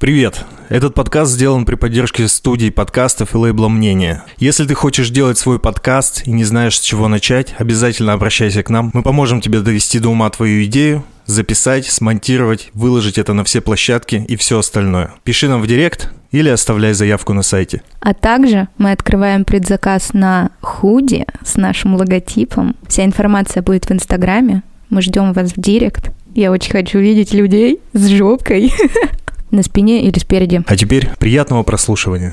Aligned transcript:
Привет! 0.00 0.46
Этот 0.70 0.94
подкаст 0.94 1.32
сделан 1.32 1.66
при 1.66 1.74
поддержке 1.74 2.26
студии 2.26 2.70
подкастов 2.70 3.34
и 3.34 3.36
лейбла 3.36 3.68
«Мнение». 3.68 4.22
Если 4.38 4.64
ты 4.64 4.72
хочешь 4.72 5.10
делать 5.10 5.36
свой 5.36 5.58
подкаст 5.58 6.26
и 6.26 6.30
не 6.30 6.44
знаешь, 6.44 6.78
с 6.78 6.80
чего 6.80 7.06
начать, 7.06 7.54
обязательно 7.58 8.14
обращайся 8.14 8.62
к 8.62 8.70
нам. 8.70 8.90
Мы 8.94 9.02
поможем 9.02 9.42
тебе 9.42 9.60
довести 9.60 9.98
до 9.98 10.08
ума 10.08 10.30
твою 10.30 10.64
идею, 10.64 11.04
записать, 11.26 11.84
смонтировать, 11.84 12.70
выложить 12.72 13.18
это 13.18 13.34
на 13.34 13.44
все 13.44 13.60
площадки 13.60 14.24
и 14.26 14.36
все 14.36 14.60
остальное. 14.60 15.10
Пиши 15.22 15.48
нам 15.48 15.60
в 15.60 15.66
директ 15.66 16.10
или 16.30 16.48
оставляй 16.48 16.94
заявку 16.94 17.34
на 17.34 17.42
сайте. 17.42 17.82
А 18.00 18.14
также 18.14 18.68
мы 18.78 18.92
открываем 18.92 19.44
предзаказ 19.44 20.14
на 20.14 20.50
худи 20.62 21.26
с 21.44 21.56
нашим 21.56 21.96
логотипом. 21.96 22.74
Вся 22.88 23.04
информация 23.04 23.62
будет 23.62 23.84
в 23.84 23.92
Инстаграме. 23.92 24.62
Мы 24.88 25.02
ждем 25.02 25.34
вас 25.34 25.52
в 25.52 25.60
директ. 25.60 26.10
Я 26.34 26.52
очень 26.52 26.72
хочу 26.72 27.00
видеть 27.00 27.34
людей 27.34 27.80
с 27.92 28.08
жопкой 28.08 28.72
на 29.50 29.62
спине 29.62 30.02
или 30.02 30.18
спереди. 30.18 30.62
А 30.66 30.76
теперь 30.76 31.10
приятного 31.18 31.62
прослушивания. 31.62 32.32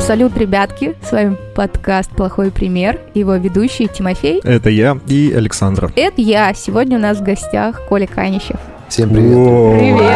Салют, 0.00 0.36
ребятки! 0.36 0.94
С 1.02 1.12
вами 1.12 1.36
подкаст 1.54 2.10
«Плохой 2.10 2.50
пример». 2.50 3.00
Его 3.14 3.36
ведущий 3.36 3.88
Тимофей. 3.88 4.40
Это 4.44 4.68
я 4.68 4.98
и 5.06 5.32
Александра. 5.34 5.90
Это 5.96 6.20
я. 6.20 6.52
Сегодня 6.52 6.98
у 6.98 7.00
нас 7.00 7.18
в 7.18 7.22
гостях 7.22 7.86
Коля 7.88 8.06
Канищев. 8.06 8.58
Всем 8.90 9.08
привет. 9.08 9.32
Привет. 9.78 10.12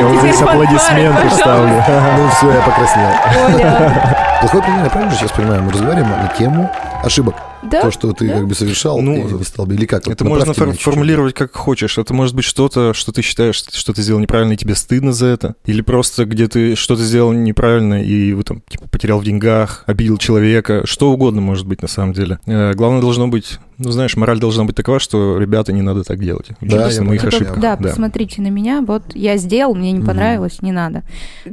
Я 0.00 0.06
вот 0.08 0.18
здесь 0.20 0.42
аплодисменты 0.42 1.30
ставлю. 1.30 1.74
Ну 2.18 2.28
все, 2.30 2.52
я 2.52 2.60
покраснел. 2.60 3.10
Плохой 3.32 4.33
пример, 4.50 4.84
я 4.84 4.90
правильно 4.90 5.14
сейчас 5.14 5.32
понимаю? 5.32 5.62
Мы 5.62 5.72
разговариваем 5.72 6.10
на 6.10 6.28
тему 6.36 6.70
ошибок. 7.02 7.34
Да? 7.62 7.80
То, 7.80 7.90
что 7.90 8.12
ты 8.12 8.28
да. 8.28 8.34
как 8.34 8.46
бы 8.46 8.54
совершал 8.54 9.00
Ну, 9.00 9.38
и 9.40 9.44
стал 9.44 9.64
бы, 9.64 9.74
или 9.74 9.86
как? 9.86 10.06
Это 10.06 10.22
Вот 10.24 10.38
можно 10.38 10.52
фор- 10.52 10.76
формулировать 10.76 11.34
как 11.34 11.54
хочешь. 11.56 11.96
Это 11.96 12.12
может 12.12 12.34
быть 12.34 12.44
что-то, 12.44 12.92
что 12.92 13.10
ты 13.10 13.22
считаешь, 13.22 13.54
что 13.54 13.94
ты 13.94 14.02
сделал 14.02 14.20
неправильно, 14.20 14.52
и 14.52 14.56
тебе 14.56 14.74
стыдно 14.74 15.12
за 15.12 15.26
это. 15.26 15.54
Или 15.64 15.80
просто 15.80 16.26
где 16.26 16.46
ты 16.46 16.74
что-то 16.76 17.02
сделал 17.02 17.32
неправильно, 17.32 18.02
и 18.02 18.34
вы 18.34 18.42
там 18.42 18.60
типа 18.68 18.86
потерял 18.88 19.18
в 19.18 19.24
деньгах, 19.24 19.84
обидел 19.86 20.18
человека. 20.18 20.82
Что 20.86 21.10
угодно 21.10 21.40
может 21.40 21.66
быть 21.66 21.80
на 21.80 21.88
самом 21.88 22.12
деле. 22.12 22.38
Э, 22.46 22.74
Главное 22.74 23.00
должно 23.00 23.28
быть, 23.28 23.58
ну 23.78 23.90
знаешь, 23.92 24.14
мораль 24.16 24.38
должна 24.40 24.64
быть 24.64 24.76
такова, 24.76 25.00
что 25.00 25.38
ребята 25.38 25.72
не 25.72 25.80
надо 25.82 26.04
так 26.04 26.20
делать. 26.20 26.48
Да, 26.60 26.90
я 26.90 27.00
на 27.00 27.06
моих 27.06 27.24
ошибках. 27.24 27.58
да, 27.60 27.76
посмотрите 27.76 28.42
на 28.42 28.48
меня. 28.48 28.82
Вот 28.86 29.04
я 29.14 29.38
сделал, 29.38 29.74
мне 29.74 29.92
не 29.92 30.04
понравилось, 30.04 30.60
не 30.60 30.72
надо. 30.72 31.02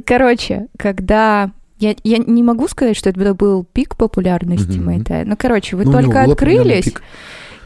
Короче, 0.04 0.66
когда... 0.78 1.52
Я, 1.82 1.96
я 2.04 2.18
не 2.18 2.44
могу 2.44 2.68
сказать, 2.68 2.96
что 2.96 3.10
это 3.10 3.34
был 3.34 3.64
пик 3.64 3.96
популярности 3.96 4.78
Мгм. 4.78 4.86
Майтай. 4.86 5.24
Ну, 5.24 5.36
короче, 5.36 5.74
вы 5.74 5.84
Ну, 5.84 5.90
только 5.90 6.22
открылись, 6.22 6.94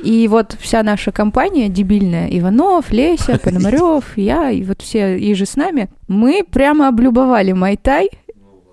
и 0.03 0.27
вот 0.27 0.57
вся 0.59 0.83
наша 0.83 1.13
компания 1.13 1.69
дебильная, 1.69 2.27
Иванов, 2.29 2.91
Леся, 2.91 3.39
Пономарев, 3.45 4.17
я, 4.17 4.51
и 4.51 4.63
вот 4.63 4.81
все 4.81 5.19
и 5.19 5.35
же 5.35 5.45
с 5.45 5.57
нами, 5.57 5.91
мы 6.09 6.45
прямо 6.51 6.89
облюбовали 6.89 7.53
Майтай, 7.53 8.09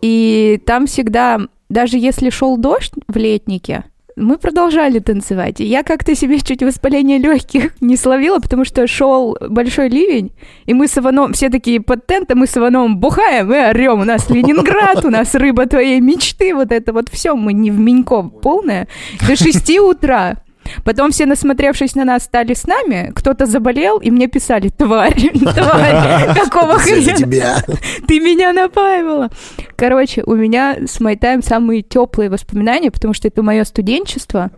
и 0.01 0.61
там 0.65 0.85
всегда, 0.87 1.41
даже 1.69 1.97
если 1.97 2.29
шел 2.29 2.55
дождь 2.57 2.93
в 3.09 3.17
летнике, 3.17 3.83
мы 4.15 4.37
продолжали 4.37 4.99
танцевать. 4.99 5.59
И 5.61 5.65
я 5.65 5.83
как-то 5.83 6.15
себе 6.15 6.39
чуть 6.39 6.63
воспаление 6.63 7.17
легких 7.17 7.73
не 7.81 7.97
словила, 7.97 8.39
потому 8.39 8.65
что 8.65 8.87
шел 8.87 9.37
большой 9.49 9.89
ливень, 9.89 10.31
и 10.65 10.73
мы 10.73 10.87
с 10.87 10.97
Иваном, 10.97 11.33
все 11.33 11.49
такие 11.49 11.81
под 11.81 12.05
тентом, 12.07 12.39
мы 12.39 12.47
с 12.47 12.57
Иваном 12.57 12.97
бухаем 12.97 13.51
и 13.53 13.57
орем. 13.57 14.01
У 14.01 14.03
нас 14.03 14.29
Ленинград, 14.29 15.03
у 15.05 15.09
нас 15.09 15.35
рыба 15.35 15.65
твоей 15.65 15.99
мечты, 15.99 16.53
вот 16.53 16.71
это 16.71 16.93
вот 16.93 17.09
все. 17.09 17.35
Мы 17.35 17.53
не 17.53 17.71
в 17.71 17.79
Миньков 17.79 18.41
полное. 18.41 18.87
До 19.27 19.35
6 19.35 19.79
утра. 19.79 20.37
Потом 20.83 21.11
все, 21.11 21.25
насмотревшись 21.25 21.95
на 21.95 22.05
нас, 22.05 22.23
стали 22.23 22.53
с 22.53 22.65
нами. 22.65 23.11
Кто-то 23.15 23.45
заболел, 23.45 23.97
и 23.99 24.11
мне 24.11 24.27
писали, 24.27 24.69
тварь, 24.69 25.13
тварь, 25.33 26.35
какого 26.39 26.77
хрена? 26.77 27.63
Ты 28.07 28.19
меня 28.19 28.53
напаивала. 28.53 29.29
Короче, 29.75 30.23
у 30.25 30.35
меня 30.35 30.77
с 30.85 30.99
Майтайм 30.99 31.43
самые 31.43 31.81
теплые 31.81 32.29
воспоминания, 32.29 32.91
потому 32.91 33.13
что 33.13 33.27
это 33.27 33.41
мое 33.43 33.63
студенчество. 33.63 34.51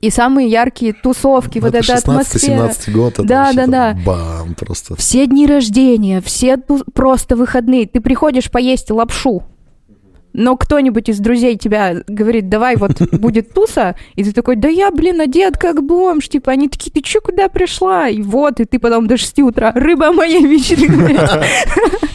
И 0.00 0.10
самые 0.10 0.48
яркие 0.48 0.94
тусовки, 0.94 1.58
Ну, 1.58 1.66
вот 1.66 1.74
эта 1.74 1.94
атмосфера. 1.94 2.68
16-17 2.68 2.92
год. 2.92 3.12
это 3.12 3.22
Да, 3.24 3.52
да, 3.52 3.66
да. 3.66 3.98
Бам, 4.04 4.54
просто. 4.54 4.96
Все 4.96 5.26
дни 5.26 5.46
рождения, 5.46 6.20
все 6.20 6.56
просто 6.56 7.36
выходные. 7.36 7.86
Ты 7.86 8.00
приходишь 8.00 8.50
поесть 8.50 8.90
лапшу, 8.90 9.44
но 10.32 10.56
кто-нибудь 10.56 11.08
из 11.08 11.18
друзей 11.18 11.56
тебя 11.56 12.02
говорит, 12.06 12.48
давай 12.48 12.76
вот 12.76 13.00
будет 13.12 13.52
туса, 13.52 13.96
и 14.14 14.24
ты 14.24 14.32
такой, 14.32 14.56
да 14.56 14.68
я, 14.68 14.90
блин, 14.90 15.20
одет 15.20 15.56
как 15.56 15.82
бомж, 15.82 16.28
типа, 16.28 16.52
они 16.52 16.68
такие, 16.68 16.90
ты 16.90 17.00
чё, 17.00 17.20
куда 17.20 17.48
пришла? 17.48 18.08
И 18.08 18.22
вот, 18.22 18.60
и 18.60 18.64
ты 18.64 18.78
потом 18.78 19.06
до 19.06 19.16
6 19.16 19.40
утра, 19.40 19.72
рыба 19.74 20.12
моей 20.12 20.42
мечты. 20.42 20.88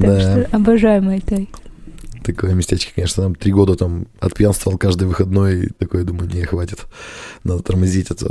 Так 0.00 0.20
что 0.20 0.48
обожаю 0.52 1.02
Майтай. 1.02 1.48
Такое 2.28 2.52
местечко, 2.52 2.92
конечно, 2.94 3.22
там 3.22 3.34
три 3.34 3.50
года 3.52 3.74
там 3.74 4.06
отпьянствовал 4.20 4.76
каждый 4.76 5.08
выходной, 5.08 5.64
и 5.64 5.68
такой, 5.70 6.04
думаю, 6.04 6.30
не, 6.30 6.44
хватит, 6.44 6.80
надо 7.42 7.62
тормозить. 7.62 8.10
Это 8.10 8.28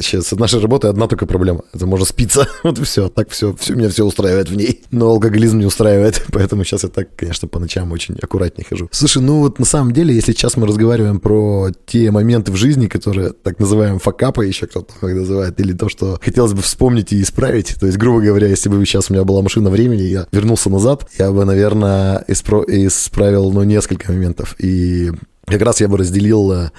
сейчас 0.00 0.32
от 0.32 0.38
нашей 0.38 0.60
работы 0.60 0.86
одна 0.86 1.08
только 1.08 1.26
проблема, 1.26 1.62
это 1.72 1.86
можно 1.86 2.06
спиться, 2.06 2.46
вот 2.62 2.78
и 2.78 2.84
все, 2.84 3.08
так 3.08 3.30
все, 3.30 3.52
все, 3.58 3.74
меня 3.74 3.88
все 3.88 4.04
устраивает 4.04 4.48
в 4.48 4.54
ней, 4.54 4.82
но 4.92 5.08
алкоголизм 5.08 5.58
не 5.58 5.66
устраивает, 5.66 6.24
поэтому 6.32 6.62
сейчас 6.62 6.84
я 6.84 6.88
так, 6.88 7.16
конечно, 7.16 7.48
по 7.48 7.58
ночам 7.58 7.90
очень 7.90 8.16
аккуратнее 8.22 8.64
хожу. 8.64 8.88
Слушай, 8.92 9.22
ну 9.22 9.40
вот 9.40 9.58
на 9.58 9.64
самом 9.64 9.92
деле, 9.92 10.14
если 10.14 10.30
сейчас 10.30 10.56
мы 10.56 10.68
разговариваем 10.68 11.18
про 11.18 11.70
те 11.84 12.12
моменты 12.12 12.52
в 12.52 12.56
жизни, 12.56 12.86
которые 12.86 13.30
так 13.30 13.58
называем 13.58 13.98
факапы, 13.98 14.46
еще 14.46 14.68
кто-то 14.68 14.94
их 15.04 15.16
называет, 15.16 15.58
или 15.58 15.72
то, 15.72 15.88
что 15.88 16.20
хотелось 16.22 16.52
бы 16.52 16.62
вспомнить 16.62 17.12
и 17.12 17.20
исправить, 17.20 17.74
то 17.80 17.86
есть, 17.86 17.98
грубо 17.98 18.20
говоря, 18.20 18.46
если 18.46 18.68
бы 18.68 18.86
сейчас 18.86 19.10
у 19.10 19.14
меня 19.14 19.24
была 19.24 19.42
машина 19.42 19.68
времени, 19.68 20.02
я 20.02 20.28
вернулся 20.30 20.70
назад, 20.70 21.08
я 21.18 21.32
бы, 21.32 21.44
наверное, 21.44 22.24
испро- 22.28 22.64
исправил, 22.68 23.31
ну, 23.38 23.62
несколько 23.62 24.12
моментов, 24.12 24.54
и 24.58 25.10
как 25.46 25.62
раз 25.62 25.80
я 25.80 25.88
бы 25.88 25.98
разделил 25.98 26.52
э, 26.52 26.70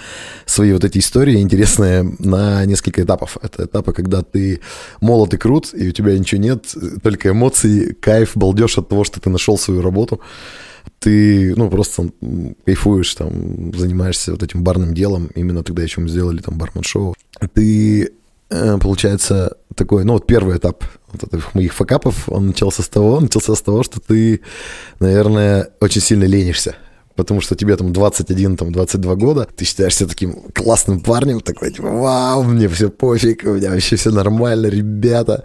свои 0.45 0.71
вот 0.71 0.83
эти 0.83 0.99
истории 0.99 1.41
интересные 1.41 2.03
на 2.19 2.65
несколько 2.65 3.03
этапов. 3.03 3.37
Это 3.41 3.65
этапы, 3.65 3.91
когда 3.91 4.21
ты 4.21 4.61
молод 5.01 5.33
и 5.33 5.37
крут, 5.37 5.73
и 5.73 5.89
у 5.89 5.91
тебя 5.91 6.17
ничего 6.17 6.41
нет, 6.41 6.73
только 7.03 7.29
эмоции, 7.29 7.93
кайф, 7.93 8.31
балдеж 8.35 8.77
от 8.77 8.89
того, 8.89 9.03
что 9.03 9.19
ты 9.19 9.29
нашел 9.29 9.57
свою 9.57 9.81
работу. 9.81 10.21
Ты, 10.99 11.53
ну, 11.55 11.69
просто 11.69 12.09
кайфуешь, 12.65 13.13
там, 13.15 13.73
занимаешься 13.73 14.31
вот 14.31 14.43
этим 14.43 14.63
барным 14.63 14.93
делом. 14.93 15.29
Именно 15.35 15.63
тогда 15.63 15.83
еще 15.83 16.01
мы 16.01 16.07
сделали 16.07 16.41
там 16.41 16.57
бармен-шоу. 16.57 17.15
Ты, 17.53 18.13
э, 18.49 18.77
получается, 18.79 19.57
такой, 19.75 20.05
ну, 20.05 20.13
вот 20.13 20.25
первый 20.25 20.57
этап 20.57 20.85
вот 21.13 21.33
этих 21.33 21.53
моих 21.55 21.73
факапов, 21.73 22.29
он 22.29 22.47
начался 22.47 22.83
с 22.83 22.89
того, 22.89 23.19
начался 23.19 23.55
с 23.55 23.61
того, 23.61 23.83
что 23.83 23.99
ты, 23.99 24.41
наверное, 24.99 25.69
очень 25.79 26.01
сильно 26.01 26.25
ленишься 26.25 26.75
потому 27.15 27.41
что 27.41 27.55
тебе 27.55 27.75
там 27.75 27.93
21, 27.93 28.57
там 28.57 28.71
22 28.71 29.15
года, 29.15 29.47
ты 29.55 29.65
считаешь 29.65 29.95
себя 29.95 30.09
таким 30.09 30.33
классным 30.53 30.99
парнем, 30.99 31.41
такой, 31.41 31.71
типа, 31.71 31.89
вау, 31.89 32.43
мне 32.43 32.67
все 32.67 32.89
пофиг, 32.89 33.43
у 33.43 33.53
меня 33.53 33.69
вообще 33.69 33.95
все 33.95 34.11
нормально, 34.11 34.67
ребята. 34.67 35.43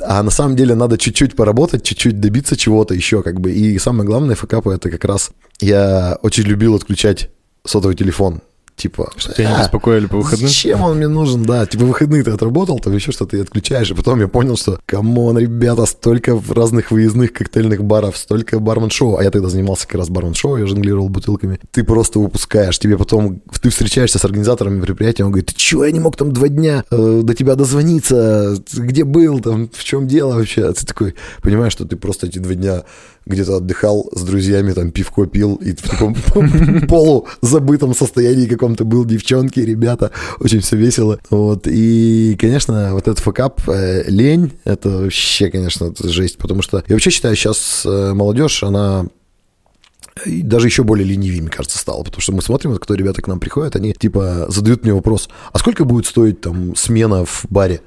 А 0.00 0.22
на 0.22 0.30
самом 0.30 0.56
деле 0.56 0.74
надо 0.74 0.98
чуть-чуть 0.98 1.36
поработать, 1.36 1.84
чуть-чуть 1.84 2.20
добиться 2.20 2.56
чего-то 2.56 2.94
еще, 2.94 3.22
как 3.22 3.40
бы. 3.40 3.52
И 3.52 3.78
самое 3.78 4.04
главное, 4.04 4.34
факапы, 4.34 4.72
это 4.74 4.90
как 4.90 5.04
раз 5.04 5.30
я 5.60 6.18
очень 6.22 6.44
любил 6.44 6.74
отключать 6.74 7.30
сотовый 7.64 7.96
телефон. 7.96 8.40
Типа, 8.82 9.12
Чтобы 9.16 9.36
тебя 9.36 9.48
не 9.48 9.54
«А, 9.54 9.58
беспокоили 9.60 10.06
по 10.06 10.16
выходным. 10.16 10.48
Зачем 10.48 10.82
он 10.82 10.96
мне 10.96 11.06
нужен, 11.06 11.44
да? 11.44 11.66
Типа 11.66 11.84
выходные 11.84 12.24
ты 12.24 12.32
отработал, 12.32 12.80
там 12.80 12.92
еще 12.92 13.12
что-то 13.12 13.36
и 13.36 13.40
отключаешь. 13.40 13.92
И 13.92 13.94
потом 13.94 14.18
я 14.18 14.26
понял, 14.26 14.56
что, 14.56 14.80
come 14.86 15.16
on, 15.16 15.38
ребята, 15.38 15.86
столько 15.86 16.36
разных 16.48 16.90
выездных 16.90 17.32
коктейльных 17.32 17.84
баров, 17.84 18.16
столько 18.16 18.58
бармен-шоу. 18.58 19.18
А 19.18 19.22
я 19.22 19.30
тогда 19.30 19.48
занимался 19.48 19.86
как 19.86 19.98
раз 19.98 20.08
бармен-шоу, 20.08 20.56
я 20.56 20.66
жонглировал 20.66 21.08
бутылками. 21.08 21.60
Ты 21.70 21.84
просто 21.84 22.18
выпускаешь. 22.18 22.76
Тебе 22.80 22.98
потом, 22.98 23.40
ты 23.60 23.70
встречаешься 23.70 24.18
с 24.18 24.24
организаторами 24.24 24.80
мероприятия, 24.80 25.22
он 25.22 25.30
говорит, 25.30 25.50
ты 25.50 25.54
чего, 25.54 25.84
я 25.84 25.92
не 25.92 26.00
мог 26.00 26.16
там 26.16 26.32
два 26.32 26.48
дня 26.48 26.82
э, 26.90 27.20
до 27.22 27.34
тебя 27.34 27.54
дозвониться, 27.54 28.56
Ты 28.68 28.80
где 28.80 29.04
был, 29.04 29.38
там, 29.38 29.70
в 29.72 29.84
чем 29.84 30.08
дело 30.08 30.34
вообще? 30.34 30.66
А 30.66 30.72
ты 30.72 30.84
такой, 30.84 31.14
понимаешь, 31.40 31.72
что 31.72 31.84
ты 31.84 31.94
просто 31.94 32.26
эти 32.26 32.40
два 32.40 32.54
дня 32.54 32.82
где-то 33.26 33.56
отдыхал 33.56 34.08
с 34.12 34.22
друзьями, 34.22 34.72
там 34.72 34.90
пивко 34.90 35.26
пил, 35.26 35.56
и 35.56 35.74
в 35.74 35.82
таком 35.82 36.14
полузабытом 36.88 37.94
состоянии 37.94 38.46
каком-то 38.46 38.84
был, 38.84 39.04
девчонки, 39.04 39.60
ребята, 39.60 40.10
очень 40.40 40.60
все 40.60 40.76
весело. 40.76 41.18
Вот, 41.30 41.66
и, 41.66 42.36
конечно, 42.40 42.90
вот 42.92 43.02
этот 43.02 43.20
факап, 43.20 43.60
э, 43.68 44.04
лень, 44.08 44.52
это 44.64 44.90
вообще, 44.90 45.50
конечно, 45.50 45.92
жесть, 46.02 46.38
потому 46.38 46.62
что 46.62 46.82
я 46.86 46.94
вообще 46.94 47.10
считаю, 47.10 47.36
сейчас 47.36 47.82
э, 47.84 48.12
молодежь, 48.12 48.62
она 48.62 49.06
и 50.26 50.42
даже 50.42 50.66
еще 50.66 50.82
более 50.82 51.06
ленивее, 51.06 51.40
мне 51.40 51.50
кажется, 51.50 51.78
стало, 51.78 52.02
потому 52.02 52.20
что 52.20 52.32
мы 52.32 52.42
смотрим, 52.42 52.72
вот, 52.72 52.80
кто 52.80 52.94
ребята 52.94 53.22
к 53.22 53.28
нам 53.28 53.40
приходят, 53.40 53.76
они 53.76 53.94
типа 53.94 54.46
задают 54.48 54.82
мне 54.82 54.92
вопрос, 54.92 55.28
а 55.52 55.58
сколько 55.58 55.84
будет 55.84 56.06
стоить 56.06 56.40
там 56.40 56.76
смена 56.76 57.24
в 57.24 57.46
баре? 57.48 57.80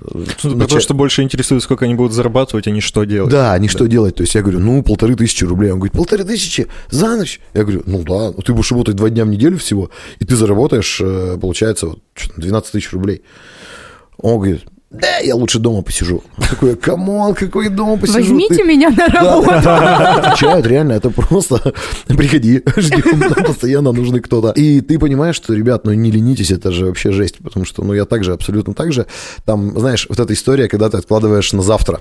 Ну, 0.00 0.58
Потому 0.58 0.80
что 0.80 0.94
больше 0.94 1.22
интересует, 1.22 1.62
сколько 1.62 1.84
они 1.84 1.94
будут 1.94 2.12
зарабатывать, 2.12 2.66
а 2.66 2.70
не 2.70 2.80
что 2.80 3.04
делать. 3.04 3.30
Да, 3.30 3.52
они 3.52 3.68
что 3.68 3.86
делать? 3.86 4.16
То 4.16 4.22
есть 4.22 4.34
я 4.34 4.42
говорю, 4.42 4.60
ну, 4.60 4.82
полторы 4.82 5.16
тысячи 5.16 5.44
рублей. 5.44 5.70
Он 5.70 5.78
говорит, 5.78 5.94
полторы 5.94 6.24
тысячи 6.24 6.66
за 6.90 7.16
ночь? 7.16 7.40
Я 7.54 7.62
говорю, 7.62 7.82
ну 7.86 8.02
да, 8.02 8.32
ну, 8.36 8.42
ты 8.42 8.52
будешь 8.52 8.70
работать 8.70 8.96
два 8.96 9.10
дня 9.10 9.24
в 9.24 9.28
неделю 9.28 9.58
всего, 9.58 9.90
и 10.18 10.24
ты 10.24 10.36
заработаешь, 10.36 11.00
э, 11.00 11.38
получается, 11.40 11.88
вот, 11.88 12.00
что-то 12.14 12.40
12 12.40 12.72
тысяч 12.72 12.92
рублей. 12.92 13.22
Он 14.18 14.36
говорит, 14.36 14.64
да, 14.90 15.18
я 15.18 15.34
лучше 15.34 15.58
дома 15.58 15.82
посижу. 15.82 16.22
Такой, 16.48 16.76
come 16.76 17.09
on, 17.09 17.34
какой 17.34 17.68
дома 17.68 17.96
посижу? 17.98 18.18
Возьмите 18.18 18.56
Ты- 18.56 18.62
меня 18.64 18.90
на 18.90 19.06
работу. 19.08 19.46
да, 19.62 20.14
отвечают, 20.14 20.66
реально, 20.66 20.92
это 20.92 21.10
просто 21.10 21.74
приходи, 22.06 22.62
ждем, 22.76 23.18
нам 23.18 23.34
постоянно 23.44 23.92
нужны 23.92 24.20
кто-то. 24.20 24.52
И 24.52 24.80
ты 24.80 24.98
понимаешь, 24.98 25.36
что, 25.36 25.54
ребят, 25.54 25.84
ну 25.84 25.92
не 25.92 26.10
ленитесь, 26.10 26.50
это 26.52 26.70
же 26.70 26.86
вообще 26.86 27.10
жесть, 27.10 27.38
потому 27.42 27.66
что, 27.66 27.82
ну 27.82 27.94
я 27.94 28.04
также, 28.04 28.32
абсолютно 28.32 28.74
так 28.74 28.92
же. 28.92 29.06
Там, 29.44 29.78
знаешь, 29.78 30.06
вот 30.08 30.20
эта 30.20 30.32
история, 30.32 30.68
когда 30.68 30.88
ты 30.88 30.98
откладываешь 30.98 31.52
на 31.52 31.62
завтра. 31.62 32.00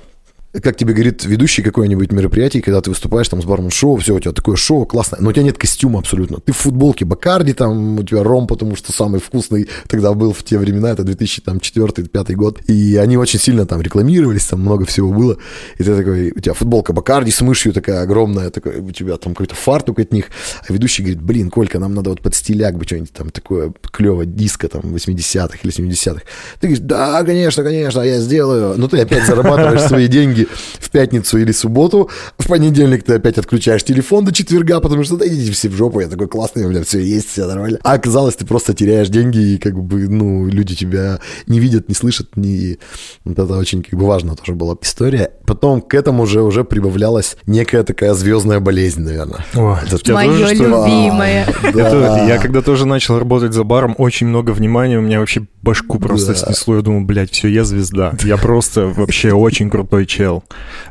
Как 0.62 0.78
тебе 0.78 0.94
говорит 0.94 1.26
ведущий 1.26 1.62
какое-нибудь 1.62 2.12
мероприятие, 2.12 2.64
когда 2.64 2.80
ты 2.82 2.90
выступаешь 2.90 3.28
там 3.28 3.42
с 3.42 3.46
бармен 3.46 3.72
шоу, 3.72 3.98
все, 3.98 4.16
у 4.16 4.20
тебя 4.20 4.32
такое 4.32 4.56
шоу 4.56 4.86
классное, 4.86 5.20
но 5.20 5.30
у 5.30 5.34
тебя 5.34 5.44
нет 5.44 5.58
костюма 5.58 6.00
абсолютно. 6.00 6.40
Ты 6.40 6.54
в 6.54 6.58
футболке 6.58 7.04
Бакарди, 7.04 7.54
там 7.54 8.00
у 8.00 8.04
тебя 8.04 8.24
ром, 8.24 8.48
потому 8.48 8.76
что 8.76 8.92
самый 8.94 9.20
вкусный 9.20 9.68
тогда 9.88 10.14
был 10.14 10.34
в 10.34 10.44
те 10.44 10.58
времена, 10.58 10.92
это 10.92 11.04
2004-2005 11.04 12.34
год. 12.36 12.62
И 12.68 12.96
они 12.96 13.18
очень 13.18 13.40
сильно 13.40 13.66
там 13.66 13.82
рекламировались, 13.82 14.46
там 14.46 14.62
много 14.62 14.86
всего 14.86 15.12
было. 15.12 15.38
И 15.78 15.84
ты 15.84 15.96
такой, 15.96 16.32
у 16.32 16.40
тебя 16.40 16.54
футболка 16.54 16.94
Бакарди 16.94 17.32
с 17.32 17.42
мышью 17.42 17.74
такая 17.74 18.02
огромная, 18.02 18.50
такой, 18.50 18.80
у 18.80 18.92
тебя 18.92 19.18
там 19.18 19.34
какой-то 19.34 19.56
фартук 19.56 20.00
от 20.00 20.14
них. 20.14 20.26
А 20.68 20.72
ведущий 20.72 21.04
говорит, 21.04 21.22
блин, 21.22 21.50
Колька, 21.50 21.80
нам 21.80 21.94
надо 21.94 22.12
вот 22.12 22.22
под 22.22 22.34
стиляк 22.34 22.78
бы 22.78 22.86
что-нибудь 22.86 23.12
там 23.12 23.30
такое 23.30 23.74
клево, 23.92 24.26
диско 24.26 24.70
там 24.70 24.82
80-х 24.84 25.58
или 25.64 25.74
70-х. 25.74 26.22
Ты 26.60 26.68
говоришь, 26.68 26.80
да, 26.86 27.24
конечно, 27.24 27.64
конечно, 27.64 28.02
я 28.02 28.20
сделаю. 28.20 28.76
Но 28.78 28.88
ты 28.88 29.00
опять 29.00 29.26
зарабатываешь 29.26 29.82
свои 29.82 30.08
деньги 30.08 30.45
в 30.80 30.90
пятницу 30.90 31.38
или 31.38 31.52
субботу. 31.52 32.10
В 32.38 32.48
понедельник 32.48 33.04
ты 33.04 33.16
опять 33.16 33.38
отключаешь 33.38 33.84
телефон 33.84 34.26
до 34.26 34.32
четверга, 34.34 34.80
потому 34.80 35.04
что 35.04 35.18
да 35.18 35.28
идите 35.28 35.52
все 35.52 35.70
в 35.70 35.76
жопу, 35.76 36.00
я 36.00 36.08
такой 36.08 36.28
классный, 36.28 36.66
у 36.66 36.70
меня 36.70 36.84
все 36.84 37.00
есть, 37.00 37.30
все 37.32 37.46
нормально. 37.46 37.80
А 37.84 37.94
оказалось, 37.94 38.36
ты 38.36 38.46
просто 38.46 38.74
теряешь 38.74 39.10
деньги, 39.10 39.54
и 39.54 39.58
как 39.58 39.78
бы, 39.82 40.08
ну, 40.08 40.48
люди 40.48 40.76
тебя 40.76 41.20
не 41.48 41.60
видят, 41.60 41.90
не 41.90 41.96
слышат, 41.96 42.36
не... 42.36 42.78
Вот 43.24 43.38
это 43.40 43.58
очень 43.58 43.84
как 43.84 43.98
бы 44.00 44.06
важно 44.06 44.36
тоже 44.36 44.54
была 44.56 44.76
история. 44.82 45.32
Потом 45.46 45.82
к 45.82 45.94
этому 45.94 46.26
же 46.26 46.42
уже 46.42 46.64
прибавлялась 46.64 47.38
некая 47.46 47.84
такая 47.84 48.14
звездная 48.14 48.60
болезнь, 48.60 49.02
наверное. 49.02 49.46
О, 49.56 49.78
Это 49.86 50.14
Мое 50.14 50.28
тоже, 50.50 50.56
любимое. 50.56 51.48
Это- 51.64 52.26
я 52.28 52.38
когда 52.40 52.62
тоже 52.62 52.86
начал 52.86 53.20
работать 53.20 53.54
за 53.54 53.64
баром, 53.64 53.96
очень 53.98 54.28
много 54.28 54.52
внимания, 54.52 54.98
у 54.98 55.02
меня 55.02 55.20
вообще 55.20 55.46
башку 55.62 56.00
просто 56.00 56.34
Да. 56.34 56.36
снесло. 56.40 56.76
Я 56.76 56.82
думал, 56.82 57.02
блядь, 57.06 57.32
все, 57.32 57.48
я 57.48 57.64
звезда. 57.64 58.14
Я 58.24 58.38
просто 58.38 58.88
вообще 58.88 59.32
очень 59.34 59.70
крутой 59.70 60.06
чел. 60.06 60.35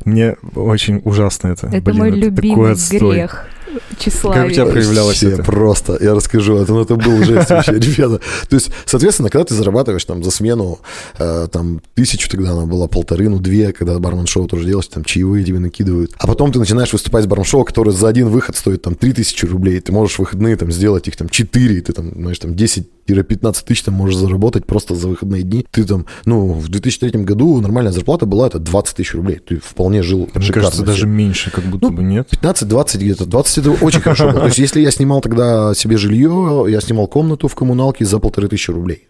Мне 0.04 0.36
очень 0.54 1.00
ужасно 1.04 1.48
это. 1.48 1.66
Это 1.68 1.80
Блин, 1.80 1.96
мой 1.98 2.10
такой 2.10 2.22
любимый 2.22 2.72
отстой. 2.72 3.12
грех. 3.16 3.46
Как 3.74 3.82
у 3.90 3.96
Тщеславие. 3.98 4.54
тебя 4.54 4.66
проявлялось 4.66 5.20
Вообще 5.20 5.34
это? 5.34 5.42
просто, 5.42 5.98
я 6.00 6.14
расскажу, 6.14 6.56
это, 6.58 6.72
ну, 6.72 6.82
это 6.82 6.94
был 6.94 7.24
жесть 7.24 7.50
вообще, 7.50 7.72
ребята. 7.78 8.20
То 8.48 8.54
есть, 8.54 8.70
соответственно, 8.86 9.30
когда 9.30 9.44
ты 9.46 9.54
зарабатываешь 9.54 10.04
там 10.04 10.22
за 10.22 10.30
смену, 10.30 10.78
э, 11.18 11.48
там, 11.50 11.80
тысячу 11.94 12.30
тогда 12.30 12.52
она 12.52 12.66
была, 12.66 12.86
полторы, 12.86 13.28
ну, 13.28 13.40
две, 13.40 13.72
когда 13.72 13.98
бармен-шоу 13.98 14.46
тоже 14.46 14.66
делаешь, 14.66 14.86
там, 14.86 15.02
чаевые 15.04 15.44
тебе 15.44 15.58
накидывают. 15.58 16.12
А 16.18 16.28
потом 16.28 16.52
ты 16.52 16.60
начинаешь 16.60 16.92
выступать 16.92 17.24
с 17.24 17.26
бармен-шоу, 17.26 17.64
которое 17.64 17.90
за 17.90 18.06
один 18.06 18.28
выход 18.28 18.54
стоит 18.56 18.82
там 18.82 18.94
три 18.94 19.12
тысячи 19.12 19.44
рублей, 19.44 19.80
ты 19.80 19.90
можешь 19.90 20.16
в 20.16 20.18
выходные 20.20 20.54
там 20.56 20.70
сделать 20.70 21.08
их 21.08 21.16
там 21.16 21.28
четыре, 21.28 21.78
и 21.78 21.80
ты 21.80 21.92
там, 21.92 22.12
знаешь, 22.14 22.38
там 22.38 22.54
10 22.54 22.86
15 23.22 23.64
тысяч 23.64 23.82
там 23.82 23.94
можешь 23.94 24.16
заработать 24.16 24.64
просто 24.66 24.94
за 24.94 25.08
выходные 25.08 25.42
дни. 25.42 25.66
Ты 25.70 25.84
там, 25.84 26.06
ну, 26.24 26.52
в 26.52 26.68
2003 26.68 27.22
году 27.24 27.60
нормальная 27.60 27.92
зарплата 27.92 28.26
была, 28.26 28.46
это 28.46 28.58
20 28.58 28.96
тысяч 28.96 29.14
рублей. 29.14 29.40
Ты 29.46 29.58
вполне 29.58 30.02
жил 30.02 30.28
Мне 30.34 30.48
кажется, 30.52 30.82
даже 30.82 31.02
себе. 31.02 31.10
меньше, 31.10 31.50
как 31.50 31.64
будто 31.64 31.86
Ну, 31.90 31.92
бы 31.96 32.02
нет. 32.02 32.28
15-20 32.32 32.96
где-то. 32.98 33.26
20 33.26 33.58
это 33.58 33.70
очень 33.84 34.00
хорошо. 34.02 34.30
было. 34.30 34.40
То 34.40 34.46
есть, 34.46 34.58
если 34.58 34.80
я 34.80 34.90
снимал 34.90 35.20
тогда 35.20 35.74
себе 35.74 35.96
жилье, 35.96 36.66
я 36.68 36.80
снимал 36.80 37.06
комнату 37.06 37.48
в 37.48 37.54
коммуналке 37.54 38.04
за 38.04 38.18
полторы 38.18 38.48
тысячи 38.48 38.70
рублей. 38.70 39.08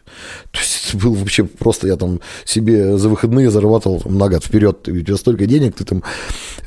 То 0.50 0.58
есть, 0.60 0.83
был 0.92 1.14
вообще 1.14 1.44
просто, 1.44 1.86
я 1.86 1.96
там 1.96 2.20
себе 2.44 2.98
за 2.98 3.08
выходные 3.08 3.50
зарабатывал 3.50 4.00
там, 4.00 4.18
на 4.18 4.28
год 4.28 4.44
вперед. 4.44 4.88
У 4.88 5.00
тебя 5.00 5.16
столько 5.16 5.46
денег, 5.46 5.76
ты 5.76 5.84
там 5.84 6.02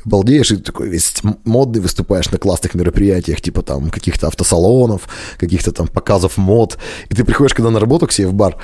балдеешь, 0.04 0.50
и 0.50 0.56
ты 0.56 0.62
такой 0.62 0.88
весь 0.88 1.14
модный 1.44 1.80
выступаешь 1.80 2.30
на 2.30 2.38
классных 2.38 2.74
мероприятиях, 2.74 3.40
типа 3.40 3.62
там 3.62 3.90
каких-то 3.90 4.26
автосалонов, 4.26 5.08
каких-то 5.38 5.72
там 5.72 5.86
показов 5.86 6.36
мод. 6.36 6.78
И 7.10 7.14
ты 7.14 7.24
приходишь, 7.24 7.54
когда 7.54 7.70
на 7.70 7.80
работу 7.80 8.06
к 8.06 8.12
себе 8.12 8.28
в 8.28 8.34
бар, 8.34 8.56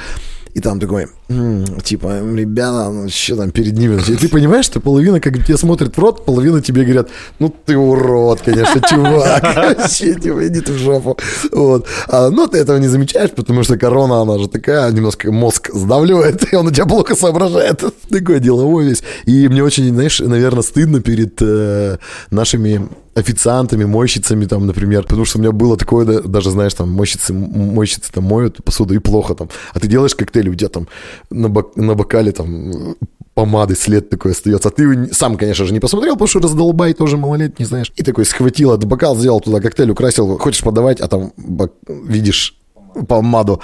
и 0.54 0.60
там 0.60 0.78
такой, 0.78 1.08
«М, 1.28 1.64
типа, 1.82 2.20
ребята, 2.36 2.88
ну 2.90 3.08
что 3.08 3.36
там 3.36 3.50
перед 3.50 3.76
ними? 3.76 4.00
И 4.08 4.14
ты 4.14 4.28
понимаешь, 4.28 4.66
что 4.66 4.80
половина 4.80 5.20
как 5.20 5.44
тебя 5.44 5.56
смотрит 5.56 5.96
в 5.96 6.00
рот, 6.00 6.24
половина 6.24 6.62
тебе 6.62 6.84
говорят, 6.84 7.08
ну 7.40 7.52
ты 7.66 7.76
урод, 7.76 8.40
конечно, 8.42 8.80
чувак. 8.88 9.42
Вообще, 9.56 10.14
типа, 10.14 10.46
иди 10.46 10.60
ты 10.60 10.72
в 10.72 10.78
жопу. 10.78 11.18
Вот. 11.50 11.86
А, 12.08 12.30
но 12.30 12.46
ты 12.46 12.58
этого 12.58 12.78
не 12.78 12.86
замечаешь, 12.86 13.32
потому 13.32 13.64
что 13.64 13.76
корона, 13.76 14.22
она 14.22 14.38
же 14.38 14.48
такая, 14.48 14.92
немножко 14.92 15.32
мозг 15.32 15.70
сдавливает, 15.74 16.52
и 16.52 16.56
он 16.56 16.68
у 16.68 16.70
тебя 16.70 16.86
плохо 16.86 17.16
соображает. 17.16 17.82
Такой 18.10 18.38
деловой 18.38 18.84
весь. 18.84 19.02
И 19.24 19.48
мне 19.48 19.64
очень, 19.64 19.88
знаешь, 19.92 20.20
наверное, 20.20 20.62
стыдно 20.62 21.00
перед 21.00 21.36
э, 21.40 21.98
нашими 22.30 22.88
официантами, 23.14 23.84
мойщицами 23.84 24.44
там, 24.46 24.66
например, 24.66 25.02
потому 25.02 25.24
что 25.24 25.38
у 25.38 25.40
меня 25.40 25.52
было 25.52 25.76
такое, 25.76 26.04
да, 26.04 26.20
даже, 26.20 26.50
знаешь, 26.50 26.74
там, 26.74 26.90
мойщицы, 26.90 27.32
мойщицы 27.32 28.12
там 28.12 28.24
моют 28.24 28.62
посуду 28.64 28.94
и 28.94 28.98
плохо 28.98 29.34
там, 29.34 29.48
а 29.72 29.80
ты 29.80 29.88
делаешь 29.88 30.14
коктейль, 30.14 30.48
у 30.48 30.54
тебя 30.54 30.68
там 30.68 30.88
на, 31.30 31.48
бок- 31.48 31.76
на 31.76 31.94
бокале 31.94 32.32
там 32.32 32.96
помады 33.34 33.74
след 33.74 34.10
такой 34.10 34.32
остается, 34.32 34.68
а 34.68 34.72
ты 34.72 35.12
сам, 35.12 35.36
конечно 35.36 35.64
же, 35.64 35.72
не 35.72 35.80
посмотрел, 35.80 36.14
потому 36.14 36.28
что 36.28 36.40
раздолбай 36.40 36.92
тоже 36.94 37.16
малолетний, 37.16 37.66
знаешь, 37.66 37.92
и 37.96 38.02
такой 38.02 38.24
схватил 38.24 38.72
этот 38.72 38.84
бокал, 38.86 39.16
сделал 39.16 39.40
туда 39.40 39.60
коктейль, 39.60 39.90
украсил, 39.90 40.38
хочешь 40.38 40.62
подавать, 40.62 41.00
а 41.00 41.08
там 41.08 41.32
бок- 41.36 41.72
видишь 41.88 42.56
помаду. 43.08 43.60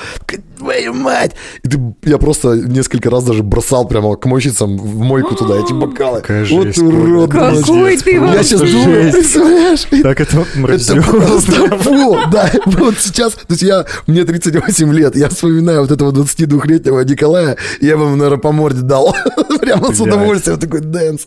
Твою 0.58 0.92
мать! 0.92 1.32
И 1.62 1.68
ты, 1.68 1.80
я 2.04 2.18
просто 2.18 2.54
несколько 2.54 3.08
раз 3.10 3.24
даже 3.24 3.42
бросал 3.42 3.88
прямо 3.88 4.14
к 4.16 4.26
мойщицам 4.26 4.76
в 4.76 4.98
мойку 4.98 5.34
туда 5.34 5.56
эти 5.58 5.72
бокалы. 5.72 6.20
Какая 6.20 6.44
вот 6.44 6.76
урод. 6.78 7.30
Какой 7.30 7.96
ты 7.96 8.12
Я 8.12 8.42
сейчас 8.42 8.60
думаю, 8.60 9.12
представляешь? 9.12 9.86
Так 10.02 10.20
это 10.20 10.40
Это 10.40 10.58
мразь. 10.58 11.02
просто 11.02 11.78
фу, 11.78 12.18
да, 12.30 12.50
вот 12.66 12.98
сейчас, 12.98 13.32
то 13.32 13.46
есть 13.50 13.62
я, 13.62 13.86
мне 14.06 14.24
38 14.24 14.92
лет, 14.92 15.16
я 15.16 15.28
вспоминаю 15.28 15.82
вот 15.82 15.90
этого 15.90 16.12
22-летнего 16.12 17.00
Николая, 17.00 17.56
я 17.80 17.96
бы 17.96 18.10
наверное, 18.10 18.38
по 18.38 18.52
морде 18.52 18.82
дал, 18.82 19.14
прямо 19.60 19.94
с 19.94 20.00
удовольствием, 20.00 20.58
такой 20.58 20.80
dance. 20.80 21.22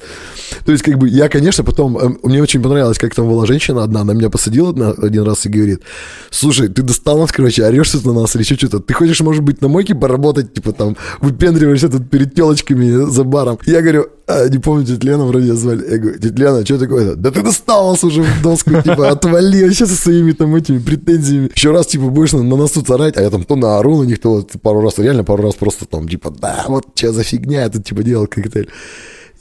То 0.66 0.72
есть, 0.72 0.84
как 0.84 0.98
бы, 0.98 1.08
я, 1.10 1.30
конечно, 1.30 1.64
потом, 1.64 1.98
э, 1.98 2.10
мне 2.24 2.42
очень 2.42 2.62
понравилось, 2.62 2.98
как 2.98 3.16
там 3.16 3.28
была 3.28 3.46
женщина 3.46 3.84
одна, 3.84 4.02
она 4.02 4.14
меня 4.14 4.30
посадила 4.30 4.70
один 5.02 5.24
раз 5.24 5.46
и 5.46 5.50
говорит, 5.50 5.82
слушай, 6.30 6.68
ты 6.68 6.82
достал 6.82 7.20
нас, 7.20 7.32
короче, 7.32 7.66
орешь 7.66 7.93
тут 7.94 8.06
на 8.06 8.14
нас 8.14 8.36
или 8.36 8.44
еще 8.44 8.56
что-то, 8.56 8.80
ты 8.80 8.94
хочешь, 8.94 9.22
может 9.22 9.44
быть, 9.44 9.62
на 9.62 9.68
мойке 9.68 9.96
поработать, 9.96 10.54
типа 10.54 10.72
там, 10.72 10.98
выпендриваешься 11.22 11.90
тут 11.90 12.10
перед 12.10 12.36
телочками 12.36 13.10
за 13.10 13.24
баром. 13.24 13.60
Я 13.66 13.82
говорю, 13.82 14.08
а, 14.28 14.48
не 14.50 14.58
помню, 14.58 14.86
тетя 14.86 15.08
Лена 15.08 15.26
вроде 15.26 15.48
ее 15.48 15.56
звали. 15.56 15.86
Я 15.90 15.98
говорю, 15.98 16.20
тетя 16.20 16.36
Лена, 16.36 16.66
что 16.66 16.80
такое-то? 16.80 17.16
Да 17.16 17.32
ты 17.32 17.42
достал 17.42 17.92
нас 17.92 18.04
уже 18.04 18.24
в 18.24 18.42
доску, 18.42 18.72
типа, 18.84 19.10
отвали 19.10 19.64
вообще 19.64 19.86
со 19.86 19.96
своими 19.96 20.32
там 20.32 20.56
этими 20.56 20.80
претензиями. 20.80 21.52
Еще 21.54 21.72
раз, 21.72 21.88
типа, 21.88 22.06
будешь 22.06 22.34
на, 22.34 22.44
на 22.44 22.68
тут 22.68 22.90
орать, 22.90 23.18
а 23.18 23.22
я 23.22 23.30
там 23.30 23.44
то 23.44 23.56
наору 23.56 24.02
на 24.02 24.06
них, 24.06 24.20
то 24.20 24.36
вот 24.36 24.52
пару 24.62 24.82
раз, 24.82 24.98
реально 24.98 25.24
пару 25.24 25.44
раз 25.44 25.56
просто 25.56 25.86
там, 25.86 26.08
типа, 26.08 26.32
да, 26.32 26.66
вот 26.68 26.86
что 26.96 27.12
за 27.12 27.24
фигня, 27.24 27.64
я 27.64 27.70
тут, 27.70 27.86
типа, 27.86 28.04
делал 28.04 28.28
коктейль. 28.28 28.70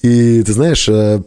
И 0.02 0.42
ты 0.42 0.52
знаешь, 0.52 0.88
э, 0.88 1.22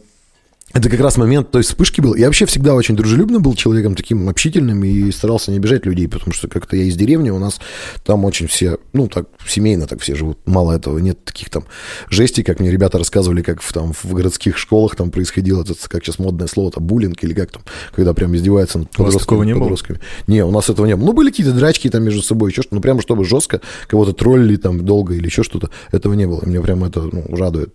это 0.76 0.90
как 0.90 1.00
раз 1.00 1.16
момент 1.16 1.50
той 1.50 1.62
вспышки 1.62 2.00
был. 2.02 2.14
Я 2.14 2.26
вообще 2.26 2.44
всегда 2.44 2.74
очень 2.74 2.96
дружелюбным 2.96 3.42
был 3.42 3.54
человеком, 3.54 3.94
таким 3.94 4.28
общительным, 4.28 4.84
и 4.84 5.10
старался 5.10 5.50
не 5.50 5.56
обижать 5.56 5.86
людей, 5.86 6.06
потому 6.06 6.34
что 6.34 6.48
как-то 6.48 6.76
я 6.76 6.84
из 6.84 6.96
деревни, 6.96 7.30
у 7.30 7.38
нас 7.38 7.60
там 8.04 8.24
очень 8.26 8.46
все, 8.46 8.78
ну, 8.92 9.08
так, 9.08 9.26
семейно 9.48 9.86
так 9.86 10.00
все 10.00 10.14
живут. 10.14 10.38
Мало 10.44 10.72
этого, 10.72 10.98
нет 10.98 11.24
таких 11.24 11.48
там 11.48 11.64
жестей, 12.10 12.44
как 12.44 12.60
мне 12.60 12.70
ребята 12.70 12.98
рассказывали, 12.98 13.40
как 13.40 13.62
в, 13.62 13.72
там, 13.72 13.94
в 13.94 14.12
городских 14.12 14.58
школах 14.58 14.96
там 14.96 15.10
происходило, 15.10 15.62
этот, 15.62 15.78
как 15.88 16.04
сейчас 16.04 16.18
модное 16.18 16.46
слово-то, 16.46 16.80
буллинг, 16.80 17.24
или 17.24 17.32
как 17.32 17.52
там, 17.52 17.62
когда 17.94 18.12
прям 18.12 18.36
издеваются 18.36 18.78
над 18.78 18.88
У 18.98 19.02
вас 19.02 19.14
подростками. 19.14 19.20
такого 19.24 19.42
не 19.44 19.54
было? 19.54 19.62
подростками. 19.62 20.00
Не, 20.26 20.44
у 20.44 20.50
нас 20.50 20.68
этого 20.68 20.84
не 20.84 20.94
было. 20.94 21.06
Ну, 21.06 21.12
были 21.14 21.30
какие-то 21.30 21.52
драчки 21.52 21.88
там 21.88 22.04
между 22.04 22.22
собой, 22.22 22.50
еще 22.50 22.60
что-то, 22.60 22.74
ну, 22.74 22.80
прямо 22.82 23.00
чтобы 23.00 23.24
жестко 23.24 23.62
кого-то 23.86 24.12
троллили 24.12 24.56
там 24.56 24.84
долго 24.84 25.14
или 25.14 25.24
еще 25.24 25.42
что-то, 25.42 25.70
этого 25.90 26.12
не 26.12 26.26
было. 26.26 26.44
Меня 26.44 26.60
прямо 26.60 26.88
это, 26.88 27.00
ну, 27.00 27.24
радует. 27.34 27.74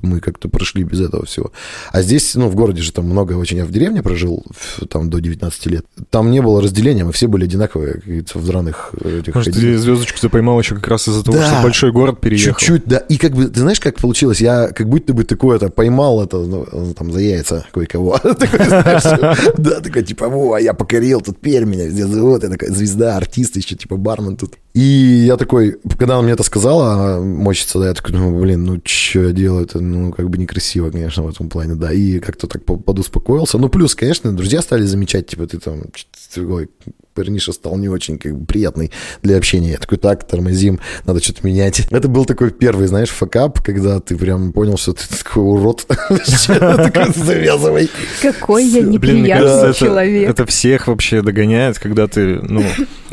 Мы 0.00 0.20
как-то 0.20 0.48
прошли 0.48 0.84
без 0.84 1.00
этого 1.00 1.26
всего. 1.26 1.52
А 1.92 2.02
здесь, 2.02 2.29
ну, 2.34 2.48
в 2.48 2.54
городе 2.54 2.82
же 2.82 2.92
там 2.92 3.06
много 3.06 3.32
очень. 3.34 3.58
Я 3.58 3.64
в 3.64 3.70
деревне 3.70 4.02
прожил 4.02 4.44
там 4.88 5.10
до 5.10 5.20
19 5.20 5.66
лет. 5.66 5.84
Там 6.10 6.30
не 6.30 6.40
было 6.42 6.60
разделения, 6.62 7.04
мы 7.04 7.12
все 7.12 7.26
были 7.26 7.44
одинаковые, 7.44 7.94
как 7.94 8.04
говорится, 8.04 8.38
в 8.38 8.46
драных 8.46 8.90
э, 9.00 9.20
этих 9.20 9.34
Может, 9.34 9.54
ходили. 9.54 9.72
ты 9.72 9.78
звездочку 9.78 10.18
ты 10.20 10.28
поймал 10.28 10.58
еще 10.60 10.74
как 10.74 10.88
раз 10.88 11.08
из-за 11.08 11.22
того, 11.24 11.36
Да. 11.38 11.46
что 11.46 11.62
большой 11.62 11.92
город 11.92 12.20
переехал. 12.20 12.58
Чуть-чуть, 12.58 12.84
да. 12.86 12.98
И 12.98 13.16
как 13.16 13.32
бы, 13.32 13.46
ты 13.46 13.60
знаешь, 13.60 13.80
как 13.80 13.96
получилось? 13.96 14.40
Я 14.40 14.68
как 14.68 14.88
будто 14.88 15.12
бы 15.14 15.24
такое 15.24 15.56
это 15.56 15.68
поймал 15.70 16.22
это, 16.22 16.38
ну, 16.38 16.66
там, 16.96 17.12
за 17.12 17.20
яйца 17.20 17.66
кое-кого. 17.72 18.18
Такой, 18.40 18.58
Да, 19.58 19.80
такой, 19.80 20.02
типа, 20.02 20.28
во, 20.28 20.58
я 20.58 20.74
покорил, 20.74 21.20
тут 21.20 21.38
Пермь 21.38 21.70
меня 21.70 21.86
везде 21.86 22.06
зовут, 22.06 22.42
я 22.42 22.48
такая 22.48 22.70
звезда, 22.70 23.16
артист 23.16 23.56
еще, 23.56 23.74
типа, 23.76 23.96
бармен 23.96 24.36
тут. 24.36 24.54
И 24.72 24.80
я 25.26 25.36
такой, 25.36 25.78
когда 25.98 26.14
она 26.14 26.22
мне 26.22 26.32
это 26.34 26.44
сказала, 26.44 27.20
мощица, 27.20 27.80
да, 27.80 27.88
я 27.88 27.94
такой, 27.94 28.14
ну, 28.14 28.38
блин, 28.40 28.64
ну, 28.64 28.80
что 28.84 29.24
я 29.24 29.32
делаю, 29.32 29.64
это, 29.64 29.80
ну, 29.80 30.12
как 30.12 30.30
бы 30.30 30.38
некрасиво, 30.38 30.90
конечно, 30.90 31.24
в 31.24 31.28
этом 31.28 31.48
плане, 31.48 31.74
да. 31.74 31.92
И 31.92 32.19
как-то 32.20 32.46
так 32.46 32.64
по- 32.64 32.76
подуспокоился. 32.76 33.58
Ну, 33.58 33.68
плюс, 33.68 33.94
конечно, 33.94 34.32
друзья 34.32 34.62
стали 34.62 34.84
замечать, 34.84 35.26
типа, 35.26 35.46
ты 35.46 35.58
там, 35.58 35.82
ой, 36.36 36.68
парниша 37.14 37.52
стал 37.52 37.76
не 37.76 37.88
очень 37.88 38.18
как 38.18 38.36
бы, 38.36 38.46
приятный 38.46 38.90
для 39.22 39.36
общения. 39.36 39.72
Я 39.72 39.78
такой, 39.78 39.98
так, 39.98 40.26
тормозим, 40.26 40.80
надо 41.04 41.22
что-то 41.22 41.46
менять. 41.46 41.86
Это 41.90 42.08
был 42.08 42.24
такой 42.24 42.50
первый, 42.50 42.86
знаешь, 42.86 43.10
факап, 43.10 43.60
когда 43.62 44.00
ты 44.00 44.16
прям 44.16 44.52
понял, 44.52 44.76
что 44.78 44.92
ты 44.92 45.02
такой 45.08 45.42
урод. 45.42 45.86
Такой, 46.46 47.12
Завязывай. 47.14 47.90
Какой 48.22 48.64
я 48.64 48.82
неприятный 48.82 49.74
человек. 49.74 50.30
это 50.30 50.46
всех 50.46 50.86
вообще 50.86 51.22
догоняет, 51.22 51.78
когда 51.78 52.06
ты, 52.06 52.40
ну, 52.42 52.64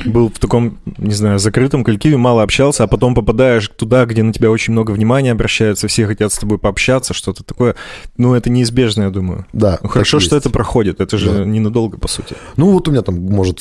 был 0.06 0.30
в 0.30 0.40
таком, 0.40 0.80
не 0.98 1.14
знаю, 1.14 1.40
закрытом 1.40 1.84
коллективе, 1.84 2.18
мало 2.18 2.44
общался, 2.44 2.84
а 2.84 2.88
потом 2.88 3.16
попадаешь 3.16 3.70
туда, 3.70 4.06
где 4.06 4.24
на 4.24 4.34
тебя 4.34 4.52
очень 4.52 4.74
много 4.74 4.92
внимания 4.92 5.32
обращаются, 5.32 5.88
все 5.88 6.08
хотят 6.08 6.32
с 6.32 6.38
тобой 6.38 6.60
пообщаться, 6.60 7.14
что-то 7.14 7.44
такое. 7.44 7.76
Ну, 8.18 8.34
это 8.34 8.50
неизбежно, 8.50 8.87
я 8.96 9.10
думаю. 9.10 9.46
Да. 9.53 9.79
Ну, 9.84 9.89
хорошо, 9.89 10.20
что 10.20 10.36
это 10.38 10.50
проходит, 10.50 11.01
это 11.01 11.17
же 11.17 11.32
Да. 11.32 11.46
ненадолго, 11.46 11.98
по 11.98 12.08
сути. 12.08 12.36
Ну, 12.56 12.72
вот 12.72 12.88
у 12.88 12.91
меня 12.91 13.01
там, 13.01 13.15
может, 13.20 13.60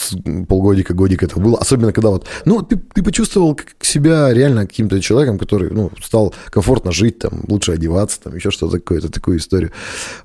полгодика, 0.48 0.94
годик 0.94 1.22
это 1.22 1.38
было. 1.40 1.58
Особенно, 1.58 1.92
когда 1.92 2.10
вот, 2.10 2.26
ну, 2.44 2.62
ты, 2.62 2.76
ты 2.94 3.02
почувствовал 3.02 3.54
как 3.54 3.68
себя 3.80 4.32
реально 4.32 4.66
каким-то 4.66 5.00
человеком, 5.00 5.38
который, 5.38 5.70
ну, 5.70 5.90
стал 6.02 6.34
комфортно 6.50 6.92
жить, 6.92 7.18
там, 7.18 7.44
лучше 7.48 7.72
одеваться, 7.72 8.20
там, 8.22 8.34
еще 8.34 8.50
что-то 8.50 8.78
такое-то, 8.78 9.10
такую 9.10 9.38
историю. 9.38 9.72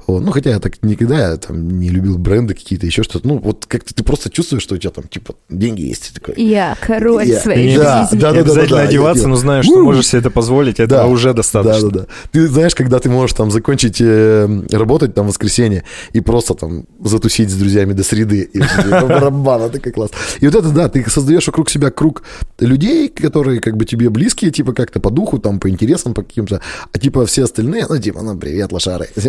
Вот. 0.08 0.24
Ну, 0.24 0.32
хотя 0.32 0.52
я 0.52 0.60
так 0.60 0.82
никогда 0.84 1.32
я, 1.32 1.38
там, 1.38 1.80
не 1.80 1.90
любил 1.90 2.18
бренды 2.18 2.54
какие-то, 2.54 2.86
еще 2.86 3.04
что-то. 3.04 3.28
Ну, 3.28 3.38
вот 3.40 3.66
как-то 3.68 3.94
ты 3.94 4.04
просто 4.04 4.30
чувствуешь, 4.30 4.64
что 4.64 4.76
у 4.76 4.78
тебя 4.78 4.92
там, 4.92 5.06
типа, 5.08 5.36
деньги 5.50 5.82
есть. 5.82 6.12
и 6.12 6.14
такой, 6.20 6.36
Я 6.44 6.76
король 6.80 7.26
Я- 7.28 7.40
своей 7.40 7.76
да, 7.76 8.04
жизни. 8.04 8.20
да, 8.20 8.30
Не 8.32 8.36
да, 8.36 8.42
обязательно 8.42 8.78
да, 8.78 8.84
одеваться, 8.84 9.24
я- 9.24 9.28
но 9.30 9.36
знаешь, 9.36 9.66
что 9.66 9.82
можешь 9.84 10.08
себе 10.08 10.20
это 10.20 10.30
позволить, 10.32 10.80
этого 10.80 11.02
Да. 11.02 11.08
уже 11.08 11.34
достаточно. 11.34 11.90
Да, 11.90 12.00
да, 12.00 12.00
да. 12.02 12.08
Ты 12.32 12.48
знаешь, 12.48 12.76
когда 12.76 13.00
ты 13.00 13.10
можешь 13.10 13.36
там 13.36 13.52
закончить 13.52 13.98
э, 14.02 14.64
работать 14.92 15.14
там 15.14 15.26
в 15.26 15.30
воскресенье 15.30 15.84
и 16.16 16.22
просто 16.22 16.54
там 16.54 16.86
затусить 17.04 17.50
с 17.50 17.54
друзьями 17.54 17.94
до 17.94 18.04
среды. 18.04 18.50
И 18.54 18.60
барабану, 18.90 19.66
это 19.66 19.80
как 19.80 19.94
класс. 19.94 20.12
И 20.42 20.48
вот 20.48 20.56
это, 20.56 20.70
да, 20.70 20.90
ты 20.90 21.10
создаешь 21.10 21.48
вокруг 21.48 21.70
себя 21.70 21.92
круг 21.92 22.24
людей, 22.60 23.08
которые 23.08 23.62
как 23.62 23.78
бы 23.78 23.86
тебе 23.86 24.10
близкие, 24.10 24.52
типа 24.52 24.74
как-то 24.74 25.00
по 25.00 25.10
духу, 25.10 25.40
там, 25.40 25.60
по 25.60 25.70
интересам, 25.70 26.14
по 26.14 26.24
каким-то, 26.24 26.60
а 26.94 27.00
типа 27.00 27.26
все 27.26 27.44
остальные, 27.44 27.86
ну, 27.90 27.98
типа, 27.98 28.22
ну, 28.22 28.38
привет, 28.38 28.72
лошары. 28.72 29.08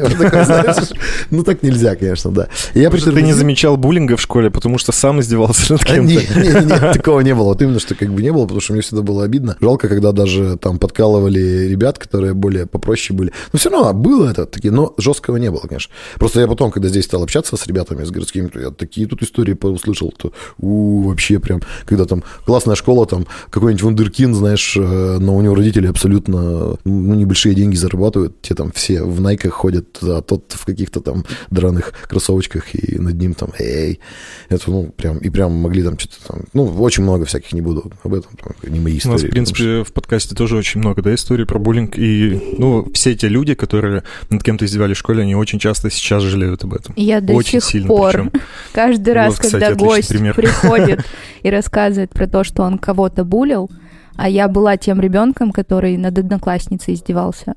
Ну, 1.31 1.45
так 1.45 1.63
нельзя, 1.63 1.95
конечно, 1.97 2.31
да. 2.31 2.49
Я 2.75 2.91
ты 2.91 3.23
не 3.23 3.33
замечал 3.33 3.77
буллинга 3.77 4.17
в 4.17 4.21
школе, 4.21 4.51
потому 4.51 4.79
что 4.79 4.93
сам 4.93 5.21
издевался 5.21 5.73
над 5.73 5.83
А, 5.83 5.85
кем-то. 5.85 6.13
Не, 6.13 6.17
не, 6.17 6.65
не, 6.65 6.93
такого 6.93 7.21
не 7.21 7.35
было. 7.35 7.45
Вот 7.45 7.63
именно, 7.63 7.81
что 7.81 7.95
как 7.95 8.13
бы 8.13 8.23
не 8.23 8.33
было, 8.33 8.43
потому 8.43 8.61
что 8.61 8.73
мне 8.73 8.83
всегда 8.83 9.03
было 9.03 9.25
обидно. 9.25 9.57
Жалко, 9.61 9.89
когда 9.89 10.13
даже 10.13 10.57
там 10.57 10.79
подкалывали 10.79 11.69
ребят, 11.69 11.99
которые 11.99 12.35
более 12.35 12.67
попроще 12.67 13.17
были. 13.17 13.33
Но 13.53 13.59
все 13.59 13.71
равно 13.71 13.93
было 13.93 14.31
это, 14.31 14.47
таки, 14.47 14.71
но 14.71 14.95
жесткого 14.99 15.37
не 15.37 15.51
было, 15.51 15.52
конечно. 15.61 15.93
Просто 16.17 16.41
я 16.41 16.47
потом, 16.47 16.71
когда 16.71 16.89
здесь 16.89 17.05
стал 17.05 17.23
общаться 17.23 17.57
с 17.57 17.67
ребятами, 17.67 18.05
с 18.05 18.11
городскими, 18.11 18.51
я 18.55 18.71
такие 18.71 19.07
тут 19.07 19.23
истории 19.23 19.57
услышал, 19.63 20.13
то 20.17 20.33
у, 20.59 21.03
вообще 21.09 21.39
прям, 21.39 21.63
когда 21.85 22.05
там 22.05 22.23
классная 22.45 22.75
школа, 22.75 23.07
там 23.07 23.27
какой-нибудь 23.51 23.83
вундеркин, 23.83 24.35
знаешь, 24.35 24.77
э, 24.77 25.19
но 25.19 25.37
у 25.37 25.43
него 25.43 25.55
родители 25.55 25.87
абсолютно, 25.87 26.77
ну, 26.85 27.15
небольшие 27.15 27.55
деньги 27.55 27.77
зарабатывают, 27.77 28.41
те 28.43 28.55
там 28.55 28.73
все 28.73 29.03
в 29.03 29.21
найках 29.21 29.53
ходят, 29.53 29.99
а 30.03 30.23
тот 30.23 30.53
в 30.53 30.65
каких-то 30.65 31.01
там 31.01 31.25
драных 31.51 31.93
кроссовочках, 32.09 32.75
и 32.75 32.99
над 32.99 33.15
ним 33.15 33.35
там, 33.35 33.51
эй, 33.59 34.01
это, 34.49 34.71
ну, 34.71 34.93
прям, 34.97 35.19
и 35.19 35.31
прям 35.31 35.53
могли 35.53 35.83
там 35.83 35.99
что-то 35.99 36.17
там, 36.27 36.41
ну, 36.53 36.65
очень 36.83 37.03
много 37.03 37.25
всяких, 37.25 37.53
не 37.53 37.61
буду 37.61 37.93
об 38.03 38.15
этом, 38.15 38.31
там, 38.37 38.53
не 38.71 38.81
мои 38.81 38.95
У 38.95 38.99
истории. 38.99 39.13
нас, 39.13 39.23
в 39.23 39.31
принципе, 39.31 39.85
в 39.85 39.93
подкасте 39.93 40.35
тоже 40.35 40.57
очень 40.57 40.81
много, 40.81 41.03
да, 41.03 41.15
историй 41.15 41.47
про 41.47 41.59
буллинг. 41.59 41.99
И, 41.99 42.57
ну, 42.59 42.91
все 42.93 43.15
те 43.15 43.29
люди, 43.29 43.55
которые 43.55 44.03
над 44.31 44.43
кем-то 44.43 44.65
издевались 44.65 44.97
в 44.97 45.01
школе, 45.01 45.23
они 45.23 45.35
очень 45.43 45.59
часто 45.59 45.91
сейчас 45.91 46.23
жалеют 46.23 46.65
об 46.65 46.75
этом. 46.75 46.95
Я 46.97 47.21
до 47.21 47.35
очень 47.35 47.61
сих 47.61 47.71
сильно 47.71 47.89
пор, 47.89 48.13
причем. 48.13 48.33
каждый 48.73 49.15
раз, 49.15 49.35
Вот, 49.35 49.41
кстати, 49.41 49.53
когда 49.53 49.67
отличный 49.69 49.89
гость 49.89 50.09
пример. 50.09 50.35
приходит 50.35 51.05
и 51.43 51.51
рассказывает 51.51 52.11
про 52.11 52.27
то, 52.27 52.45
что 52.45 52.63
он 52.63 52.79
кого-то 52.79 53.25
булил, 53.25 53.71
а 54.17 54.29
я 54.29 54.49
была 54.49 54.77
тем 54.77 55.01
ребенком, 55.01 55.53
который 55.53 55.97
над 55.97 56.19
одноклассницей 56.19 56.95
издевался, 56.95 57.55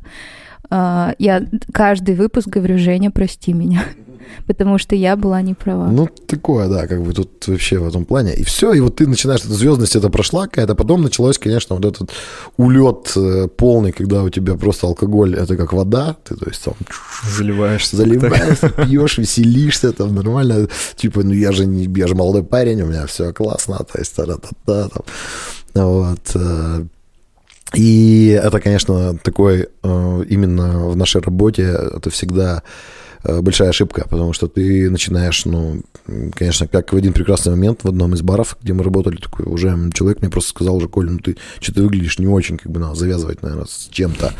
я 0.69 1.45
каждый 1.73 2.15
выпуск 2.15 2.47
говорю, 2.47 2.77
Женя, 2.77 3.11
прости 3.11 3.53
меня, 3.53 3.83
потому 4.47 4.77
что 4.77 4.95
я 4.95 5.15
была 5.15 5.41
не 5.41 5.53
права. 5.53 5.87
Ну, 5.91 6.07
такое, 6.27 6.67
да, 6.67 6.87
как 6.87 7.01
бы 7.01 7.13
тут 7.13 7.47
вообще 7.47 7.77
в 7.77 7.87
этом 7.87 8.05
плане. 8.05 8.33
И 8.33 8.43
все, 8.43 8.73
и 8.73 8.79
вот 8.79 8.95
ты 8.95 9.07
начинаешь, 9.07 9.41
эта 9.41 9.53
звездность 9.53 9.95
это 9.95 10.09
прошла 10.09 10.47
какая-то, 10.47 10.75
потом 10.75 11.01
началось, 11.01 11.37
конечно, 11.37 11.75
вот 11.75 11.85
этот 11.85 12.11
улет 12.57 13.13
э, 13.15 13.47
полный, 13.55 13.91
когда 13.91 14.23
у 14.23 14.29
тебя 14.29 14.55
просто 14.55 14.87
алкоголь, 14.87 15.35
это 15.35 15.55
как 15.55 15.73
вода, 15.73 16.15
ты, 16.23 16.35
то 16.35 16.49
есть, 16.49 16.63
там, 16.63 16.73
Заливаешься. 17.37 17.97
заливаешься, 17.97 18.69
пьешь, 18.69 19.17
веселишься, 19.17 19.91
там, 19.93 20.15
нормально, 20.15 20.67
типа, 20.95 21.23
ну, 21.23 21.33
я 21.33 21.51
же, 21.51 21.65
не, 21.65 21.85
я 21.99 22.07
же 22.07 22.15
молодой 22.15 22.43
парень, 22.43 22.81
у 22.81 22.87
меня 22.87 23.05
все 23.05 23.31
классно, 23.33 23.77
то 23.77 23.99
есть, 23.99 24.15
та-та-та, 24.15 24.89
там, 24.89 25.03
вот, 25.73 26.31
э, 26.35 26.85
и 27.73 28.39
это, 28.41 28.59
конечно, 28.59 29.17
такой, 29.17 29.67
э, 29.83 30.23
именно 30.29 30.87
в 30.87 30.95
нашей 30.95 31.21
работе, 31.21 31.63
это 31.63 32.09
всегда 32.09 32.63
большая 33.41 33.69
ошибка, 33.69 34.05
потому 34.09 34.33
что 34.33 34.47
ты 34.47 34.89
начинаешь, 34.89 35.45
ну, 35.45 35.81
конечно, 36.33 36.67
как 36.67 36.93
в 36.93 36.95
один 36.95 37.13
прекрасный 37.13 37.51
момент 37.51 37.83
в 37.83 37.87
одном 37.87 38.13
из 38.13 38.21
баров, 38.21 38.57
где 38.61 38.73
мы 38.73 38.83
работали, 38.83 39.17
такой 39.17 39.45
уже 39.45 39.75
человек 39.93 40.21
мне 40.21 40.29
просто 40.29 40.51
сказал 40.51 40.75
уже, 40.75 40.87
Коля, 40.87 41.11
ну 41.11 41.19
ты 41.19 41.37
что-то 41.59 41.81
выглядишь 41.81 42.19
не 42.19 42.27
очень, 42.27 42.57
как 42.57 42.71
бы 42.71 42.79
надо 42.79 42.95
завязывать, 42.95 43.41
наверное, 43.41 43.65
с 43.65 43.89
чем-то. 43.91 44.33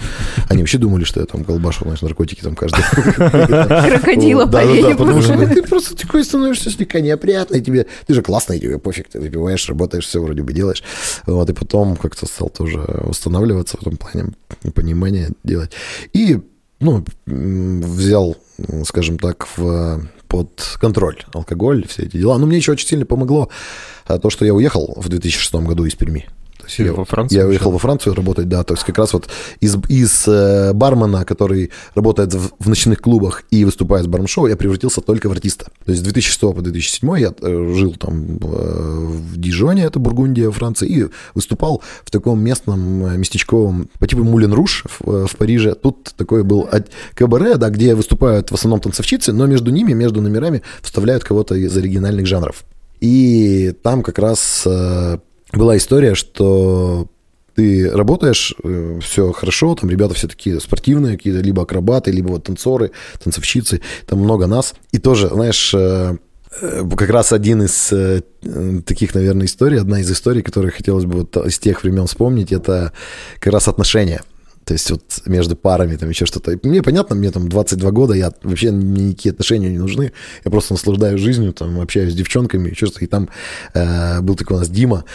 Они 0.50 0.62
вообще 0.62 0.78
думали, 0.78 1.04
что 1.04 1.20
я 1.20 1.26
там 1.26 1.44
колбашу, 1.44 1.84
знаешь, 1.84 2.02
наркотики 2.02 2.42
там 2.42 2.56
каждый. 2.56 2.84
Крокодила 3.16 4.46
Да, 4.46 4.64
да, 4.64 4.82
да, 4.82 4.96
потому 4.96 5.22
что 5.22 5.34
пустил. 5.34 5.56
ты 5.56 5.64
просто 5.64 5.96
такой 5.96 6.24
становишься 6.24 6.70
слегка 6.70 7.00
неопрятный, 7.00 7.62
тебе, 7.62 7.88
ты 8.06 8.14
же 8.14 8.22
классный, 8.22 8.60
тебе 8.60 8.78
пофиг, 8.78 9.10
ты 9.10 9.20
выпиваешь, 9.20 9.68
работаешь, 9.68 10.06
все 10.06 10.22
вроде 10.22 10.44
бы 10.44 10.54
делаешь. 10.54 10.84
Вот, 11.26 11.50
и 11.50 11.54
потом 11.54 11.96
как-то 11.96 12.26
стал 12.26 12.50
тоже 12.50 12.80
восстанавливаться 12.88 13.78
в 13.78 13.82
этом 13.82 13.98
плане, 13.98 14.34
понимание 14.74 15.30
делать. 15.44 15.72
И, 16.14 16.40
ну, 16.80 17.04
взял, 17.26 18.38
скажем 18.84 19.18
так, 19.18 19.48
в, 19.56 20.02
под 20.28 20.78
контроль 20.80 21.24
алкоголь, 21.34 21.88
все 21.88 22.04
эти 22.04 22.18
дела. 22.18 22.38
Но 22.38 22.46
мне 22.46 22.58
еще 22.58 22.74
очень 22.74 22.88
сильно 22.88 23.06
помогло 23.06 23.50
а, 24.06 24.20
то, 24.20 24.30
что 24.30 24.46
я 24.46 24.54
уехал 24.54 24.94
в 24.98 25.10
2006 25.10 25.56
году 25.56 25.86
из 25.86 25.96
Перми. 25.96 26.28
Ты 26.68 26.84
я, 26.84 26.94
во 26.94 27.06
Францию 27.06 27.40
я 27.40 27.48
уехал? 27.48 27.72
во 27.72 27.80
Францию 27.80 28.16
работать, 28.16 28.48
да, 28.48 28.64
то 28.64 28.74
есть 28.74 28.86
как 28.86 28.98
раз 28.98 29.14
вот 29.14 29.28
из, 29.60 29.78
из 29.90 30.28
э, 30.28 30.74
бармена, 30.74 31.26
который 31.26 31.72
работает 31.94 32.34
в, 32.34 32.52
в 32.60 32.70
ночных 32.70 33.02
клубах 33.02 33.44
и 33.52 33.66
выступает 33.66 34.06
с 34.06 34.08
барм-шоу, 34.08 34.48
я 34.48 34.56
превратился 34.56 35.02
только 35.02 35.30
в 35.30 35.32
артиста. 35.32 35.66
То 35.86 35.92
есть 35.92 36.02
с 36.02 36.04
2006 36.04 36.40
по 36.40 36.62
2007 36.62 37.20
я 37.20 37.34
э, 37.42 37.74
жил 37.76 37.96
там 37.96 38.38
э, 38.38 38.38
в 38.42 39.38
Дижоне, 39.38 39.84
это 39.84 40.00
Бургундия, 40.00 40.50
Франция, 40.52 40.90
и 40.90 41.08
выступал 41.34 41.82
в 42.04 42.12
таком 42.12 42.40
местном 42.44 43.06
э, 43.06 43.18
местечковом, 43.18 43.90
по 44.00 44.08
типу 44.08 44.24
Мулен 44.24 44.54
Руш 44.54 44.84
в, 45.00 45.28
в 45.28 45.36
Париже. 45.36 45.76
Тут 45.76 46.14
такой 46.18 46.44
был 46.44 46.68
от- 46.72 46.90
кабаре, 47.14 47.56
да, 47.56 47.70
где 47.70 47.96
выступают 47.96 48.52
в 48.52 48.54
основном 48.54 48.80
танцовщицы, 48.80 49.34
но 49.34 49.46
между 49.46 49.72
ними, 49.72 49.94
между 49.94 50.22
номерами 50.22 50.62
вставляют 50.82 51.24
кого-то 51.24 51.56
из 51.56 51.76
оригинальных 51.78 52.26
жанров. 52.26 52.64
И 53.02 53.74
там 53.84 54.04
как 54.04 54.20
раз 54.20 54.64
э, 54.66 55.18
была 55.58 55.78
история, 55.78 56.16
что 56.16 57.08
ты 57.56 57.90
работаешь, 57.90 58.54
все 59.02 59.32
хорошо, 59.32 59.76
там 59.76 59.90
ребята 59.90 60.14
все 60.14 60.28
такие 60.28 60.60
спортивные, 60.60 61.18
какие-то 61.18 61.40
либо 61.40 61.64
акробаты, 61.64 62.12
либо 62.12 62.30
вот 62.30 62.44
танцоры, 62.44 62.92
танцовщицы, 63.24 63.82
там 64.06 64.20
много 64.20 64.46
нас. 64.46 64.76
И 64.92 65.00
тоже, 65.00 65.30
знаешь, 65.30 65.74
э, 65.74 66.18
э, 66.62 66.84
как 66.98 67.10
раз 67.10 67.32
один 67.32 67.64
из 67.64 67.94
э, 67.94 68.24
э, 68.44 68.82
таких, 68.86 69.16
наверное, 69.16 69.46
историй, 69.46 69.80
одна 69.80 70.02
из 70.02 70.12
историй, 70.12 70.42
которые 70.42 70.72
хотелось 70.72 71.06
бы 71.06 71.20
вот 71.20 71.38
из 71.48 71.58
тех 71.58 71.84
времен 71.84 72.08
вспомнить, 72.08 72.52
это 72.52 72.92
как 73.40 73.54
раз 73.54 73.70
отношения. 73.70 74.22
То 74.66 74.74
есть 74.74 74.90
вот 74.90 75.22
между 75.26 75.56
парами 75.56 75.96
там 75.96 76.10
еще 76.10 76.26
что-то. 76.26 76.60
Мне 76.64 76.82
понятно, 76.82 77.16
мне 77.16 77.30
там 77.32 77.48
22 77.48 77.92
года, 77.92 78.14
я 78.14 78.34
вообще 78.42 78.72
мне 78.72 79.10
никакие 79.10 79.32
отношения 79.32 79.70
не 79.70 79.78
нужны. 79.78 80.12
Я 80.44 80.52
просто 80.52 80.74
наслаждаюсь 80.74 81.22
жизнью, 81.22 81.54
там 81.54 81.80
общаюсь 81.80 82.14
с 82.14 82.16
девчонками, 82.16 82.70
еще 82.70 82.88
что-то. 82.88 83.06
И 83.06 83.08
там 83.08 83.30
э, 83.76 84.22
был 84.22 84.36
такой 84.36 84.58
у 84.58 84.60
нас 84.60 84.70
Дима 84.70 85.06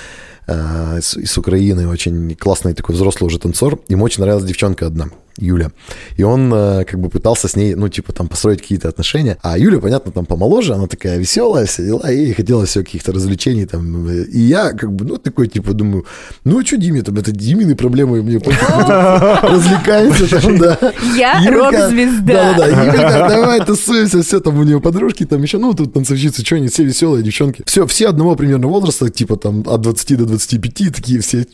э, 0.46 0.98
из, 0.98 1.16
из 1.16 1.36
Украины, 1.36 1.88
очень 1.88 2.36
классный 2.36 2.74
такой 2.74 2.94
взрослый 2.94 3.26
уже 3.26 3.40
танцор. 3.40 3.80
Ему 3.88 4.04
очень 4.04 4.22
нравилась 4.22 4.44
девчонка 4.44 4.86
одна, 4.86 5.10
Юля. 5.38 5.70
И 6.16 6.22
он 6.22 6.52
э, 6.52 6.84
как 6.84 7.00
бы 7.00 7.08
пытался 7.08 7.48
с 7.48 7.56
ней, 7.56 7.74
ну, 7.74 7.88
типа, 7.88 8.12
там 8.12 8.28
построить 8.28 8.60
какие-то 8.60 8.88
отношения. 8.88 9.38
А 9.42 9.58
Юля, 9.58 9.80
понятно, 9.80 10.12
там 10.12 10.26
помоложе, 10.26 10.74
она 10.74 10.86
такая 10.86 11.18
веселая, 11.18 11.66
все 11.66 11.84
дела, 11.84 12.10
и 12.10 12.16
ей 12.16 12.34
хотелось 12.34 12.70
все 12.70 12.84
каких-то 12.84 13.12
развлечений 13.12 13.66
там. 13.66 14.08
И 14.10 14.40
я 14.40 14.72
как 14.72 14.92
бы, 14.92 15.04
ну, 15.04 15.16
такой, 15.16 15.48
типа, 15.48 15.72
думаю, 15.72 16.06
ну, 16.44 16.60
а 16.60 16.64
что 16.64 16.76
Диме 16.76 17.02
там, 17.02 17.16
это 17.16 17.32
Димины 17.32 17.74
проблемы, 17.74 18.22
мне 18.22 18.38
развлекаемся 18.38 20.40
там, 20.40 20.58
да. 20.58 20.78
Я 21.16 21.50
рок-звезда. 21.50 22.54
Да-да-да, 22.56 23.28
давай 23.28 23.64
тусуемся, 23.64 24.22
все, 24.22 24.40
там 24.40 24.58
у 24.58 24.64
нее 24.64 24.80
подружки, 24.80 25.24
там 25.24 25.42
еще, 25.42 25.58
ну, 25.58 25.74
тут 25.74 25.92
танцовщицы, 25.92 26.44
что 26.44 26.56
они, 26.56 26.68
все 26.68 26.84
веселые 26.84 27.22
девчонки. 27.22 27.62
Все, 27.66 27.86
все 27.86 28.08
одного 28.08 28.36
примерно 28.36 28.68
возраста, 28.68 29.10
типа 29.10 29.36
там 29.36 29.64
от 29.66 29.80
20 29.80 30.18
до 30.18 30.26
25, 30.26 30.94
такие 30.94 31.20
все. 31.20 31.46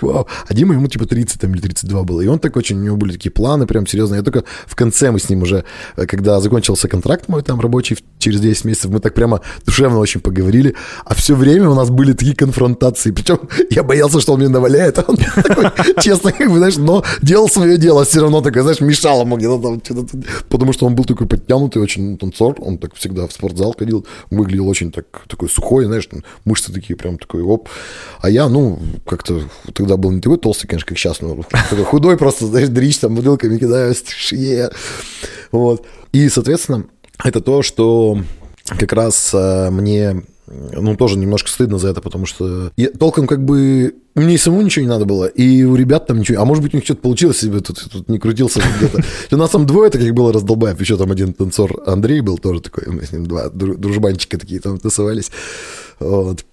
А 0.00 0.54
Дима 0.54 0.74
ему 0.74 0.88
типа 0.88 1.06
30 1.06 1.40
там, 1.40 1.54
или 1.54 1.60
32 1.60 2.02
было. 2.02 2.20
И 2.20 2.26
он 2.26 2.38
так 2.38 2.56
очень, 2.56 2.78
у 2.78 2.82
него 2.82 2.96
были 2.96 3.12
такие 3.12 3.23
такие 3.24 3.30
планы 3.30 3.66
прям 3.66 3.86
серьезные. 3.86 4.18
Я 4.18 4.22
только 4.22 4.44
в 4.66 4.74
конце 4.74 5.10
мы 5.10 5.18
с 5.18 5.30
ним 5.30 5.42
уже, 5.42 5.64
э, 5.96 6.06
когда 6.06 6.40
закончился 6.40 6.88
контракт 6.88 7.28
мой 7.28 7.42
там 7.42 7.60
рабочий 7.60 7.96
через 8.18 8.40
10 8.40 8.64
месяцев, 8.64 8.90
мы 8.90 9.00
так 9.00 9.14
прямо 9.14 9.40
душевно 9.66 9.98
очень 9.98 10.20
поговорили, 10.20 10.74
а 11.04 11.14
все 11.14 11.34
время 11.34 11.68
у 11.68 11.74
нас 11.74 11.90
были 11.90 12.12
такие 12.12 12.36
конфронтации, 12.36 13.12
причем 13.12 13.38
я 13.70 13.82
боялся, 13.82 14.20
что 14.20 14.32
он 14.32 14.40
мне 14.40 14.48
наваляет, 14.48 14.98
а 14.98 15.04
он 15.08 15.16
такой, 15.16 15.70
честно, 16.00 16.32
как 16.32 16.50
бы, 16.50 16.58
знаешь, 16.58 16.76
но 16.76 17.02
делал 17.22 17.48
свое 17.48 17.78
дело, 17.78 18.04
все 18.04 18.20
равно 18.20 18.40
такой, 18.40 18.62
знаешь, 18.62 18.80
мешал 18.80 19.22
ему 19.22 19.36
где-то 19.36 19.58
там, 19.58 19.80
что-то, 19.84 20.18
потому 20.48 20.72
что 20.72 20.86
он 20.86 20.94
был 20.94 21.04
такой 21.04 21.26
подтянутый, 21.26 21.82
очень 21.82 22.18
танцор, 22.18 22.56
он 22.58 22.78
так 22.78 22.94
всегда 22.94 23.26
в 23.26 23.32
спортзал 23.32 23.74
ходил, 23.78 24.06
выглядел 24.30 24.68
очень 24.68 24.90
так, 24.90 25.06
такой 25.28 25.48
сухой, 25.48 25.84
знаешь, 25.84 26.08
мышцы 26.44 26.72
такие 26.72 26.96
прям 26.96 27.18
такой, 27.18 27.42
оп, 27.42 27.68
а 28.20 28.30
я, 28.30 28.48
ну, 28.48 28.78
как-то 29.06 29.40
тогда 29.72 29.96
был 29.96 30.10
не 30.10 30.20
такой 30.20 30.38
толстый, 30.38 30.66
конечно, 30.68 30.88
как 30.88 30.98
сейчас, 30.98 31.20
но 31.20 31.42
такой 31.70 31.84
худой 31.84 32.16
просто, 32.16 32.46
знаешь, 32.46 32.68
дрищ 32.68 32.98
там 32.98 33.13
бутылками 33.14 33.58
кидаю, 33.58 33.94
шее, 34.06 34.70
вот, 35.52 35.86
и, 36.12 36.28
соответственно, 36.28 36.84
это 37.22 37.40
то, 37.40 37.62
что 37.62 38.18
как 38.78 38.92
раз 38.92 39.30
э, 39.32 39.70
мне 39.70 40.22
ну, 40.46 40.96
тоже 40.96 41.18
немножко 41.18 41.48
стыдно 41.48 41.78
за 41.78 41.88
это, 41.88 42.00
потому 42.00 42.26
что 42.26 42.70
я, 42.76 42.90
толком 42.90 43.26
как 43.26 43.44
бы 43.44 43.94
мне 44.14 44.34
и 44.34 44.38
самому 44.38 44.62
ничего 44.62 44.84
не 44.84 44.88
надо 44.88 45.04
было, 45.04 45.26
и 45.26 45.64
у 45.64 45.74
ребят 45.74 46.06
там 46.06 46.18
ничего, 46.18 46.42
а 46.42 46.44
может 46.44 46.62
быть 46.62 46.74
у 46.74 46.76
них 46.76 46.84
что-то 46.84 47.00
получилось, 47.00 47.38
себе 47.38 47.60
тут, 47.60 47.82
тут 47.90 48.08
не 48.08 48.18
крутился 48.18 48.60
где-то. 48.78 49.02
У 49.34 49.36
нас 49.36 49.50
там 49.50 49.66
двое 49.66 49.90
таких 49.90 50.14
было 50.14 50.32
раздолбаев, 50.32 50.80
еще 50.80 50.96
там 50.96 51.10
один 51.10 51.32
танцор 51.32 51.82
Андрей 51.86 52.20
был 52.20 52.38
тоже 52.38 52.60
такой, 52.60 52.86
мы 52.86 53.04
с 53.04 53.12
ним 53.12 53.26
два 53.26 53.48
дружбанчика 53.48 54.38
такие 54.38 54.60
там 54.60 54.78
тусовались, 54.78 55.30
вот. 55.98 56.44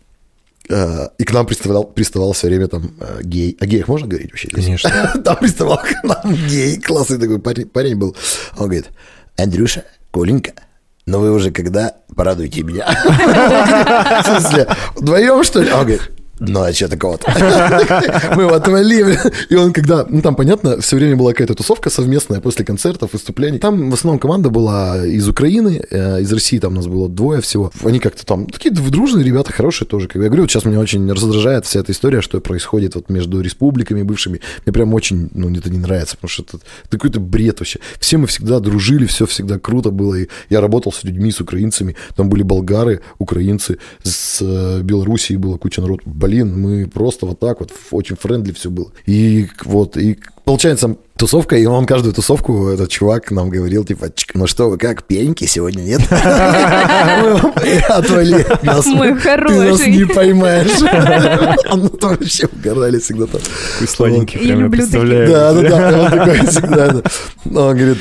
А, 0.70 1.12
и 1.18 1.24
к 1.24 1.32
нам 1.32 1.46
приставал, 1.46 1.84
приставал 1.84 2.34
все 2.34 2.48
время 2.48 2.68
там 2.68 2.91
а, 3.00 3.22
гей. 3.24 3.58
О 3.60 3.65
геях 3.65 3.88
можно 3.88 4.08
говорить 4.08 4.32
вообще? 4.32 4.50
Конечно. 4.50 4.89
Там 5.24 5.38
приставал 5.38 5.77
к 5.77 6.03
нам 6.03 6.34
гей, 6.48 6.80
классный 6.80 7.18
такой 7.18 7.39
парень, 7.39 7.68
парень 7.68 7.96
был. 7.96 8.15
Он 8.58 8.65
говорит, 8.65 8.88
Андрюша, 9.38 9.86
Коленька, 10.12 10.53
но 11.06 11.20
вы 11.20 11.32
уже 11.32 11.51
когда 11.51 11.96
порадуйте 12.15 12.63
меня? 12.63 12.86
В 14.24 14.25
смысле, 14.25 14.68
вдвоем, 14.96 15.44
что 15.44 15.62
ли? 15.62 15.72
Он 15.72 15.80
говорит, 15.82 16.12
ну, 16.43 16.63
а 16.63 16.74
что 16.74 16.88
такого-то? 16.88 17.31
Мы 18.36 18.43
его 18.43 18.55
отвалили. 18.55 19.19
И 19.50 19.55
он 19.55 19.74
когда... 19.74 20.05
Ну, 20.10 20.21
там, 20.21 20.36
понятно, 20.36 20.81
все 20.81 20.95
время 20.95 21.15
была 21.15 21.31
какая-то 21.33 21.53
тусовка 21.53 21.91
совместная 21.91 22.41
после 22.41 22.65
концертов, 22.65 23.13
выступлений. 23.13 23.60
Там 23.60 23.91
в 23.91 23.93
основном 23.93 24.19
команда 24.19 24.50
была 24.50 25.05
из 25.05 25.27
Украины, 25.27 25.83
э, 25.91 26.21
из 26.21 26.33
России 26.33 26.57
там 26.57 26.74
у 26.74 26.75
нас 26.77 26.88
было 26.88 27.07
двое 27.07 27.41
всего. 27.41 27.71
Они 27.83 28.00
как-то 28.00 28.25
там... 28.25 28.48
Такие 28.48 28.71
дружные 28.74 29.24
ребята, 29.24 29.53
хорошие 29.53 29.88
тоже. 29.88 30.10
Я 30.15 30.21
говорю, 30.21 30.41
вот 30.43 30.51
сейчас 30.51 30.65
меня 30.65 30.79
очень 30.79 31.12
раздражает 31.12 31.67
вся 31.67 31.81
эта 31.81 31.91
история, 31.91 32.21
что 32.21 32.41
происходит 32.41 32.95
вот 32.95 33.10
между 33.10 33.39
республиками 33.41 34.01
бывшими. 34.01 34.41
Мне 34.65 34.74
прям 34.74 34.95
очень, 34.95 35.29
ну, 35.36 35.55
это 35.55 35.69
не 35.69 35.77
нравится, 35.77 36.15
потому 36.15 36.29
что 36.29 36.41
это, 36.41 36.57
это 36.86 36.98
какой-то 36.98 37.19
бред 37.19 37.60
вообще. 37.60 37.79
Все 38.00 38.17
мы 38.17 38.25
всегда 38.25 38.60
дружили, 38.60 39.05
все 39.05 39.27
всегда 39.27 39.60
круто 39.60 39.91
было. 39.91 40.15
И 40.15 40.27
я 40.50 40.60
работал 40.60 40.91
с 40.91 41.03
людьми, 41.03 41.31
с 41.31 41.39
украинцами. 41.39 41.95
Там 42.15 42.29
были 42.29 42.41
болгары, 42.41 43.01
украинцы, 43.19 43.77
с 44.01 44.39
э, 44.41 44.81
Белоруссии 44.81 45.36
было 45.36 45.57
куча 45.57 45.81
народу 45.81 46.01
блин, 46.05 46.31
мы 46.40 46.88
просто 46.88 47.26
вот 47.26 47.40
так 47.40 47.60
вот, 47.60 47.72
очень 47.92 48.16
френдли 48.16 48.52
все 48.52 48.70
было. 48.70 48.92
И 49.06 49.48
вот, 49.66 49.98
и 49.98 50.18
получается, 50.46 50.96
тусовка, 51.18 51.56
и 51.56 51.66
он 51.66 51.86
каждую 51.86 52.14
тусовку, 52.14 52.70
этот 52.70 52.90
чувак 52.90 53.32
нам 53.32 53.50
говорил, 53.50 53.84
типа, 53.84 54.08
ну 54.34 54.48
что 54.48 54.70
вы, 54.70 54.78
как, 54.78 55.04
пеньки 55.04 55.46
сегодня 55.46 55.82
нет? 55.82 56.02
Отвали 57.90 58.46
нас. 58.64 58.86
Мой 58.88 59.10
Ты 59.10 59.14
нас 59.14 59.24
хороший. 59.24 59.96
не 59.96 60.06
поймаешь. 60.06 61.62
Он 61.70 61.90
там 61.90 62.12
вообще 62.12 62.48
угорали 62.48 63.00
всегда 63.00 63.28
там. 63.28 63.42
Такой 63.74 63.88
сладенький, 63.88 64.40
прям 64.40 64.50
я 64.50 64.56
люблю 64.56 64.72
представляю. 64.72 65.30
Да, 65.30 65.54
да, 65.54 65.62
да, 65.62 66.02
он 66.02 66.12
такой 66.12 66.48
всегда. 66.48 67.02
Он 67.46 67.78
говорит, 67.78 67.98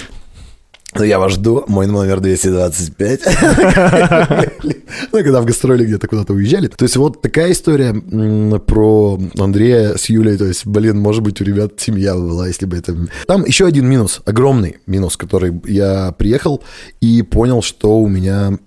ну, 0.95 1.05
я 1.05 1.19
вас 1.19 1.33
жду, 1.33 1.65
мой 1.69 1.87
номер 1.87 2.21
225. 2.21 3.21
Ну, 5.13 5.23
когда 5.23 5.41
в 5.41 5.45
гастроли 5.45 5.87
где-то 5.87 6.09
куда-то 6.09 6.33
уезжали. 6.33 6.67
То 6.67 6.85
есть 6.85 6.97
вот 6.97 7.23
такая 7.23 7.53
история 7.53 7.95
про 8.59 9.21
Андрея 9.39 9.97
с 9.97 10.09
Юлей. 10.09 10.37
То 10.37 10.47
есть, 10.47 10.67
блин, 10.67 10.99
может 10.99 11.23
быть, 11.23 11.41
у 11.41 11.45
ребят 11.45 11.75
семья 11.79 12.15
была, 12.15 12.49
если 12.49 12.67
бы 12.67 12.77
это... 12.77 12.97
Там 13.27 13.45
еще 13.45 13.67
один 13.67 13.89
минус, 13.89 14.21
огромный 14.25 14.79
минус, 14.87 15.17
который 15.17 15.61
я 15.65 16.13
приехал 16.13 16.63
и 17.01 17.23
понял, 17.23 17.63
что 17.63 17.99
у 18.01 18.09
меня 18.09 18.59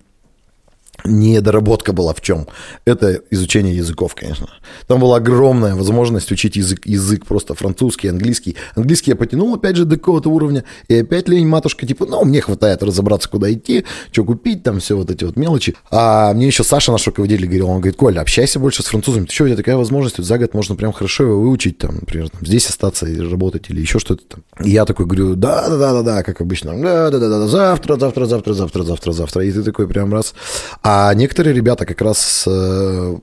недоработка 1.04 1.92
была 1.92 2.14
в 2.14 2.20
чем? 2.20 2.46
Это 2.84 3.20
изучение 3.30 3.76
языков, 3.76 4.14
конечно. 4.14 4.48
Там 4.86 5.00
была 5.00 5.16
огромная 5.16 5.74
возможность 5.74 6.30
учить 6.32 6.56
язык, 6.56 6.86
язык 6.86 7.26
просто 7.26 7.54
французский, 7.54 8.08
английский. 8.08 8.56
Английский 8.74 9.10
я 9.10 9.16
потянул, 9.16 9.54
опять 9.54 9.76
же, 9.76 9.84
до 9.84 9.96
какого-то 9.96 10.30
уровня. 10.30 10.64
И 10.88 10.94
опять 10.96 11.28
лень 11.28 11.46
матушка, 11.46 11.86
типа, 11.86 12.06
ну, 12.06 12.24
мне 12.24 12.40
хватает 12.40 12.82
разобраться, 12.82 13.28
куда 13.28 13.52
идти, 13.52 13.84
что 14.12 14.24
купить, 14.24 14.62
там 14.62 14.80
все 14.80 14.96
вот 14.96 15.10
эти 15.10 15.24
вот 15.24 15.36
мелочи. 15.36 15.74
А 15.90 16.32
мне 16.32 16.46
еще 16.46 16.64
Саша, 16.64 16.92
наш 16.92 17.06
руководитель, 17.06 17.46
говорил, 17.46 17.68
он 17.68 17.80
говорит, 17.80 17.96
Коля, 17.96 18.20
общайся 18.20 18.58
больше 18.58 18.82
с 18.82 18.86
французами. 18.86 19.26
Ты 19.26 19.34
что, 19.34 19.44
у 19.44 19.46
тебя 19.48 19.56
такая 19.56 19.76
возможность, 19.76 20.18
вот 20.18 20.26
за 20.26 20.38
год 20.38 20.54
можно 20.54 20.74
прям 20.74 20.92
хорошо 20.92 21.24
его 21.24 21.40
выучить, 21.40 21.78
там, 21.78 21.96
например, 21.96 22.30
там, 22.30 22.44
здесь 22.44 22.68
остаться 22.68 23.06
и 23.06 23.18
работать 23.20 23.68
или 23.68 23.80
еще 23.80 23.98
что-то 23.98 24.22
там. 24.24 24.44
И 24.64 24.70
я 24.70 24.84
такой 24.84 25.06
говорю, 25.06 25.34
да-да-да-да, 25.34 26.22
как 26.22 26.40
обычно, 26.40 26.72
да-да-да, 26.80 27.46
завтра, 27.46 27.96
завтра, 27.96 28.24
завтра, 28.24 28.52
завтра, 28.54 28.82
завтра, 28.82 29.12
завтра. 29.12 29.44
И 29.44 29.52
ты 29.52 29.62
такой 29.62 29.86
прям 29.86 30.12
раз. 30.12 30.34
А 30.82 30.93
некоторые 31.14 31.54
ребята 31.54 31.86
как 31.86 32.00
раз 32.00 32.44
э, 32.46 33.16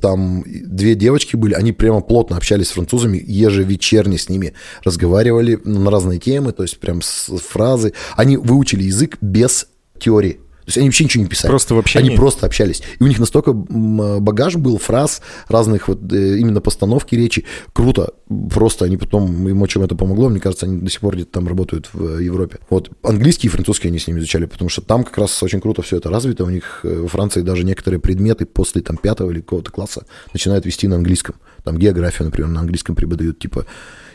там 0.00 0.44
две 0.46 0.94
девочки 0.94 1.36
были, 1.36 1.54
они 1.54 1.72
прямо 1.72 2.00
плотно 2.00 2.36
общались 2.36 2.68
с 2.68 2.72
французами, 2.72 3.22
ежевечерне 3.24 4.18
с 4.18 4.28
ними 4.28 4.52
разговаривали 4.84 5.58
на 5.64 5.90
разные 5.90 6.18
темы, 6.18 6.52
то 6.52 6.62
есть 6.62 6.78
прям 6.78 7.02
с 7.02 7.30
фразы. 7.38 7.92
Они 8.16 8.36
выучили 8.36 8.84
язык 8.84 9.18
без 9.20 9.68
теории. 9.98 10.40
То 10.66 10.70
есть 10.70 10.78
они 10.78 10.88
вообще 10.88 11.04
ничего 11.04 11.22
не 11.22 11.30
писали. 11.30 11.48
Просто 11.48 11.76
в 11.76 11.78
общении? 11.78 12.08
Они 12.08 12.16
просто 12.16 12.44
общались. 12.44 12.82
И 12.98 13.04
у 13.04 13.06
них 13.06 13.20
настолько 13.20 13.52
м, 13.52 14.20
багаж 14.20 14.56
был 14.56 14.78
фраз 14.78 15.22
разных 15.46 15.86
вот 15.86 16.12
э, 16.12 16.38
именно 16.38 16.60
постановки 16.60 17.14
речи. 17.14 17.44
Круто. 17.72 18.14
Просто 18.52 18.84
они 18.84 18.96
потом, 18.96 19.48
им 19.48 19.62
очень 19.62 19.80
это 19.84 19.94
помогло. 19.94 20.28
Мне 20.28 20.40
кажется, 20.40 20.66
они 20.66 20.80
до 20.80 20.90
сих 20.90 21.00
пор 21.00 21.14
где-то 21.14 21.30
там 21.30 21.46
работают 21.46 21.90
в 21.92 22.18
Европе. 22.18 22.58
Вот 22.68 22.90
английский 23.04 23.46
и 23.46 23.50
французский 23.50 23.86
они 23.86 24.00
с 24.00 24.08
ними 24.08 24.18
изучали, 24.18 24.46
потому 24.46 24.68
что 24.68 24.82
там 24.82 25.04
как 25.04 25.16
раз 25.18 25.40
очень 25.40 25.60
круто 25.60 25.82
все 25.82 25.98
это 25.98 26.10
развито. 26.10 26.42
У 26.42 26.50
них 26.50 26.80
э, 26.82 26.98
во 26.98 27.06
Франции 27.06 27.42
даже 27.42 27.62
некоторые 27.62 28.00
предметы 28.00 28.44
после 28.44 28.82
там 28.82 28.96
пятого 28.96 29.30
или 29.30 29.42
какого-то 29.42 29.70
класса 29.70 30.04
начинают 30.32 30.66
вести 30.66 30.88
на 30.88 30.96
английском. 30.96 31.36
Там 31.62 31.78
географию, 31.78 32.26
например, 32.26 32.50
на 32.50 32.58
английском 32.58 32.96
преподают, 32.96 33.38
типа 33.38 33.66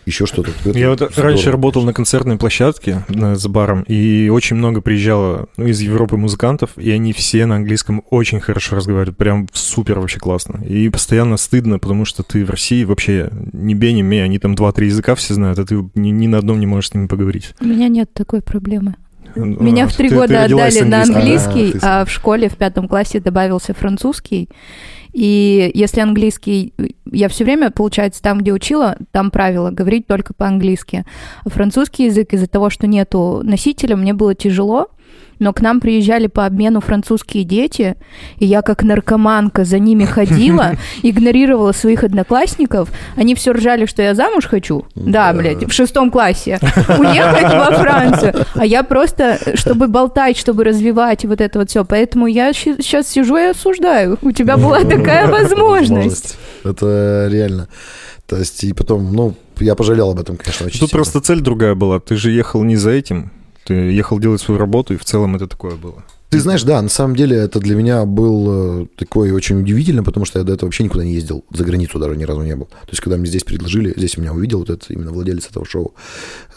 еще 0.06 0.26
что-то. 0.26 0.52
Это 0.66 0.78
Я 0.78 0.90
вот 0.90 1.00
здорово. 1.00 1.22
раньше 1.24 1.52
работал 1.52 1.84
на 1.84 1.94
концертной 1.94 2.38
площадке 2.38 3.06
с 3.10 3.48
баром, 3.48 3.84
и 3.84 4.30
очень 4.30 4.56
много 4.56 4.82
приезжало 4.82 5.48
ну, 5.58 5.68
из 5.68 5.80
Европы 5.82 6.18
музыкантов, 6.18 6.72
и 6.78 6.90
они 6.92 7.14
все 7.14 7.46
на 7.46 7.58
английском 7.58 8.04
очень 8.10 8.40
хорошо 8.40 8.76
разговаривают, 8.78 9.18
прям 9.18 9.48
супер 9.54 10.00
вообще 10.00 10.20
классно. 10.20 10.64
И 10.64 10.90
постоянно 10.90 11.38
стыдно, 11.38 11.80
потому 11.80 12.06
что 12.06 12.24
ты 12.24 12.46
в 12.46 12.50
России 12.50 12.84
вообще 12.84 13.30
не 13.54 13.76
бей, 13.76 13.94
не 13.94 14.02
мей, 14.02 14.24
они 14.24 14.40
там 14.40 14.56
два-три 14.56 14.88
языка 14.88 15.16
все 15.16 15.34
знают, 15.34 15.60
а 15.60 15.66
ты 15.66 15.76
ни, 15.96 16.10
ни 16.10 16.28
на 16.28 16.40
одном 16.40 16.60
не 16.60 16.66
можешь 16.66 16.90
с 16.90 16.94
ними 16.94 17.08
поговорить. 17.08 17.54
У 17.62 17.66
меня 17.66 17.88
нет 17.88 18.14
такой 18.14 18.42
проблемы. 18.42 18.96
Ну, 19.36 19.46
Меня 19.64 19.86
а, 19.86 19.88
в 19.88 19.96
три 19.96 20.10
ты- 20.10 20.16
ты 20.16 20.20
года 20.20 20.44
родилась 20.44 20.76
отдали 20.76 20.90
на 20.90 21.02
английский, 21.04 21.70
А, 21.70 21.72
ты 21.72 21.80
а 21.84 22.06
в 22.06 22.12
школе 22.12 22.50
в 22.50 22.58
пятом 22.58 22.88
классе 22.90 23.20
добавился 23.22 23.74
французский. 23.74 24.50
И 25.14 25.72
если 25.74 26.00
английский, 26.00 26.74
я 27.06 27.28
все 27.28 27.44
время, 27.44 27.72
получается, 27.72 28.22
там, 28.22 28.40
где 28.40 28.54
учила, 28.54 28.98
там 29.12 29.32
правило 29.32 29.72
говорить 29.72 30.08
только 30.08 30.34
по-английски. 30.34 31.06
Французский 31.46 32.06
язык 32.06 32.34
из-за 32.34 32.48
того, 32.48 32.70
что 32.70 32.88
нету 32.88 33.42
носителя, 33.44 33.96
мне 33.96 34.14
было 34.14 34.36
тяжело. 34.36 34.88
Но 35.42 35.54
к 35.54 35.62
нам 35.62 35.80
приезжали 35.80 36.28
по 36.28 36.46
обмену 36.46 36.82
французские 36.82 37.46
дети, 37.46 37.96
и 38.38 38.46
я 38.46 38.62
как 38.62 38.84
наркоманка 38.84 39.66
за 39.66 39.80
ними 39.80 40.06
ходила, 40.06 40.74
игнорировала 41.02 41.72
своих 41.72 42.04
одноклассников. 42.04 42.92
Они 43.16 43.34
все 43.34 43.52
ржали, 43.52 43.88
что 43.88 44.04
я 44.04 44.14
замуж 44.14 44.46
хочу. 44.46 44.86
Да, 44.94 45.34
блядь, 45.34 45.68
в 45.68 45.72
шестом 45.74 46.12
классе. 46.12 46.60
Уехать 46.62 47.52
во 47.52 47.72
Францию. 47.72 48.46
А 48.54 48.64
я 48.64 48.84
просто, 48.84 49.40
чтобы 49.56 49.88
болтать, 49.88 50.38
чтобы 50.38 50.64
развивать 50.64 51.26
вот 51.26 51.42
это 51.42 51.58
вот 51.58 51.72
все. 51.72 51.84
Поэтому 51.86 52.28
я 52.28 52.54
сейчас 52.54 53.08
сижу 53.08 53.36
и 53.36 53.46
осуждаю. 53.46 54.20
У 54.22 54.32
тебя 54.32 54.58
была 54.58 54.84
такая 54.84 55.28
возможность. 55.32 56.38
Это 56.64 57.28
реально. 57.32 57.68
То 58.28 58.38
есть, 58.38 58.64
и 58.64 58.74
потом, 58.74 59.12
ну, 59.12 59.34
я 59.60 59.74
пожалел 59.74 60.12
об 60.12 60.20
этом, 60.20 60.38
конечно, 60.38 60.68
очень 60.68 60.80
Тут 60.80 60.90
сильно. 60.90 61.00
просто 61.00 61.20
цель 61.20 61.40
другая 61.42 61.74
была. 61.74 62.00
Ты 62.00 62.16
же 62.16 62.30
ехал 62.30 62.64
не 62.64 62.76
за 62.76 62.92
этим, 62.92 63.32
ты 63.66 63.74
ехал 63.74 64.20
делать 64.20 64.42
свою 64.42 64.60
работу, 64.60 64.94
и 64.94 64.98
в 64.98 65.06
целом 65.06 65.36
это 65.36 65.48
такое 65.48 65.76
было. 65.76 66.04
Ты 66.32 66.40
знаешь, 66.40 66.64
да, 66.64 66.82
на 66.82 66.88
самом 66.88 67.18
деле 67.18 67.36
это 67.36 67.60
для 67.60 67.76
меня 67.76 68.06
был 68.06 68.84
э, 68.84 68.88
такой 68.96 69.32
очень 69.32 69.60
удивительно, 69.60 70.02
потому 70.02 70.26
что 70.26 70.40
я 70.40 70.46
до 70.46 70.54
этого 70.54 70.68
вообще 70.68 70.86
никуда 70.86 71.04
не 71.04 71.14
ездил, 71.14 71.44
за 71.52 71.66
границу 71.66 72.00
даже 72.00 72.16
ни 72.16 72.24
разу 72.24 72.42
не 72.42 72.56
был. 72.56 72.68
То 72.68 72.92
есть, 72.92 73.02
когда 73.02 73.18
мне 73.18 73.26
здесь 73.26 73.44
предложили, 73.44 73.94
здесь 73.98 74.16
меня 74.16 74.32
увидел 74.32 74.60
вот 74.60 74.70
этот 74.70 74.90
именно 74.90 75.12
владелец 75.12 75.48
этого 75.48 75.66
шоу, 75.66 75.94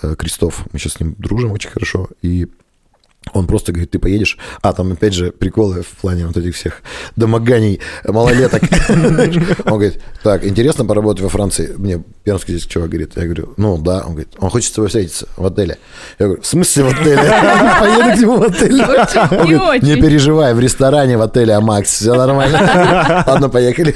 э, 0.02 0.14
Крестов, 0.16 0.66
мы 0.72 0.78
сейчас 0.78 0.92
с 0.92 1.00
ним 1.00 1.16
дружим 1.18 1.50
очень 1.50 1.70
хорошо, 1.70 2.08
и 2.22 2.46
Он 3.32 3.46
просто 3.46 3.72
говорит, 3.72 3.90
ты 3.90 3.98
поедешь. 3.98 4.38
А, 4.62 4.72
там 4.72 4.92
опять 4.92 5.14
же 5.14 5.32
приколы 5.32 5.82
в 5.82 5.88
плане 6.00 6.26
вот 6.26 6.36
этих 6.36 6.54
всех 6.54 6.82
домоганий 7.16 7.80
малолеток. 8.06 8.62
Он 8.88 9.72
говорит, 9.72 10.00
так, 10.22 10.44
интересно 10.44 10.84
поработать 10.84 11.22
во 11.22 11.28
Франции? 11.28 11.74
Мне 11.76 12.02
пермский 12.22 12.54
здесь 12.54 12.66
чувак 12.66 12.90
говорит. 12.90 13.12
Я 13.16 13.24
говорю, 13.24 13.54
ну 13.56 13.78
да. 13.78 14.02
Он 14.04 14.12
говорит, 14.12 14.28
он 14.38 14.50
хочет 14.50 14.70
с 14.70 14.72
тобой 14.72 14.88
встретиться 14.88 15.26
в 15.36 15.46
отеле. 15.46 15.78
Я 16.18 16.26
говорю, 16.26 16.42
в 16.42 16.46
смысле 16.46 16.84
в 16.84 16.88
отеле? 16.88 17.16
Поеду 17.80 18.16
к 18.16 18.20
нему 18.20 18.36
в 18.36 18.42
отель. 18.42 18.82
Он 18.82 19.46
не 19.46 19.54
говорит, 19.54 19.82
не 19.82 19.96
переживай, 19.96 20.54
в 20.54 20.60
ресторане 20.60 21.16
в 21.16 21.22
отеле 21.22 21.54
Амакс, 21.54 21.90
все 21.90 22.14
нормально. 22.14 23.24
Ладно, 23.26 23.48
поехали. 23.48 23.94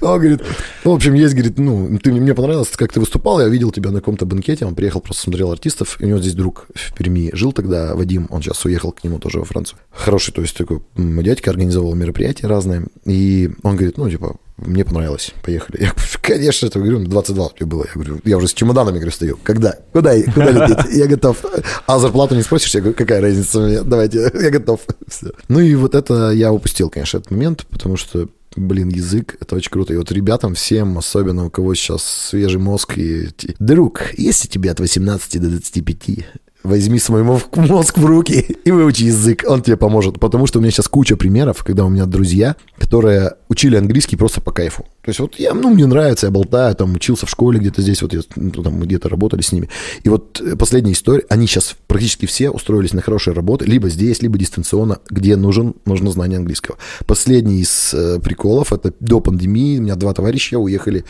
Он 0.00 0.18
говорит, 0.18 0.42
в 0.84 0.90
общем, 0.90 1.14
есть, 1.14 1.34
говорит, 1.34 1.58
ну, 1.58 1.98
ты 1.98 2.12
мне 2.12 2.34
понравилось, 2.34 2.68
как 2.76 2.92
ты 2.92 3.00
выступал, 3.00 3.40
я 3.40 3.48
видел 3.48 3.70
тебя 3.70 3.90
на 3.90 4.00
каком-то 4.00 4.26
банкете, 4.26 4.66
он 4.66 4.74
приехал, 4.74 5.00
просто 5.00 5.24
смотрел 5.24 5.50
артистов, 5.52 5.96
и 6.00 6.04
у 6.04 6.08
него 6.08 6.18
здесь 6.18 6.34
друг 6.34 6.66
в 6.74 6.94
Перми 6.94 7.30
жил 7.32 7.52
тогда, 7.52 7.94
Вадим, 7.94 8.26
он 8.30 8.42
сейчас 8.42 8.55
уехал 8.64 8.92
к 8.92 9.04
нему 9.04 9.18
тоже 9.18 9.38
во 9.38 9.44
Францию. 9.44 9.78
Хороший, 9.90 10.32
то 10.32 10.42
есть 10.42 10.56
такой 10.56 10.80
дядька 10.96 11.50
организовал 11.50 11.94
мероприятия 11.94 12.46
разные, 12.46 12.86
и 13.04 13.50
он 13.62 13.76
говорит, 13.76 13.98
ну, 13.98 14.08
типа, 14.08 14.36
мне 14.56 14.84
понравилось, 14.84 15.32
поехали. 15.42 15.82
Я 15.82 15.90
говорю, 15.90 16.08
конечно, 16.22 16.66
это 16.66 16.78
говорю, 16.78 17.00
22 17.00 17.48
тебе 17.56 17.66
было. 17.66 17.84
Я 17.84 17.92
говорю, 17.92 18.20
я 18.24 18.38
уже 18.38 18.48
с 18.48 18.54
чемоданами, 18.54 18.96
говорю, 18.96 19.12
стою. 19.12 19.38
Когда? 19.42 19.76
Куда, 19.92 20.14
куда 20.22 20.50
лететь? 20.50 20.78
Я 20.96 21.06
готов. 21.06 21.44
А 21.86 21.98
зарплату 21.98 22.34
не 22.34 22.42
спросишь? 22.42 22.74
Я 22.74 22.80
говорю, 22.80 22.96
какая 22.96 23.20
разница 23.20 23.60
мне? 23.60 23.82
Давайте, 23.82 24.18
я 24.34 24.50
готов. 24.50 24.80
Всё. 25.06 25.32
Ну 25.48 25.60
и 25.60 25.74
вот 25.74 25.94
это 25.94 26.30
я 26.30 26.52
упустил, 26.52 26.88
конечно, 26.88 27.18
этот 27.18 27.30
момент, 27.30 27.66
потому 27.66 27.96
что 27.96 28.28
Блин, 28.56 28.88
язык, 28.88 29.36
это 29.38 29.54
очень 29.54 29.70
круто. 29.70 29.92
И 29.92 29.98
вот 29.98 30.10
ребятам 30.10 30.54
всем, 30.54 30.96
особенно 30.96 31.44
у 31.44 31.50
кого 31.50 31.74
сейчас 31.74 32.02
свежий 32.02 32.58
мозг 32.58 32.96
и... 32.96 33.28
Друг, 33.58 34.14
если 34.16 34.48
тебе 34.48 34.70
от 34.70 34.80
18 34.80 35.42
до 35.42 35.48
25, 35.50 36.26
возьми 36.66 36.98
свой 36.98 37.22
мозг 37.54 37.98
в 37.98 38.04
руки 38.04 38.56
и 38.64 38.70
выучи 38.70 39.04
язык, 39.04 39.44
он 39.46 39.62
тебе 39.62 39.76
поможет. 39.76 40.20
Потому 40.20 40.46
что 40.46 40.58
у 40.58 40.62
меня 40.62 40.70
сейчас 40.70 40.88
куча 40.88 41.16
примеров, 41.16 41.64
когда 41.64 41.84
у 41.84 41.88
меня 41.88 42.06
друзья, 42.06 42.56
которые 42.78 43.34
учили 43.48 43.76
английский 43.76 44.16
просто 44.16 44.40
по 44.40 44.52
кайфу. 44.52 44.84
То 45.02 45.10
есть 45.10 45.20
вот 45.20 45.36
я, 45.38 45.54
ну, 45.54 45.70
мне 45.70 45.86
нравится, 45.86 46.26
я 46.26 46.32
болтаю, 46.32 46.74
там, 46.74 46.94
учился 46.94 47.26
в 47.26 47.30
школе 47.30 47.60
где-то 47.60 47.80
здесь, 47.80 48.02
вот 48.02 48.12
я, 48.12 48.20
ну, 48.34 48.50
там, 48.50 48.80
где-то 48.80 49.08
работали 49.08 49.40
с 49.40 49.52
ними. 49.52 49.68
И 50.02 50.08
вот 50.08 50.40
э, 50.40 50.56
последняя 50.56 50.92
история, 50.92 51.24
они 51.28 51.46
сейчас 51.46 51.76
практически 51.86 52.26
все 52.26 52.50
устроились 52.50 52.92
на 52.92 53.02
хорошие 53.02 53.32
работы, 53.32 53.64
либо 53.66 53.88
здесь, 53.88 54.20
либо 54.20 54.36
дистанционно, 54.36 54.98
где 55.08 55.36
нужен, 55.36 55.74
нужно 55.84 56.10
знание 56.10 56.38
английского. 56.38 56.76
Последний 57.06 57.60
из 57.60 57.94
э, 57.94 58.18
приколов, 58.18 58.72
это 58.72 58.92
до 58.98 59.20
пандемии, 59.20 59.78
у 59.78 59.82
меня 59.82 59.94
два 59.94 60.12
товарища 60.12 60.58
уехали 60.58 61.04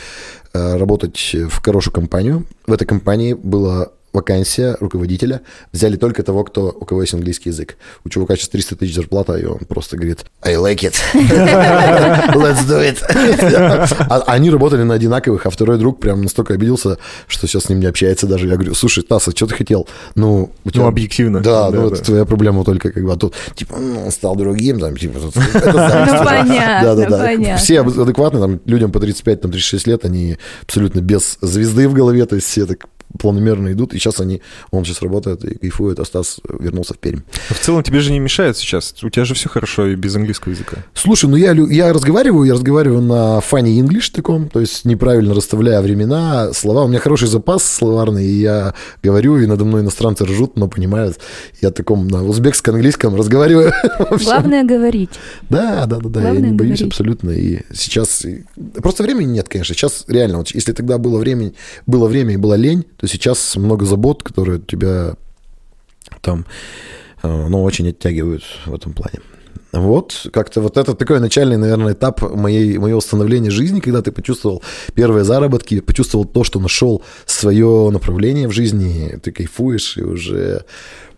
э, 0.52 0.76
работать 0.76 1.34
в 1.34 1.64
хорошую 1.64 1.94
компанию. 1.94 2.44
В 2.66 2.72
этой 2.72 2.86
компании 2.86 3.32
было 3.32 3.92
вакансия 4.16 4.76
руководителя. 4.80 5.42
Взяли 5.72 5.96
только 5.96 6.22
того, 6.22 6.42
кто, 6.44 6.74
у 6.80 6.84
кого 6.84 7.02
есть 7.02 7.14
английский 7.14 7.50
язык. 7.50 7.76
У 8.04 8.08
чувака 8.08 8.34
сейчас 8.36 8.48
300 8.48 8.76
тысяч 8.76 8.94
зарплата, 8.94 9.34
и 9.34 9.44
он 9.44 9.58
просто 9.68 9.96
говорит, 9.96 10.24
I 10.42 10.54
like 10.54 10.80
it. 10.80 10.94
Let's 12.34 12.66
do 12.66 12.80
it. 12.80 12.96
А 14.08 14.22
они 14.26 14.50
работали 14.50 14.82
на 14.82 14.94
одинаковых, 14.94 15.46
а 15.46 15.50
второй 15.50 15.78
друг 15.78 16.00
прям 16.00 16.22
настолько 16.22 16.54
обиделся, 16.54 16.98
что 17.26 17.46
сейчас 17.46 17.64
с 17.64 17.68
ним 17.68 17.80
не 17.80 17.86
общается 17.86 18.26
даже. 18.26 18.46
Я 18.46 18.54
говорю, 18.54 18.74
слушай, 18.74 19.02
Тасса, 19.02 19.30
что 19.32 19.46
ты 19.46 19.54
хотел? 19.54 19.86
Ну, 20.14 20.50
у 20.64 20.70
тебя... 20.70 20.82
Ну, 20.82 20.88
объективно. 20.88 21.40
Да, 21.40 21.70
Да, 21.70 21.76
ну, 21.76 21.90
да. 21.90 21.96
это 21.96 22.04
твоя 22.04 22.24
проблема 22.24 22.64
только 22.64 22.90
как 22.90 23.04
бы, 23.04 23.12
а 23.12 23.16
тут, 23.16 23.34
типа, 23.54 23.74
он 23.74 24.10
стал 24.10 24.36
другим, 24.36 24.80
там, 24.80 24.96
типа, 24.96 25.20
тут- 25.20 25.36
это 25.36 25.72
зависть 25.72 26.12
Ну, 26.14 26.24
понятно, 26.24 27.18
понятно. 27.18 27.56
Все 27.58 27.80
адекватные, 27.80 28.40
там, 28.40 28.60
людям 28.64 28.92
по 28.92 29.00
35, 29.00 29.40
там, 29.42 29.50
36 29.50 29.86
лет, 29.86 30.04
они 30.04 30.38
абсолютно 30.62 31.00
без 31.00 31.38
звезды 31.40 31.88
в 31.88 31.92
голове, 31.92 32.24
то 32.26 32.36
есть 32.36 32.48
все 32.48 32.66
так 32.66 32.86
планомерно 33.18 33.72
идут, 33.72 33.94
и 33.94 33.98
сейчас 33.98 34.20
они, 34.20 34.42
он 34.70 34.84
сейчас 34.84 35.02
работает 35.02 35.44
и 35.44 35.58
кайфует, 35.58 35.98
а 35.98 36.04
Стас 36.04 36.38
вернулся 36.48 36.94
в 36.94 36.98
Пермь. 36.98 37.20
Но 37.50 37.56
В 37.56 37.60
целом 37.60 37.82
тебе 37.82 38.00
же 38.00 38.12
не 38.12 38.18
мешает 38.18 38.56
сейчас. 38.56 38.94
У 39.02 39.10
тебя 39.10 39.24
же 39.24 39.34
все 39.34 39.48
хорошо 39.48 39.86
и 39.86 39.94
без 39.94 40.14
английского 40.16 40.52
языка. 40.52 40.78
Слушай, 40.94 41.28
ну 41.30 41.36
я, 41.36 41.52
я 41.52 41.92
разговариваю, 41.92 42.44
я 42.44 42.54
разговариваю 42.54 43.02
на 43.02 43.40
фане 43.40 43.78
English 43.80 44.10
таком, 44.12 44.48
то 44.48 44.60
есть 44.60 44.84
неправильно 44.84 45.34
расставляя 45.34 45.80
времена, 45.82 46.52
слова. 46.52 46.84
У 46.84 46.88
меня 46.88 46.98
хороший 46.98 47.28
запас 47.28 47.64
словарный, 47.64 48.24
и 48.26 48.40
я 48.40 48.74
говорю, 49.02 49.38
и 49.38 49.46
надо 49.46 49.64
мной 49.64 49.82
иностранцы 49.82 50.24
ржут, 50.24 50.56
но 50.56 50.68
понимают. 50.68 51.18
Я 51.60 51.70
таком 51.70 52.08
на 52.08 52.24
узбекско-английском 52.24 53.14
разговариваю. 53.16 53.72
Главное 54.24 54.64
говорить. 54.64 55.10
Да, 55.48 55.86
да, 55.86 55.96
да, 55.98 56.08
да, 56.08 56.20
я 56.20 56.26
Главное 56.30 56.50
не 56.50 56.56
боюсь 56.56 56.78
говорить. 56.78 56.92
абсолютно. 56.92 57.30
И 57.30 57.60
сейчас 57.74 58.24
просто 58.82 59.02
времени 59.02 59.32
нет, 59.32 59.48
конечно. 59.48 59.74
Сейчас 59.74 60.04
реально, 60.08 60.38
вот 60.38 60.50
если 60.50 60.72
тогда 60.72 60.98
было 60.98 61.18
время, 61.18 61.52
было 61.86 62.08
время 62.08 62.34
и 62.34 62.36
была 62.36 62.56
лень, 62.56 62.84
то 62.96 63.05
сейчас 63.06 63.56
много 63.56 63.84
забот, 63.84 64.22
которые 64.22 64.60
тебя 64.60 65.16
там, 66.20 66.46
э, 67.22 67.46
ну, 67.48 67.62
очень 67.62 67.88
оттягивают 67.88 68.42
в 68.66 68.74
этом 68.74 68.92
плане. 68.92 69.20
Вот, 69.72 70.28
как-то 70.32 70.60
вот 70.60 70.76
это 70.76 70.94
такой 70.94 71.20
начальный, 71.20 71.56
наверное, 71.56 71.92
этап 71.92 72.22
моей, 72.22 72.78
моего 72.78 73.00
становления 73.00 73.50
жизни, 73.50 73.80
когда 73.80 74.00
ты 74.00 74.10
почувствовал 74.10 74.62
первые 74.94 75.24
заработки, 75.24 75.80
почувствовал 75.80 76.24
то, 76.24 76.44
что 76.44 76.60
нашел 76.60 77.02
свое 77.26 77.90
направление 77.90 78.48
в 78.48 78.52
жизни, 78.52 79.18
ты 79.22 79.32
кайфуешь, 79.32 79.98
и 79.98 80.02
уже 80.02 80.64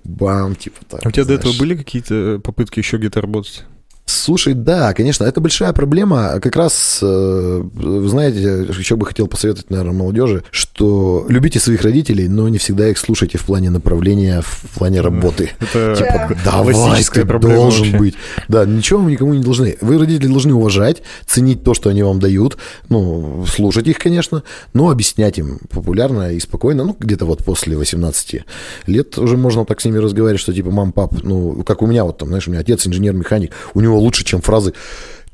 бам, 0.02 0.56
типа 0.56 0.80
так. 0.88 1.06
А 1.06 1.08
у 1.08 1.12
тебя 1.12 1.24
до 1.24 1.34
этого 1.34 1.52
знаешь. 1.52 1.60
были 1.60 1.76
какие-то 1.76 2.40
попытки 2.42 2.80
еще 2.80 2.96
где-то 2.96 3.20
работать? 3.20 3.64
Слушай, 4.08 4.54
да, 4.54 4.94
конечно, 4.94 5.24
это 5.24 5.40
большая 5.42 5.72
проблема. 5.74 6.40
Как 6.40 6.56
раз, 6.56 7.00
э, 7.02 7.62
знаете, 8.06 8.66
еще 8.78 8.96
бы 8.96 9.04
хотел 9.04 9.26
посоветовать, 9.28 9.68
наверное, 9.68 9.92
молодежи, 9.92 10.44
что 10.50 11.26
любите 11.28 11.60
своих 11.60 11.82
родителей, 11.82 12.26
но 12.26 12.48
не 12.48 12.56
всегда 12.56 12.88
их 12.88 12.96
слушайте 12.96 13.36
в 13.36 13.44
плане 13.44 13.68
направления, 13.68 14.40
в 14.40 14.78
плане 14.78 15.02
работы. 15.02 15.50
Это 15.60 15.94
Типа, 15.94 16.36
давай, 16.42 16.74
ты 17.04 17.24
должен 17.24 17.84
вообще. 17.84 17.98
быть. 17.98 18.14
Да, 18.48 18.64
ничего 18.64 19.00
вы 19.00 19.10
никому 19.10 19.34
не 19.34 19.42
должны. 19.42 19.76
Вы, 19.82 19.98
родители, 19.98 20.28
должны 20.28 20.54
уважать, 20.54 21.02
ценить 21.26 21.62
то, 21.62 21.74
что 21.74 21.90
они 21.90 22.02
вам 22.02 22.18
дают, 22.18 22.56
ну, 22.88 23.44
слушать 23.46 23.88
их, 23.88 23.98
конечно, 23.98 24.42
но 24.72 24.88
объяснять 24.88 25.38
им 25.38 25.58
популярно 25.70 26.32
и 26.32 26.40
спокойно, 26.40 26.84
ну, 26.84 26.96
где-то 26.98 27.26
вот 27.26 27.44
после 27.44 27.76
18 27.76 28.40
лет 28.86 29.18
уже 29.18 29.36
можно 29.36 29.66
так 29.66 29.82
с 29.82 29.84
ними 29.84 29.98
разговаривать, 29.98 30.40
что 30.40 30.54
типа, 30.54 30.70
мам, 30.70 30.92
пап, 30.92 31.12
ну, 31.22 31.62
как 31.64 31.82
у 31.82 31.86
меня 31.86 32.04
вот 32.04 32.16
там, 32.16 32.28
знаешь, 32.28 32.48
у 32.48 32.50
меня 32.50 32.60
отец 32.60 32.86
инженер-механик, 32.86 33.52
у 33.74 33.80
него 33.82 33.97
лучше, 33.98 34.24
чем 34.24 34.40
фразы 34.40 34.74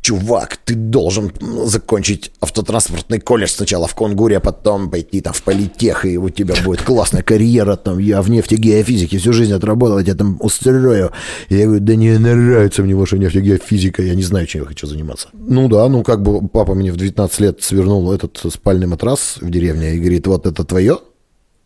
Чувак, 0.05 0.59
ты 0.67 0.75
должен 0.75 1.33
закончить 1.65 2.31
автотранспортный 2.43 3.21
колледж 3.21 3.53
сначала 3.53 3.87
в 3.87 3.95
Конгуре, 3.95 4.37
а 4.37 4.41
потом 4.41 4.91
пойти 4.91 5.23
там 5.23 5.33
в 5.33 5.43
политех, 5.43 6.05
и 6.05 6.19
у 6.19 6.29
тебя 6.29 6.55
будет 6.63 6.83
классная 6.83 7.23
карьера, 7.23 7.77
там, 7.77 7.99
я 7.99 8.21
в 8.21 8.29
нефтегеофизике 8.29 9.17
всю 9.17 9.33
жизнь 9.33 9.55
отработал, 9.55 9.99
я 10.01 10.15
там 10.15 10.37
устрою. 10.41 11.11
Я 11.49 11.65
говорю, 11.65 11.81
да 11.81 11.97
не 11.97 12.19
нравится 12.19 12.83
мне 12.83 12.95
ваша 12.95 13.17
нефтегеофизика, 13.17 14.03
я 14.03 14.15
не 14.15 14.23
знаю, 14.23 14.47
чем 14.47 14.61
я 14.61 14.69
хочу 14.69 14.87
заниматься. 14.87 15.29
Ну 15.33 15.71
да, 15.71 15.89
ну 15.89 16.03
как 16.03 16.23
бы 16.23 16.47
папа 16.49 16.75
мне 16.75 16.93
в 16.93 16.99
19 16.99 17.41
лет 17.41 17.63
свернул 17.63 18.13
этот 18.13 18.39
спальный 18.53 18.87
матрас 18.87 19.39
в 19.41 19.49
деревне 19.49 19.95
и 19.95 20.01
говорит, 20.01 20.27
вот 20.27 20.45
это 20.45 20.65
твое, 20.65 20.99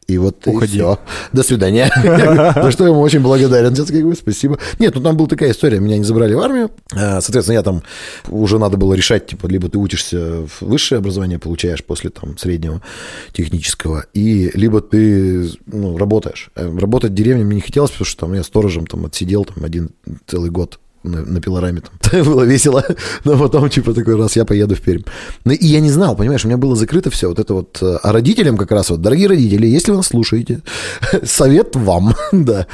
и 0.09 0.17
вот 0.17 0.47
Уходи. 0.47 0.79
все. 0.79 0.99
До 1.35 1.43
свидания. 1.43 1.91
За 2.63 2.71
что 2.71 2.85
я 2.85 2.91
ему 2.91 3.01
очень 3.01 3.21
благодарен. 3.21 3.75
Сейчас 3.75 3.91
как 3.91 4.03
бы 4.05 4.15
спасибо. 4.15 4.59
Нет, 4.79 4.95
ну 4.95 5.03
там 5.03 5.17
была 5.19 5.29
такая 5.29 5.51
история. 5.51 5.81
Меня 5.81 5.99
не 5.99 6.05
забрали 6.05 6.33
в 6.33 6.41
армию. 6.41 6.71
А, 6.95 7.21
Соответственно, 7.21 7.57
я 7.57 7.63
там 7.63 7.83
уже 8.29 8.59
надо 8.59 8.79
было 8.79 8.95
решать, 8.95 9.27
типа, 9.27 9.47
либо 9.47 9.69
ты 9.69 9.77
учишься 9.77 10.47
в 10.47 10.63
высшее 10.63 11.01
образование, 11.01 11.39
получаешь 11.39 11.85
после 11.85 12.09
там 12.09 12.39
среднего 12.39 12.81
технического, 13.33 14.07
и 14.15 14.51
либо 14.55 14.81
ты 14.81 15.51
ну, 15.67 15.99
работаешь. 15.99 16.51
Э, 16.57 16.75
Работать 16.79 17.11
в 17.11 17.15
деревне 17.15 17.45
мне 17.45 17.57
не 17.57 17.61
хотелось, 17.61 17.91
потому 17.91 18.07
что 18.07 18.21
там 18.21 18.33
я 18.33 18.43
сторожем 18.43 18.87
там 18.87 19.05
отсидел 19.05 19.45
там 19.45 19.63
один 19.63 19.91
целый 20.27 20.51
год 20.51 20.81
на, 21.03 21.25
на 21.25 21.41
пилораме 21.41 21.81
там. 21.81 22.25
было 22.25 22.43
весело. 22.43 22.85
Но 23.25 23.39
потом, 23.39 23.69
типа, 23.71 23.95
такой 23.95 24.17
раз 24.17 24.37
я 24.37 24.45
поеду 24.45 24.75
в 24.75 24.81
Пермь. 24.81 25.03
Ну, 25.45 25.53
и 25.53 25.67
я 25.67 25.81
не 25.81 25.91
знал, 25.91 26.17
понимаешь, 26.17 26.45
у 26.45 26.49
меня 26.49 26.59
было 26.59 26.77
закрыто 26.77 27.11
все 27.11 27.29
вот 27.29 27.39
это 27.39 27.55
вот. 27.55 27.79
э, 27.83 27.99
А 28.03 28.13
родителям 28.13 28.57
как 28.57 28.71
раз 28.71 28.91
вот, 28.91 29.01
дорогие 29.01 29.29
родители, 29.29 29.67
если 29.67 29.91
вы 29.91 29.99
нас 29.99 30.09
слушаете, 30.09 30.63
совет 31.25 31.77
вам, 31.77 32.15
да, 32.33 32.67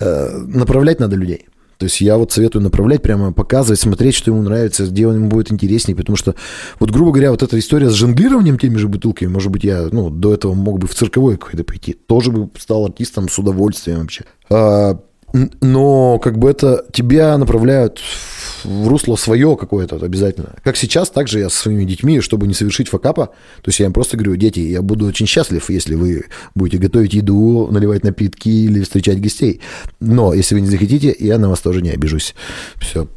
э, 0.00 0.38
направлять 0.46 1.00
надо 1.00 1.16
людей. 1.16 1.46
То 1.78 1.84
есть 1.84 2.00
я 2.00 2.16
вот 2.16 2.32
советую 2.32 2.62
направлять, 2.62 3.02
прямо 3.02 3.32
показывать, 3.32 3.78
смотреть, 3.78 4.16
что 4.16 4.32
ему 4.32 4.42
нравится, 4.42 4.84
где 4.84 5.06
он 5.06 5.14
ему 5.14 5.28
будет 5.28 5.52
интереснее, 5.52 5.96
потому 5.96 6.16
что, 6.16 6.34
вот, 6.80 6.90
грубо 6.90 7.12
говоря, 7.12 7.30
вот 7.30 7.44
эта 7.44 7.56
история 7.56 7.88
с 7.88 7.94
жонглированием 7.94 8.58
теми 8.58 8.76
же 8.76 8.88
бутылками, 8.88 9.28
может 9.28 9.52
быть, 9.52 9.62
я, 9.62 9.88
ну, 9.92 10.10
до 10.10 10.34
этого 10.34 10.54
мог 10.54 10.80
бы 10.80 10.88
в 10.88 10.94
цирковой 10.94 11.36
какой-то 11.36 11.62
пойти, 11.62 11.92
тоже 11.92 12.32
бы 12.32 12.50
стал 12.58 12.86
артистом 12.86 13.28
с 13.28 13.38
удовольствием 13.38 14.00
вообще. 14.00 14.24
А, 14.50 14.98
но 15.32 16.18
как 16.18 16.38
бы 16.38 16.50
это 16.50 16.84
тебя 16.92 17.36
направляют 17.36 18.00
в 18.64 18.88
русло 18.88 19.16
свое 19.16 19.56
какое-то 19.56 19.96
обязательно. 19.96 20.56
Как 20.64 20.76
сейчас, 20.76 21.10
так 21.10 21.28
же 21.28 21.38
я 21.38 21.50
со 21.50 21.58
своими 21.58 21.84
детьми, 21.84 22.20
чтобы 22.20 22.46
не 22.46 22.54
совершить 22.54 22.88
факапа, 22.88 23.26
то 23.26 23.68
есть 23.68 23.80
я 23.80 23.86
им 23.86 23.92
просто 23.92 24.16
говорю, 24.16 24.36
дети, 24.36 24.60
я 24.60 24.82
буду 24.82 25.06
очень 25.06 25.26
счастлив, 25.26 25.68
если 25.70 25.94
вы 25.94 26.24
будете 26.54 26.78
готовить 26.78 27.14
еду, 27.14 27.68
наливать 27.70 28.04
напитки 28.04 28.48
или 28.48 28.82
встречать 28.82 29.20
гостей. 29.20 29.60
Но 30.00 30.34
если 30.34 30.54
вы 30.54 30.62
не 30.62 30.68
захотите, 30.68 31.14
я 31.18 31.38
на 31.38 31.48
вас 31.48 31.60
тоже 31.60 31.82
не 31.82 31.90
обижусь. 31.90 32.34
Все. 32.76 33.08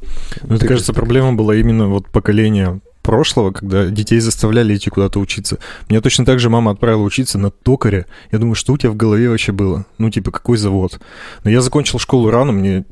Мне 0.44 0.60
кажется, 0.60 0.94
проблема 0.94 1.34
была 1.34 1.56
именно 1.56 1.88
вот 1.88 2.08
поколения 2.08 2.82
прошлого, 3.02 3.52
когда 3.52 3.88
детей 3.88 4.20
заставляли 4.20 4.76
идти 4.76 4.90
куда-то 4.90 5.20
учиться. 5.20 5.60
Меня 5.90 6.02
точно 6.02 6.26
так 6.26 6.40
же 6.40 6.50
мама 6.50 6.72
отправила 6.72 7.02
учиться 7.02 7.38
на 7.38 7.52
токаря. 7.52 8.06
Я 8.32 8.40
думаю, 8.40 8.56
что 8.56 8.74
у 8.74 8.78
тебя 8.78 8.92
в 8.92 8.96
голове 8.96 9.30
вообще 9.30 9.52
было? 9.52 9.86
Ну, 9.98 10.10
типа, 10.10 10.32
какой 10.32 10.58
завод? 10.58 11.00
Но 11.44 11.50
я 11.50 11.62
закончил 11.62 12.00
школу 12.00 12.30
рано, 12.30 12.52
мне 12.52 12.86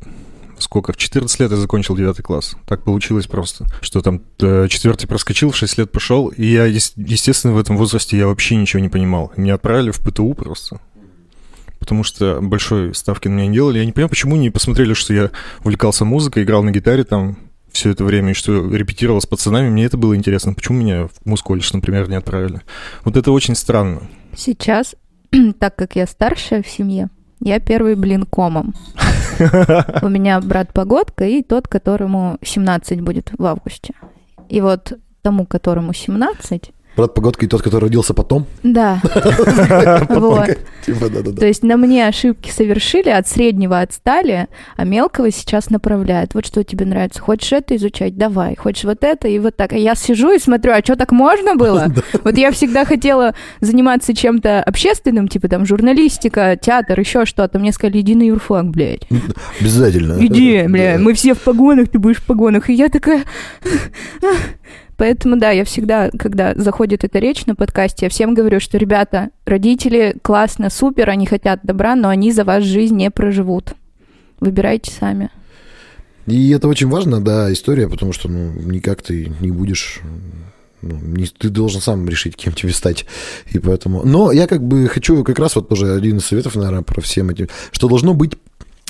сколько, 0.58 0.91
в 0.91 0.98
14 0.98 1.39
лет 1.39 1.52
я 1.52 1.58
закончил 1.58 1.95
9 1.95 2.17
класс. 2.22 2.56
Так 2.67 2.84
получилось 2.84 3.28
просто, 3.28 3.65
что 3.82 4.02
там 4.02 4.22
э, 4.41 4.67
четвертый 4.69 5.08
проскочил, 5.08 5.52
в 5.52 5.56
6 5.56 5.78
лет 5.78 5.91
пошел, 5.91 6.28
и 6.28 6.45
я, 6.45 6.65
естественно, 6.65 7.54
в 7.54 7.60
этом 7.60 7.78
возрасте 7.78 8.17
я 8.17 8.28
вообще 8.28 8.56
ничего 8.56 8.82
не 8.82 8.89
понимал. 8.89 9.32
Меня 9.38 9.56
отправили 9.56 9.91
в 9.91 10.00
ПТУ 10.00 10.34
просто 10.34 10.80
потому 11.80 12.04
что 12.04 12.39
большой 12.41 12.93
ставки 12.93 13.28
на 13.28 13.34
меня 13.34 13.48
не 13.48 13.54
делали. 13.54 13.80
Я 13.80 13.86
не 13.86 13.91
понимаю, 13.91 14.10
почему 14.10 14.36
не 14.36 14.52
посмотрели, 14.52 14.93
что 14.93 15.13
я 15.13 15.32
увлекался 15.63 16.06
музыкой, 16.06 16.43
играл 16.43 16.62
на 16.62 16.72
гитаре 16.72 17.04
там 17.04 17.38
все 17.71 17.91
это 17.91 18.03
время, 18.03 18.32
и 18.32 18.34
что 18.34 18.69
репетировал 18.69 19.21
с 19.21 19.25
пацанами. 19.25 19.69
Мне 19.69 19.86
это 19.86 19.97
было 19.97 20.15
интересно. 20.15 20.53
Почему 20.53 20.79
меня 20.79 21.08
в 21.08 21.25
мусколледж, 21.25 21.69
например, 21.73 22.10
не 22.10 22.15
отправили? 22.15 22.62
Вот 23.03 23.17
это 23.17 23.32
очень 23.32 23.55
странно. 23.55 24.03
Сейчас, 24.36 24.95
так 25.60 25.75
как 25.75 25.95
я 25.95 26.08
старшая 26.08 26.63
в 26.63 26.67
семье, 26.67 27.10
я 27.39 27.60
первый 27.60 27.95
блин 27.95 28.25
комом. 28.25 28.73
У 30.01 30.10
меня 30.10 30.41
брат 30.41 30.73
Погодка 30.73 31.25
и 31.25 31.41
тот, 31.41 31.67
которому 31.67 32.38
17 32.43 33.01
будет 33.01 33.32
в 33.38 33.45
августе. 33.45 33.93
И 34.49 34.62
вот 34.62 34.93
тому, 35.21 35.45
которому 35.45 35.93
17, 35.93 36.71
Брат 36.95 37.13
Погодка 37.13 37.45
и 37.45 37.47
тот, 37.47 37.62
который 37.62 37.86
родился 37.86 38.13
потом? 38.13 38.45
Да. 38.63 39.02
Вот. 40.10 40.49
Типа, 40.86 41.10
То 41.10 41.45
есть 41.45 41.63
на 41.63 41.78
мне 41.78 42.08
ошибки 42.08 42.49
совершили, 42.49 43.10
от 43.10 43.28
среднего 43.28 43.80
отстали, 43.80 44.47
а 44.75 44.86
мелкого 44.86 45.32
сейчас 45.32 45.69
направляют. 45.69 46.34
Вот 46.34 46.45
что 46.45 46.63
тебе 46.63 46.86
нравится. 46.86 47.21
Хочешь 47.21 47.54
это 47.54 47.75
изучать? 47.75 48.17
Давай. 48.17 48.56
Хочешь 48.56 48.84
вот 48.84 49.04
это 49.04 49.28
и 49.28 49.39
вот 49.39 49.56
так. 49.56 49.73
А 49.73 49.78
я 49.78 49.95
сижу 49.95 50.32
и 50.32 50.39
смотрю, 50.39 50.73
а 50.73 50.84
что 50.84 50.95
так 50.95 51.12
можно 51.12 51.56
было? 51.56 51.88
Вот 52.23 52.38
я 52.38 52.52
всегда 52.52 52.86
хотела 52.86 53.34
заниматься 53.62 54.13
чем-то 54.13 54.62
общественным, 54.63 55.28
типа 55.28 55.47
там 55.47 55.65
журналистика, 55.65 56.58
театр, 56.62 56.99
еще 56.99 57.25
что-то. 57.25 57.60
Мне 57.60 57.71
сказали, 57.71 58.02
иди 58.02 58.15
на 58.15 58.23
юрфак, 58.23 58.69
блядь. 58.69 59.08
Обязательно. 59.60 60.17
Иди, 60.19 60.63
блядь, 60.67 60.99
мы 60.99 61.13
все 61.13 61.34
в 61.34 61.39
погонах, 61.39 61.89
ты 61.89 61.99
будешь 61.99 62.17
в 62.17 62.25
погонах. 62.25 62.69
И 62.69 62.73
я 62.73 62.89
такая... 62.89 63.23
Поэтому, 64.99 65.38
да, 65.38 65.51
я 65.51 65.63
всегда, 65.63 66.09
когда 66.12 66.53
заходит 66.55 67.05
эта 67.05 67.19
речь 67.19 67.45
на 67.45 67.55
подкасте, 67.55 68.07
я 68.07 68.09
всем 68.09 68.33
говорю, 68.33 68.59
что, 68.59 68.77
ребята, 68.77 69.29
родители 69.45 70.17
классно, 70.21 70.69
супер, 70.69 71.09
они 71.09 71.25
хотят 71.25 71.62
добра, 71.63 71.95
но 71.95 72.09
они 72.09 72.33
за 72.33 72.43
вас 72.43 72.65
жизнь 72.65 72.97
не 72.97 73.09
проживут. 73.09 73.75
Выбирайте 74.41 74.91
сами. 74.91 75.29
И 76.27 76.49
это 76.49 76.67
очень 76.67 76.89
важно, 76.89 77.21
да, 77.21 77.51
история, 77.51 77.88
потому 77.88 78.12
что 78.12 78.27
ну, 78.27 78.51
никак 78.51 79.01
ты 79.01 79.31
не 79.39 79.51
будешь 79.51 80.01
ну, 80.81 81.25
ты 81.38 81.47
должен 81.47 81.79
сам 81.79 82.07
решить, 82.09 82.35
кем 82.35 82.51
тебе 82.51 82.73
стать. 82.73 83.05
И 83.53 83.59
поэтому... 83.59 84.03
Но 84.03 84.33
я 84.33 84.47
как 84.47 84.62
бы 84.62 84.89
хочу 84.89 85.23
как 85.23 85.39
раз 85.39 85.55
вот 85.55 85.69
тоже 85.69 85.93
один 85.93 86.17
из 86.17 86.25
советов, 86.25 86.57
наверное, 86.57 86.81
про 86.81 86.99
всем 86.99 87.29
этим, 87.29 87.47
что 87.71 87.88
должно 87.88 88.13
быть 88.13 88.33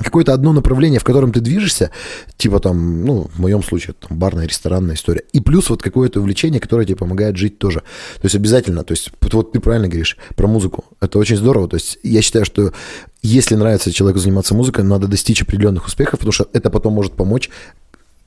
какое-то 0.03 0.33
одно 0.33 0.53
направление, 0.53 0.99
в 0.99 1.03
котором 1.03 1.31
ты 1.31 1.39
движешься, 1.39 1.91
типа 2.37 2.59
там, 2.59 3.05
ну, 3.05 3.29
в 3.33 3.39
моем 3.39 3.63
случае, 3.63 3.95
там, 3.99 4.17
барная, 4.17 4.47
ресторанная 4.47 4.95
история, 4.95 5.23
и 5.33 5.39
плюс 5.39 5.69
вот 5.69 5.81
какое-то 5.81 6.19
увлечение, 6.19 6.59
которое 6.59 6.85
тебе 6.85 6.95
помогает 6.95 7.37
жить 7.37 7.59
тоже. 7.59 7.79
То 8.15 8.25
есть 8.25 8.35
обязательно, 8.35 8.83
то 8.83 8.93
есть 8.93 9.11
вот 9.31 9.51
ты 9.51 9.59
правильно 9.59 9.87
говоришь 9.87 10.17
про 10.35 10.47
музыку, 10.47 10.85
это 11.01 11.19
очень 11.19 11.37
здорово, 11.37 11.67
то 11.67 11.75
есть 11.75 11.97
я 12.03 12.21
считаю, 12.21 12.45
что 12.45 12.73
если 13.21 13.55
нравится 13.55 13.91
человеку 13.91 14.19
заниматься 14.19 14.53
музыкой, 14.53 14.83
надо 14.83 15.07
достичь 15.07 15.41
определенных 15.41 15.87
успехов, 15.87 16.19
потому 16.19 16.31
что 16.31 16.47
это 16.53 16.69
потом 16.69 16.93
может 16.93 17.13
помочь 17.13 17.49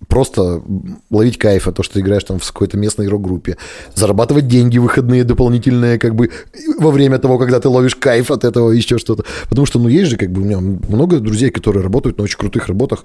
просто 0.08 0.62
ловить 1.10 1.38
кайф 1.38 1.68
от 1.68 1.76
того, 1.76 1.84
что 1.84 1.94
ты 1.94 2.00
играешь 2.00 2.24
там 2.24 2.38
в 2.38 2.46
какой-то 2.46 2.76
местной 2.76 3.08
рок-группе, 3.08 3.56
зарабатывать 3.94 4.48
деньги 4.48 4.78
выходные 4.78 5.24
дополнительные, 5.24 5.98
как 5.98 6.14
бы 6.14 6.30
во 6.78 6.90
время 6.90 7.18
того, 7.18 7.38
когда 7.38 7.60
ты 7.60 7.68
ловишь 7.68 7.96
кайф 7.96 8.30
от 8.30 8.44
этого, 8.44 8.70
еще 8.70 8.98
что-то. 8.98 9.24
Потому 9.48 9.66
что, 9.66 9.78
ну, 9.78 9.88
есть 9.88 10.10
же, 10.10 10.16
как 10.16 10.30
бы, 10.30 10.42
у 10.42 10.44
меня 10.44 10.60
много 10.60 11.20
друзей, 11.20 11.50
которые 11.50 11.82
работают 11.82 12.18
на 12.18 12.24
очень 12.24 12.38
крутых 12.38 12.68
работах. 12.68 13.04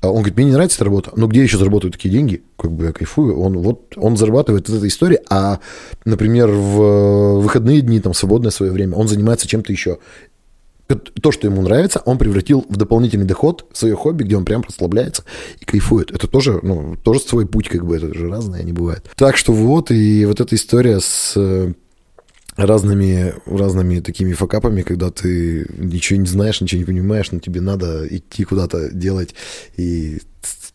А 0.00 0.08
он 0.08 0.16
говорит, 0.16 0.36
мне 0.36 0.46
не 0.46 0.52
нравится 0.52 0.76
эта 0.76 0.84
работа, 0.84 1.12
но 1.16 1.26
где 1.28 1.42
еще 1.42 1.58
заработают 1.58 1.94
такие 1.94 2.10
деньги? 2.10 2.42
Как 2.58 2.72
бы 2.72 2.86
я 2.86 2.92
кайфую. 2.92 3.38
Он 3.38 3.58
вот, 3.58 3.92
он 3.96 4.16
зарабатывает 4.16 4.68
от 4.68 4.76
этой 4.76 4.88
истории, 4.88 5.20
а, 5.30 5.60
например, 6.04 6.50
в 6.50 7.40
выходные 7.40 7.80
дни, 7.82 8.00
там, 8.00 8.14
свободное 8.14 8.50
свое 8.50 8.72
время, 8.72 8.96
он 8.96 9.08
занимается 9.08 9.46
чем-то 9.46 9.72
еще 9.72 9.98
то, 10.96 11.32
что 11.32 11.46
ему 11.46 11.62
нравится, 11.62 12.00
он 12.04 12.18
превратил 12.18 12.64
в 12.68 12.76
дополнительный 12.76 13.26
доход 13.26 13.66
свое 13.72 13.94
хобби, 13.94 14.24
где 14.24 14.36
он 14.36 14.44
прям 14.44 14.62
расслабляется 14.62 15.24
и 15.60 15.64
кайфует. 15.64 16.10
Это 16.10 16.26
тоже, 16.26 16.60
ну, 16.62 16.96
тоже 16.96 17.20
свой 17.20 17.46
путь, 17.46 17.68
как 17.68 17.84
бы, 17.84 17.96
это 17.96 18.12
же 18.14 18.28
разное, 18.28 18.60
они 18.60 18.72
бывают. 18.72 19.10
Так 19.16 19.36
что 19.36 19.52
вот, 19.52 19.90
и 19.90 20.24
вот 20.26 20.40
эта 20.40 20.54
история 20.54 21.00
с 21.00 21.34
э, 21.36 21.72
разными, 22.56 23.34
разными 23.46 24.00
такими 24.00 24.32
факапами, 24.32 24.82
когда 24.82 25.10
ты 25.10 25.66
ничего 25.76 26.20
не 26.20 26.26
знаешь, 26.26 26.60
ничего 26.60 26.80
не 26.80 26.86
понимаешь, 26.86 27.30
но 27.30 27.38
тебе 27.38 27.60
надо 27.60 28.06
идти 28.08 28.44
куда-то 28.44 28.90
делать, 28.90 29.34
и 29.76 30.20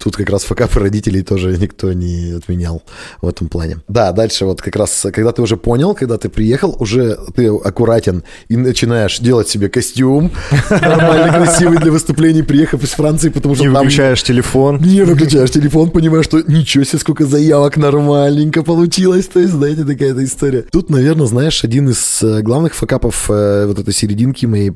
Тут 0.07 0.15
как 0.15 0.29
раз 0.29 0.45
факапы 0.45 0.79
родителей 0.79 1.21
тоже 1.21 1.57
никто 1.57 1.91
не 1.91 2.31
отменял 2.31 2.81
в 3.21 3.27
этом 3.27 3.49
плане. 3.49 3.79
Да, 3.89 4.13
дальше 4.13 4.45
вот 4.45 4.61
как 4.61 4.77
раз, 4.77 5.05
когда 5.11 5.33
ты 5.33 5.41
уже 5.41 5.57
понял, 5.57 5.93
когда 5.93 6.17
ты 6.17 6.29
приехал, 6.29 6.77
уже 6.79 7.19
ты 7.35 7.47
аккуратен 7.47 8.23
и 8.47 8.55
начинаешь 8.55 9.19
делать 9.19 9.49
себе 9.49 9.67
костюм 9.67 10.31
нормально 10.69 11.33
красивый 11.33 11.79
для 11.79 11.91
выступлений, 11.91 12.41
приехав 12.41 12.81
из 12.85 12.91
Франции, 12.91 13.27
потому 13.27 13.55
что 13.55 13.65
Не 13.65 13.69
выключаешь 13.69 14.23
телефон. 14.23 14.79
Не 14.81 15.01
выключаешь 15.01 15.51
телефон, 15.51 15.91
понимаешь, 15.91 16.23
что 16.23 16.39
ничего 16.39 16.85
себе, 16.85 16.99
сколько 16.99 17.25
заявок 17.25 17.75
нормальненько 17.75 18.63
получилось. 18.63 19.25
То 19.25 19.41
есть, 19.41 19.51
знаете, 19.51 19.83
такая-то 19.83 20.23
история. 20.23 20.61
Тут, 20.71 20.89
наверное, 20.89 21.27
знаешь, 21.27 21.65
один 21.65 21.89
из 21.89 22.23
э, 22.23 22.41
главных 22.43 22.75
факапов 22.75 23.25
э, 23.29 23.65
вот 23.67 23.77
этой 23.77 23.93
серединки 23.93 24.45
моей 24.45 24.71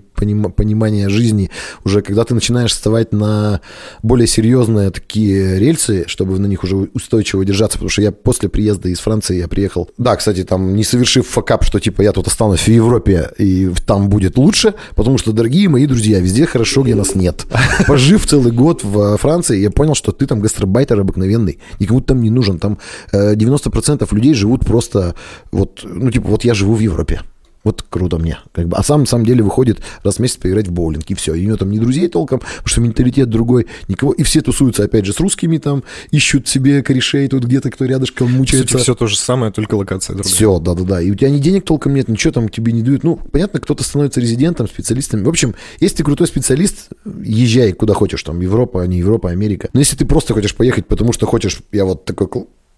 понимания 0.50 1.10
жизни, 1.10 1.50
уже 1.84 2.02
когда 2.02 2.24
ты 2.24 2.34
начинаешь 2.34 2.72
вставать 2.72 3.12
на 3.12 3.62
более 4.04 4.28
серьезные 4.28 4.92
такие 4.92 5.60
рельсы, 5.60 6.06
чтобы 6.08 6.40
на 6.40 6.48
них 6.48 6.64
уже 6.64 6.76
устойчиво 6.76 7.46
держаться, 7.46 7.78
потому 7.78 7.90
что 7.90 8.02
я 8.02 8.12
после 8.12 8.50
приезда 8.50 8.90
из 8.90 9.00
Франции 9.00 9.38
я 9.38 9.48
приехал, 9.48 9.90
да, 9.98 10.16
кстати, 10.16 10.44
там 10.44 10.76
не 10.76 10.84
совершив 10.84 11.28
факап, 11.28 11.64
что 11.64 11.80
типа 11.80 12.02
я 12.02 12.12
тут 12.12 12.28
останусь 12.28 12.62
в 12.62 12.68
Европе 12.68 13.30
и 13.38 13.72
там 13.86 14.10
будет 14.10 14.38
лучше, 14.38 14.74
потому 14.96 15.18
что, 15.18 15.32
дорогие 15.32 15.70
мои 15.70 15.86
друзья, 15.86 16.20
везде 16.20 16.46
хорошо, 16.46 16.84
где 16.84 16.96
нас 16.96 17.16
нет. 17.16 17.46
Пожив 17.88 18.26
целый 18.28 18.52
год 18.52 18.84
в 18.84 19.18
Франции, 19.18 19.60
я 19.60 19.72
понял, 19.72 19.96
что 19.96 20.12
ты 20.12 20.26
там 20.26 20.42
гастробайтер 20.42 21.00
обыкновенный, 21.00 21.60
никому 21.80 22.02
там 22.02 22.22
не 22.22 22.30
нужен, 22.30 22.60
там 22.60 22.78
90% 23.12 24.08
э, 24.10 24.16
людей 24.16 24.34
живут 24.34 24.66
просто 24.66 25.16
вот, 25.52 25.82
ну 25.84 26.12
типа 26.12 26.28
вот 26.28 26.44
я 26.44 26.54
живу 26.54 26.76
в 26.76 26.80
Европе. 26.80 27.22
Вот 27.64 27.86
круто 27.88 28.18
мне. 28.18 28.40
Как 28.54 28.68
бы. 28.68 28.78
А 28.78 28.84
сам 28.84 29.02
на 29.02 29.06
самом 29.06 29.26
деле 29.26 29.44
выходит 29.44 29.80
раз 30.04 30.16
в 30.16 30.20
месяц 30.20 30.38
поиграть 30.38 30.68
в 30.68 30.72
боулинг, 30.72 31.10
и 31.10 31.14
все. 31.14 31.36
И 31.36 31.46
у 31.46 31.48
него 31.48 31.58
там 31.58 31.70
ни 31.70 31.78
друзей 31.78 32.08
толком, 32.08 32.40
потому 32.40 32.68
что 32.68 32.82
менталитет 32.82 33.30
другой, 33.30 33.68
никого. 33.88 34.14
И 34.14 34.24
все 34.24 34.42
тусуются, 34.42 34.84
опять 34.84 35.06
же, 35.06 35.14
с 35.14 35.20
русскими 35.20 35.58
там, 35.58 35.84
ищут 36.10 36.48
себе 36.48 36.82
корешей 36.82 37.28
тут 37.28 37.44
где-то, 37.44 37.70
кто 37.70 37.86
рядышком 37.86 38.32
мучается. 38.32 38.74
Сути, 38.74 38.84
все 38.84 38.96
то 38.96 39.08
же 39.08 39.18
самое, 39.18 39.52
только 39.52 39.76
локация 39.76 40.16
другая. 40.16 40.34
Все, 40.34 40.60
да-да-да. 40.60 41.02
И 41.02 41.12
у 41.12 41.16
тебя 41.16 41.30
ни 41.30 41.38
денег 41.38 41.66
толком 41.66 41.94
нет, 41.94 42.08
ничего 42.08 42.34
там 42.34 42.50
тебе 42.50 42.72
не 42.72 42.82
дают. 42.82 43.04
Ну, 43.04 43.18
понятно, 43.32 43.60
кто-то 43.60 43.84
становится 43.84 44.20
резидентом, 44.20 44.68
специалистом. 44.68 45.24
В 45.24 45.30
общем, 45.30 45.54
если 45.80 45.98
ты 45.98 46.04
крутой 46.04 46.28
специалист, 46.28 46.90
езжай 47.24 47.74
куда 47.74 47.94
хочешь, 47.94 48.24
там, 48.24 48.42
Европа, 48.42 48.86
не 48.88 48.98
Европа, 48.98 49.30
Америка. 49.30 49.70
Но 49.74 49.80
если 49.80 49.96
ты 49.96 50.06
просто 50.06 50.34
хочешь 50.34 50.56
поехать, 50.56 50.88
потому 50.88 51.14
что 51.14 51.28
хочешь, 51.28 51.60
я 51.72 51.86
вот 51.86 52.06
такой 52.06 52.28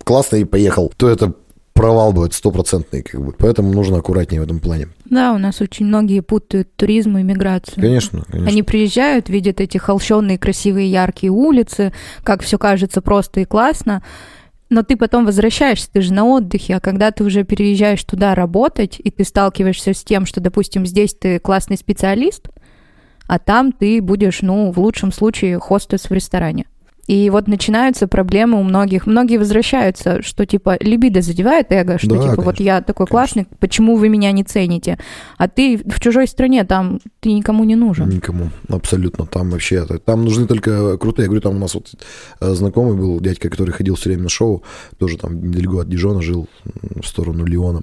классный 0.04 0.42
и 0.42 0.46
поехал, 0.46 0.92
то 0.98 1.10
это 1.10 1.34
провал 1.74 2.14
будет 2.14 2.34
стопроцентный, 2.34 3.02
как 3.02 3.24
бы. 3.24 3.34
Поэтому 3.34 3.74
нужно 3.74 3.98
аккуратнее 3.98 4.42
в 4.42 4.44
этом 4.46 4.60
плане. 4.60 4.90
Да, 5.06 5.34
у 5.34 5.38
нас 5.38 5.62
очень 5.62 5.86
многие 5.86 6.22
путают 6.22 6.74
туризм 6.76 7.18
и 7.18 7.24
миграцию. 7.24 7.76
Конечно, 7.76 8.24
конечно. 8.28 8.50
Они 8.50 8.64
приезжают, 8.64 9.30
видят 9.30 9.60
эти 9.60 9.78
холщенные, 9.78 10.38
красивые, 10.38 10.92
яркие 10.92 11.32
улицы, 11.32 11.94
как 12.24 12.42
все 12.42 12.58
кажется 12.58 13.02
просто 13.02 13.42
и 13.42 13.46
классно, 13.46 14.04
но 14.70 14.82
ты 14.82 14.98
потом 14.98 15.26
возвращаешься, 15.26 15.90
ты 15.92 16.02
же 16.02 16.14
на 16.14 16.26
отдыхе, 16.26 16.76
а 16.76 16.80
когда 16.80 17.12
ты 17.12 17.24
уже 17.24 17.44
переезжаешь 17.44 18.04
туда 18.04 18.34
работать, 18.34 19.00
и 19.04 19.12
ты 19.12 19.24
сталкиваешься 19.24 19.94
с 19.94 20.04
тем, 20.04 20.26
что, 20.26 20.42
допустим, 20.42 20.86
здесь 20.86 21.14
ты 21.14 21.40
классный 21.40 21.78
специалист, 21.78 22.50
а 23.28 23.40
там 23.40 23.72
ты 23.72 24.02
будешь, 24.02 24.42
ну, 24.42 24.72
в 24.72 24.80
лучшем 24.80 25.12
случае, 25.12 25.60
хостес 25.60 26.10
в 26.10 26.12
ресторане. 26.12 26.66
И 27.08 27.30
вот 27.30 27.48
начинаются 27.48 28.08
проблемы 28.08 28.60
у 28.60 28.64
многих. 28.64 29.06
Многие 29.06 29.38
возвращаются, 29.38 30.22
что 30.22 30.46
типа 30.46 30.78
либидо 30.80 31.22
задевает 31.22 31.68
эго, 31.72 31.98
что 31.98 32.10
да, 32.10 32.16
типа 32.16 32.24
конечно, 32.24 32.44
вот 32.44 32.60
я 32.60 32.82
такой 32.82 33.06
конечно. 33.08 33.12
классный, 33.12 33.48
почему 33.60 33.98
вы 33.98 34.10
меня 34.10 34.32
не 34.32 34.44
цените? 34.44 34.98
А 35.38 35.48
ты 35.48 35.78
в 35.78 36.00
чужой 36.00 36.28
стране, 36.28 36.64
там 36.64 37.00
ты 37.20 37.34
никому 37.34 37.64
не 37.66 37.76
нужен. 37.76 38.10
Никому, 38.10 38.50
абсолютно. 38.70 39.26
Там 39.26 39.50
вообще, 39.50 39.86
там 40.06 40.24
нужны 40.24 40.48
только 40.48 40.98
крутые. 40.98 41.26
Я 41.26 41.28
говорю, 41.28 41.42
там 41.42 41.56
у 41.56 41.60
нас 41.60 41.74
вот 41.76 41.92
э, 42.40 42.54
знакомый 42.54 42.96
был 42.96 43.20
дядька, 43.20 43.50
который 43.50 43.72
ходил 43.72 43.96
все 43.96 44.10
время 44.10 44.24
на 44.24 44.30
шоу, 44.30 44.64
тоже 44.98 45.18
там 45.18 45.44
недалеко 45.44 45.80
от 45.80 45.90
Дижона 45.90 46.22
жил, 46.22 46.48
в 46.64 47.06
сторону 47.06 47.46
Лиона. 47.46 47.82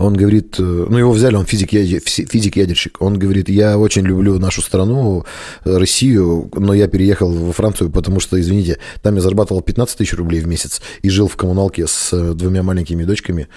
Он 0.00 0.14
говорит, 0.14 0.56
э, 0.58 0.62
ну 0.62 0.96
его 0.96 1.12
взяли, 1.12 1.36
он 1.36 1.44
физик, 1.44 1.70
физик-ядерщик. 1.70 3.00
Он 3.00 3.18
говорит, 3.18 3.48
я 3.50 3.78
очень 3.78 4.02
люблю 4.02 4.38
нашу 4.38 4.62
страну, 4.62 5.24
Россию, 5.64 6.50
но 6.54 6.72
я 6.72 6.88
переехал 6.88 7.30
во 7.30 7.52
Францию, 7.52 7.90
потому 7.90 8.18
что, 8.18 8.40
извините, 8.40 8.78
там 9.02 9.16
я 9.16 9.20
зарабатывал 9.20 9.60
15 9.60 9.98
тысяч 9.98 10.14
рублей 10.14 10.40
в 10.40 10.46
месяц 10.46 10.80
и 11.02 11.10
жил 11.10 11.28
в 11.28 11.36
коммуналке 11.36 11.86
с 11.86 12.34
двумя 12.34 12.62
маленькими 12.62 13.04
дочками 13.04 13.48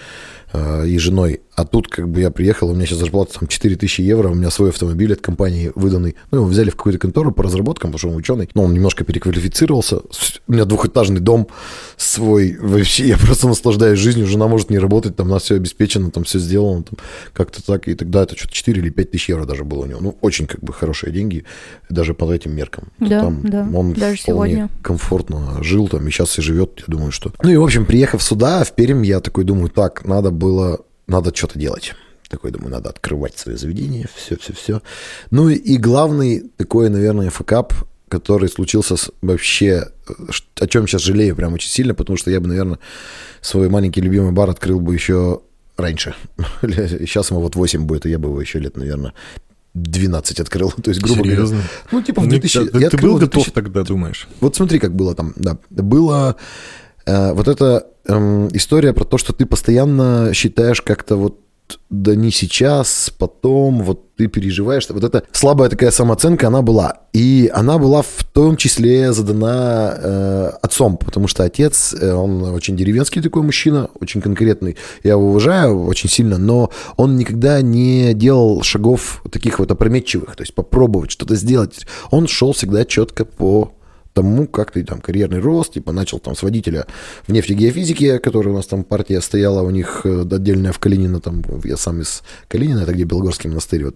и 0.86 0.98
женой. 0.98 1.42
А 1.56 1.66
тут 1.66 1.88
как 1.88 2.10
бы 2.10 2.22
я 2.22 2.32
приехал, 2.32 2.70
у 2.70 2.74
меня 2.74 2.86
сейчас 2.86 3.00
зарплата 3.00 3.40
там 3.40 3.48
4000 3.48 4.02
евро, 4.02 4.30
у 4.30 4.34
меня 4.34 4.50
свой 4.50 4.70
автомобиль 4.70 5.14
от 5.14 5.22
компании 5.22 5.72
выданный. 5.76 6.16
Ну, 6.32 6.40
его 6.40 6.48
взяли 6.48 6.70
в 6.70 6.76
какую-то 6.76 7.00
контору 7.00 7.32
по 7.32 7.44
разработкам, 7.44 7.92
потому 7.92 8.00
что 8.00 8.10
он 8.10 8.16
ученый. 8.16 8.50
Но 8.56 8.64
он 8.64 8.74
немножко 8.74 9.04
переквалифицировался. 9.04 9.98
У 10.48 10.52
меня 10.52 10.66
двухэтажный 10.66 11.20
дом 11.20 11.48
свой. 11.96 12.58
Вообще, 12.60 13.08
я 13.08 13.18
просто 13.18 13.48
наслаждаюсь 13.48 14.00
жизнью. 14.00 14.26
Жена 14.26 14.48
может 14.48 14.70
не 14.70 14.80
работать, 14.80 15.16
там 15.16 15.28
у 15.28 15.32
нас 15.32 15.44
все 15.44 15.56
обеспечено, 15.56 16.10
там 16.12 16.24
все 16.24 16.40
сделано. 16.40 16.84
Там, 16.84 16.98
как-то 17.34 17.64
так. 17.64 17.88
И 17.88 17.94
тогда 17.94 18.24
это 18.24 18.36
что-то 18.36 18.54
4 18.54 18.82
или 18.82 18.90
5 18.90 19.12
тысяч 19.12 19.30
евро 19.30 19.46
даже 19.46 19.64
было 19.64 19.84
у 19.84 19.86
него. 19.86 20.00
Ну, 20.02 20.18
очень 20.22 20.48
как 20.48 20.62
бы 20.62 20.74
хорошие 20.74 21.14
деньги, 21.14 21.46
даже 21.90 22.14
под 22.14 22.32
этим 22.32 22.56
меркам. 22.56 22.90
Да, 23.00 23.22
там 23.22 23.42
да. 23.44 23.68
Он 23.74 23.94
даже 23.94 24.20
сегодня. 24.20 24.70
комфортно 24.82 25.64
жил 25.64 25.88
там 25.88 26.08
и 26.08 26.12
сейчас 26.12 26.38
и 26.40 26.42
живет, 26.42 26.84
я 26.88 26.92
думаю, 26.92 27.12
что... 27.12 27.32
Ну 27.42 27.50
и, 27.50 27.56
в 27.56 27.64
общем, 27.64 27.86
приехав 27.86 28.24
сюда, 28.24 28.64
в 28.64 28.74
Пермь, 28.76 29.06
я 29.06 29.20
такой 29.20 29.44
думаю, 29.44 29.70
так, 29.70 30.06
надо 30.06 30.32
было 30.44 30.82
надо 31.08 31.34
что-то 31.34 31.58
делать. 31.58 31.94
Такой, 32.30 32.52
думаю, 32.52 32.72
надо 32.72 32.90
открывать 32.90 33.38
свое 33.38 33.58
заведение, 33.58 34.08
все-все-все. 34.16 34.82
Ну 35.32 35.50
и 35.50 35.78
главный 35.78 36.52
такой, 36.58 36.90
наверное, 36.90 37.30
факап, 37.30 37.74
который 38.10 38.50
случился 38.50 38.98
с, 38.98 39.12
вообще, 39.22 39.88
о 40.60 40.68
чем 40.68 40.88
сейчас 40.88 41.02
жалею 41.02 41.36
прям 41.36 41.54
очень 41.54 41.70
сильно, 41.70 41.94
потому 41.94 42.18
что 42.18 42.32
я 42.32 42.40
бы, 42.40 42.48
наверное, 42.48 42.80
свой 43.42 43.70
маленький 43.70 44.02
любимый 44.02 44.32
бар 44.32 44.50
открыл 44.50 44.80
бы 44.80 44.94
еще 44.94 45.42
раньше. 45.78 46.14
Сейчас 46.62 47.32
ему 47.32 47.40
вот 47.42 47.56
8 47.56 47.86
будет, 47.86 48.06
и 48.06 48.10
я 48.10 48.20
бы 48.20 48.30
его 48.30 48.42
еще 48.42 48.60
лет, 48.60 48.78
наверное, 48.78 49.14
12 49.74 50.40
открыл. 50.40 50.72
То 50.84 50.90
есть, 50.90 51.02
грубо 51.02 51.24
Серьезно? 51.24 51.58
говоря. 51.58 51.70
Ну, 51.92 52.02
типа 52.02 52.22
в 52.22 52.28
2000... 52.28 52.68
Ты, 52.68 52.80
я 52.80 52.90
ты 52.90 52.98
был 52.98 53.18
2000... 53.18 53.20
готов 53.20 53.52
тогда, 53.54 53.84
думаешь? 53.84 54.28
Вот 54.40 54.56
смотри, 54.56 54.80
как 54.80 54.94
было 54.96 55.16
там, 55.16 55.34
да. 55.36 55.58
Было 55.70 56.36
э, 57.06 57.34
вот 57.34 57.48
эта 57.48 57.88
э, 58.08 58.50
история 58.54 58.94
про 58.94 59.06
то, 59.06 59.18
что 59.18 59.34
ты 59.34 59.46
постоянно 59.46 60.32
считаешь 60.34 60.82
как-то 60.82 61.16
вот 61.16 61.40
да 61.90 62.16
не 62.16 62.32
сейчас, 62.32 63.12
потом, 63.18 63.84
вот 63.84 64.16
ты 64.16 64.28
переживаешь. 64.28 64.88
Вот 64.90 65.04
эта 65.04 65.24
слабая 65.32 65.70
такая 65.70 65.92
самооценка, 65.92 66.48
она 66.48 66.62
была. 66.62 66.98
И 67.14 67.52
она 67.54 67.78
была 67.78 68.02
в 68.02 68.24
том 68.32 68.58
числе 68.58 69.14
задана 69.14 69.94
э, 69.96 70.52
отцом, 70.62 70.98
потому 70.98 71.28
что 71.28 71.44
отец, 71.44 71.94
э, 71.94 72.14
он 72.14 72.44
очень 72.44 72.76
деревенский 72.76 73.22
такой 73.22 73.44
мужчина, 73.44 73.90
очень 74.00 74.22
конкретный. 74.22 74.76
Я 75.04 75.12
его 75.12 75.30
уважаю 75.30 75.86
очень 75.86 76.10
сильно, 76.10 76.38
но 76.38 76.72
он 76.98 77.16
никогда 77.16 77.62
не 77.62 78.14
делал 78.14 78.64
шагов 78.64 79.24
таких 79.32 79.60
вот 79.60 79.72
опрометчивых, 79.72 80.36
то 80.36 80.42
есть 80.42 80.54
попробовать 80.54 81.12
что-то 81.12 81.36
сделать. 81.36 81.86
Он 82.12 82.28
шел 82.28 82.54
всегда 82.54 82.86
четко 82.86 83.26
по 83.26 83.72
тому, 84.14 84.48
как 84.48 84.72
ты 84.72 84.84
там 84.84 85.02
карьерный 85.02 85.40
рост, 85.40 85.74
типа 85.74 85.92
начал 85.92 86.20
там 86.20 86.36
с 86.36 86.44
водителя 86.44 86.86
в 87.28 87.32
нефтегеофизике, 87.32 88.20
который 88.20 88.50
у 88.50 88.56
нас 88.56 88.68
там 88.68 88.84
партия 88.84 89.22
стояла, 89.22 89.62
у 89.62 89.70
них 89.72 90.02
э, 90.06 90.22
отдельная 90.32 90.72
в 90.72 90.80
Калинино, 90.80 91.20
там 91.20 91.44
я 91.64 91.78
сам 91.78 92.02
из 92.02 92.22
Калинина, 92.48 92.80
это 92.80 92.94
где 92.94 93.04
Белгорский 93.04 93.50
монастырь, 93.50 93.86
вот 93.86 93.96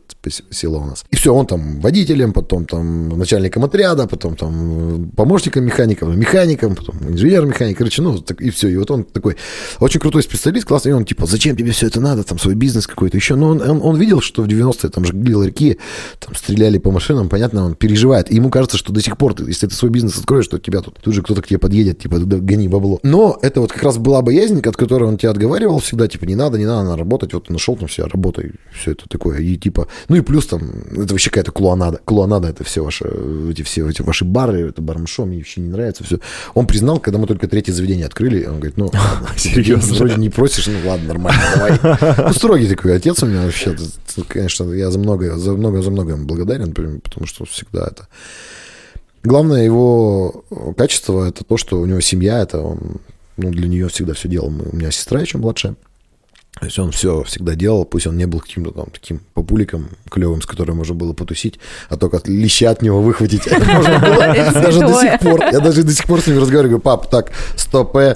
село 0.52 0.80
у 0.80 0.86
нас. 0.86 1.06
И 1.12 1.16
все, 1.16 1.34
он 1.34 1.46
там 1.46 1.80
водителем, 1.80 2.34
потом 2.34 2.66
там 2.66 3.10
начальником 3.10 3.64
отряда, 3.64 4.08
потом 4.08 4.36
там 4.36 5.12
помощником 5.16 5.64
механика, 5.66 6.06
механиком, 6.06 6.76
потом 6.76 6.96
инженер-механик, 7.08 7.78
короче, 7.78 8.02
ну, 8.02 8.18
так, 8.18 8.42
и 8.42 8.50
все. 8.50 8.70
И 8.70 8.78
вот 8.78 8.92
он 8.92 9.04
такой 9.04 9.38
очень 9.80 10.00
крутой 10.00 10.24
специалист, 10.24 10.68
классный, 10.68 10.92
и 10.92 10.94
он 10.94 11.06
типа, 11.06 11.26
зачем 11.26 11.56
тебе 11.56 11.72
все 11.72 11.88
это 11.88 12.02
надо, 12.02 12.24
там 12.24 12.40
свой 12.40 12.56
бизнес 12.56 12.88
какой-то 12.88 13.18
еще. 13.18 13.36
Но 13.36 13.50
он, 13.50 13.62
он, 13.62 13.82
он 13.82 13.98
видел, 13.98 14.22
что 14.22 14.44
в 14.44 14.48
90-е 14.48 14.90
там 14.90 15.06
жгли 15.06 15.36
ларьки, 15.36 15.78
там 16.20 16.36
стреляли 16.36 16.78
по 16.80 16.92
машинам, 16.92 17.30
понятно, 17.30 17.66
он 17.66 17.76
переживает. 17.76 18.32
И 18.32 18.36
ему 18.36 18.50
кажется, 18.50 18.78
что 18.78 18.92
до 18.94 19.02
сих 19.02 19.18
пор, 19.18 19.36
если 19.48 19.68
ты 19.68 19.76
свой 19.76 19.92
бизнес 19.92 20.07
бизнес 20.08 20.20
откроешь, 20.20 20.46
что 20.46 20.58
тебя 20.58 20.82
тут 20.82 20.98
тут 21.00 21.13
же 21.13 21.22
кто-то 21.22 21.41
к 21.41 21.48
тебе 21.48 21.60
подъедет, 21.60 22.00
типа, 22.00 22.20
да, 22.20 22.38
гони 22.38 22.67
бабло. 22.67 23.00
Но 23.04 23.38
это 23.41 23.62
вот 23.62 23.72
как 23.72 23.84
раз 23.84 23.98
была 23.98 24.22
боязнь, 24.22 24.60
от 24.60 24.76
которой 24.76 25.04
он 25.04 25.17
тебя 25.17 25.32
отговаривал 25.32 25.80
всегда, 25.80 26.08
типа, 26.08 26.26
не 26.26 26.36
надо, 26.36 26.58
не 26.58 26.65
надо, 26.65 26.84
надо 26.84 26.98
работать, 26.98 27.34
вот 27.34 27.50
нашел 27.50 27.76
там 27.76 27.88
все, 27.88 28.06
работай, 28.06 28.52
все 28.74 28.91
это 28.91 29.08
такое, 29.08 29.39
и 29.39 29.56
типа, 29.58 29.88
ну 30.10 30.15
и 30.15 30.22
плюс 30.22 30.48
там, 30.48 30.62
это 30.91 31.13
вообще 31.13 31.30
какая-то 31.30 31.52
клуанада, 31.52 32.00
клуанада 32.06 32.48
это 32.48 32.63
все 32.63 32.84
ваши, 32.84 33.06
эти 33.50 33.62
все 33.62 33.88
эти 33.88 34.02
ваши 34.02 34.26
бары, 34.26 34.70
это 34.70 34.82
бармшо, 34.82 35.26
мне 35.26 35.38
вообще 35.38 35.62
не 35.62 35.70
нравится 35.70 36.04
все. 36.04 36.20
Он 36.54 36.67
признал, 36.67 37.00
когда 37.00 37.20
мы 37.20 37.28
только 37.28 37.48
третье 37.48 37.74
заведение 37.74 38.06
открыли, 38.06 38.46
он 38.46 38.56
говорит, 38.56 38.78
ну, 38.78 38.91
серьезно, 39.38 39.96
вроде 39.96 40.15
не 40.15 40.30
просишь, 40.30 40.67
ну 40.67 40.89
ладно, 40.89 41.08
нормально, 41.08 41.41
давай. 41.56 41.78
Ну, 42.28 42.34
строгий 42.34 42.67
такой 42.67 42.96
отец 42.96 43.22
у 43.24 43.26
меня 43.26 43.43
вообще, 43.43 43.76
конечно, 44.28 44.72
я 44.74 44.91
за 44.91 45.00
многое, 45.00 45.36
за 45.38 45.54
многое, 45.54 45.82
за 45.82 45.91
многое 45.91 46.17
благодарен, 46.17 46.74
потому 46.74 47.26
что 47.26 47.46
всегда 47.46 47.88
это 47.88 48.08
Главное 49.28 49.66
его 49.66 50.46
качество 50.78 51.28
это 51.28 51.44
то, 51.44 51.58
что 51.58 51.82
у 51.82 51.86
него 51.86 52.00
семья, 52.00 52.40
это 52.42 52.62
он 52.62 53.02
ну, 53.36 53.52
для 53.52 53.68
нее 53.68 53.90
всегда 53.90 54.13
все 54.13 54.30
делал. 54.30 54.48
У 54.48 54.76
меня 54.76 54.90
сестра 54.90 55.20
еще 55.20 55.38
младшая. 55.38 55.76
То 56.60 56.65
есть 56.65 56.80
он 56.80 56.91
все 56.91 57.24
всегда 57.24 57.56
делал, 57.56 57.86
пусть 57.86 58.08
он 58.08 58.17
не 58.17 58.26
был 58.26 58.39
каким-то 58.39 58.72
там 58.72 58.86
таким 58.91 59.22
популиком 59.34 59.89
клевым, 60.10 60.41
с 60.41 60.46
которым 60.46 60.78
можно 60.78 60.96
было 60.96 61.13
потусить, 61.13 61.60
а 61.89 61.98
только 61.98 62.22
леща 62.26 62.72
от 62.72 62.82
него 62.82 63.02
выхватить 63.02 63.46
можно 63.52 64.00
было. 64.00 64.34
Даже 64.54 64.80
до 64.80 65.02
сих 65.02 65.20
пор. 65.20 65.43
Я 65.52 65.60
даже 65.60 65.84
до 65.84 65.91
сих 65.91 66.06
пор 66.06 66.22
с 66.22 66.28
ним 66.28 66.39
разговариваю, 66.39 66.80
пап, 66.80 67.10
так, 67.10 67.32
стоп, 67.56 67.96
э, 67.98 68.15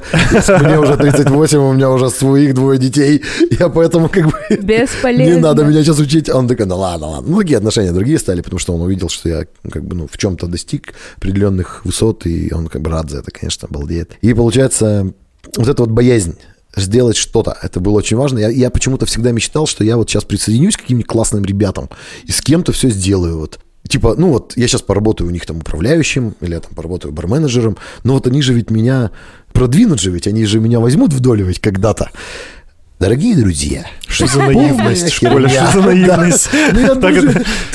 мне 0.62 0.80
уже 0.80 0.98
38, 0.98 1.58
у 1.60 1.74
меня 1.74 1.90
уже 1.92 2.10
своих 2.10 2.54
двое 2.54 2.80
детей, 2.80 3.22
я 3.60 3.70
поэтому 3.70 4.10
как 4.10 4.26
бы... 4.26 4.34
Бесполезно. 4.62 5.34
Не 5.34 5.40
надо 5.40 5.64
меня 5.64 5.84
сейчас 5.84 6.00
учить. 6.00 6.30
А 6.30 6.38
он 6.38 6.48
такой, 6.48 6.66
ну 6.66 6.78
ладно, 6.78 7.08
ладно. 7.08 7.32
Ну, 7.32 7.40
такие 7.40 7.58
отношения 7.58 7.92
другие 7.92 8.18
стали, 8.20 8.42
потому 8.42 8.60
что 8.60 8.74
он 8.74 8.82
увидел, 8.82 9.10
что 9.10 9.30
я 9.30 9.46
как 9.70 9.84
бы, 9.84 9.96
ну, 9.96 10.08
в 10.12 10.18
чем-то 10.18 10.48
достиг 10.48 10.94
определенных 11.18 11.86
высот, 11.86 12.26
и 12.26 12.52
он 12.54 12.68
как 12.68 12.82
бы 12.82 12.90
рад 12.90 13.10
за 13.10 13.20
это, 13.20 13.32
конечно, 13.32 13.68
балдеет. 13.70 14.12
И 14.22 14.34
получается, 14.34 15.14
вот 15.58 15.68
эта 15.68 15.84
вот 15.84 15.92
боязнь 15.92 16.36
сделать 16.76 17.18
что-то. 17.18 17.58
Это 17.62 17.80
было 17.80 17.94
очень 17.94 18.18
важно. 18.18 18.40
Я, 18.40 18.50
я 18.50 18.70
почему-то 18.70 19.06
всегда 19.06 19.32
мечтал, 19.32 19.68
что 19.68 19.84
я 19.84 19.98
вот 19.98 20.10
сейчас 20.10 20.24
присоединюсь 20.24 20.78
к 20.78 20.82
каким-нибудь 20.82 21.08
классным 21.08 21.44
ребятам 21.44 21.90
и 22.24 22.32
с 22.32 22.42
кем-то 22.42 22.72
все 22.72 22.90
сделаю. 22.90 23.40
Вот. 23.40 23.60
Типа, 23.88 24.16
ну 24.18 24.30
вот 24.30 24.54
я 24.56 24.68
сейчас 24.68 24.82
поработаю 24.82 25.30
у 25.30 25.34
них 25.34 25.46
там 25.46 25.58
управляющим, 25.58 26.36
или 26.40 26.54
я 26.54 26.60
там 26.60 26.74
поработаю 26.74 27.14
барменеджером, 27.14 27.78
но 28.04 28.14
вот 28.14 28.28
они 28.28 28.42
же 28.42 28.54
ведь 28.54 28.70
меня 28.70 29.12
продвинут 29.54 30.00
же, 30.00 30.12
ведь 30.12 30.28
они 30.28 30.46
же 30.46 30.60
меня 30.60 30.80
возьмут 30.80 31.14
в 31.14 31.20
долю 31.20 31.46
ведь 31.46 31.60
когда-то. 31.60 32.10
Дорогие 33.02 33.36
друзья, 33.36 33.88
что 34.08 34.28
за 34.28 34.38
наивность, 34.40 35.12
Шполя, 35.12 35.50
что 35.50 35.72
за 35.72 35.82
наивность? 35.88 36.50
Ну, 36.72 36.80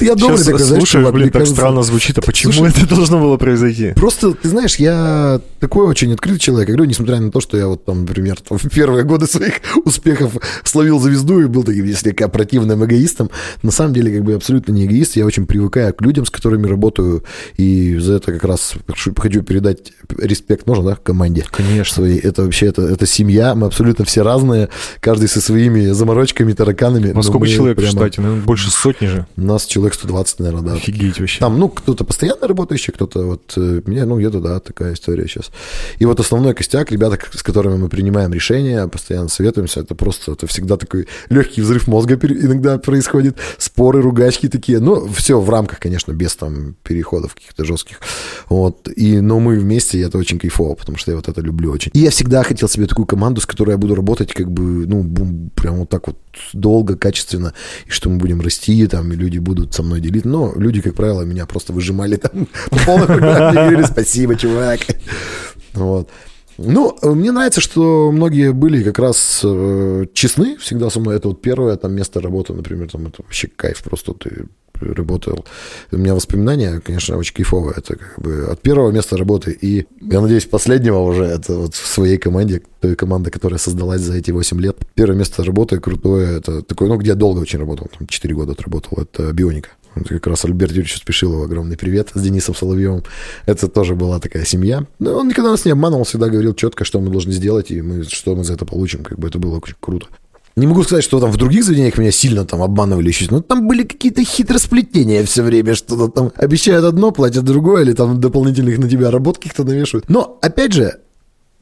я 0.00 0.14
добрый 0.14 0.44
такой, 0.44 0.60
Слушай, 0.60 1.10
блин, 1.10 1.30
так 1.30 1.46
странно 1.48 1.82
звучит, 1.82 2.18
а 2.18 2.22
почему 2.22 2.64
это 2.64 2.86
должно 2.86 3.18
было 3.18 3.36
произойти? 3.36 3.92
Просто, 3.96 4.34
ты 4.34 4.48
знаешь, 4.48 4.76
я 4.76 5.40
такой 5.58 5.86
очень 5.86 6.12
открытый 6.12 6.38
человек. 6.38 6.68
Я 6.68 6.74
говорю, 6.76 6.88
несмотря 6.88 7.18
на 7.18 7.32
то, 7.32 7.40
что 7.40 7.56
я 7.56 7.66
вот 7.66 7.84
там, 7.84 8.02
например, 8.02 8.38
в 8.48 8.68
первые 8.68 9.02
годы 9.02 9.26
своих 9.26 9.54
успехов 9.84 10.36
словил 10.62 11.00
звезду 11.00 11.40
и 11.40 11.46
был 11.46 11.64
таким 11.64 11.92
слегка 11.94 12.28
противным 12.28 12.84
эгоистом, 12.84 13.30
на 13.64 13.72
самом 13.72 13.94
деле, 13.94 14.14
как 14.14 14.24
бы 14.24 14.34
абсолютно 14.34 14.70
не 14.70 14.84
эгоист. 14.86 15.16
Я 15.16 15.26
очень 15.26 15.46
привыкаю 15.46 15.92
к 15.92 16.02
людям, 16.02 16.24
с 16.24 16.30
которыми 16.30 16.68
работаю, 16.68 17.24
и 17.56 17.96
за 17.98 18.14
это 18.14 18.32
как 18.32 18.44
раз 18.44 18.74
хочу 18.86 19.12
передать 19.12 19.92
респект, 20.16 20.68
можно, 20.68 20.84
да, 20.90 20.96
команде? 20.96 21.44
Конечно. 21.50 21.94
Своей. 21.96 22.20
Это 22.20 22.44
вообще, 22.44 22.66
это, 22.66 22.82
это 22.82 23.06
семья, 23.06 23.56
мы 23.56 23.66
абсолютно 23.66 24.04
все 24.04 24.22
разные, 24.22 24.68
каждый 25.00 25.15
со 25.24 25.40
своими 25.40 25.86
заморочками, 25.92 26.52
тараканами. 26.52 27.16
А 27.16 27.22
сколько 27.22 27.46
человек 27.46 27.76
прямо... 27.76 27.90
в 27.90 27.92
штате? 27.92 28.20
Наверное, 28.20 28.44
больше 28.44 28.70
сотни 28.70 29.06
же. 29.06 29.26
У 29.36 29.42
нас 29.42 29.64
человек 29.66 29.94
120, 29.94 30.40
наверное, 30.40 30.62
да. 30.62 30.72
Офигеть 30.74 31.18
вообще. 31.18 31.40
Там, 31.40 31.58
ну, 31.58 31.68
кто-то 31.68 32.04
постоянно 32.04 32.46
работающий, 32.46 32.92
кто-то 32.92 33.24
вот... 33.26 33.52
Э, 33.56 33.80
мне, 33.86 34.04
ну, 34.04 34.18
где-то, 34.18 34.40
да, 34.40 34.60
такая 34.60 34.94
история 34.94 35.26
сейчас. 35.26 35.50
И 35.98 36.04
вот 36.04 36.20
основной 36.20 36.54
костяк, 36.54 36.92
ребята, 36.92 37.18
с 37.32 37.42
которыми 37.42 37.76
мы 37.76 37.88
принимаем 37.88 38.32
решения, 38.32 38.86
постоянно 38.88 39.28
советуемся, 39.28 39.80
это 39.80 39.94
просто, 39.94 40.32
это 40.32 40.46
всегда 40.46 40.76
такой 40.76 41.08
легкий 41.30 41.62
взрыв 41.62 41.86
мозга 41.86 42.16
иногда 42.16 42.78
происходит, 42.78 43.36
споры, 43.58 44.02
ругачки 44.02 44.48
такие. 44.48 44.80
Ну, 44.80 45.06
все 45.08 45.40
в 45.40 45.48
рамках, 45.50 45.78
конечно, 45.78 46.12
без 46.12 46.36
там 46.36 46.74
переходов 46.82 47.34
каких-то 47.34 47.64
жестких. 47.64 48.00
Вот. 48.48 48.88
И, 48.96 49.20
но 49.20 49.40
мы 49.40 49.58
вместе, 49.58 49.98
и 49.98 50.02
это 50.02 50.18
очень 50.18 50.38
кайфово, 50.38 50.74
потому 50.74 50.98
что 50.98 51.10
я 51.10 51.16
вот 51.16 51.28
это 51.28 51.40
люблю 51.40 51.70
очень. 51.70 51.90
И 51.94 52.00
я 52.00 52.10
всегда 52.10 52.42
хотел 52.42 52.68
себе 52.68 52.86
такую 52.86 53.06
команду, 53.06 53.40
с 53.40 53.46
которой 53.46 53.70
я 53.72 53.78
буду 53.78 53.94
работать, 53.94 54.32
как 54.32 54.50
бы, 54.50 54.86
ну, 54.86 55.02
прям 55.54 55.76
вот 55.76 55.88
так 55.88 56.06
вот 56.06 56.18
долго, 56.52 56.96
качественно, 56.96 57.54
и 57.86 57.90
что 57.90 58.10
мы 58.10 58.18
будем 58.18 58.40
расти, 58.40 58.86
там, 58.86 59.12
и 59.12 59.16
люди 59.16 59.38
будут 59.38 59.74
со 59.74 59.82
мной 59.82 60.00
делиться. 60.00 60.28
Но 60.28 60.52
люди, 60.56 60.80
как 60.80 60.94
правило, 60.94 61.22
меня 61.22 61.46
просто 61.46 61.72
выжимали 61.72 62.16
там 62.16 62.46
по 62.70 62.78
полной 62.78 63.06
программе, 63.06 63.86
спасибо, 63.86 64.36
чувак. 64.36 64.80
Вот. 65.74 66.08
Ну, 66.58 66.96
мне 67.02 67.32
нравится, 67.32 67.60
что 67.60 68.10
многие 68.12 68.52
были 68.52 68.82
как 68.82 68.98
раз 68.98 69.40
э, 69.44 70.06
честны 70.14 70.56
всегда 70.58 70.90
со 70.90 71.00
мной. 71.00 71.16
Это 71.16 71.28
вот 71.28 71.42
первое 71.42 71.76
там 71.76 71.92
место 71.92 72.20
работы, 72.20 72.52
например, 72.52 72.90
там 72.90 73.06
это 73.06 73.22
вообще 73.22 73.48
кайф 73.48 73.82
просто 73.82 74.14
ты 74.14 74.46
работал. 74.80 75.44
У 75.90 75.96
меня 75.96 76.14
воспоминания, 76.14 76.80
конечно, 76.80 77.16
очень 77.16 77.34
кайфовые. 77.34 77.74
Это 77.76 77.96
как 77.96 78.18
бы 78.18 78.46
от 78.50 78.60
первого 78.60 78.90
места 78.90 79.16
работы 79.16 79.56
и, 79.58 79.86
я 80.00 80.20
надеюсь, 80.20 80.44
последнего 80.44 80.98
уже. 80.98 81.24
Это 81.24 81.54
вот 81.54 81.74
в 81.74 81.86
своей 81.86 82.18
команде, 82.18 82.62
той 82.80 82.94
команды, 82.94 83.30
которая 83.30 83.58
создалась 83.58 84.00
за 84.00 84.16
эти 84.16 84.30
8 84.30 84.60
лет. 84.60 84.76
Первое 84.94 85.16
место 85.16 85.44
работы 85.44 85.80
крутое. 85.80 86.38
Это 86.38 86.62
такое, 86.62 86.88
ну, 86.88 86.96
где 86.96 87.10
я 87.10 87.14
долго 87.14 87.40
очень 87.40 87.58
работал. 87.58 87.88
Там 87.98 88.06
4 88.06 88.34
года 88.34 88.52
отработал. 88.52 88.98
Это 88.98 89.32
бионика. 89.32 89.70
Это 89.96 90.08
как 90.10 90.26
раз 90.26 90.44
Альберт 90.44 90.72
Юрьевич 90.72 90.96
Спешилов, 90.96 91.44
огромный 91.44 91.76
привет 91.76 92.10
с 92.14 92.20
Денисом 92.20 92.54
Соловьевым. 92.54 93.02
Это 93.46 93.66
тоже 93.68 93.94
была 93.94 94.20
такая 94.20 94.44
семья. 94.44 94.86
Но 94.98 95.18
он 95.18 95.28
никогда 95.28 95.50
нас 95.50 95.64
не 95.64 95.72
обманывал, 95.72 96.04
всегда 96.04 96.28
говорил 96.28 96.54
четко, 96.54 96.84
что 96.84 97.00
мы 97.00 97.10
должны 97.10 97.32
сделать, 97.32 97.70
и 97.70 97.80
мы, 97.80 98.04
что 98.04 98.36
мы 98.36 98.44
за 98.44 98.52
это 98.52 98.66
получим. 98.66 99.02
Как 99.02 99.18
бы 99.18 99.28
это 99.28 99.38
было 99.38 99.56
очень 99.56 99.74
круто. 99.80 100.06
Не 100.54 100.66
могу 100.66 100.82
сказать, 100.84 101.04
что 101.04 101.20
там 101.20 101.30
в 101.30 101.36
других 101.36 101.64
заведениях 101.64 101.98
меня 101.98 102.10
сильно 102.10 102.46
там 102.46 102.62
обманывали 102.62 103.08
еще, 103.08 103.26
но 103.30 103.42
там 103.42 103.68
были 103.68 103.82
какие-то 103.82 104.24
хитросплетения 104.24 105.22
все 105.24 105.42
время, 105.42 105.74
что-то 105.74 106.08
там 106.08 106.32
обещают 106.34 106.84
одно, 106.84 107.10
платят 107.10 107.44
другое, 107.44 107.82
или 107.82 107.92
там 107.92 108.20
дополнительных 108.20 108.78
на 108.78 108.88
тебя 108.88 109.10
работ 109.10 109.36
каких-то 109.36 109.64
навешивают. 109.64 110.08
Но, 110.08 110.38
опять 110.40 110.72
же, 110.72 111.00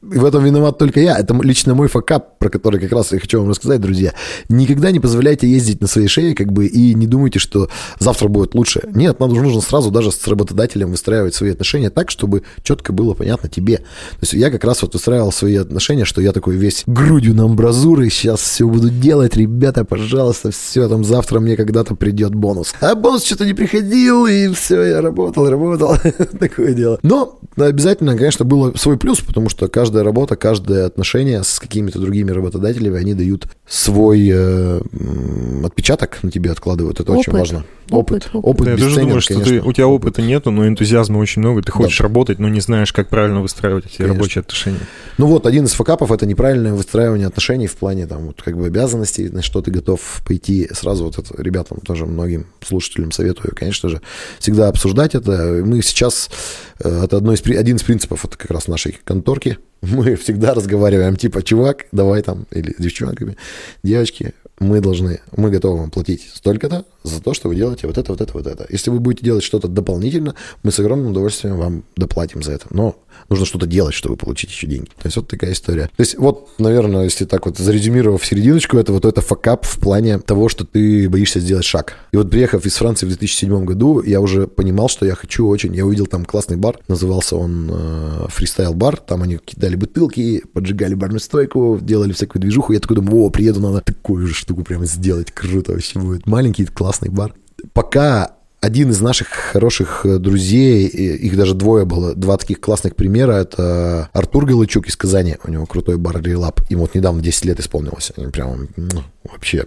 в 0.05 0.25
этом 0.25 0.43
виноват 0.43 0.77
только 0.77 0.99
я. 0.99 1.17
Это 1.17 1.35
лично 1.41 1.73
мой 1.73 1.87
факап, 1.87 2.37
про 2.39 2.49
который 2.49 2.79
как 2.79 2.91
раз 2.91 3.11
я 3.11 3.19
хочу 3.19 3.39
вам 3.39 3.49
рассказать, 3.49 3.81
друзья. 3.81 4.13
Никогда 4.49 4.91
не 4.91 4.99
позволяйте 4.99 5.47
ездить 5.47 5.81
на 5.81 5.87
своей 5.87 6.07
шее, 6.07 6.35
как 6.35 6.51
бы, 6.51 6.67
и 6.67 6.93
не 6.93 7.07
думайте, 7.07 7.39
что 7.39 7.69
завтра 7.99 8.27
будет 8.27 8.53
лучше. 8.53 8.81
Нет, 8.93 9.19
нам 9.19 9.33
нужно 9.33 9.61
сразу 9.61 9.91
даже 9.91 10.11
с 10.11 10.27
работодателем 10.27 10.91
выстраивать 10.91 11.33
свои 11.33 11.51
отношения 11.51 11.89
так, 11.89 12.11
чтобы 12.11 12.43
четко 12.63 12.93
было 12.93 13.13
понятно 13.13 13.49
тебе. 13.49 13.77
То 13.77 14.19
есть 14.21 14.33
я 14.33 14.51
как 14.51 14.63
раз 14.63 14.81
вот 14.81 14.93
выстраивал 14.93 15.31
свои 15.31 15.55
отношения, 15.55 16.05
что 16.05 16.21
я 16.21 16.31
такой 16.31 16.55
весь 16.55 16.83
грудью 16.85 17.33
на 17.33 17.45
амбразуры, 17.45 18.09
сейчас 18.09 18.41
все 18.41 18.67
буду 18.67 18.89
делать, 18.89 19.35
ребята, 19.35 19.85
пожалуйста, 19.85 20.51
все, 20.51 20.87
там 20.87 21.03
завтра 21.03 21.39
мне 21.39 21.55
когда-то 21.55 21.95
придет 21.95 22.35
бонус. 22.35 22.73
А 22.79 22.95
бонус 22.95 23.25
что-то 23.25 23.45
не 23.45 23.53
приходил, 23.53 24.25
и 24.27 24.49
все, 24.53 24.83
я 24.83 25.01
работал, 25.01 25.49
работал, 25.49 25.97
такое 26.39 26.73
дело. 26.73 26.99
Но 27.01 27.39
обязательно, 27.57 28.17
конечно, 28.17 28.45
было 28.45 28.73
свой 28.75 28.97
плюс, 28.97 29.19
потому 29.21 29.49
что 29.49 29.67
каждый 29.67 29.94
каждая 29.95 30.03
работа, 30.03 30.35
каждое 30.35 30.85
отношение 30.85 31.43
с 31.43 31.59
какими-то 31.59 31.99
другими 31.99 32.31
работодателями, 32.31 32.97
они 32.97 33.13
дают 33.13 33.47
свой 33.67 34.29
э, 34.31 34.81
отпечаток 35.63 36.21
на 36.21 36.31
тебе, 36.31 36.51
откладывают. 36.51 36.99
Это 36.99 37.13
опыт. 37.13 37.27
очень 37.27 37.33
важно. 37.33 37.65
Опыт. 37.89 38.29
Опыт, 38.33 38.45
опыт 38.45 38.67
Я 38.67 38.77
тоже 38.77 38.99
думаю, 39.01 39.21
что 39.21 39.39
ты, 39.39 39.61
у 39.61 39.71
тебя 39.71 39.87
опыта 39.87 40.21
нету, 40.21 40.51
но 40.51 40.67
энтузиазма 40.67 41.19
очень 41.19 41.41
много. 41.41 41.61
Ты 41.61 41.71
хочешь 41.71 41.99
да. 41.99 42.03
работать, 42.03 42.39
но 42.39 42.49
не 42.49 42.59
знаешь, 42.59 42.91
как 42.91 43.09
правильно 43.09 43.41
выстраивать 43.41 43.85
эти 43.85 43.97
конечно. 43.97 44.15
рабочие 44.15 44.41
отношения. 44.41 44.79
Ну 45.17 45.27
вот, 45.27 45.45
один 45.45 45.65
из 45.65 45.73
факапов— 45.73 46.11
это 46.11 46.25
неправильное 46.25 46.73
выстраивание 46.73 47.27
отношений 47.27 47.67
в 47.67 47.75
плане 47.75 48.07
там 48.07 48.27
вот 48.27 48.41
как 48.41 48.57
бы 48.57 48.65
обязанностей, 48.65 49.29
на 49.29 49.41
что 49.41 49.61
ты 49.61 49.71
готов 49.71 50.21
пойти. 50.27 50.67
Сразу 50.73 51.05
вот 51.05 51.19
это 51.19 51.41
ребятам, 51.41 51.79
тоже 51.79 52.05
многим 52.05 52.47
слушателям 52.65 53.11
советую, 53.11 53.53
конечно 53.55 53.89
же, 53.89 54.01
всегда 54.39 54.67
обсуждать 54.67 55.15
это. 55.15 55.61
Мы 55.63 55.81
сейчас, 55.81 56.29
э, 56.83 57.03
это 57.03 57.17
одно 57.17 57.33
из, 57.33 57.41
один 57.45 57.77
из 57.77 57.83
принципов 57.83 58.25
это 58.25 58.37
как 58.37 58.51
раз 58.51 58.67
нашей 58.67 58.97
конторки, 59.03 59.57
мы 59.85 60.15
всегда 60.15 60.53
разговариваем, 60.53 61.15
типа, 61.15 61.41
чувак, 61.41 61.85
давай 61.91 62.21
там, 62.21 62.45
или 62.51 62.73
с 62.77 62.81
девчонками, 62.81 63.37
девочки, 63.83 64.33
мы 64.59 64.79
должны, 64.79 65.19
мы 65.35 65.49
готовы 65.49 65.79
вам 65.79 65.91
платить 65.91 66.29
столько-то 66.33 66.85
за 67.03 67.21
то, 67.21 67.33
что 67.33 67.49
вы 67.49 67.55
делаете 67.55 67.87
вот 67.87 67.97
это, 67.97 68.11
вот 68.11 68.21
это, 68.21 68.33
вот 68.33 68.47
это. 68.47 68.65
Если 68.69 68.89
вы 68.89 68.99
будете 68.99 69.25
делать 69.25 69.43
что-то 69.43 69.67
дополнительно, 69.67 70.35
мы 70.63 70.71
с 70.71 70.79
огромным 70.79 71.11
удовольствием 71.11 71.57
вам 71.57 71.83
доплатим 71.97 72.41
за 72.41 72.53
это. 72.53 72.67
Но 72.69 72.95
нужно 73.29 73.45
что-то 73.45 73.67
делать, 73.67 73.93
чтобы 73.93 74.15
получить 74.15 74.49
еще 74.49 74.67
деньги. 74.67 74.85
То 74.85 75.05
есть 75.05 75.17
вот 75.17 75.27
такая 75.27 75.51
история. 75.53 75.83
То 75.95 76.01
есть 76.01 76.17
вот, 76.17 76.49
наверное, 76.59 77.03
если 77.03 77.25
так 77.25 77.45
вот 77.45 77.57
зарезюмировав 77.57 78.25
серединочку, 78.25 78.77
это 78.77 78.93
вот 78.93 79.05
это 79.05 79.21
факап 79.21 79.65
в 79.65 79.79
плане 79.79 80.19
того, 80.19 80.49
что 80.49 80.65
ты 80.65 81.09
боишься 81.09 81.39
сделать 81.39 81.65
шаг. 81.65 81.95
И 82.11 82.17
вот 82.17 82.29
приехав 82.29 82.65
из 82.65 82.75
Франции 82.75 83.05
в 83.05 83.09
2007 83.09 83.65
году, 83.65 84.01
я 84.01 84.21
уже 84.21 84.47
понимал, 84.47 84.89
что 84.89 85.05
я 85.05 85.15
хочу 85.15 85.47
очень. 85.47 85.75
Я 85.75 85.85
увидел 85.85 86.07
там 86.07 86.25
классный 86.25 86.57
бар, 86.57 86.79
назывался 86.87 87.35
он 87.35 87.69
э, 87.71 88.27
фристайл 88.29 88.73
бар. 88.73 88.97
Там 88.97 89.23
они 89.23 89.37
кидали 89.37 89.75
бутылки, 89.75 90.43
поджигали 90.53 90.93
барную 90.93 91.19
стойку, 91.19 91.79
делали 91.81 92.13
всякую 92.13 92.41
движуху. 92.41 92.73
Я 92.73 92.79
такой 92.79 92.95
думаю, 92.95 93.23
о, 93.23 93.29
приеду, 93.29 93.59
надо 93.59 93.81
такую 93.81 94.27
же 94.27 94.33
штуку 94.33 94.63
прямо 94.63 94.85
сделать. 94.85 95.31
Круто 95.31 95.73
вообще 95.73 95.99
будет. 95.99 96.25
Маленький 96.25 96.65
классный 96.65 97.09
бар. 97.09 97.33
Пока 97.73 98.35
один 98.65 98.89
из 98.89 98.99
наших 98.99 99.27
хороших 99.27 100.05
э, 100.05 100.17
друзей, 100.17 100.87
их 100.87 101.37
даже 101.37 101.53
двое 101.53 101.85
было, 101.85 102.15
два 102.15 102.35
таких 102.37 102.59
классных 102.59 102.95
примера, 102.95 103.33
это 103.33 104.09
Артур 104.11 104.45
Галычук 104.45 104.87
из 104.87 104.95
Казани, 104.95 105.37
у 105.43 105.51
него 105.51 105.67
крутой 105.67 105.97
бар 105.97 106.19
Релап, 106.19 106.61
ему 106.69 106.81
вот 106.81 106.95
недавно 106.95 107.21
10 107.21 107.45
лет 107.45 107.59
исполнилось, 107.59 108.11
они 108.17 108.31
прям 108.31 108.67
ну, 108.75 109.03
вообще 109.23 109.65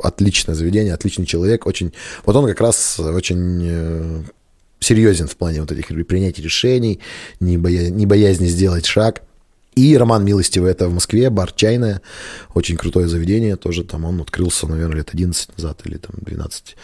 отличное 0.00 0.54
заведение, 0.54 0.94
отличный 0.94 1.26
человек, 1.26 1.66
очень, 1.66 1.92
вот 2.24 2.36
он 2.36 2.46
как 2.46 2.60
раз 2.60 3.00
очень 3.00 3.62
э, 3.64 4.22
серьезен 4.78 5.26
в 5.26 5.36
плане 5.36 5.60
вот 5.62 5.72
этих 5.72 5.88
принятия 6.06 6.42
решений, 6.42 7.00
не, 7.40 7.58
боя, 7.58 7.90
не 7.90 8.06
боязни 8.06 8.46
сделать 8.46 8.86
шаг. 8.86 9.22
И 9.74 9.96
Роман 9.96 10.24
Милостивый, 10.24 10.70
это 10.70 10.88
в 10.88 10.94
Москве, 10.94 11.30
бар 11.30 11.50
«Чайная», 11.50 12.00
очень 12.54 12.76
крутое 12.76 13.08
заведение, 13.08 13.56
тоже 13.56 13.82
там 13.82 14.04
он 14.04 14.20
открылся, 14.20 14.68
наверное, 14.68 14.98
лет 14.98 15.10
11 15.12 15.58
назад 15.58 15.80
или 15.84 15.96
там 15.96 16.14
12. 16.20 16.76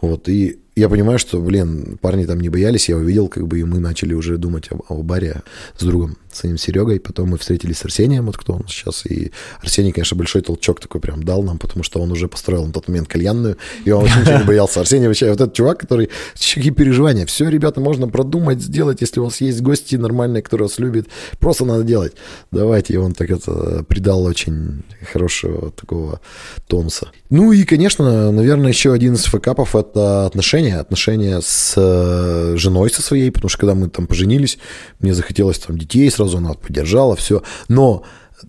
Вот, 0.00 0.28
и 0.28 0.58
я 0.74 0.88
понимаю, 0.88 1.18
что, 1.18 1.40
блин, 1.40 1.98
парни 2.00 2.24
там 2.24 2.40
не 2.40 2.48
боялись, 2.48 2.88
я 2.88 2.96
увидел, 2.96 3.28
как 3.28 3.46
бы, 3.46 3.60
и 3.60 3.64
мы 3.64 3.78
начали 3.78 4.14
уже 4.14 4.38
думать 4.38 4.68
о, 4.70 4.80
о 4.88 5.02
баре 5.02 5.42
с 5.76 5.84
другом, 5.84 6.16
своим 6.36 6.58
Серегой. 6.58 7.00
Потом 7.00 7.30
мы 7.30 7.38
встретились 7.38 7.78
с 7.78 7.84
Арсением, 7.84 8.26
вот 8.26 8.36
кто 8.36 8.54
он 8.54 8.66
сейчас. 8.68 9.06
И 9.06 9.32
Арсений, 9.60 9.92
конечно, 9.92 10.16
большой 10.16 10.42
толчок 10.42 10.80
такой 10.80 11.00
прям 11.00 11.22
дал 11.22 11.42
нам, 11.42 11.58
потому 11.58 11.82
что 11.82 12.00
он 12.00 12.12
уже 12.12 12.28
построил 12.28 12.66
на 12.66 12.72
тот 12.72 12.88
момент 12.88 13.08
кальянную, 13.08 13.56
и 13.84 13.90
он 13.90 14.02
вообще 14.02 14.20
ничего 14.20 14.38
не 14.38 14.44
боялся. 14.44 14.80
Арсений 14.80 15.06
вообще, 15.06 15.30
вот 15.30 15.40
этот 15.40 15.54
чувак, 15.54 15.78
который, 15.78 16.10
какие 16.34 16.70
переживания. 16.70 17.26
Все, 17.26 17.48
ребята, 17.48 17.80
можно 17.80 18.08
продумать, 18.08 18.60
сделать, 18.60 19.00
если 19.00 19.20
у 19.20 19.24
вас 19.24 19.40
есть 19.40 19.60
гости 19.60 19.96
нормальные, 19.96 20.42
которые 20.42 20.68
вас 20.68 20.78
любят. 20.78 21.06
Просто 21.38 21.64
надо 21.64 21.84
делать. 21.84 22.12
Давайте. 22.50 22.94
И 22.94 22.96
он 22.96 23.14
так 23.14 23.30
это 23.30 23.84
придал 23.84 24.24
очень 24.24 24.82
хорошего 25.12 25.70
такого 25.70 26.20
тонуса. 26.66 27.10
Ну 27.30 27.52
и, 27.52 27.64
конечно, 27.64 28.30
наверное, 28.30 28.68
еще 28.68 28.92
один 28.92 29.14
из 29.14 29.24
факапов— 29.24 29.74
это 29.76 30.26
отношения. 30.26 30.76
Отношения 30.76 31.40
с 31.40 31.74
э, 31.76 32.56
женой 32.56 32.90
со 32.90 33.02
своей, 33.02 33.30
потому 33.30 33.48
что 33.48 33.58
когда 33.58 33.74
мы 33.74 33.88
там 33.88 34.06
поженились, 34.06 34.58
мне 35.00 35.14
захотелось 35.14 35.58
там 35.58 35.78
детей 35.78 36.10
сразу, 36.10 36.21
она 36.38 36.54
поддержала, 36.54 37.16
все. 37.16 37.42
Но 37.68 38.04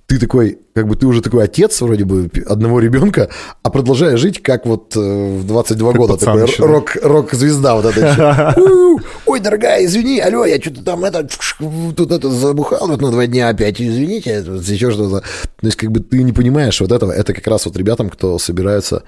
ты 0.05 0.19
такой, 0.19 0.59
как 0.73 0.87
бы 0.87 0.95
ты 0.95 1.05
уже 1.05 1.21
такой 1.21 1.43
отец 1.43 1.79
вроде 1.81 2.03
бы 2.03 2.29
одного 2.47 2.79
ребенка, 2.79 3.29
а 3.61 3.69
продолжаешь 3.69 4.19
жить 4.19 4.41
как 4.41 4.65
вот 4.65 4.95
э, 4.95 4.99
в 4.99 5.45
22 5.45 5.91
как 5.91 5.97
года, 5.99 6.17
такой 6.17 6.47
еще, 6.47 6.65
рок, 6.65 6.97
рок-звезда 7.01 7.75
вот 7.75 7.85
эта. 7.85 8.55
Ой, 9.25 9.39
дорогая, 9.39 9.85
извини, 9.85 10.19
алло, 10.19 10.45
я 10.45 10.59
что-то 10.59 10.83
там 10.83 11.05
это, 11.05 11.27
тут 11.95 12.11
это 12.11 12.29
забухал 12.29 12.87
вот 12.87 13.01
на 13.01 13.11
два 13.11 13.27
дня 13.27 13.49
опять, 13.49 13.79
извините, 13.79 14.43
еще 14.45 14.91
что-то. 14.91 15.21
То 15.21 15.67
есть 15.67 15.77
как 15.77 15.91
бы 15.91 15.99
ты 15.99 16.23
не 16.23 16.33
понимаешь 16.33 16.81
вот 16.81 16.91
этого, 16.91 17.11
это 17.11 17.33
как 17.33 17.45
раз 17.47 17.65
вот 17.65 17.77
ребятам, 17.77 18.09
кто 18.09 18.39
собираются 18.39 19.03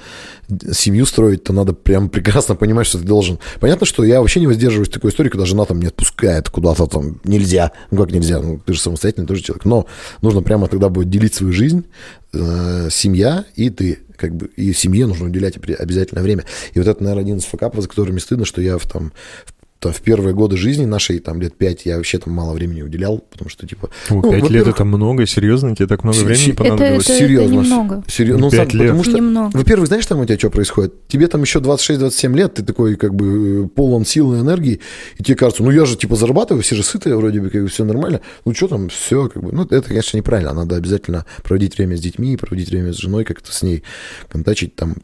семью 0.71 1.05
строить, 1.05 1.43
то 1.43 1.53
надо 1.53 1.73
прям 1.73 2.09
прекрасно 2.09 2.55
понимать, 2.55 2.85
что 2.85 2.99
ты 2.99 3.05
должен. 3.05 3.39
Понятно, 3.59 3.85
что 3.85 4.03
я 4.03 4.21
вообще 4.21 4.39
не 4.39 4.47
воздерживаюсь 4.47 4.89
такой 4.89 5.09
истории, 5.09 5.29
когда 5.29 5.45
жена 5.45 5.65
там 5.65 5.79
не 5.79 5.87
отпускает 5.87 6.49
куда-то 6.49 6.85
там, 6.85 7.19
нельзя, 7.23 7.71
ну 7.89 7.97
как 7.97 8.11
нельзя, 8.11 8.39
ну 8.39 8.59
ты 8.63 8.73
же 8.73 8.79
самостоятельный 8.79 9.27
тоже 9.27 9.41
человек, 9.41 9.65
но 9.65 9.87
нужно 10.21 10.43
прямо 10.43 10.67
тогда 10.67 10.89
будет 10.89 11.09
делить 11.09 11.33
свою 11.33 11.54
жизнь, 11.55 11.85
э, 12.33 12.89
семья 12.91 13.45
и 13.55 13.69
ты. 13.69 13.99
Как 14.17 14.33
бы, 14.33 14.47
и 14.55 14.71
семье 14.71 15.07
нужно 15.07 15.25
уделять 15.25 15.57
обязательно 15.57 16.21
время. 16.21 16.45
И 16.73 16.79
вот 16.79 16.87
это, 16.87 17.03
наверное, 17.03 17.23
один 17.23 17.37
из 17.37 17.43
факапов, 17.43 17.81
за 17.81 17.89
которыми 17.89 18.19
стыдно, 18.19 18.45
что 18.45 18.61
я 18.61 18.77
в, 18.77 18.85
там, 18.85 19.11
в 19.45 19.53
там, 19.85 19.93
в 19.93 20.01
первые 20.01 20.33
годы 20.33 20.57
жизни 20.57 20.85
нашей, 20.85 21.19
там, 21.19 21.39
лет 21.39 21.55
пять, 21.55 21.85
я 21.85 21.97
вообще 21.97 22.17
там 22.17 22.33
мало 22.33 22.53
времени 22.53 22.81
уделял, 22.81 23.19
потому 23.19 23.49
что, 23.49 23.67
типа... 23.67 23.91
О, 24.09 24.15
ну, 24.15 24.31
пять 24.31 24.49
лет 24.49 24.67
это 24.67 24.83
много, 24.83 25.27
серьезно? 25.27 25.75
Тебе 25.75 25.87
так 25.87 26.03
много 26.03 26.17
времени 26.17 26.53
понадобилось? 26.53 27.05
Это, 27.05 27.13
это, 27.13 27.19
серьезно. 27.19 27.53
Это 27.53 27.63
немного. 27.63 28.03
Серьезно. 28.07 28.41
Ну, 28.41 28.49
сам, 28.49 28.67
лет. 28.69 28.71
Потому 28.71 29.03
что, 29.03 29.13
немного. 29.13 29.55
во-первых, 29.55 29.87
знаешь, 29.87 30.05
там 30.07 30.21
у 30.21 30.25
тебя 30.25 30.39
что 30.39 30.49
происходит? 30.49 31.07
Тебе 31.07 31.27
там 31.27 31.43
еще 31.43 31.59
26-27 31.59 32.35
лет, 32.35 32.55
ты 32.55 32.63
такой, 32.63 32.95
как 32.95 33.13
бы, 33.13 33.67
полон 33.67 34.05
силы 34.05 34.37
и 34.37 34.41
энергии, 34.41 34.79
и 35.19 35.23
тебе 35.23 35.35
кажется, 35.35 35.61
ну, 35.61 35.69
я 35.69 35.85
же, 35.85 35.97
типа, 35.97 36.15
зарабатываю, 36.15 36.63
все 36.63 36.75
же 36.75 36.81
сытые, 36.81 37.15
вроде 37.15 37.41
бы, 37.41 37.51
как 37.51 37.61
бы, 37.61 37.67
все 37.67 37.83
нормально. 37.83 38.21
Ну, 38.43 38.55
что 38.55 38.67
там, 38.67 38.89
все, 38.89 39.29
как 39.29 39.43
бы, 39.43 39.51
ну, 39.51 39.65
это, 39.65 39.83
конечно, 39.83 40.17
неправильно. 40.17 40.53
Надо 40.53 40.77
обязательно 40.77 41.25
проводить 41.43 41.77
время 41.77 41.95
с 41.95 42.01
детьми, 42.01 42.37
проводить 42.37 42.71
время 42.71 42.91
с 42.91 42.97
женой, 42.97 43.23
как-то 43.23 43.53
с 43.53 43.61
ней 43.61 43.83
контачить 44.29 44.75
там, 44.75 44.95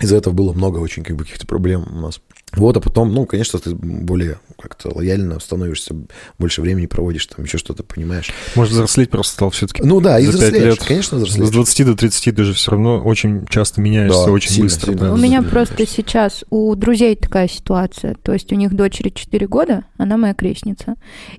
Из-за 0.00 0.16
этого 0.16 0.32
было 0.34 0.52
много 0.52 0.78
очень 0.78 1.02
как 1.04 1.16
бы 1.16 1.24
каких-то 1.24 1.46
проблем 1.46 1.86
у 1.90 2.00
нас. 2.00 2.20
Вот, 2.54 2.76
а 2.76 2.80
потом, 2.80 3.12
ну, 3.14 3.26
конечно, 3.26 3.60
ты 3.60 3.72
более 3.74 4.40
как-то 4.60 4.92
лояльно 4.92 5.38
становишься, 5.38 5.94
больше 6.36 6.62
времени 6.62 6.86
проводишь, 6.86 7.26
там 7.26 7.44
еще 7.44 7.58
что-то 7.58 7.84
понимаешь. 7.84 8.32
Может, 8.56 8.72
взрослеть 8.72 9.08
просто 9.10 9.34
стал 9.34 9.50
все-таки. 9.50 9.82
Ну 9.84 10.00
да, 10.00 10.18
и 10.18 10.26
взрослеешь, 10.26 10.74
лет. 10.78 10.84
конечно, 10.84 11.18
С 11.18 11.22
взрослеешь. 11.22 11.50
20 11.50 11.86
до 11.86 11.94
30 11.94 12.34
ты 12.34 12.42
же 12.42 12.52
все 12.54 12.72
равно 12.72 12.98
очень 13.04 13.46
часто 13.46 13.80
меняешься, 13.80 14.26
Да, 14.26 14.32
очень 14.32 14.50
сильно, 14.50 14.64
быстро. 14.64 14.86
сильно. 14.86 15.00
да. 15.08 15.12
У 15.14 15.16
меня 15.16 15.42
просто 15.42 15.86
сейчас 15.86 16.44
у 16.50 16.74
друзей 16.74 17.14
такая 17.14 17.46
ситуация. 17.46 18.16
То 18.20 18.32
есть 18.32 18.52
у 18.52 18.56
них 18.56 18.74
дочери 18.74 19.10
4 19.10 19.46
года, 19.46 19.84
она 19.96 20.16
моя 20.16 20.34
крестница. 20.34 20.96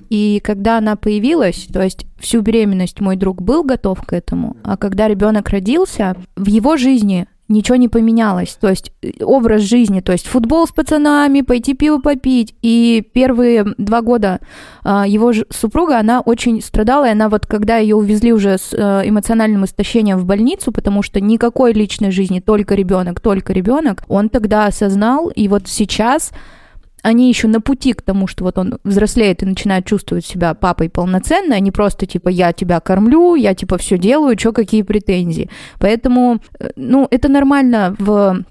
И 0.10 0.40
когда 0.42 0.78
она 0.78 0.96
появилась, 0.96 1.68
то 1.74 1.82
есть 1.82 2.06
всю 2.22 2.40
беременность 2.40 3.02
мой 3.02 3.18
друг 3.18 3.42
был 3.42 3.66
готов 3.66 4.02
к 4.06 4.14
этому, 4.14 4.56
а 4.64 4.78
когда 4.78 5.10
ребенок 5.10 5.50
родился, 5.50 6.16
в 6.38 6.48
его 6.48 6.78
жизни 6.78 7.28
ничего 7.52 7.76
не 7.76 7.88
поменялось. 7.88 8.58
То 8.60 8.70
есть 8.70 8.92
э, 9.02 9.24
образ 9.24 9.62
жизни, 9.62 10.02
то 10.02 10.12
есть 10.12 10.28
футбол 10.28 10.68
с 10.68 10.72
пацанами, 10.72 11.42
пойти 11.42 11.74
пиво 11.74 12.00
попить. 12.00 12.56
И 12.62 13.04
первые 13.14 13.66
два 13.78 14.02
года 14.02 14.40
а, 14.84 15.06
его 15.08 15.34
ж- 15.34 15.46
супруга, 15.50 16.00
она 16.00 16.22
очень 16.22 16.62
страдала, 16.62 17.08
и 17.08 17.12
она 17.12 17.30
вот, 17.30 17.46
когда 17.46 17.78
ее 17.78 17.96
увезли 17.96 18.34
уже 18.34 18.58
с 18.58 18.74
э, 18.74 19.02
эмоциональным 19.06 19.66
истощением 19.66 20.18
в 20.18 20.26
больницу, 20.26 20.72
потому 20.72 21.04
что 21.04 21.20
никакой 21.20 21.74
личной 21.74 22.12
жизни, 22.12 22.40
только 22.40 22.76
ребенок, 22.76 23.20
только 23.20 23.54
ребенок, 23.54 24.04
он 24.08 24.30
тогда 24.30 24.66
осознал, 24.66 25.30
и 25.30 25.48
вот 25.48 25.68
сейчас 25.68 26.32
они 27.02 27.30
еще 27.30 27.48
на 27.48 27.62
пути 27.62 27.94
к 27.94 28.02
тому, 28.02 28.28
что 28.28 28.44
вот 28.44 28.58
он 28.58 28.80
взрослеет 28.84 29.44
и 29.44 29.46
начинает 29.46 29.86
чувствовать 29.86 30.26
себя 30.26 30.54
папой 30.54 30.90
полноценно, 30.90 31.56
а 31.56 31.60
не 31.60 31.72
просто 31.72 32.06
типа 32.06 32.30
я 32.30 32.54
тебя 32.54 32.80
кормлю, 32.80 33.36
я 33.36 33.54
типа 33.56 33.78
все 33.78 33.98
делаю, 33.98 34.38
что 34.38 34.52
какие 34.52 34.84
претензии. 34.84 35.50
Поэтому, 35.80 36.40
э, 36.60 36.72
ну, 36.76 37.08
это 37.10 37.30
нормально 37.30 37.96
в 38.00 38.44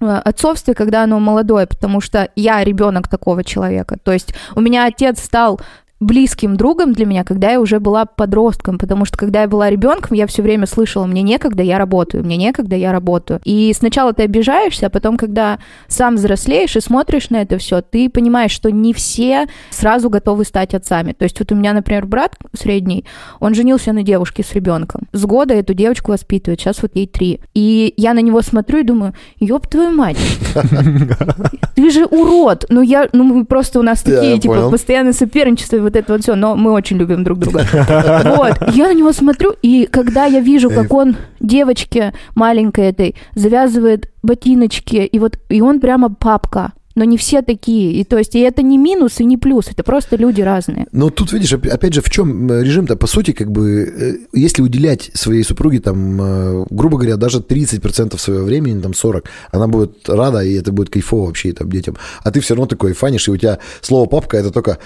в 0.00 0.18
отцовстве, 0.18 0.74
когда 0.74 1.04
оно 1.04 1.20
молодое, 1.20 1.66
потому 1.66 2.00
что 2.00 2.28
я 2.34 2.64
ребенок 2.64 3.06
такого 3.06 3.44
человека. 3.44 3.96
То 4.02 4.12
есть 4.12 4.34
у 4.56 4.60
меня 4.60 4.84
отец 4.86 5.22
стал 5.22 5.60
близким 6.02 6.56
другом 6.56 6.92
для 6.92 7.06
меня, 7.06 7.24
когда 7.24 7.52
я 7.52 7.60
уже 7.60 7.80
была 7.80 8.04
подростком, 8.04 8.78
потому 8.78 9.04
что 9.04 9.16
когда 9.16 9.42
я 9.42 9.48
была 9.48 9.70
ребенком, 9.70 10.16
я 10.16 10.26
все 10.26 10.42
время 10.42 10.66
слышала, 10.66 11.06
мне 11.06 11.22
некогда, 11.22 11.62
я 11.62 11.78
работаю, 11.78 12.24
мне 12.24 12.36
некогда, 12.36 12.76
я 12.76 12.92
работаю. 12.92 13.40
И 13.44 13.72
сначала 13.76 14.12
ты 14.12 14.24
обижаешься, 14.24 14.86
а 14.86 14.90
потом, 14.90 15.16
когда 15.16 15.58
сам 15.86 16.16
взрослеешь 16.16 16.76
и 16.76 16.80
смотришь 16.80 17.30
на 17.30 17.42
это 17.42 17.58
все, 17.58 17.80
ты 17.80 18.10
понимаешь, 18.10 18.50
что 18.50 18.70
не 18.70 18.92
все 18.92 19.46
сразу 19.70 20.10
готовы 20.10 20.44
стать 20.44 20.74
отцами. 20.74 21.12
То 21.12 21.24
есть 21.24 21.38
вот 21.38 21.52
у 21.52 21.54
меня, 21.54 21.72
например, 21.72 22.06
брат 22.06 22.36
средний, 22.52 23.04
он 23.38 23.54
женился 23.54 23.92
на 23.92 24.02
девушке 24.02 24.42
с 24.42 24.52
ребенком. 24.54 25.02
С 25.12 25.24
года 25.24 25.54
эту 25.54 25.72
девочку 25.72 26.10
воспитывает, 26.10 26.60
сейчас 26.60 26.82
вот 26.82 26.96
ей 26.96 27.06
три. 27.06 27.40
И 27.54 27.94
я 27.96 28.14
на 28.14 28.20
него 28.20 28.42
смотрю 28.42 28.80
и 28.80 28.82
думаю, 28.82 29.14
ёб 29.38 29.68
твою 29.68 29.90
мать, 29.90 30.18
ты 31.76 31.90
же 31.90 32.06
урод. 32.06 32.66
Ну, 32.68 32.82
я, 32.82 33.08
ну, 33.12 33.22
мы 33.22 33.44
просто 33.44 33.78
у 33.78 33.82
нас 33.82 34.02
такие, 34.02 34.38
типа, 34.38 34.68
постоянное 34.68 35.12
соперничество 35.12 35.76
вот 35.92 35.96
это 36.02 36.12
вот 36.12 36.22
все, 36.22 36.34
но 36.34 36.56
мы 36.56 36.72
очень 36.72 36.96
любим 36.96 37.24
друг 37.24 37.38
друга. 37.38 37.66
Вот, 38.36 38.74
я 38.74 38.88
на 38.88 38.94
него 38.94 39.12
смотрю, 39.12 39.54
и 39.62 39.86
когда 39.90 40.24
я 40.26 40.40
вижу, 40.40 40.70
как 40.70 40.92
он 40.92 41.16
девочке 41.40 42.12
маленькой 42.34 42.86
этой 42.86 43.14
завязывает 43.34 44.10
ботиночки, 44.22 44.96
и 44.96 45.18
вот, 45.18 45.38
и 45.48 45.60
он 45.60 45.80
прямо 45.80 46.08
папка. 46.08 46.72
Но 46.94 47.04
не 47.04 47.16
все 47.16 47.40
такие. 47.40 47.92
И 47.92 48.04
то 48.04 48.18
есть, 48.18 48.34
и 48.34 48.40
это 48.40 48.62
не 48.62 48.76
минус 48.76 49.20
и 49.20 49.24
не 49.24 49.38
плюс, 49.38 49.68
это 49.68 49.82
просто 49.82 50.16
люди 50.16 50.42
разные. 50.42 50.86
Но 50.92 51.08
тут, 51.08 51.32
видишь, 51.32 51.54
опя- 51.54 51.70
опять 51.70 51.94
же, 51.94 52.02
в 52.02 52.10
чем 52.10 52.50
э, 52.50 52.62
режим-то, 52.62 52.96
по 52.96 53.06
сути, 53.06 53.32
как 53.32 53.50
бы, 53.50 53.82
э, 53.82 54.14
если 54.34 54.62
уделять 54.62 55.10
своей 55.14 55.42
супруге, 55.42 55.80
там, 55.80 56.20
э, 56.20 56.64
грубо 56.68 56.98
говоря, 56.98 57.16
даже 57.16 57.40
30% 57.40 58.18
своего 58.18 58.44
времени, 58.44 58.80
там, 58.82 58.92
40, 58.92 59.24
она 59.52 59.68
будет 59.68 60.06
рада, 60.06 60.40
и 60.44 60.52
это 60.52 60.70
будет 60.70 60.90
кайфово 60.90 61.26
вообще 61.26 61.52
там, 61.52 61.70
детям. 61.70 61.96
А 62.24 62.30
ты 62.30 62.40
все 62.40 62.54
равно 62.54 62.66
такой 62.66 62.92
фанишь, 62.92 63.26
и 63.28 63.30
у 63.30 63.36
тебя 63.38 63.58
слово 63.80 64.06
«папка» 64.06 64.36
это 64.36 64.50
только 64.50 64.78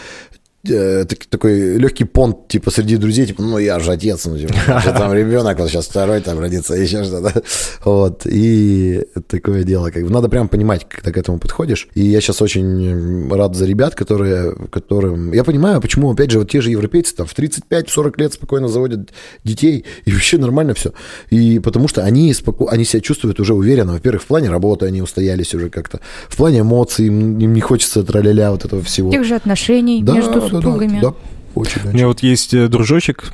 э, 0.71 1.05
так- 1.05 1.27
такой 1.27 1.79
легкий 1.79 2.05
понт, 2.05 2.49
типа, 2.49 2.71
среди 2.71 2.97
друзей, 2.97 3.27
типа, 3.27 3.43
ну, 3.43 3.59
я 3.59 3.79
же 3.81 3.93
отец, 3.93 4.27
ну, 4.27 4.39
типа, 4.39 4.55
что 4.81 4.93
там 4.93 5.13
ребенок, 5.13 5.59
вот 5.59 5.69
сейчас 5.69 5.87
второй 5.87 6.21
там 6.21 6.39
родится, 6.39 6.75
еще 6.75 7.05
что-то. 7.05 7.43
Вот, 7.85 8.23
и 8.27 9.05
такое 9.29 9.63
дело, 9.65 9.91
как 9.91 10.03
бы, 10.05 10.11
надо 10.11 10.29
прям 10.29 10.49
понимать, 10.49 10.87
когда 10.89 11.13
к 11.13 11.17
этому 11.17 11.39
подходишь. 11.39 11.89
И 11.95 12.03
я 12.03 12.21
сейчас 12.21 12.43
очень 12.43 13.29
рад 13.31 13.55
за 13.55 13.67
ребят, 13.67 13.95
которые, 13.95 14.55
которым, 14.71 15.33
я 15.33 15.45
понимаю, 15.45 15.81
почему, 15.81 16.11
опять 16.11 16.31
же, 16.31 16.39
вот 16.39 16.51
те 16.51 16.61
же 16.61 16.71
европейцы 16.71 17.15
там 17.15 17.27
в 17.27 17.37
35-40 17.39 18.15
лет 18.19 18.33
спокойно 18.33 18.69
заводят 18.69 19.11
детей, 19.45 19.85
и 20.05 20.13
вообще 20.13 20.39
нормально 20.39 20.75
все. 20.75 20.93
И 21.31 21.59
потому 21.59 21.89
что 21.89 22.03
они, 22.03 22.33
споко... 22.35 22.69
они 22.71 22.85
себя 22.85 23.01
чувствуют 23.01 23.41
уже 23.41 23.55
уверенно. 23.55 23.93
Во-первых, 23.93 24.23
в 24.23 24.27
плане 24.27 24.51
работы 24.51 24.87
они 24.87 25.03
устоялись 25.03 25.55
уже 25.55 25.71
как-то, 25.71 26.01
в 26.29 26.37
плане 26.37 26.61
эмоций, 26.61 27.07
им, 27.07 27.39
им 27.39 27.53
не 27.53 27.61
хочется 27.61 28.03
траля 28.03 28.51
вот 28.51 28.65
этого 28.65 28.83
всего. 28.83 29.11
Тех 29.11 29.25
же 29.25 29.35
отношений 29.35 30.03
между 30.03 30.41
супругами. 30.63 31.01
Да, 31.01 31.15
очень, 31.55 31.81
У 31.85 31.93
меня 31.93 32.07
вот 32.07 32.21
есть 32.21 32.53
э, 32.55 32.69
дружочек, 32.69 33.33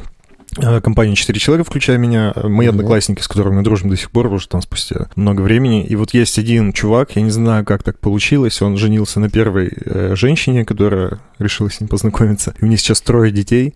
э, 0.58 0.80
компания 0.80 1.14
«Четыре 1.16 1.40
человека», 1.40 1.68
включая 1.68 1.98
меня, 1.98 2.32
мои 2.36 2.68
Мгм. 2.68 2.76
одноклассники, 2.76 3.20
с 3.20 3.28
которыми 3.28 3.56
мы 3.56 3.62
дружим 3.62 3.90
до 3.90 3.96
сих 3.96 4.10
пор, 4.10 4.26
уже 4.32 4.48
там 4.48 4.62
спустя 4.62 5.08
много 5.16 5.40
времени. 5.40 5.84
И 5.84 5.96
вот 5.96 6.14
есть 6.14 6.38
один 6.38 6.72
чувак, 6.72 7.16
я 7.16 7.22
не 7.22 7.30
знаю, 7.30 7.64
как 7.64 7.82
так 7.82 7.98
получилось, 7.98 8.60
он 8.62 8.76
женился 8.76 9.18
на 9.20 9.28
первой 9.30 9.70
э, 9.74 10.14
женщине, 10.16 10.64
которая 10.64 11.20
решила 11.38 11.70
с 11.70 11.80
ним 11.80 11.88
познакомиться. 11.88 12.54
И 12.60 12.64
у 12.64 12.68
них 12.68 12.80
сейчас 12.80 13.00
трое 13.00 13.32
детей, 13.32 13.74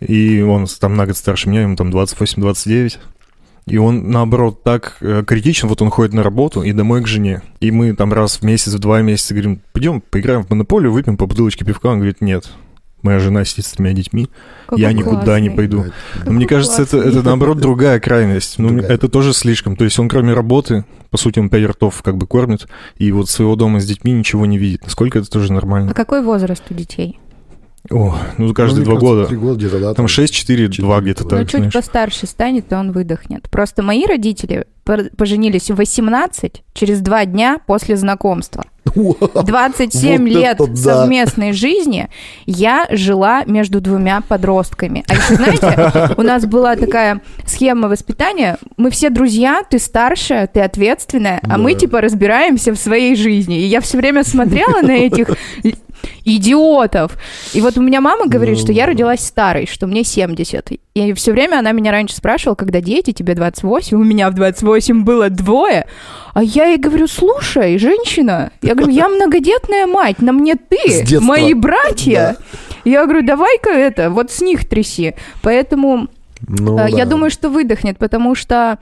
и 0.00 0.40
он 0.42 0.66
там 0.78 0.96
на 0.96 1.06
год 1.06 1.16
старше 1.16 1.48
меня, 1.48 1.62
ему 1.62 1.76
там 1.76 1.90
28-29. 1.90 2.98
И 3.66 3.78
он, 3.78 4.10
наоборот, 4.10 4.62
так 4.62 4.96
э, 5.00 5.24
критичен, 5.26 5.68
вот 5.68 5.80
он 5.80 5.88
ходит 5.90 6.12
на 6.12 6.22
работу 6.22 6.62
и 6.62 6.72
домой 6.72 7.02
к 7.02 7.06
жене. 7.06 7.42
И 7.60 7.70
мы 7.70 7.94
там 7.94 8.12
раз 8.12 8.36
в 8.38 8.42
месяц, 8.42 8.74
в 8.74 8.78
два 8.78 9.00
месяца 9.00 9.32
говорим, 9.32 9.60
пойдем 9.72 10.02
поиграем 10.02 10.44
в 10.44 10.50
монополию, 10.50 10.92
выпьем 10.92 11.16
по 11.16 11.26
бутылочке 11.26 11.64
пивка. 11.64 11.86
Он 11.86 11.96
говорит, 11.96 12.20
нет, 12.20 12.50
моя 13.00 13.18
жена 13.18 13.44
сидит 13.46 13.64
с 13.64 13.72
тремя 13.72 13.92
детьми, 13.94 14.28
Какой 14.66 14.80
я 14.82 14.92
никуда 14.92 15.40
не 15.40 15.48
классный. 15.48 15.56
пойду. 15.56 15.84
Да. 15.84 16.22
Но 16.26 16.32
мне 16.32 16.46
кажется, 16.46 16.82
это, 16.82 16.90
классный. 16.98 17.10
это 17.12 17.22
наоборот 17.22 17.58
другая 17.58 18.00
крайность. 18.00 18.58
Ну, 18.58 18.68
Другая. 18.68 18.90
это 18.90 19.08
тоже 19.08 19.32
слишком. 19.32 19.76
То 19.76 19.84
есть 19.84 19.98
он 19.98 20.10
кроме 20.10 20.34
работы, 20.34 20.84
по 21.10 21.16
сути, 21.16 21.38
он 21.38 21.48
пять 21.48 21.64
ртов 21.64 22.02
как 22.02 22.18
бы 22.18 22.26
кормит, 22.26 22.66
и 22.98 23.10
вот 23.12 23.30
своего 23.30 23.56
дома 23.56 23.80
с 23.80 23.86
детьми 23.86 24.12
ничего 24.12 24.44
не 24.44 24.58
видит. 24.58 24.82
Насколько 24.84 25.20
это 25.20 25.30
тоже 25.30 25.50
А 25.52 25.54
нормально? 25.54 25.94
какой 25.94 26.22
возраст 26.22 26.64
у 26.70 26.74
детей? 26.74 27.18
О, 27.90 28.16
ну 28.38 28.54
каждые 28.54 28.84
Ну, 28.84 28.90
два 28.92 29.00
года. 29.00 29.26
Три 29.26 29.36
года 29.36 29.56
где-то, 29.58 29.78
да. 29.78 29.94
Там 29.94 30.08
6, 30.08 30.32
4, 30.32 30.68
2 30.68 30.72
четыре, 30.72 31.00
где-то 31.00 31.24
два. 31.24 31.38
Ну, 31.38 31.44
так, 31.44 31.50
чуть 31.50 31.58
знаешь. 31.58 31.72
постарше 31.74 32.26
станет, 32.26 32.72
и 32.72 32.74
он 32.74 32.92
выдохнет. 32.92 33.50
Просто 33.50 33.82
мои 33.82 34.06
родители 34.06 34.66
поженились 34.84 35.70
в 35.70 35.76
18, 35.76 36.62
через 36.72 37.00
два 37.00 37.24
дня 37.26 37.58
после 37.66 37.96
знакомства. 37.96 38.64
27 38.94 40.22
Вот 40.22 40.28
лет 40.28 40.60
это 40.60 40.66
да. 40.66 40.76
совместной 40.76 41.52
жизни 41.52 42.08
я 42.46 42.86
жила 42.90 43.42
между 43.46 43.80
двумя 43.80 44.20
подростками. 44.20 45.04
А 45.08 45.14
еще, 45.14 45.34
знаете, 45.36 46.14
у 46.16 46.22
нас 46.22 46.44
была 46.46 46.76
такая 46.76 47.20
схема 47.46 47.88
воспитания. 47.88 48.58
Мы 48.76 48.90
все 48.90 49.10
друзья, 49.10 49.62
ты 49.68 49.78
старшая, 49.78 50.46
ты 50.46 50.60
ответственная, 50.60 51.40
а 51.42 51.58
мы 51.58 51.72
Да. 51.74 51.80
типа 51.80 52.00
разбираемся 52.00 52.72
в 52.72 52.76
своей 52.76 53.16
жизни. 53.16 53.58
И 53.60 53.66
я 53.66 53.80
все 53.80 53.96
время 53.98 54.22
смотрела 54.24 54.80
на 54.82 54.92
этих 54.92 55.28
идиотов. 56.24 57.16
И 57.52 57.60
вот 57.60 57.76
у 57.78 57.82
меня 57.82 58.00
мама 58.00 58.26
говорит, 58.26 58.58
что 58.58 58.72
я 58.72 58.84
Ну. 58.86 58.92
родилась 58.92 59.20
старой, 59.20 59.66
что 59.66 59.86
мне 59.86 60.04
70. 60.04 60.72
И 60.94 61.12
все 61.14 61.32
время 61.32 61.58
она 61.58 61.72
меня 61.72 61.90
раньше 61.90 62.14
спрашивала, 62.16 62.54
когда 62.54 62.80
дети, 62.80 63.12
тебе 63.12 63.34
28, 63.34 63.96
у 63.96 64.04
меня 64.04 64.30
в 64.30 64.34
28 64.34 65.04
было 65.04 65.30
двое. 65.30 65.86
А 66.34 66.42
я 66.42 66.66
ей 66.66 66.78
говорю, 66.78 67.06
слушай, 67.06 67.78
женщина, 67.78 68.50
я 68.62 68.74
говорю, 68.74 68.92
я 68.92 69.08
многодетная 69.08 69.86
мать, 69.86 70.20
на 70.22 70.32
мне 70.32 70.54
ты, 70.56 71.04
мои 71.20 71.54
братья. 71.54 72.36
Я 72.84 73.04
говорю, 73.04 73.26
давай-ка 73.26 73.70
это, 73.70 74.10
вот 74.10 74.30
с 74.30 74.40
них 74.42 74.68
тряси. 74.68 75.14
Поэтому 75.42 76.08
Ну, 76.46 76.78
Э, 76.78 76.88
Я 76.90 77.04
да. 77.04 77.10
думаю, 77.12 77.30
что 77.30 77.48
выдохнет, 77.48 77.96
потому 77.96 78.34
что 78.34 78.78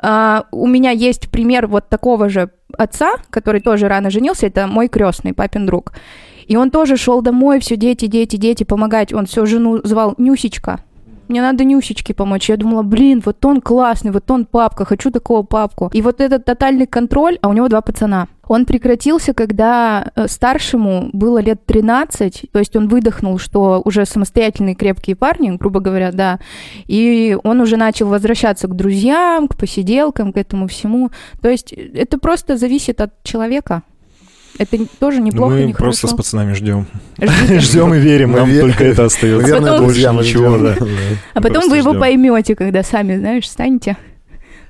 а, 0.00 0.44
у 0.52 0.66
меня 0.66 0.90
есть 0.90 1.28
пример 1.28 1.66
вот 1.66 1.88
такого 1.88 2.28
же 2.30 2.48
отца, 2.78 3.16
который 3.30 3.60
тоже 3.60 3.88
рано 3.88 4.10
женился, 4.10 4.46
это 4.46 4.66
мой 4.66 4.88
крестный, 4.88 5.34
папин 5.34 5.66
друг. 5.66 5.92
И 6.48 6.56
он 6.56 6.70
тоже 6.70 6.96
шел 6.96 7.20
домой, 7.22 7.60
все 7.60 7.76
дети, 7.76 8.06
дети, 8.06 8.36
дети, 8.36 8.64
помогать. 8.64 9.12
Он 9.12 9.26
все 9.26 9.46
жену 9.46 9.80
звал 9.84 10.14
Нюсечка. 10.18 10.80
Мне 11.28 11.42
надо 11.42 11.64
Нюсечке 11.64 12.14
помочь. 12.14 12.48
Я 12.48 12.56
думала, 12.56 12.82
блин, 12.82 13.22
вот 13.24 13.44
он 13.44 13.60
классный, 13.60 14.12
вот 14.12 14.30
он 14.30 14.46
папка, 14.46 14.86
хочу 14.86 15.10
такого 15.10 15.42
папку. 15.42 15.90
И 15.92 16.00
вот 16.00 16.22
этот 16.22 16.46
тотальный 16.46 16.86
контроль, 16.86 17.38
а 17.42 17.48
у 17.48 17.52
него 17.52 17.68
два 17.68 17.82
пацана. 17.82 18.28
Он 18.46 18.64
прекратился, 18.64 19.34
когда 19.34 20.10
э, 20.16 20.26
старшему 20.26 21.10
было 21.12 21.36
лет 21.38 21.66
13, 21.66 22.46
то 22.50 22.58
есть 22.58 22.74
он 22.76 22.88
выдохнул, 22.88 23.38
что 23.38 23.82
уже 23.84 24.06
самостоятельные 24.06 24.74
крепкие 24.74 25.16
парни, 25.16 25.50
грубо 25.50 25.80
говоря, 25.80 26.12
да, 26.12 26.38
и 26.86 27.36
он 27.44 27.60
уже 27.60 27.76
начал 27.76 28.08
возвращаться 28.08 28.66
к 28.66 28.74
друзьям, 28.74 29.48
к 29.48 29.56
посиделкам, 29.58 30.32
к 30.32 30.38
этому 30.38 30.66
всему. 30.66 31.10
То 31.42 31.50
есть 31.50 31.74
это 31.74 32.18
просто 32.18 32.56
зависит 32.56 33.02
от 33.02 33.22
человека. 33.22 33.82
Это 34.58 34.76
тоже 34.98 35.20
неплохо, 35.20 35.54
Мы 35.54 35.64
не 35.64 35.74
просто 35.74 36.08
с 36.08 36.12
пацанами 36.12 36.52
ждем. 36.54 36.86
Ждем 37.20 37.94
и 37.94 37.98
верим, 37.98 38.32
нам 38.32 38.50
только 38.58 38.84
это 38.84 39.04
остается. 39.04 39.56
Потом- 39.56 39.84
друзья, 39.84 40.12
ничего, 40.12 40.58
да. 40.58 40.76
А 41.34 41.40
потом 41.40 41.68
вы 41.68 41.78
его 41.78 41.94
поймете, 41.94 42.54
когда 42.56 42.82
сами, 42.82 43.16
знаешь, 43.16 43.48
станете 43.48 43.96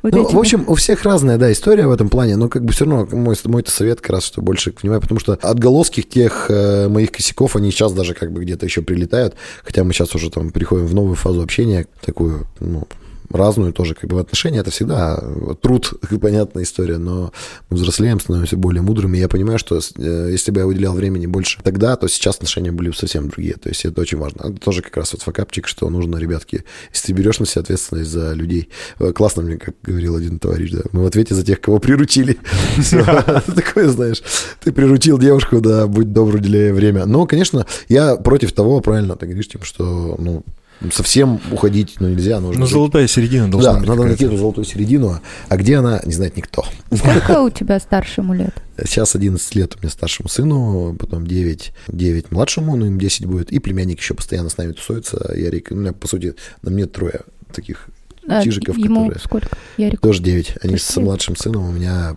вот 0.03 0.13
Ну, 0.13 0.23
этими. 0.25 0.37
в 0.37 0.39
общем, 0.39 0.65
у 0.69 0.75
всех 0.75 1.03
разная, 1.03 1.39
да, 1.39 1.51
история 1.51 1.87
в 1.87 1.91
этом 1.91 2.09
плане, 2.09 2.37
но 2.37 2.49
как 2.49 2.65
бы 2.65 2.73
все 2.73 2.85
равно 2.85 3.09
мой, 3.11 3.35
мой 3.45 3.65
совет 3.67 4.01
как 4.01 4.11
раз, 4.11 4.25
что 4.25 4.41
больше 4.41 4.73
внимания, 4.81 5.01
потому 5.01 5.19
что 5.19 5.33
отголоски 5.43 6.03
тех 6.03 6.47
э, 6.51 6.89
моих 6.89 7.11
косяков, 7.11 7.57
они 7.57 7.71
сейчас 7.73 7.93
даже 7.93 8.15
как 8.15 8.31
бы 8.33 8.43
где-то 8.43 8.65
еще 8.65 8.83
прилетают, 8.83 9.35
хотя 9.65 9.83
мы 9.83 9.93
сейчас 9.93 10.15
уже 10.15 10.31
там 10.31 10.51
переходим 10.51 10.87
в 10.87 10.95
новую 10.95 11.17
фазу 11.17 11.43
общения, 11.43 11.87
такую, 12.05 12.47
ну, 12.61 12.87
разную 13.31 13.73
тоже 13.73 13.95
как 13.95 14.11
бы 14.11 14.17
в 14.17 14.19
отношения, 14.19 14.59
это 14.59 14.71
всегда 14.71 15.23
труд, 15.61 15.93
понятная 16.21 16.65
история, 16.65 16.99
но 16.99 17.33
мы 17.71 17.77
взрослеем, 17.77 18.21
становимся 18.21 18.57
более 18.57 18.83
мудрыми, 18.83 19.19
я 19.19 19.29
понимаю, 19.29 19.59
что 19.59 19.79
э, 19.79 20.29
если 20.31 20.51
бы 20.51 20.61
я 20.61 20.67
уделял 20.67 20.95
времени 20.95 21.27
больше 21.27 21.61
тогда, 21.63 21.97
то 21.97 22.09
сейчас 22.09 22.37
отношения 22.37 22.73
были 22.73 22.89
бы 22.89 22.95
совсем 22.95 23.29
другие, 23.29 23.55
то 23.55 23.69
есть 23.69 23.85
это 23.85 24.01
очень 24.01 24.19
важно. 24.19 24.49
Это 24.49 24.61
тоже 24.61 24.83
как 24.83 24.97
раз 24.97 25.13
вот 25.13 25.23
факапчик, 25.23 25.67
что 25.67 25.89
нужно, 25.91 26.17
ребятки, 26.17 26.65
если 26.93 27.09
ты 27.09 27.13
берешь 27.13 27.39
на 27.39 27.47
себя 27.47 27.63
ответственность 27.63 28.11
за 28.11 28.33
людей, 28.33 28.69
Э, 28.99 29.13
классно 29.13 29.43
мне, 29.43 29.57
как 29.57 29.75
говорил 29.83 30.17
один 30.17 30.39
товарищ, 30.39 30.71
да, 30.73 30.81
мы 30.93 31.03
в 31.03 31.07
ответе 31.07 31.35
за 31.35 31.45
тех, 31.45 31.61
кого 31.61 31.79
приручили. 31.79 32.39
Такое, 33.55 33.89
знаешь, 33.89 34.23
ты 34.63 34.73
приручил 34.73 35.19
девушку, 35.19 35.61
да, 35.61 35.87
будь 35.87 36.13
добр, 36.13 36.37
уделяй 36.37 36.73
время. 36.73 37.07
Но, 37.07 37.27
конечно, 37.27 37.67
я 37.89 38.17
против 38.17 38.53
того, 38.53 38.81
правильно 38.81 39.17
ты 39.17 39.27
говоришь, 39.27 39.49
тем, 39.49 39.63
что, 39.63 40.17
ну, 40.19 40.45
совсем 40.93 41.41
уходить, 41.51 41.97
ну, 42.01 42.09
нельзя, 42.09 42.41
нужно 42.41 42.61
Ну, 42.61 42.67
жить. 42.67 42.73
золотая 42.75 43.07
середина 43.07 43.51
должна 43.51 43.73
Да, 43.75 43.79
быть 43.81 43.89
надо 43.89 44.05
найти 44.05 44.25
эту 44.27 44.37
золотую 44.37 44.65
середину, 44.65 45.21
а 45.49 45.57
где 45.57 45.77
она, 45.77 46.01
не 46.05 46.13
знает 46.13 46.37
никто. 46.37 46.65
Сколько 46.95 47.41
у 47.43 47.51
тебя 47.51 47.79
старшему 47.81 48.35
лет? 48.35 48.55
Сейчас 48.85 49.15
11 49.17 49.55
лет 49.57 49.75
у 49.77 49.81
меня 49.81 49.91
старшему 49.91 50.29
сыну, 50.29 50.95
потом 50.99 51.27
9, 51.27 51.73
9 51.89 52.31
младшему, 52.31 52.77
ну 52.77 52.87
им 52.87 52.99
10 52.99 53.27
будет, 53.27 53.51
и 53.53 53.59
племянник 53.59 53.99
еще 54.01 54.15
постоянно 54.15 54.49
с 54.51 54.57
нами 54.57 54.73
тусуется. 54.73 55.33
Ярик, 55.37 55.69
у 55.71 55.75
меня, 55.75 55.93
по 55.93 56.07
сути, 56.07 56.35
на 56.63 56.71
мне 56.71 56.87
трое 56.87 57.21
таких 57.53 57.89
А, 58.29 58.43
чижиков, 58.45 58.77
Ему 58.77 59.07
которые... 59.07 59.21
сколько? 59.25 59.49
Ярику? 59.79 60.03
Тоже 60.03 60.23
9. 60.23 60.59
Они 60.63 60.73
Тоже 60.75 60.83
с 60.85 60.97
младшим 60.97 61.35
сыном, 61.35 61.69
у 61.69 61.73
меня, 61.73 62.17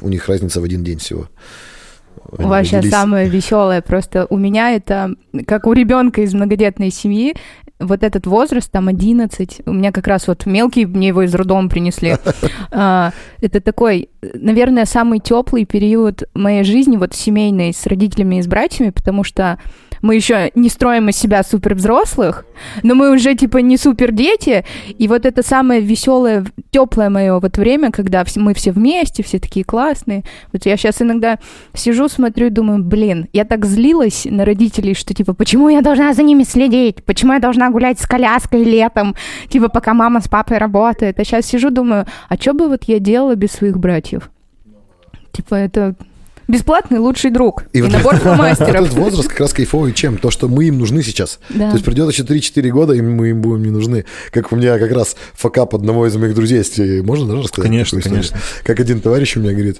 у 0.00 0.08
них 0.08 0.28
разница 0.28 0.60
в 0.60 0.64
один 0.64 0.82
день 0.82 0.98
всего. 0.98 1.28
У 2.30 2.42
вас 2.46 2.66
сейчас 2.66 2.78
родились. 2.78 2.92
самое 2.94 3.28
веселое. 3.28 3.80
Просто 3.82 4.26
у 4.28 4.36
меня 4.36 4.72
это, 4.72 5.14
как 5.46 5.66
у 5.66 5.72
ребенка 5.72 6.20
из 6.22 6.34
многодетной 6.34 6.90
семьи, 6.90 7.34
вот 7.78 8.02
этот 8.02 8.26
возраст, 8.26 8.70
там 8.70 8.88
11, 8.88 9.62
у 9.66 9.72
меня 9.72 9.92
как 9.92 10.06
раз 10.06 10.26
вот 10.28 10.46
мелкий, 10.46 10.86
мне 10.86 11.08
его 11.08 11.22
из 11.22 11.34
роддома 11.34 11.68
принесли. 11.68 12.16
А, 12.70 13.12
Это 13.40 13.60
такой, 13.60 14.10
наверное, 14.20 14.84
самый 14.84 15.20
теплый 15.20 15.64
период 15.64 16.24
моей 16.34 16.64
жизни, 16.64 16.96
вот 16.96 17.14
семейной, 17.14 17.72
с 17.72 17.86
родителями 17.86 18.36
и 18.36 18.42
с 18.42 18.46
братьями, 18.46 18.90
потому 18.90 19.24
что 19.24 19.58
мы 20.02 20.14
еще 20.14 20.50
не 20.54 20.68
строим 20.68 21.08
из 21.08 21.16
себя 21.16 21.42
супер 21.42 21.74
взрослых, 21.74 22.44
но 22.82 22.94
мы 22.94 23.10
уже 23.10 23.34
типа 23.34 23.58
не 23.58 23.76
супер 23.76 24.12
дети, 24.12 24.64
и 24.86 25.08
вот 25.08 25.26
это 25.26 25.42
самое 25.42 25.80
веселое, 25.80 26.44
теплое 26.70 27.10
мое 27.10 27.38
вот 27.38 27.56
время, 27.58 27.90
когда 27.90 28.24
мы 28.36 28.54
все 28.54 28.72
вместе, 28.72 29.22
все 29.22 29.38
такие 29.38 29.64
классные. 29.64 30.24
Вот 30.52 30.66
я 30.66 30.76
сейчас 30.76 31.02
иногда 31.02 31.38
сижу, 31.74 32.08
смотрю 32.08 32.46
и 32.46 32.50
думаю, 32.50 32.82
блин, 32.82 33.28
я 33.32 33.44
так 33.44 33.64
злилась 33.64 34.26
на 34.28 34.44
родителей, 34.44 34.94
что 34.94 35.14
типа, 35.14 35.34
почему 35.34 35.68
я 35.68 35.82
должна 35.82 36.12
за 36.12 36.22
ними 36.22 36.42
следить, 36.42 37.04
почему 37.04 37.32
я 37.32 37.38
должна 37.38 37.70
гулять 37.70 37.98
с 38.00 38.06
коляской 38.06 38.64
летом, 38.64 39.14
типа, 39.48 39.68
пока 39.68 39.94
мама 39.94 40.20
с 40.20 40.28
папой 40.28 40.58
работает. 40.58 41.18
А 41.18 41.24
сейчас 41.24 41.46
сижу, 41.46 41.70
думаю, 41.70 42.06
а 42.28 42.36
что 42.36 42.52
бы 42.54 42.68
вот 42.68 42.84
я 42.84 42.98
делала 42.98 43.34
без 43.34 43.52
своих 43.52 43.78
братьев? 43.78 44.30
Типа, 45.32 45.54
это 45.54 45.94
бесплатный 46.48 46.98
лучший 46.98 47.30
друг 47.30 47.64
и, 47.72 47.78
И 47.78 47.82
вот- 47.82 47.92
набор 47.92 48.14
Вот 48.14 48.22
фломастеров. 48.22 48.74
этот 48.86 48.92
возраст 48.94 49.28
как 49.28 49.40
раз 49.40 49.52
кайфовый 49.52 49.92
чем? 49.92 50.16
То, 50.18 50.30
что 50.30 50.48
мы 50.48 50.64
им 50.64 50.78
нужны 50.78 51.02
сейчас. 51.02 51.38
Да. 51.50 51.68
То 51.68 51.74
есть 51.74 51.84
придет 51.84 52.10
еще 52.10 52.24
3-4 52.24 52.68
года, 52.70 52.94
и 52.94 53.00
мы 53.02 53.30
им 53.30 53.40
будем 53.42 53.62
не 53.62 53.70
нужны. 53.70 54.04
Как 54.32 54.50
у 54.52 54.56
меня 54.56 54.78
как 54.78 54.90
раз 54.90 55.16
факап 55.34 55.74
одного 55.74 56.06
из 56.06 56.16
моих 56.16 56.34
друзей 56.34 56.58
Можно 57.02 57.28
даже 57.28 57.42
рассказать? 57.42 57.70
Конечно, 57.70 58.00
конечно. 58.00 58.38
Как 58.64 58.80
один 58.80 59.00
товарищ 59.00 59.36
у 59.36 59.40
меня 59.40 59.52
говорит, 59.52 59.78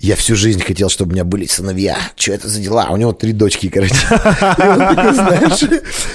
я 0.00 0.14
всю 0.16 0.36
жизнь 0.36 0.60
хотел, 0.60 0.88
чтобы 0.88 1.10
у 1.10 1.14
меня 1.14 1.24
были 1.24 1.46
сыновья. 1.46 1.96
Что 2.16 2.32
это 2.32 2.48
за 2.48 2.60
дела? 2.60 2.86
А 2.88 2.92
у 2.92 2.96
него 2.96 3.12
три 3.12 3.32
дочки, 3.32 3.68
короче. 3.68 3.94
И 3.94 4.62
он 4.62 4.78
такой, 4.78 5.14
знаешь, 5.14 5.64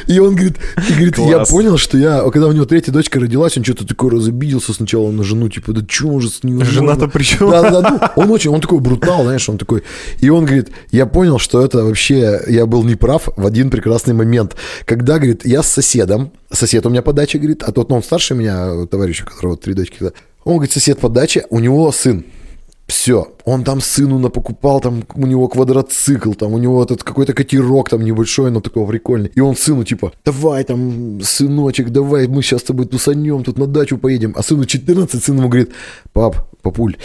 и 0.08 0.20
он 0.20 0.36
говорит, 0.36 0.58
и 0.90 0.94
говорит, 0.94 1.18
я 1.18 1.40
понял, 1.46 1.78
что 1.78 1.98
я, 1.98 2.22
когда 2.30 2.48
у 2.48 2.52
него 2.52 2.66
третья 2.66 2.92
дочка 2.92 3.20
родилась, 3.20 3.58
он 3.58 3.64
что-то 3.64 3.88
такой 3.88 4.12
разобиделся 4.12 4.74
сначала 4.74 5.10
на 5.12 5.24
жену, 5.24 5.50
типа, 5.50 5.74
да 5.74 5.82
что 5.88 6.08
уже 6.08 6.30
с 6.30 6.44
ним 6.44 6.64
Жена-то 6.64 7.08
при 7.08 7.24
чем? 7.24 7.50
Да, 7.50 7.82
да, 7.82 8.12
ну, 8.16 8.24
он 8.24 8.32
очень, 8.32 8.52
он 8.52 8.62
такой 8.62 8.80
брутал, 8.80 9.24
знаешь, 9.24 9.48
он 9.50 9.58
такой. 9.58 9.84
И 10.20 10.30
он 10.30 10.46
говорит, 10.46 10.70
я 10.92 11.06
понял, 11.06 11.40
что 11.40 11.64
это 11.64 11.84
вообще, 11.84 12.42
я 12.48 12.66
был 12.66 12.84
неправ 12.84 13.30
в 13.36 13.46
один 13.46 13.70
прекрасный 13.70 14.14
момент, 14.14 14.56
когда, 14.86 15.18
говорит, 15.18 15.46
я 15.46 15.64
с 15.64 15.68
соседом, 15.68 16.32
сосед 16.52 16.86
у 16.86 16.90
меня 16.90 17.02
по 17.02 17.14
даче, 17.14 17.40
говорит, 17.40 17.64
а 17.64 17.72
тот, 17.72 17.90
ну, 17.90 17.98
он 17.98 18.04
старше 18.04 18.36
меня, 18.36 18.86
товарищ, 18.86 19.24
у 19.24 19.26
которого 19.26 19.58
три 19.58 19.74
дочки, 19.74 19.98
да. 20.00 20.12
он, 20.44 20.56
говорит, 20.56 20.72
сосед 20.72 21.00
по 21.00 21.10
даче, 21.10 21.46
у 21.50 21.60
него 21.60 21.92
сын, 21.92 22.26
все, 22.88 23.32
он 23.46 23.64
там 23.64 23.82
сыну 23.82 24.20
напокупал, 24.20 24.80
там 24.80 25.04
у 25.16 25.28
него 25.28 25.48
квадроцикл, 25.48 26.34
там 26.34 26.54
у 26.54 26.58
него 26.58 26.84
этот 26.84 27.04
какой-то 27.04 27.34
катерок 27.34 27.90
там 27.90 28.02
небольшой, 28.02 28.52
но 28.52 28.62
такой 28.62 28.86
прикольный. 28.88 29.32
И 29.36 29.40
он 29.40 29.56
сыну 29.56 29.84
типа, 29.84 30.12
давай 30.26 30.64
там, 30.64 31.22
сыночек, 31.22 31.90
давай, 31.90 32.28
мы 32.28 32.42
сейчас 32.42 32.62
с 32.62 32.64
тобой 32.64 32.86
тусанем, 32.86 33.44
тут 33.44 33.58
на 33.58 33.68
дачу 33.68 33.98
поедем. 33.98 34.34
А 34.36 34.44
сыну 34.44 34.66
14, 34.66 35.24
сын 35.24 35.38
ему 35.38 35.50
говорит, 35.50 35.72
пап, 36.14 36.48
папуль, 36.62 36.96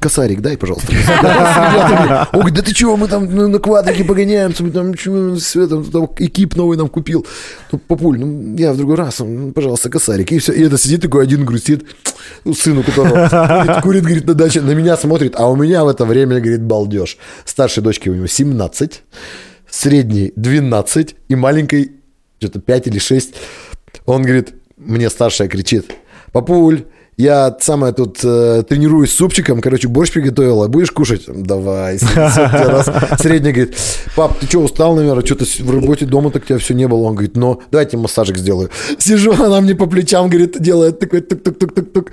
косарик 0.00 0.40
дай, 0.40 0.56
пожалуйста. 0.56 0.92
Он 2.32 2.40
говорит, 2.40 2.54
да 2.54 2.62
ты 2.62 2.74
чего, 2.74 2.96
мы 2.96 3.08
там 3.08 3.50
на 3.50 3.58
квадрике 3.58 4.04
погоняемся, 4.04 4.62
мы 4.62 4.70
там, 4.70 4.92
экип 4.92 6.56
новый 6.56 6.76
нам 6.76 6.88
купил. 6.88 7.26
Ну, 7.72 7.78
папуль, 7.78 8.18
ну, 8.18 8.56
я 8.56 8.72
в 8.72 8.76
другой 8.76 8.96
раз, 8.96 9.18
ну, 9.18 9.52
пожалуйста, 9.52 9.90
косарик. 9.90 10.32
И 10.32 10.38
все, 10.38 10.52
и 10.52 10.62
это 10.62 10.78
сидит 10.78 11.02
такой 11.02 11.24
один 11.24 11.44
грустит, 11.44 11.84
ну, 12.44 12.54
сыну 12.54 12.82
которого 12.82 13.80
курит, 13.82 14.04
говорит, 14.04 14.26
на 14.26 14.34
даче, 14.34 14.60
на 14.60 14.72
меня 14.72 14.96
смотрит, 14.96 15.07
а 15.36 15.48
у 15.48 15.56
меня 15.56 15.84
в 15.84 15.88
это 15.88 16.04
время, 16.04 16.40
говорит, 16.40 16.62
балдеж. 16.62 17.18
Старшей 17.44 17.82
дочке 17.82 18.10
у 18.10 18.14
него 18.14 18.26
17, 18.26 19.02
средней 19.70 20.32
12 20.36 21.16
и 21.28 21.34
маленькой 21.34 21.92
что-то 22.38 22.60
5 22.60 22.86
или 22.88 22.98
6. 22.98 23.34
Он 24.06 24.22
говорит, 24.22 24.54
мне 24.76 25.10
старшая 25.10 25.48
кричит, 25.48 25.90
папуль, 26.32 26.84
я 27.18 27.56
самое 27.58 27.92
тут 27.92 28.20
э, 28.22 28.62
тренируюсь 28.68 29.10
супчиком, 29.10 29.60
короче, 29.60 29.88
борщ 29.88 30.12
приготовила, 30.12 30.68
будешь 30.68 30.92
кушать? 30.92 31.24
Давай. 31.26 31.98
раз. 32.14 32.88
Средняя 33.20 33.52
говорит, 33.52 33.76
пап, 34.14 34.38
ты 34.38 34.46
что, 34.46 34.60
устал, 34.60 34.94
наверное, 34.94 35.26
что-то 35.26 35.44
в 35.44 35.70
работе 35.74 36.06
дома 36.06 36.30
так 36.30 36.46
тебя 36.46 36.58
все 36.58 36.74
не 36.74 36.86
было. 36.86 37.02
Он 37.08 37.14
говорит, 37.14 37.36
ну, 37.36 37.60
давайте 37.72 37.96
массажик 37.96 38.38
сделаю. 38.38 38.70
Сижу, 38.98 39.32
она 39.32 39.60
мне 39.60 39.74
по 39.74 39.86
плечам, 39.86 40.28
говорит, 40.28 40.62
делает 40.62 41.00
такой 41.00 41.22
тук-тук-тук-тук-тук. 41.22 42.12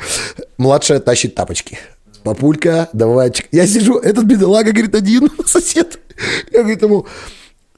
Младшая 0.57 0.99
тащит 0.99 1.35
тапочки. 1.35 1.77
Папулька, 2.25 2.89
давай. 2.91 3.31
Я 3.51 3.67
сижу, 3.67 3.99
этот 3.99 4.25
бедолага, 4.25 4.71
говорит, 4.71 4.95
один 4.95 5.29
сосед. 5.45 5.99
Я, 6.51 6.61
говорит, 6.61 6.81
ему, 6.81 7.05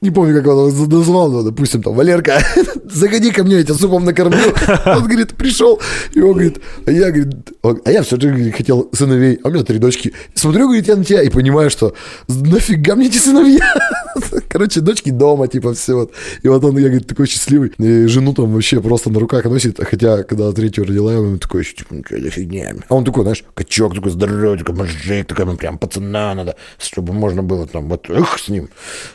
не 0.00 0.10
помню, 0.10 0.34
как 0.36 0.46
он 0.46 0.68
его 0.68 0.86
назвал, 0.86 1.30
но, 1.30 1.42
допустим, 1.42 1.82
там, 1.82 1.94
Валерка, 1.94 2.40
заходи 2.84 3.30
ко 3.32 3.42
мне, 3.42 3.56
я 3.56 3.62
тебя 3.64 3.74
супом 3.74 4.04
накормлю. 4.04 4.38
Он, 4.86 5.04
говорит, 5.04 5.34
пришел, 5.36 5.80
и 6.14 6.20
он 6.20 6.32
говорит, 6.34 6.60
а 6.86 6.90
я, 6.92 7.10
говорит, 7.10 7.34
он- 7.62 7.80
а 7.84 7.90
я 7.90 8.02
все 8.02 8.18
же 8.20 8.52
хотел 8.52 8.88
сыновей, 8.92 9.40
а 9.42 9.48
у 9.48 9.50
меня 9.50 9.64
три 9.64 9.78
дочки. 9.78 10.12
Смотрю, 10.34 10.66
говорит, 10.66 10.86
я 10.86 10.96
на 10.96 11.04
тебя 11.04 11.22
и 11.22 11.28
понимаю, 11.30 11.68
что 11.70 11.94
нафига 12.28 12.94
мне 12.94 13.08
эти 13.08 13.18
сыновья? 13.18 13.74
Короче, 14.48 14.80
дочки 14.80 15.10
дома, 15.10 15.48
типа, 15.48 15.74
все 15.74 15.94
вот. 15.94 16.12
И 16.42 16.48
вот 16.48 16.62
он, 16.64 16.76
я, 16.78 16.88
говорит, 16.88 17.06
такой 17.06 17.26
счастливый. 17.26 17.72
И 17.78 18.06
жену 18.06 18.34
там 18.34 18.52
вообще 18.52 18.80
просто 18.80 19.10
на 19.10 19.18
руках 19.18 19.44
носит, 19.46 19.78
хотя, 19.82 20.22
когда 20.22 20.52
третью 20.52 20.84
родила, 20.84 21.12
я 21.12 21.18
ему 21.18 21.38
такой, 21.38 21.64
типа, 21.64 21.96
что 22.06 22.20
за 22.20 22.30
фигня? 22.30 22.74
А 22.88 22.94
он 22.94 23.04
такой, 23.04 23.22
знаешь, 23.22 23.44
качок 23.54 23.94
такой 23.94 24.12
здоровый, 24.12 24.58
такой 24.58 24.74
мужик, 24.76 25.26
такой, 25.26 25.44
ну, 25.44 25.56
прям 25.56 25.76
пацана 25.78 26.34
надо, 26.34 26.54
чтобы 26.78 27.12
можно 27.12 27.42
было 27.42 27.66
там, 27.66 27.88
вот, 27.88 28.08
эх, 28.10 28.38
с 28.38 28.48
ним. 28.48 28.68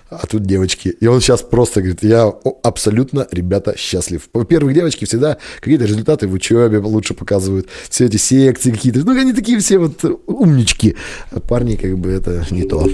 А 0.09 0.27
тут 0.27 0.43
девочки. 0.73 0.95
И 0.99 1.07
он 1.07 1.21
сейчас 1.21 1.41
просто 1.41 1.81
говорит, 1.81 2.03
я 2.03 2.33
абсолютно, 2.63 3.27
ребята, 3.31 3.75
счастлив. 3.77 4.29
Во-первых, 4.33 4.73
девочки 4.73 5.05
всегда 5.05 5.37
какие-то 5.59 5.85
результаты 5.85 6.27
в 6.27 6.33
учебе 6.33 6.79
лучше 6.79 7.13
показывают. 7.13 7.67
Все 7.89 8.05
эти 8.05 8.17
секции 8.17 8.71
какие-то. 8.71 8.99
Ну, 8.99 9.19
они 9.19 9.33
такие 9.33 9.59
все 9.59 9.77
вот 9.77 10.03
умнички. 10.27 10.95
А 11.31 11.39
парни, 11.39 11.75
как 11.75 11.97
бы, 11.97 12.09
это 12.09 12.45
не 12.51 12.63
то. 12.63 12.87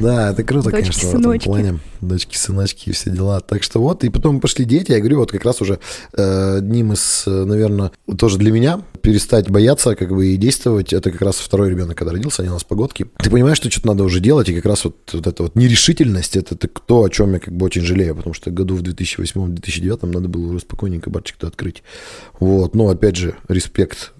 Да, 0.00 0.30
это 0.30 0.42
круто, 0.44 0.70
конечно, 0.70 1.08
в 1.08 1.14
этом 1.14 1.38
плане. 1.40 1.78
Дочки, 2.00 2.36
сыночки 2.36 2.90
и 2.90 2.92
все 2.92 3.10
дела. 3.10 3.40
Так 3.40 3.62
что 3.62 3.80
вот, 3.80 4.04
и 4.04 4.08
потом 4.08 4.40
пошли 4.40 4.64
дети. 4.64 4.92
Я 4.92 5.00
говорю, 5.00 5.18
вот 5.18 5.32
как 5.32 5.44
раз 5.44 5.60
уже 5.60 5.78
э, 6.16 6.58
одним 6.58 6.92
из, 6.92 7.24
наверное, 7.26 7.90
тоже 8.16 8.38
для 8.38 8.52
меня 8.52 8.82
перестать 9.02 9.50
бояться, 9.50 9.94
как 9.94 10.10
бы, 10.10 10.28
и 10.28 10.36
действовать. 10.36 10.92
Это 10.92 11.10
как 11.10 11.22
раз 11.22 11.36
второй 11.36 11.70
ребенок, 11.70 11.96
когда 11.96 12.12
родился, 12.12 12.42
они 12.42 12.50
у 12.50 12.54
нас 12.54 12.64
погодки. 12.64 13.06
Ты 13.22 13.30
понимаешь, 13.30 13.56
что 13.56 13.70
что-то 13.70 13.88
надо 13.88 14.04
уже 14.04 14.20
делать, 14.20 14.48
и 14.48 14.54
как 14.54 14.66
раз 14.66 14.84
вот, 14.84 14.96
вот 15.12 15.26
эта 15.26 15.42
вот 15.42 15.56
нерешительность, 15.56 15.97
это, 16.04 16.54
это 16.54 16.68
то, 16.68 17.04
о 17.04 17.08
чем 17.10 17.34
я 17.34 17.38
как 17.38 17.54
бы 17.54 17.66
очень 17.66 17.82
жалею, 17.82 18.14
потому 18.14 18.34
что 18.34 18.50
году 18.50 18.74
в 18.74 18.82
2008-2009 18.82 20.06
надо 20.06 20.28
было 20.28 20.48
уже 20.48 20.60
спокойненько 20.60 21.10
барчик-то 21.10 21.46
открыть. 21.46 21.82
Вот, 22.40 22.74
но 22.74 22.88
опять 22.88 23.16
же, 23.16 23.34
респект 23.48 24.12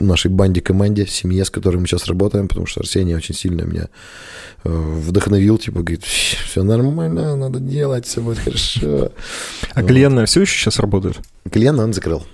нашей 0.00 0.30
банде, 0.30 0.60
команде, 0.60 1.06
семье, 1.06 1.44
с 1.44 1.50
которой 1.50 1.76
мы 1.76 1.86
сейчас 1.86 2.06
работаем, 2.06 2.48
потому 2.48 2.66
что 2.66 2.80
Арсений 2.80 3.16
очень 3.16 3.34
сильно 3.34 3.62
меня 3.62 3.88
э, 4.64 4.68
вдохновил, 4.68 5.58
типа, 5.58 5.80
говорит, 5.80 6.04
все 6.04 6.62
нормально, 6.62 7.36
надо 7.36 7.58
делать, 7.60 8.06
все 8.06 8.20
будет 8.20 8.38
хорошо. 8.38 9.12
А 9.74 9.82
клиентная 9.82 10.26
все 10.26 10.42
еще 10.42 10.58
сейчас 10.58 10.78
работает? 10.78 11.18
Клиент 11.50 11.78
он 11.78 11.92
закрыл. 11.92 12.24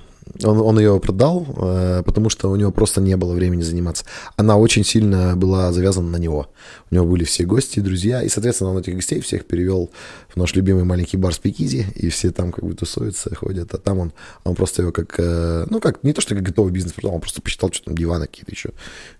Он, 0.42 0.60
он 0.60 0.78
ее 0.78 0.98
продал, 1.00 1.46
э, 1.56 2.02
потому 2.04 2.28
что 2.28 2.50
у 2.50 2.56
него 2.56 2.72
просто 2.72 3.00
не 3.00 3.16
было 3.16 3.34
времени 3.34 3.62
заниматься. 3.62 4.04
Она 4.36 4.56
очень 4.56 4.84
сильно 4.84 5.36
была 5.36 5.72
завязана 5.72 6.10
на 6.10 6.16
него. 6.16 6.48
У 6.90 6.94
него 6.94 7.06
были 7.06 7.24
все 7.24 7.44
гости, 7.44 7.80
друзья, 7.80 8.22
и, 8.22 8.28
соответственно, 8.28 8.70
он 8.70 8.78
этих 8.78 8.94
гостей 8.94 9.20
всех 9.20 9.44
перевел 9.44 9.90
в 10.28 10.36
наш 10.36 10.54
любимый 10.54 10.84
маленький 10.84 11.16
бар 11.16 11.34
Спикизи, 11.34 11.86
и 11.94 12.08
все 12.08 12.30
там 12.30 12.52
как 12.52 12.64
бы 12.64 12.74
тусуются, 12.74 13.34
ходят, 13.34 13.74
а 13.74 13.78
там 13.78 13.98
он, 13.98 14.12
он 14.44 14.54
просто 14.54 14.82
его 14.82 14.92
как, 14.92 15.14
э, 15.18 15.66
ну 15.70 15.80
как, 15.80 16.02
не 16.02 16.12
то, 16.12 16.20
что 16.20 16.34
как 16.34 16.42
готовый 16.42 16.72
бизнес 16.72 16.94
продал, 16.94 17.14
он 17.14 17.20
просто 17.20 17.42
посчитал, 17.42 17.70
что 17.72 17.86
там 17.86 17.96
диваны 17.96 18.26
какие-то 18.26 18.50
еще, 18.50 18.70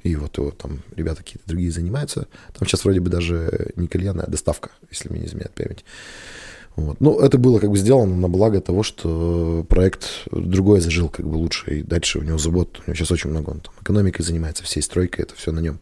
и 0.02 0.16
вот 0.16 0.36
его 0.38 0.50
там 0.50 0.82
ребята 0.96 1.18
какие-то 1.18 1.46
другие 1.46 1.70
занимаются. 1.70 2.26
Там 2.58 2.66
сейчас 2.66 2.84
вроде 2.84 3.00
бы 3.00 3.10
даже 3.10 3.72
не 3.76 3.86
кальян, 3.88 4.20
а 4.20 4.26
доставка, 4.26 4.70
если 4.90 5.08
мне 5.10 5.20
не 5.20 5.26
изменяет 5.26 5.52
память. 5.52 5.84
Вот. 6.76 6.96
Ну, 7.00 7.20
это 7.20 7.38
было 7.38 7.60
как 7.60 7.70
бы 7.70 7.76
сделано 7.78 8.16
на 8.16 8.28
благо 8.28 8.60
того, 8.60 8.82
что 8.82 9.64
проект 9.68 10.24
другой 10.32 10.80
зажил 10.80 11.08
как 11.08 11.24
бы 11.26 11.36
лучше, 11.36 11.78
и 11.78 11.82
дальше 11.82 12.18
у 12.18 12.22
него 12.22 12.36
забот, 12.36 12.80
у 12.80 12.90
него 12.90 12.96
сейчас 12.96 13.12
очень 13.12 13.30
много, 13.30 13.50
он 13.50 13.60
там 13.60 13.72
экономикой 13.80 14.22
занимается, 14.22 14.64
всей 14.64 14.82
стройкой, 14.82 15.24
это 15.24 15.34
все 15.36 15.52
на 15.52 15.60
нем. 15.60 15.78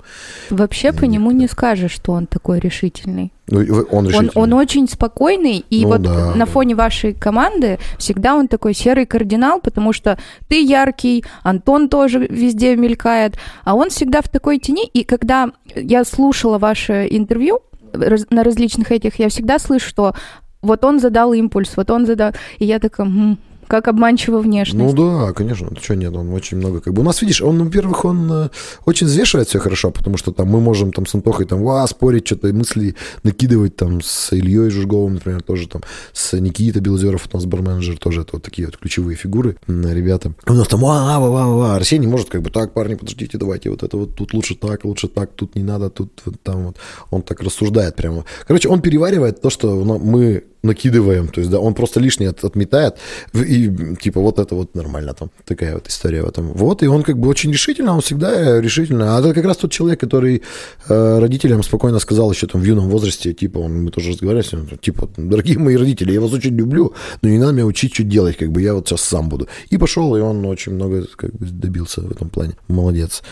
Вообще 0.51 0.89
И 0.89 0.93
по 0.93 1.05
нему 1.05 1.31
никуда. 1.31 1.41
не 1.43 1.49
скажешь, 1.49 1.93
что 1.93 2.13
он 2.13 2.27
такой 2.27 2.59
решительный. 2.61 3.33
Ну, 3.49 3.61
он 3.91 4.07
Он, 4.07 4.07
решительный. 4.09 4.31
он 4.35 4.53
очень 4.53 4.87
спокойный, 4.89 5.65
и 5.71 5.83
Ну 5.83 5.89
вот 5.89 6.03
да, 6.03 6.35
на 6.35 6.45
фоне 6.47 6.75
вашей 6.75 7.15
команды 7.15 7.79
всегда 7.99 8.35
он 8.35 8.47
такой 8.49 8.75
серый 8.75 9.07
кардинал, 9.07 9.61
потому 9.61 9.95
что 9.95 10.19
ты 10.49 10.63
яркий, 10.63 11.25
Антон 11.43 11.89
тоже 11.89 12.27
везде 12.27 12.77
мелькает, 12.77 13.37
а 13.65 13.75
он 13.75 13.89
всегда 13.89 14.21
в 14.21 14.29
такой 14.29 14.59
тени. 14.59 14.87
И 14.87 15.05
когда 15.05 15.53
я 15.75 16.05
слушала 16.05 16.59
ваше 16.59 17.07
интервью 17.11 17.61
на 17.95 18.45
различных 18.45 18.91
этих, 18.93 19.19
я 19.19 19.29
всегда 19.29 19.59
слышу, 19.59 19.89
что 19.89 20.15
вот 20.63 20.85
он 20.85 21.01
задал 21.01 21.33
импульс, 21.33 21.73
вот 21.77 21.91
он 21.91 22.07
задал, 22.07 22.33
и 22.59 22.65
я 22.65 22.79
такая, 22.79 23.07
«М, 23.07 23.39
как 23.69 23.89
обманчива 23.89 24.37
Ну 24.37 24.43
внешность. 24.43 24.95
да, 24.95 25.33
конечно, 25.33 25.69
ты 25.69 25.81
что 25.81 25.95
нет, 25.97 26.15
он 26.15 26.31
очень 26.35 26.59
много 26.59 26.81
как 26.83 26.93
бы. 26.93 27.01
У 27.01 27.05
нас, 27.05 27.23
видишь, 27.23 27.41
он, 27.41 27.65
во-первых, 27.65 28.05
он 28.05 28.31
э, 28.31 28.49
очень 28.85 29.07
взвешивает 29.07 29.49
все 29.49 29.61
хорошо, 29.61 29.91
потому 29.91 30.19
что 30.19 30.31
там 30.31 30.49
мы 30.49 30.61
можем 30.61 30.93
там 30.93 31.07
с 31.07 31.15
Антохой 31.15 31.47
там, 31.47 31.63
ва, 31.63 31.87
спорить, 31.87 32.27
что-то 32.27 32.53
мысли 32.53 32.97
накидывать 33.23 33.77
там 33.77 34.03
с 34.03 34.31
Ильей 34.35 34.69
Жужговым, 34.69 35.15
например, 35.15 35.43
тоже 35.43 35.69
там, 35.69 35.81
с 36.13 36.39
Никитой 36.39 36.83
Белозеров, 36.83 37.27
у 37.33 37.37
нас 37.37 37.47
барменеджер, 37.47 37.97
тоже 37.97 38.23
это 38.23 38.31
вот 38.35 38.43
такие 38.43 38.67
вот 38.67 38.77
ключевые 38.77 39.17
фигуры, 39.17 39.57
ребята. 39.67 40.33
У 40.47 40.53
нас 40.53 40.69
там, 40.69 40.81
ва, 40.81 41.19
ва, 41.19 41.31
ва, 41.31 41.57
ва, 41.57 41.75
Арсений 41.77 42.09
может 42.09 42.29
как 42.29 42.43
бы, 42.43 42.51
так, 42.51 42.75
парни, 42.75 42.95
подождите, 42.97 43.39
давайте 43.39 43.71
вот 43.71 43.83
это 43.83 43.97
вот, 43.97 44.15
тут 44.17 44.35
лучше 44.35 44.55
так, 44.55 44.85
лучше 44.85 45.09
так, 45.09 45.31
тут 45.33 45.55
не 45.55 45.63
надо, 45.63 45.89
тут 45.89 46.11
вот 46.27 46.35
там 46.43 46.67
вот. 46.67 46.77
Он 47.11 47.23
так 47.23 47.41
рассуждает 47.41 47.97
прямо. 47.97 48.27
Короче, 48.47 48.69
он 48.69 48.83
переваривает 48.83 49.41
то, 49.41 49.49
что 49.49 49.83
мы 49.83 50.45
накидываем, 50.63 51.29
то 51.29 51.41
есть, 51.41 51.51
да, 51.51 51.59
он 51.59 51.75
просто 51.75 52.01
лишнее 52.01 52.31
от- 52.31 52.45
отметает, 52.45 52.97
и, 53.35 53.97
типа, 54.01 54.21
вот 54.21 54.39
это 54.39 54.55
вот 54.55 54.75
нормально 54.75 55.13
там, 55.15 55.31
такая 55.45 55.75
вот 55.75 55.89
история 55.89 56.23
в 56.23 56.29
этом. 56.29 56.53
Вот, 56.53 56.83
и 56.83 56.87
он 56.87 57.03
как 57.03 57.19
бы 57.19 57.29
очень 57.29 57.53
решительно, 57.53 57.95
он 57.95 58.01
всегда 58.01 58.61
решительно, 58.61 59.17
а 59.17 59.21
это 59.21 59.35
как 59.35 59.45
раз 59.45 59.57
тот 59.57 59.73
человек, 59.73 60.01
который 60.01 60.43
э, 60.89 61.19
родителям 61.19 61.63
спокойно 61.63 61.99
сказал 61.99 62.33
еще 62.33 62.47
там 62.47 62.61
в 62.61 62.65
юном 62.65 62.89
возрасте, 62.89 63.33
типа, 63.33 63.59
он, 63.59 63.85
мы 63.85 63.91
тоже 63.91 64.11
разговаривали 64.11 64.47
ним, 64.53 64.79
типа, 64.79 65.09
дорогие 65.17 65.59
мои 65.59 65.77
родители, 65.77 66.13
я 66.13 66.21
вас 66.21 66.33
очень 66.33 66.57
люблю, 66.57 66.95
но 67.23 67.29
не 67.29 67.39
надо 67.39 67.53
меня 67.53 67.67
учить, 67.67 67.95
что 67.95 68.05
делать, 68.05 68.37
как 68.37 68.51
бы, 68.51 68.63
я 68.63 68.75
вот 68.75 68.89
сейчас 68.89 69.03
сам 69.03 69.29
буду. 69.29 69.49
И 69.71 69.79
пошел, 69.79 70.17
и 70.17 70.21
он 70.21 70.45
очень 70.47 70.73
много, 70.73 71.07
как 71.17 71.33
бы, 71.35 71.47
добился 71.47 72.01
в 72.01 72.11
этом 72.11 72.31
плане. 72.31 72.53
Молодец. 72.69 73.23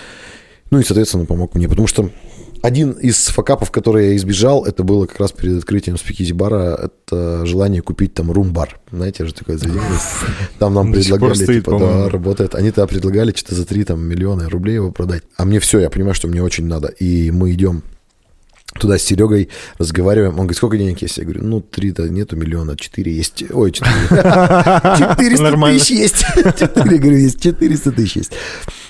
Ну 0.71 0.79
и, 0.79 0.85
соответственно, 0.85 1.27
помог 1.27 1.55
мне, 1.55 1.69
потому 1.69 1.89
что 1.89 2.11
один 2.63 2.93
из 2.93 3.27
факапов, 3.27 3.71
который 3.71 4.09
я 4.09 4.17
избежал, 4.17 4.65
это 4.65 4.83
было 4.83 5.07
как 5.07 5.21
раз 5.21 5.33
перед 5.33 5.59
открытием 5.59 5.97
спикизи 5.97 6.33
бара, 6.33 6.91
это 7.09 7.47
желание 7.47 7.83
купить 7.83 8.15
там 8.15 8.31
рум-бар. 8.31 8.79
Знаете 8.91 9.25
же 9.27 9.35
такое 9.35 9.57
заведение. 9.57 9.99
Там 10.59 10.75
нам 10.75 10.93
предлагали, 10.93 11.35
стоит, 11.35 11.65
типа, 11.65 11.79
да, 11.79 12.09
работает. 12.09 12.55
Они 12.55 12.71
тогда 12.71 12.87
предлагали 12.87 13.33
что-то 13.33 13.55
за 13.55 13.65
3 13.65 13.85
там, 13.85 14.01
миллиона 14.03 14.49
рублей 14.49 14.75
его 14.75 14.91
продать. 14.91 15.23
А 15.37 15.45
мне 15.45 15.61
все, 15.61 15.81
я 15.81 15.91
понимаю, 15.91 16.15
что 16.15 16.29
мне 16.29 16.43
очень 16.43 16.67
надо. 16.67 16.89
И 16.89 17.31
мы 17.31 17.53
идем 17.53 17.83
туда 18.79 18.99
с 18.99 19.03
Серегой, 19.03 19.49
разговариваем. 19.79 20.33
Он 20.33 20.41
говорит, 20.41 20.57
сколько 20.57 20.77
денег 20.77 21.03
есть? 21.03 21.19
Я 21.19 21.25
говорю, 21.25 21.43
ну, 21.45 21.61
три-то 21.61 22.09
нету, 22.09 22.37
миллиона, 22.37 22.77
четыре 22.77 23.13
есть. 23.13 23.45
Ой, 23.51 23.73
четыре. 23.73 23.95
400 24.11 25.43
Нормально. 25.43 25.79
тысяч 25.79 25.91
есть. 25.91 26.25
Четыре, 26.59 26.99
говорю, 26.99 27.17
есть 27.17 27.41
400 27.41 27.93
тысяч 27.93 28.17
есть. 28.17 28.33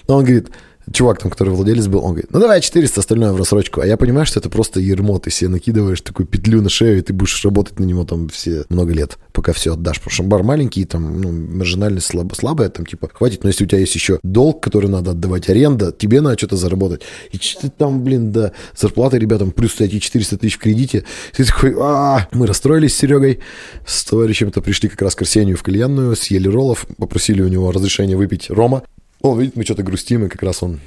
Он 0.07 0.25
говорит, 0.25 0.49
чувак 0.93 1.19
там, 1.21 1.31
который 1.31 1.51
владелец 1.51 1.87
был, 1.87 2.05
он 2.05 2.13
говорит, 2.13 2.31
ну 2.33 2.41
давай 2.41 2.61
400, 2.61 3.01
остальное 3.01 3.33
в 3.33 3.37
рассрочку. 3.37 3.81
А 3.81 3.87
я 3.87 3.97
понимаю, 3.97 4.27
что 4.27 4.41
это 4.41 4.49
просто 4.49 4.81
ермо, 4.81 5.19
ты 5.19 5.31
себе 5.31 5.49
накидываешь 5.49 6.01
такую 6.01 6.27
петлю 6.27 6.63
на 6.63 6.69
шею, 6.69 6.99
и 6.99 7.03
ты 7.03 7.13
будешь 7.13 7.45
работать 7.45 7.79
на 7.79 7.85
него 7.85 8.05
там 8.05 8.29
все 8.29 8.65
много 8.69 8.93
лет, 8.93 9.19
пока 9.33 9.53
все 9.53 9.75
отдашь. 9.75 9.99
Потому 9.99 10.13
что 10.13 10.23
бар 10.25 10.43
маленький, 10.43 10.85
там, 10.85 11.21
ну, 11.21 11.33
маржинальность 11.33 12.07
слабо, 12.07 12.35
слабая, 12.35 12.69
там, 12.69 12.87
типа, 12.87 13.09
хватит. 13.13 13.45
Но 13.45 13.49
если 13.49 13.65
у 13.65 13.67
тебя 13.67 13.79
есть 13.79 13.95
еще 13.95 14.19
долг, 14.23 14.63
который 14.63 14.91
надо 14.91 15.13
отдавать, 15.13 15.49
аренда, 15.49 15.93
тебе 15.93 16.21
надо 16.21 16.39
что-то 16.39 16.57
заработать. 16.57 17.03
И 17.31 17.37
что-то 17.37 17.71
там, 17.71 18.03
блин, 18.03 18.33
да, 18.33 18.53
зарплата 18.77 19.17
ребятам, 19.17 19.51
плюс 19.53 19.81
эти 19.81 19.99
400 19.99 20.39
тысяч 20.39 20.57
в 20.57 20.59
кредите. 20.59 21.05
Ты 21.37 21.45
такой, 21.45 21.75
а 21.79 22.29
Мы 22.33 22.47
расстроились 22.47 22.95
с 22.95 22.99
Серегой, 22.99 23.41
с 23.87 24.05
товарищем-то 24.05 24.61
пришли 24.61 24.89
как 24.89 25.03
раз 25.03 25.15
к 25.15 25.23
Арсению 25.23 25.57
в 25.57 25.63
кальянную, 25.63 26.17
съели 26.17 26.49
роллов, 26.49 26.87
попросили 26.97 27.43
у 27.43 27.49
него 27.49 27.71
разрешения 27.73 28.17
выпить 28.17 28.51
рома. 28.51 28.83
Он 29.21 29.39
видит, 29.39 29.57
мы 29.57 29.65
что-то 29.65 29.83
грустим, 29.83 30.25
и 30.25 30.29
как 30.29 30.43
раз 30.43 30.63
он 30.63 30.81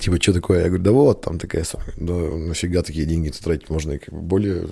Типа, 0.00 0.20
что 0.20 0.32
такое? 0.32 0.62
Я 0.62 0.66
говорю, 0.68 0.82
да 0.82 0.90
вот, 0.92 1.20
там 1.22 1.38
такая 1.38 1.64
самая, 1.64 1.88
да 1.96 2.12
нафига 2.12 2.82
такие 2.82 3.06
деньги 3.06 3.30
тратить, 3.30 3.70
можно 3.70 3.92
и 3.92 3.98
как 3.98 4.12
бы 4.12 4.20
более 4.20 4.66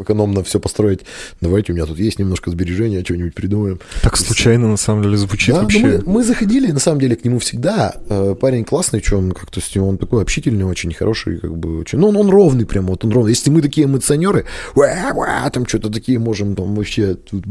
экономно 0.00 0.42
все 0.44 0.60
построить. 0.60 1.00
Давайте, 1.40 1.72
у 1.72 1.74
меня 1.74 1.86
тут 1.86 1.98
есть 1.98 2.18
немножко 2.18 2.50
сбережения, 2.50 3.02
что-нибудь 3.04 3.34
придумаем. 3.34 3.80
Так 4.02 4.16
случайно, 4.16 4.68
на 4.68 4.76
самом 4.76 5.02
деле, 5.02 5.16
звучит 5.16 5.54
Да, 5.54 5.62
ну 5.62 5.62
вообще. 5.62 5.80
мы, 5.80 6.02
мы 6.06 6.24
заходили, 6.24 6.70
на 6.70 6.78
самом 6.78 7.00
деле, 7.00 7.16
к 7.16 7.24
нему 7.24 7.38
всегда. 7.40 7.94
Э, 8.08 8.34
Парень 8.40 8.64
классный, 8.64 9.02
что 9.02 9.18
он 9.18 9.32
как-то 9.32 9.60
с 9.60 9.74
ним, 9.74 9.84
он 9.84 9.98
такой 9.98 10.22
общительный, 10.22 10.64
очень 10.64 10.92
хороший, 10.94 11.38
как 11.38 11.56
бы, 11.56 11.80
очень, 11.80 11.98
ну, 11.98 12.08
он, 12.08 12.16
он 12.16 12.30
ровный 12.30 12.64
прямо, 12.66 12.88
вот 12.88 13.04
он 13.04 13.10
ровный. 13.12 13.30
Если 13.32 13.50
мы 13.50 13.62
такие 13.62 13.86
эмоционеры, 13.86 14.44
«Уа, 14.76 15.12
уа», 15.14 15.50
там 15.50 15.66
что-то 15.66 15.90
такие 15.90 16.18
можем, 16.18 16.54
там 16.54 16.74
вообще, 16.74 17.14
тут 17.14 17.44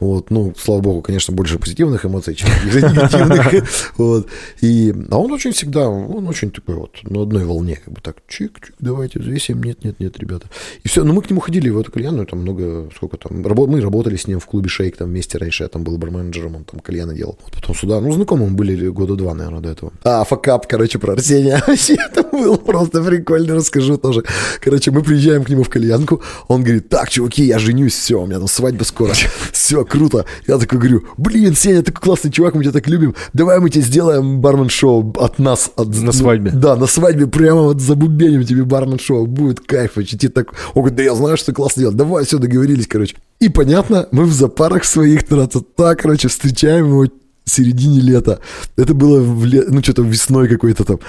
вот, 0.00 0.30
ну, 0.30 0.54
слава 0.56 0.80
богу, 0.80 1.02
конечно, 1.02 1.34
больше 1.34 1.58
позитивных 1.58 2.04
эмоций, 2.06 2.34
чем 2.34 2.48
негативных, 2.64 3.68
вот, 3.96 4.28
и, 4.60 4.94
а 5.10 5.18
он 5.18 5.32
очень 5.32 5.52
всегда, 5.52 5.88
он 6.16 6.28
очень 6.28 6.50
такой 6.50 6.76
вот, 6.76 6.98
на 7.04 7.22
одной 7.22 7.44
волне, 7.44 7.80
как 7.84 7.94
бы 7.94 8.00
так, 8.00 8.16
чик-чик, 8.28 8.72
давайте 8.78 9.18
взвесим, 9.18 9.62
нет-нет-нет, 9.62 10.18
ребята. 10.18 10.48
И 10.82 10.88
все, 10.88 11.04
ну, 11.04 11.12
мы 11.12 11.22
к 11.22 11.30
нему 11.30 11.40
ходили 11.40 11.68
в 11.68 11.78
эту 11.78 11.92
кальянную, 11.92 12.26
там 12.26 12.40
много, 12.40 12.90
сколько 12.94 13.16
там, 13.16 13.44
рабо- 13.46 13.66
мы 13.66 13.80
работали 13.80 14.16
с 14.16 14.26
ним 14.26 14.40
в 14.40 14.46
клубе 14.46 14.68
Шейк, 14.68 14.96
там 14.96 15.08
вместе 15.08 15.38
раньше, 15.38 15.64
я 15.64 15.68
там 15.68 15.84
был 15.84 15.98
барменджером, 15.98 16.56
он 16.56 16.64
там 16.64 16.80
кальяны 16.80 17.14
делал. 17.14 17.38
Вот 17.42 17.52
потом 17.52 17.74
сюда, 17.74 18.00
ну, 18.00 18.12
знакомы 18.12 18.48
мы 18.48 18.56
были 18.56 18.88
года 18.88 19.14
два, 19.14 19.34
наверное, 19.34 19.60
до 19.60 19.68
этого. 19.70 19.92
А, 20.04 20.24
факап, 20.24 20.66
короче, 20.66 20.98
про 20.98 21.12
Арсения. 21.12 21.62
Вообще, 21.66 21.94
это 21.94 22.22
было 22.22 22.56
просто 22.56 23.02
прикольно, 23.02 23.54
расскажу 23.54 23.96
тоже. 23.96 24.24
Короче, 24.60 24.90
мы 24.90 25.02
приезжаем 25.02 25.44
к 25.44 25.48
нему 25.48 25.62
в 25.62 25.68
кальянку, 25.68 26.22
он 26.48 26.62
говорит, 26.62 26.88
так, 26.88 27.10
чуваки, 27.10 27.44
я 27.44 27.58
женюсь, 27.58 27.94
все, 27.94 28.20
у 28.20 28.26
меня 28.26 28.38
там 28.38 28.48
свадьба 28.48 28.84
скоро, 28.84 29.14
все, 29.52 29.84
круто. 29.84 30.24
Я 30.46 30.58
такой 30.58 30.78
говорю, 30.78 31.04
блин, 31.16 31.54
Сеня, 31.54 31.82
такой 31.82 32.00
классный 32.00 32.30
чувак, 32.30 32.54
мы 32.54 32.62
тебя 32.62 32.72
так 32.72 32.88
любим, 32.88 33.14
давай 33.32 33.60
мы 33.60 33.70
тебе 33.70 33.82
сделаем 33.82 34.40
бармен-шоу 34.40 35.14
от 35.18 35.38
нас. 35.38 35.70
От, 35.76 35.94
На 36.02 36.12
ну, 36.12 36.12
свадьбе. 36.12 36.50
да, 36.50 36.76
на 36.76 36.86
свадьбе 36.86 37.26
прямо 37.26 37.62
вот 37.62 37.80
забубеним 37.80 38.44
тебе 38.44 38.64
бармен-шоу, 38.64 39.26
будет 39.26 39.60
кайф. 39.60 39.96
вообще, 39.96 40.16
тебе 40.16 40.32
так... 40.32 40.52
Он 40.74 40.82
говорит, 40.82 40.96
да 40.96 41.02
я 41.02 41.14
знаю, 41.14 41.36
что 41.36 41.52
классно 41.52 41.80
делать, 41.80 41.96
давай, 41.96 42.24
все, 42.24 42.38
договорились, 42.38 42.86
короче. 42.86 43.16
И 43.40 43.48
понятно, 43.48 44.08
мы 44.12 44.24
в 44.24 44.32
запарах 44.32 44.84
своих, 44.84 45.24
так, 45.24 46.00
короче, 46.00 46.28
встречаем 46.28 46.86
его 46.86 47.06
в 47.44 47.50
середине 47.50 48.00
лета. 48.00 48.40
Это 48.76 48.94
было, 48.94 49.20
в 49.20 49.44
ле- 49.44 49.64
ну, 49.68 49.82
что-то 49.82 50.02
весной 50.02 50.48
какой-то 50.48 50.84
там. 50.84 51.00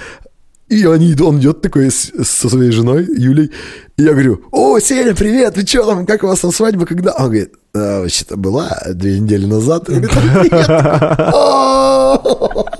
И 0.68 0.84
они, 0.86 1.14
он 1.20 1.38
идет 1.38 1.60
такой 1.60 1.90
с- 1.90 2.10
со 2.24 2.48
своей 2.48 2.70
женой 2.70 3.06
Юлей. 3.06 3.50
И 3.96 4.02
я 4.02 4.12
говорю, 4.12 4.42
о, 4.50 4.78
Сеня, 4.80 5.14
привет, 5.14 5.56
вы 5.56 5.66
что 5.66 5.84
там, 5.84 6.06
как 6.06 6.24
у 6.24 6.26
вас 6.26 6.40
там 6.40 6.52
свадьба, 6.52 6.86
когда? 6.86 7.12
Он 7.12 7.24
говорит, 7.26 7.52
«А, 7.74 8.00
вообще-то 8.00 8.36
была 8.36 8.82
две 8.94 9.20
недели 9.20 9.46
назад. 9.46 9.88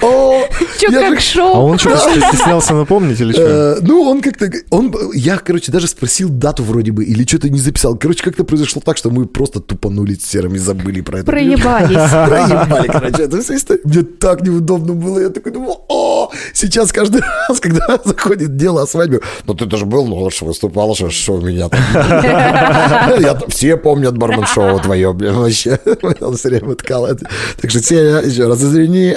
Я 0.00 1.10
как 1.10 1.20
шоу? 1.20 1.54
А 1.54 1.58
он 1.60 1.78
что, 1.78 1.96
стеснялся 1.96 2.74
напомнить 2.74 3.20
или 3.20 3.32
что? 3.32 3.42
Э, 3.42 3.78
Ну, 3.82 4.02
он 4.02 4.20
как-то... 4.20 4.50
Он, 4.70 4.94
я, 5.14 5.38
короче, 5.38 5.72
даже 5.72 5.88
спросил 5.88 6.28
дату 6.28 6.62
вроде 6.62 6.92
бы, 6.92 7.04
или 7.04 7.24
что-то 7.26 7.48
не 7.48 7.58
записал. 7.58 7.96
Короче, 7.96 8.22
как-то 8.22 8.44
произошло 8.44 8.80
так, 8.84 8.96
что 8.96 9.10
мы 9.10 9.26
просто 9.26 9.60
тупанули 9.60 10.14
с 10.14 10.24
серыми, 10.24 10.58
забыли 10.58 11.00
про 11.00 11.18
это. 11.18 11.26
Проебались. 11.26 11.96
Проебали, 12.10 12.88
короче, 12.88 13.28
всю 13.42 13.56
историю. 13.56 13.82
Мне 13.84 14.02
так 14.02 14.42
неудобно 14.42 14.94
было. 14.94 15.18
Я 15.20 15.28
такой 15.30 15.52
думал, 15.52 15.84
о, 15.88 16.30
сейчас 16.52 16.92
каждый 16.92 17.22
раз, 17.48 17.60
когда 17.60 17.98
заходит 18.04 18.56
дело 18.56 18.82
о 18.82 18.86
свадьбе, 18.86 19.20
ну 19.46 19.54
ты 19.54 19.66
тоже 19.66 19.84
был, 19.86 20.06
ну 20.06 20.30
что 20.30 20.46
выступал, 20.46 20.94
что, 20.94 21.10
что 21.10 21.34
у 21.34 21.40
меня 21.40 21.68
там. 21.68 21.80
Я 23.20 23.40
Все 23.48 23.76
помнят 23.76 24.16
бармен-шоу 24.16 24.80
твое, 24.80 25.12
блин, 25.12 25.34
вообще. 25.34 25.78
Он 26.20 26.36
все 26.36 26.48
время 26.48 26.74
ткал 26.74 27.06
это. 27.06 27.28
Так 27.60 27.70
что, 27.70 27.82
Сеня, 27.82 28.20
еще 28.20 28.46
раз 28.46 28.62
извини. 28.62 29.16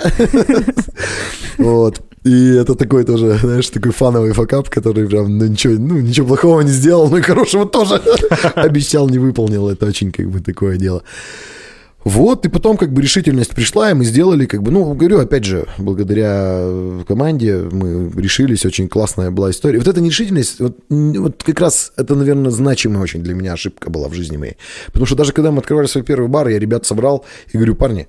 Вот. 1.57 2.01
И 2.23 2.49
это 2.53 2.75
такой 2.75 3.03
тоже, 3.03 3.37
знаешь, 3.41 3.69
такой 3.69 3.91
фановый 3.91 4.33
факап, 4.33 4.69
который 4.69 5.07
прям, 5.07 5.37
ну 5.37 5.47
ничего, 5.47 5.73
ну, 5.73 5.99
ничего 5.99 6.27
плохого 6.27 6.61
не 6.61 6.69
сделал, 6.71 7.09
но 7.09 7.17
и 7.17 7.21
хорошего 7.21 7.65
тоже 7.65 7.95
обещал, 8.55 9.09
не 9.09 9.17
выполнил. 9.17 9.69
Это 9.69 9.87
очень 9.87 10.11
как 10.11 10.29
бы 10.29 10.39
такое 10.39 10.77
дело. 10.77 11.03
Вот, 12.03 12.45
и 12.45 12.49
потом 12.49 12.77
как 12.77 12.91
бы 12.91 13.01
решительность 13.01 13.51
пришла, 13.51 13.91
и 13.91 13.93
мы 13.93 14.05
сделали, 14.05 14.45
как 14.45 14.63
бы, 14.63 14.71
ну, 14.71 14.93
говорю, 14.93 15.19
опять 15.19 15.43
же, 15.43 15.67
благодаря 15.77 16.63
команде 17.07 17.57
мы 17.57 18.11
решились, 18.19 18.65
очень 18.65 18.87
классная 18.87 19.29
была 19.29 19.51
история. 19.51 19.77
Вот 19.77 19.87
эта 19.87 20.01
нерешительность, 20.01 20.59
вот, 20.59 20.77
вот 20.89 21.43
как 21.43 21.59
раз 21.59 21.93
это, 21.97 22.15
наверное, 22.15 22.49
значимая 22.49 23.03
очень 23.03 23.21
для 23.21 23.35
меня 23.35 23.53
ошибка 23.53 23.91
была 23.91 24.07
в 24.07 24.13
жизни 24.13 24.37
моей. 24.37 24.57
Потому 24.87 25.05
что 25.05 25.15
даже 25.15 25.31
когда 25.31 25.51
мы 25.51 25.59
открывали 25.59 25.85
свой 25.85 26.03
первый 26.03 26.27
бар, 26.27 26.47
я 26.47 26.57
ребят 26.57 26.87
собрал 26.87 27.23
и 27.53 27.57
говорю, 27.57 27.75
парни, 27.75 28.07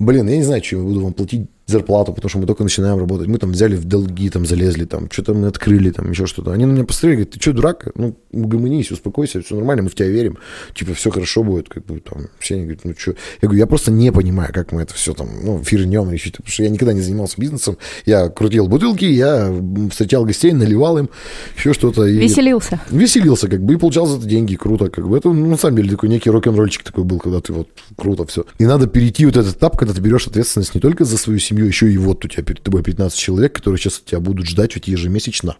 блин, 0.00 0.28
я 0.28 0.36
не 0.36 0.44
знаю, 0.44 0.64
что 0.64 0.76
я 0.76 0.82
буду 0.82 1.00
вам 1.00 1.12
платить 1.12 1.48
зарплату, 1.66 2.12
потому 2.12 2.28
что 2.28 2.38
мы 2.38 2.46
только 2.46 2.62
начинаем 2.62 2.98
работать. 2.98 3.26
Мы 3.26 3.38
там 3.38 3.50
взяли 3.50 3.74
в 3.74 3.84
долги, 3.84 4.30
там 4.30 4.46
залезли, 4.46 4.84
там 4.84 5.10
что-то 5.10 5.34
мы 5.34 5.48
открыли, 5.48 5.90
там 5.90 6.10
еще 6.10 6.26
что-то. 6.26 6.52
Они 6.52 6.64
на 6.64 6.72
меня 6.72 6.84
посмотрели, 6.84 7.16
говорят, 7.16 7.32
ты 7.32 7.40
что, 7.40 7.52
дурак? 7.52 7.88
Ну, 7.96 8.16
угомонись, 8.30 8.92
успокойся, 8.92 9.42
все 9.42 9.56
нормально, 9.56 9.82
мы 9.82 9.88
в 9.88 9.96
тебя 9.96 10.08
верим. 10.08 10.38
Типа, 10.74 10.94
все 10.94 11.10
хорошо 11.10 11.42
будет, 11.42 11.68
как 11.68 11.84
бы 11.84 11.98
там. 11.98 12.28
Все 12.38 12.54
они 12.54 12.64
говорят, 12.64 12.84
ну 12.84 12.94
что? 12.96 13.16
Я 13.42 13.48
говорю, 13.48 13.58
я 13.58 13.66
просто 13.66 13.90
не 13.90 14.12
понимаю, 14.12 14.52
как 14.54 14.70
мы 14.70 14.82
это 14.82 14.94
все 14.94 15.12
там, 15.12 15.28
ну, 15.42 15.64
фирнем 15.64 16.08
или 16.10 16.18
что-то, 16.18 16.36
потому 16.36 16.52
что 16.52 16.62
я 16.62 16.68
никогда 16.68 16.92
не 16.92 17.00
занимался 17.00 17.34
бизнесом. 17.36 17.78
Я 18.04 18.28
крутил 18.28 18.68
бутылки, 18.68 19.04
я 19.04 19.52
встречал 19.90 20.24
гостей, 20.24 20.52
наливал 20.52 20.98
им, 20.98 21.10
еще 21.56 21.72
что-то. 21.72 22.06
И... 22.06 22.16
Веселился. 22.16 22.80
Веселился, 22.90 23.48
как 23.48 23.64
бы, 23.64 23.74
и 23.74 23.76
получал 23.76 24.06
за 24.06 24.18
это 24.18 24.26
деньги, 24.26 24.54
круто, 24.54 24.88
как 24.88 25.08
бы. 25.08 25.18
Это, 25.18 25.32
ну, 25.32 25.46
на 25.46 25.56
самом 25.56 25.78
деле, 25.78 25.90
такой 25.90 26.10
некий 26.10 26.30
рок-н-ролльчик 26.30 26.84
такой 26.84 27.02
был, 27.02 27.18
когда 27.18 27.40
ты 27.40 27.52
вот 27.52 27.68
круто 27.96 28.24
все. 28.24 28.44
И 28.58 28.66
надо 28.66 28.86
перейти 28.86 29.26
вот 29.26 29.36
этот 29.36 29.56
этап, 29.56 29.76
когда 29.76 29.92
ты 29.92 30.00
берешь 30.00 30.28
ответственность 30.28 30.72
не 30.72 30.80
только 30.80 31.04
за 31.04 31.18
свою 31.18 31.40
семью, 31.40 31.55
еще 31.64 31.90
и 31.90 31.96
вот 31.98 32.24
у 32.24 32.28
тебя 32.28 32.42
перед 32.42 32.62
тобой 32.62 32.82
15 32.82 33.18
человек, 33.18 33.54
которые 33.54 33.78
сейчас 33.78 34.00
тебя 34.04 34.20
будут 34.20 34.46
ждать 34.46 34.74
ведь 34.74 34.88
ежемесячно 34.88 35.56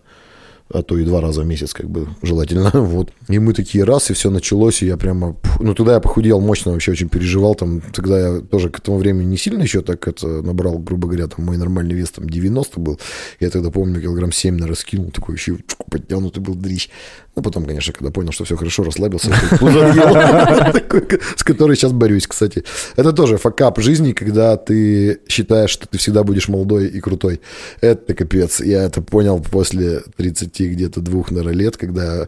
а 0.68 0.82
то 0.82 0.99
и 0.99 1.05
два 1.05 1.20
раза 1.20 1.42
в 1.42 1.47
месяц, 1.47 1.72
как 1.72 1.88
бы, 1.88 2.09
желательно, 2.22 2.70
вот. 2.74 3.12
И 3.28 3.38
мы 3.38 3.53
такие 3.53 3.84
раз, 3.84 4.11
и 4.11 4.14
все 4.14 4.30
началось, 4.30 4.82
и 4.82 4.86
я 4.86 4.97
прямо, 4.97 5.36
ну, 5.61 5.74
туда 5.74 5.94
я 5.94 6.01
похудел 6.01 6.40
мощно, 6.40 6.72
вообще 6.72 6.92
очень 6.92 7.09
переживал, 7.09 7.55
там, 7.55 7.80
тогда 7.92 8.18
я 8.18 8.40
тоже 8.40 8.70
к 8.70 8.80
этому 8.80 8.99
времени 8.99 9.26
не 9.26 9.36
сильно 9.36 9.62
еще 9.62 9.80
так 9.82 10.09
это 10.09 10.42
набрал, 10.42 10.78
грубо 10.78 11.07
говоря, 11.07 11.28
там, 11.28 11.44
мой 11.44 11.57
нормальный 11.57 11.94
вес 11.94 12.11
там 12.11 12.28
90 12.28 12.80
был, 12.80 12.99
я 13.38 13.51
тогда, 13.51 13.70
помню, 13.70 14.01
килограмм 14.01 14.32
7, 14.32 14.55
наверное, 14.55 14.76
скинул, 14.76 15.11
такой 15.11 15.36
еще 15.36 15.59
подтянутый 15.88 16.42
был 16.42 16.55
дрищ. 16.55 16.88
Ну, 17.37 17.43
потом, 17.43 17.66
конечно, 17.66 17.93
когда 17.93 18.11
понял, 18.11 18.32
что 18.32 18.45
все 18.45 18.57
хорошо, 18.57 18.82
расслабился, 18.82 19.30
с 21.37 21.45
которой 21.45 21.76
сейчас 21.76 21.93
борюсь, 21.93 22.26
кстати. 22.26 22.64
Это 22.97 23.12
тоже 23.12 23.37
факап 23.37 23.78
жизни, 23.78 24.12
когда 24.12 24.57
ты 24.57 25.20
считаешь, 25.28 25.68
что 25.68 25.87
ты 25.87 25.99
всегда 25.99 26.24
будешь 26.24 26.49
молодой 26.49 26.89
и 26.89 26.99
крутой. 26.99 27.43
Это 27.82 28.14
капец. 28.14 28.61
Я 28.61 28.84
это 28.84 29.03
понял 29.03 29.39
после 29.39 30.01
30 30.16 30.61
где-то 30.61 31.03
двух, 31.03 31.30
наверное, 31.30 31.53
лет, 31.53 31.76
когда 31.76 32.26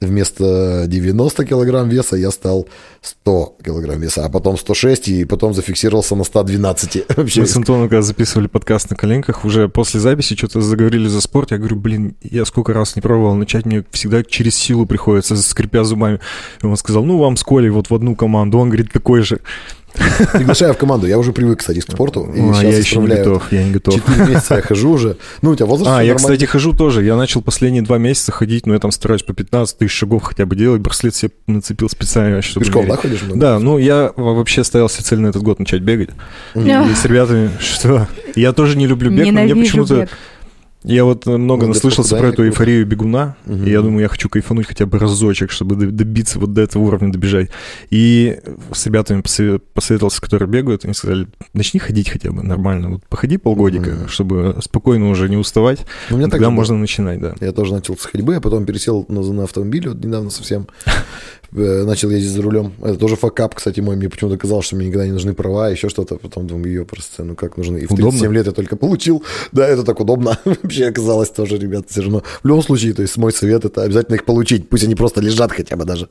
вместо 0.00 0.84
90 0.86 1.44
килограмм 1.44 1.88
веса 1.88 2.16
я 2.16 2.30
стал 2.30 2.68
100 3.02 3.56
килограмм 3.64 4.00
веса, 4.00 4.24
а 4.24 4.28
потом 4.28 4.56
106, 4.56 5.08
и 5.08 5.24
потом 5.24 5.54
зафиксировался 5.54 6.14
на 6.14 6.24
112. 6.24 7.04
Вообще. 7.16 7.40
Мы 7.40 7.46
с 7.46 7.56
Антоном, 7.56 7.88
когда 7.88 8.02
записывали 8.02 8.46
подкаст 8.46 8.90
на 8.90 8.96
коленках, 8.96 9.44
уже 9.44 9.68
после 9.68 10.00
записи 10.00 10.36
что-то 10.36 10.60
заговорили 10.60 11.08
за 11.08 11.20
спорт, 11.20 11.50
я 11.50 11.58
говорю, 11.58 11.76
блин, 11.76 12.16
я 12.22 12.44
сколько 12.44 12.72
раз 12.72 12.96
не 12.96 13.02
пробовал 13.02 13.34
начать, 13.34 13.66
мне 13.66 13.84
всегда 13.90 14.22
через 14.22 14.56
силу 14.56 14.86
приходится, 14.86 15.36
скрипя 15.36 15.84
зубами. 15.84 16.20
И 16.62 16.66
он 16.66 16.76
сказал, 16.76 17.04
ну, 17.04 17.18
вам 17.18 17.36
с 17.36 17.42
Колей 17.42 17.70
вот 17.70 17.90
в 17.90 17.94
одну 17.94 18.14
команду. 18.14 18.58
Он 18.58 18.68
говорит, 18.68 18.92
такой 18.92 19.22
же. 19.22 19.40
Приглашаю 20.32 20.74
в 20.74 20.76
команду. 20.76 21.06
Я 21.06 21.18
уже 21.18 21.32
привык, 21.32 21.60
кстати, 21.60 21.80
к 21.80 21.82
спорту. 21.82 22.30
И 22.34 22.40
а, 22.40 22.62
я 22.62 22.76
еще 22.76 22.98
не 22.98 23.08
готов, 23.08 23.52
я 23.52 23.64
не 23.64 23.72
готов. 23.72 23.94
Четыре 23.94 24.26
месяца 24.26 24.56
я 24.56 24.62
хожу 24.62 24.90
уже. 24.90 25.16
Ну, 25.42 25.50
у 25.50 25.54
тебя 25.54 25.66
возраст 25.66 25.90
А, 25.94 26.02
я, 26.02 26.14
кстати, 26.14 26.44
хожу 26.44 26.72
тоже. 26.72 27.04
Я 27.04 27.16
начал 27.16 27.42
последние 27.42 27.82
два 27.82 27.98
месяца 27.98 28.32
ходить, 28.32 28.66
но 28.66 28.74
я 28.74 28.80
там 28.80 28.90
стараюсь 28.90 29.22
по 29.22 29.34
15 29.34 29.78
тысяч 29.78 29.92
шагов 29.92 30.22
хотя 30.22 30.46
бы 30.46 30.56
делать. 30.56 30.80
Браслет 30.80 31.14
себе 31.14 31.30
нацепил 31.46 31.88
специально, 31.88 32.42
чтобы... 32.42 32.66
Пешком, 32.66 32.86
да, 32.86 32.96
ходишь? 32.96 33.20
Да, 33.34 33.58
ну, 33.58 33.78
я 33.78 34.12
вообще 34.16 34.64
ставил 34.64 34.88
себе 34.88 35.04
цель 35.04 35.20
на 35.20 35.28
этот 35.28 35.42
год 35.42 35.58
начать 35.58 35.82
бегать. 35.82 36.10
И 36.54 36.94
с 36.94 37.04
ребятами, 37.04 37.50
что... 37.60 38.08
Я 38.34 38.52
тоже 38.52 38.76
не 38.76 38.86
люблю 38.86 39.10
бег, 39.10 39.32
но 39.32 39.42
мне 39.42 39.54
почему-то... 39.54 40.08
Я 40.84 41.04
вот 41.04 41.26
много 41.26 41.66
ну, 41.66 41.72
наслышался 41.72 42.16
про 42.16 42.28
эту 42.28 42.46
эйфорию 42.46 42.86
бегуна, 42.86 43.36
угу. 43.46 43.64
и 43.64 43.70
я 43.70 43.82
думаю, 43.82 44.02
я 44.02 44.08
хочу 44.08 44.28
кайфануть 44.28 44.66
хотя 44.66 44.86
бы 44.86 44.98
разочек, 44.98 45.50
чтобы 45.50 45.74
добиться 45.74 46.38
вот 46.38 46.52
до 46.52 46.62
этого 46.62 46.84
уровня 46.84 47.12
добежать. 47.12 47.50
И 47.90 48.38
с 48.72 48.86
ребятами 48.86 49.22
посоветовался, 49.74 50.20
которые 50.20 50.48
бегают, 50.48 50.84
они 50.84 50.94
сказали, 50.94 51.26
начни 51.52 51.80
ходить 51.80 52.08
хотя 52.08 52.30
бы 52.30 52.42
нормально, 52.42 52.90
вот 52.90 53.06
походи 53.08 53.38
полгодика, 53.38 53.88
угу. 53.88 54.08
чтобы 54.08 54.56
спокойно 54.62 55.10
уже 55.10 55.28
не 55.28 55.36
уставать, 55.36 55.84
ну, 56.10 56.16
у 56.16 56.18
меня 56.20 56.30
тогда 56.30 56.50
можно 56.50 56.74
было. 56.74 56.82
начинать, 56.82 57.20
да. 57.20 57.34
Я 57.40 57.52
тоже 57.52 57.74
начал 57.74 57.96
с 57.96 58.04
ходьбы, 58.04 58.36
а 58.36 58.40
потом 58.40 58.64
пересел 58.64 59.04
на, 59.08 59.20
на 59.20 59.44
автомобиль 59.44 59.88
вот 59.88 60.04
недавно 60.04 60.30
совсем. 60.30 60.68
Э, 61.52 61.84
начал 61.84 62.10
ездить 62.10 62.32
за 62.32 62.42
рулем. 62.42 62.74
Это 62.82 62.96
тоже 62.96 63.16
факап, 63.16 63.54
кстати, 63.54 63.80
мой. 63.80 63.96
Мне 63.96 64.08
почему-то 64.10 64.36
казалось, 64.36 64.66
что 64.66 64.76
мне 64.76 64.88
никогда 64.88 65.06
не 65.06 65.12
нужны 65.12 65.32
права, 65.32 65.70
еще 65.70 65.88
что-то. 65.88 66.16
Потом 66.16 66.46
думаю, 66.46 66.66
ее 66.66 66.84
просто, 66.84 67.24
ну 67.24 67.34
как 67.34 67.56
нужны. 67.56 67.78
И 67.78 67.86
в 67.86 67.88
37 67.88 68.08
удобно. 68.08 68.34
лет 68.34 68.46
я 68.46 68.52
только 68.52 68.76
получил. 68.76 69.24
Да, 69.52 69.66
это 69.66 69.82
так 69.82 69.98
удобно. 70.00 70.38
Вообще 70.44 70.88
оказалось 70.88 71.30
тоже, 71.30 71.56
ребята, 71.56 71.86
все 71.88 72.02
равно. 72.02 72.22
В 72.42 72.46
любом 72.46 72.62
случае, 72.62 72.92
то 72.92 73.02
есть 73.02 73.16
мой 73.16 73.32
совет 73.32 73.64
это 73.64 73.82
обязательно 73.82 74.16
их 74.16 74.24
получить. 74.24 74.68
Пусть 74.68 74.84
они 74.84 74.94
просто 74.94 75.20
лежат 75.22 75.52
хотя 75.52 75.76
бы 75.76 75.84
даже. 75.84 76.08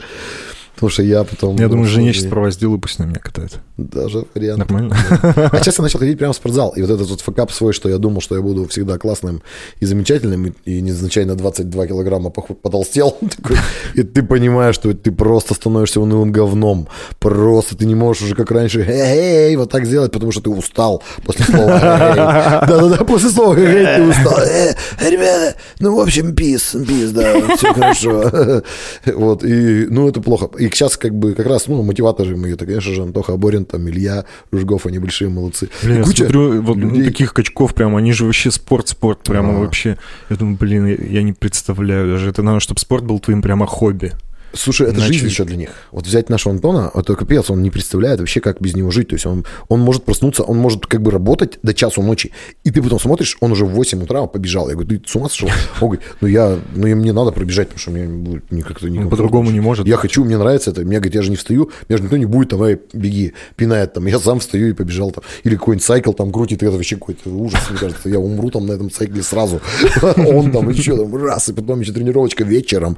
Потому 0.78 0.92
что 0.92 1.02
я 1.02 1.24
потом... 1.24 1.56
Я 1.56 1.70
думаю, 1.70 1.88
жене 1.88 2.14
сейчас 2.14 2.28
права 2.28 2.52
сделаю, 2.52 2.78
пусть 2.78 3.00
на 3.00 3.06
меня 3.06 3.20
катает. 3.20 3.58
Даже 3.78 4.26
вариант. 4.36 4.60
Нормально. 4.60 4.96
А 5.52 5.60
сейчас 5.60 5.80
я 5.80 5.82
начал 5.82 5.98
ходить 5.98 6.20
прямо 6.20 6.34
в 6.34 6.36
спортзал. 6.36 6.70
И 6.76 6.82
вот 6.82 6.92
этот 6.92 7.10
вот 7.10 7.22
факап 7.22 7.52
свой, 7.52 7.74
что 7.74 7.90
я 7.90 7.98
думал, 7.98 8.22
что 8.22 8.36
я 8.36 8.44
буду 8.44 8.68
всегда 8.68 9.00
классным 9.00 9.42
и 9.80 9.86
замечательным, 9.88 10.54
и 10.66 10.82
незначайно 10.82 11.36
22 11.36 11.88
килограмма 11.88 12.30
потолстел. 12.30 13.18
И 13.96 14.04
ты 14.04 14.22
понимаешь, 14.22 14.76
что 14.76 14.94
ты 14.94 15.12
просто 15.12 15.56
становишься 15.56 16.00
унылым 16.00 16.32
говном. 16.32 16.88
Просто 17.18 17.76
ты 17.76 17.88
не 17.88 17.96
можешь 17.96 18.22
уже 18.22 18.36
как 18.36 18.52
раньше 18.52 18.86
эй, 18.88 19.56
вот 19.56 19.72
так 19.72 19.86
сделать, 19.86 20.12
потому 20.12 20.32
что 20.32 20.42
ты 20.42 20.52
устал 20.52 21.02
после 21.26 21.46
слова 21.46 21.80
Да-да-да, 22.68 23.04
после 23.04 23.30
слова 23.30 23.56
ты 23.56 24.04
устал. 24.04 24.38
«Э, 24.40 24.76
ребята, 25.10 25.56
ну, 25.80 25.96
в 25.96 26.00
общем, 26.02 26.36
пис, 26.36 26.76
пис, 26.88 27.12
да, 27.12 27.56
все 27.56 27.74
хорошо. 27.74 28.62
Вот, 29.06 29.44
и, 29.44 29.88
ну, 29.90 30.08
это 30.08 30.22
плохо. 30.22 30.50
И 30.60 30.67
сейчас 30.76 30.98
как 30.98 31.14
бы 31.14 31.34
как 31.34 31.46
раз, 31.46 31.68
ну, 31.68 31.82
мотиваторы 31.84 32.36
мои, 32.36 32.54
это, 32.54 32.66
конечно 32.66 32.94
же, 32.94 33.02
Антоха 33.04 33.34
Аборин, 33.34 33.66
там, 33.66 33.88
Илья 33.90 34.26
Ружгов, 34.52 34.86
они 34.86 35.00
большие 35.00 35.30
молодцы. 35.30 35.70
Блин, 35.84 35.98
я 35.98 36.06
смотрю, 36.06 36.62
вот 36.62 36.78
людей... 36.78 37.06
таких 37.06 37.34
качков 37.34 37.74
прям, 37.74 37.96
они 37.96 38.12
же 38.12 38.26
вообще 38.26 38.52
спорт-спорт, 38.52 39.24
прямо 39.24 39.56
а. 39.56 39.60
вообще. 39.60 39.98
Я 40.30 40.36
думаю, 40.36 40.58
блин, 40.58 40.88
я 40.88 41.24
не 41.24 41.34
представляю 41.34 42.08
даже. 42.08 42.30
Это 42.30 42.42
надо, 42.44 42.60
чтобы 42.60 42.80
спорт 42.80 43.04
был 43.04 43.20
твоим 43.20 43.42
прямо 43.42 43.66
хобби. 43.66 44.14
Слушай, 44.58 44.88
это 44.88 44.98
Иначе... 44.98 45.14
жизнь 45.14 45.28
еще 45.28 45.46
для 45.46 45.56
них. 45.56 45.70
Вот 45.92 46.06
взять 46.06 46.30
нашего 46.30 46.54
Антона, 46.54 46.92
это 46.94 47.16
капец, 47.16 47.50
он 47.50 47.62
не 47.62 47.70
представляет 47.70 48.20
вообще, 48.20 48.40
как 48.42 48.62
без 48.62 48.76
него 48.76 48.92
жить. 48.92 49.10
То 49.10 49.16
есть 49.16 49.26
он, 49.26 49.46
он 49.68 49.80
может 49.80 50.04
проснуться, 50.04 50.44
он 50.44 50.58
может 50.58 50.86
как 50.86 51.02
бы 51.02 51.12
работать 51.12 51.60
до 51.64 51.74
часу 51.74 52.02
ночи, 52.02 52.32
и 52.64 52.72
ты 52.72 52.82
потом 52.82 53.00
смотришь, 53.00 53.38
он 53.40 53.52
уже 53.52 53.66
в 53.66 53.70
8 53.70 54.04
утра 54.04 54.26
побежал. 54.26 54.70
Я 54.70 54.76
говорю, 54.76 55.00
ты 55.00 55.08
с 55.08 55.16
ума 55.16 55.30
сошел? 55.30 55.50
Он 55.82 55.90
говорит, 55.90 56.06
ну 56.22 56.28
я, 56.28 56.58
ну 56.76 56.88
мне 56.96 57.14
надо 57.14 57.32
пробежать, 57.32 57.70
потому 57.70 57.80
что 57.80 57.92
мне 57.92 58.06
будет 58.06 58.44
как-то 58.66 58.90
не 58.90 59.00
По-другому 59.08 59.52
не 59.52 59.60
может. 59.60 59.88
Я 59.88 59.98
хочу, 59.98 60.24
мне 60.24 60.38
нравится 60.38 60.72
это. 60.72 60.82
Мне 60.82 60.98
говорит, 60.98 61.16
я 61.16 61.22
же 61.22 61.30
не 61.30 61.36
встаю, 61.36 61.72
мне 61.88 61.98
же 61.98 62.04
никто 62.04 62.18
не 62.18 62.26
будет, 62.26 62.50
давай 62.50 62.80
беги, 62.94 63.34
пинает 63.56 63.94
там. 63.94 64.06
Я 64.08 64.20
сам 64.20 64.40
встаю 64.40 64.70
и 64.70 64.74
побежал 64.74 65.12
там. 65.12 65.24
Или 65.44 65.56
какой-нибудь 65.56 65.86
сайкл 65.86 66.14
там 66.14 66.32
крутит, 66.32 66.64
это 66.64 66.72
вообще 66.72 66.96
какой-то 66.96 67.30
ужас, 67.30 67.62
мне 67.70 67.80
кажется. 67.80 68.10
Я 68.10 68.20
умру 68.20 68.50
там 68.50 68.66
на 68.66 68.74
этом 68.74 68.92
сайкле 68.92 69.24
сразу. 69.24 69.62
Он 70.18 70.52
там 70.52 70.70
еще 70.70 70.98
там 70.98 71.16
раз, 71.16 71.50
и 71.50 71.54
потом 71.54 71.82
еще 71.82 71.94
тренировочка 71.94 72.44
вечером 72.44 72.98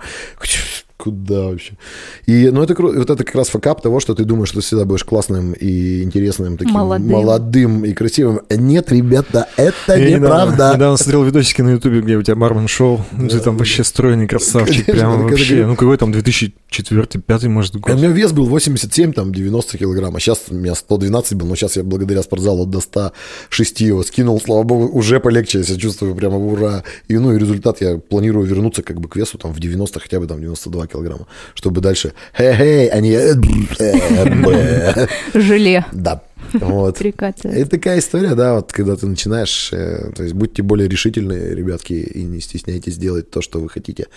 Куда 1.02 1.43
вообще? 1.43 1.78
И, 2.26 2.50
ну, 2.52 2.62
это 2.62 2.76
вот 2.78 3.10
это 3.10 3.24
как 3.24 3.34
раз 3.34 3.47
факап 3.47 3.82
того, 3.82 4.02
что 4.02 4.16
ты 4.16 4.26
думаешь, 4.26 4.50
что 4.50 4.60
ты 4.60 4.66
всегда 4.66 4.84
будешь 4.84 5.06
классным 5.06 5.54
и 5.54 6.04
интересным, 6.04 6.58
таким 6.58 6.74
молодым, 6.74 7.08
молодым 7.08 7.86
и 7.86 7.93
красивым. 7.93 8.41
Нет, 8.50 8.91
ребята, 8.91 9.47
это 9.56 9.95
я 9.95 10.18
неправда. 10.18 10.54
Недавно, 10.54 10.76
недавно 10.76 10.97
смотрел 10.97 11.24
видосики 11.24 11.62
на 11.62 11.70
Ютубе, 11.70 12.02
где 12.02 12.18
у 12.18 12.22
тебя 12.22 12.36
бармен 12.36 12.68
шоу, 12.68 13.06
да. 13.14 13.30
ты 13.30 13.39
там 13.39 13.56
вообще 13.56 13.86
стройный 13.86 14.28
красавчик, 14.28 14.88
прямо 14.88 15.24
вообще. 15.24 15.66
Ну, 15.66 15.78
какой 15.78 15.95
там 15.95 16.12
2004-2005, 16.12 17.47
может, 17.47 17.78
год. 17.78 17.93
У 17.93 17.97
меня 17.97 18.10
вес 18.10 18.34
был 18.34 18.47
87, 18.47 19.14
там, 19.14 19.34
90 19.34 19.78
килограмм, 19.78 20.18
а 20.18 20.20
сейчас 20.20 20.41
у 20.50 20.54
меня 20.54 20.76
112 20.76 21.36
был, 21.36 21.47
но 21.47 21.56
сейчас 21.56 21.78
я 21.78 21.84
благодаря 21.84 22.24
спортзалу 22.24 22.66
до 22.66 22.82
106 22.82 23.80
его 23.80 24.04
скинул, 24.04 24.41
слава 24.41 24.64
богу, 24.64 24.89
уже 24.89 25.22
полегче, 25.22 25.60
я 25.60 25.64
себя 25.64 25.80
чувствую 25.80 26.14
прямо 26.14 26.36
ура. 26.36 26.84
И, 27.08 27.18
ну, 27.18 27.34
и 27.34 27.39
результат 27.39 27.80
я 27.80 27.97
планирую 28.00 28.45
вернуться 28.45 28.84
как 28.84 29.00
бы 29.00 29.08
к 29.08 29.16
весу 29.16 29.38
там 29.38 29.54
в 29.54 29.62
90, 29.62 29.97
хотя 29.97 30.20
бы 30.20 30.28
там 30.28 30.41
92 30.41 30.88
килограмма, 30.89 31.27
чтобы 31.53 31.81
дальше 31.81 32.13
хе-хей, 32.37 32.87
они... 32.89 33.11
Э, 33.11 33.35
э, 33.79 35.07
Желе. 35.33 35.85
Да. 35.91 36.21
Вот. 36.53 37.01
Это 37.01 37.69
такая 37.69 37.99
история, 37.99 38.35
да, 38.35 38.55
вот 38.55 38.71
когда 38.71 38.95
ты 38.95 39.05
начинаешь, 39.07 39.71
э, 39.71 40.11
то 40.15 40.23
есть 40.23 40.35
будьте 40.35 40.63
более 40.63 40.87
решительные, 40.87 41.55
ребятки, 41.55 41.93
и 41.93 42.23
не 42.23 42.39
стесняйтесь 42.41 42.97
делать 42.97 43.29
то, 43.29 43.41
что 43.41 43.59
вы 43.59 43.69
хотите, 43.69 44.07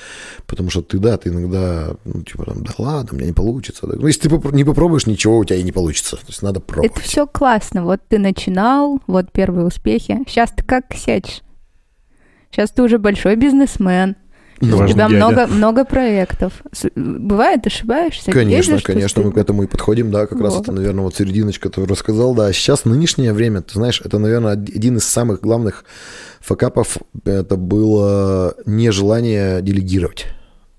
потому 0.47 0.71
что 0.71 0.83
ты, 0.83 0.99
да, 0.99 1.17
ты 1.17 1.29
иногда, 1.31 1.95
ну, 2.05 2.23
типа, 2.23 2.45
там, 2.45 2.65
да 2.65 2.73
ладно, 2.79 3.11
у 3.13 3.17
меня 3.17 3.27
не 3.27 3.33
получится. 3.33 3.87
Ну, 3.87 4.07
если 4.07 4.29
ты 4.29 4.53
не 4.53 4.65
попробуешь, 4.65 5.07
ничего 5.07 5.39
у 5.39 5.45
тебя 5.45 5.59
и 5.59 5.63
не 5.63 5.73
получится, 5.73 6.17
то 6.17 6.27
есть 6.29 6.43
надо 6.43 6.61
пробовать. 6.61 6.93
Это 6.93 7.01
все 7.01 7.27
классно, 7.27 7.85
вот 7.85 8.01
ты 8.09 8.19
начинал, 8.19 9.01
вот 9.07 9.31
первые 9.33 9.67
успехи, 9.67 10.21
сейчас 10.27 10.51
ты 10.51 10.65
как 10.65 10.95
сядешь? 10.95 11.43
Сейчас 12.51 12.71
ты 12.71 12.83
уже 12.83 12.99
большой 12.99 13.37
бизнесмен, 13.37 14.17
Ну, 14.65 14.77
У 14.79 14.87
тебя 14.87 15.09
дядя. 15.09 15.15
много, 15.17 15.47
много 15.49 15.85
проектов. 15.85 16.53
Бывает, 16.95 17.67
ошибаешься? 17.67 18.31
Конечно, 18.31 18.73
ездишь 18.75 18.83
конечно, 18.85 19.23
мы 19.23 19.33
к 19.33 19.37
этому 19.37 19.65
и 19.65 19.67
подходим, 19.67 20.11
да, 20.13 20.27
как 20.27 20.41
раз 20.41 20.55
Вот. 20.55 20.63
это, 20.63 20.73
наверное, 20.73 21.03
вот 21.03 21.17
серединочка, 21.17 21.69
которую 21.69 21.89
рассказал, 21.91 22.35
да. 22.35 22.53
Сейчас, 22.53 22.85
нынешнее 22.85 23.33
время, 23.33 23.63
ты 23.63 23.75
знаешь, 23.75 24.01
это, 24.05 24.19
наверное, 24.19 24.53
од- 24.53 24.69
один 24.69 24.97
из 24.99 25.05
самых 25.05 25.41
главных 25.41 25.85
факапов, 26.41 26.97
это 27.25 27.57
было 27.57 28.55
нежелание 28.67 29.63
делегировать. 29.63 30.27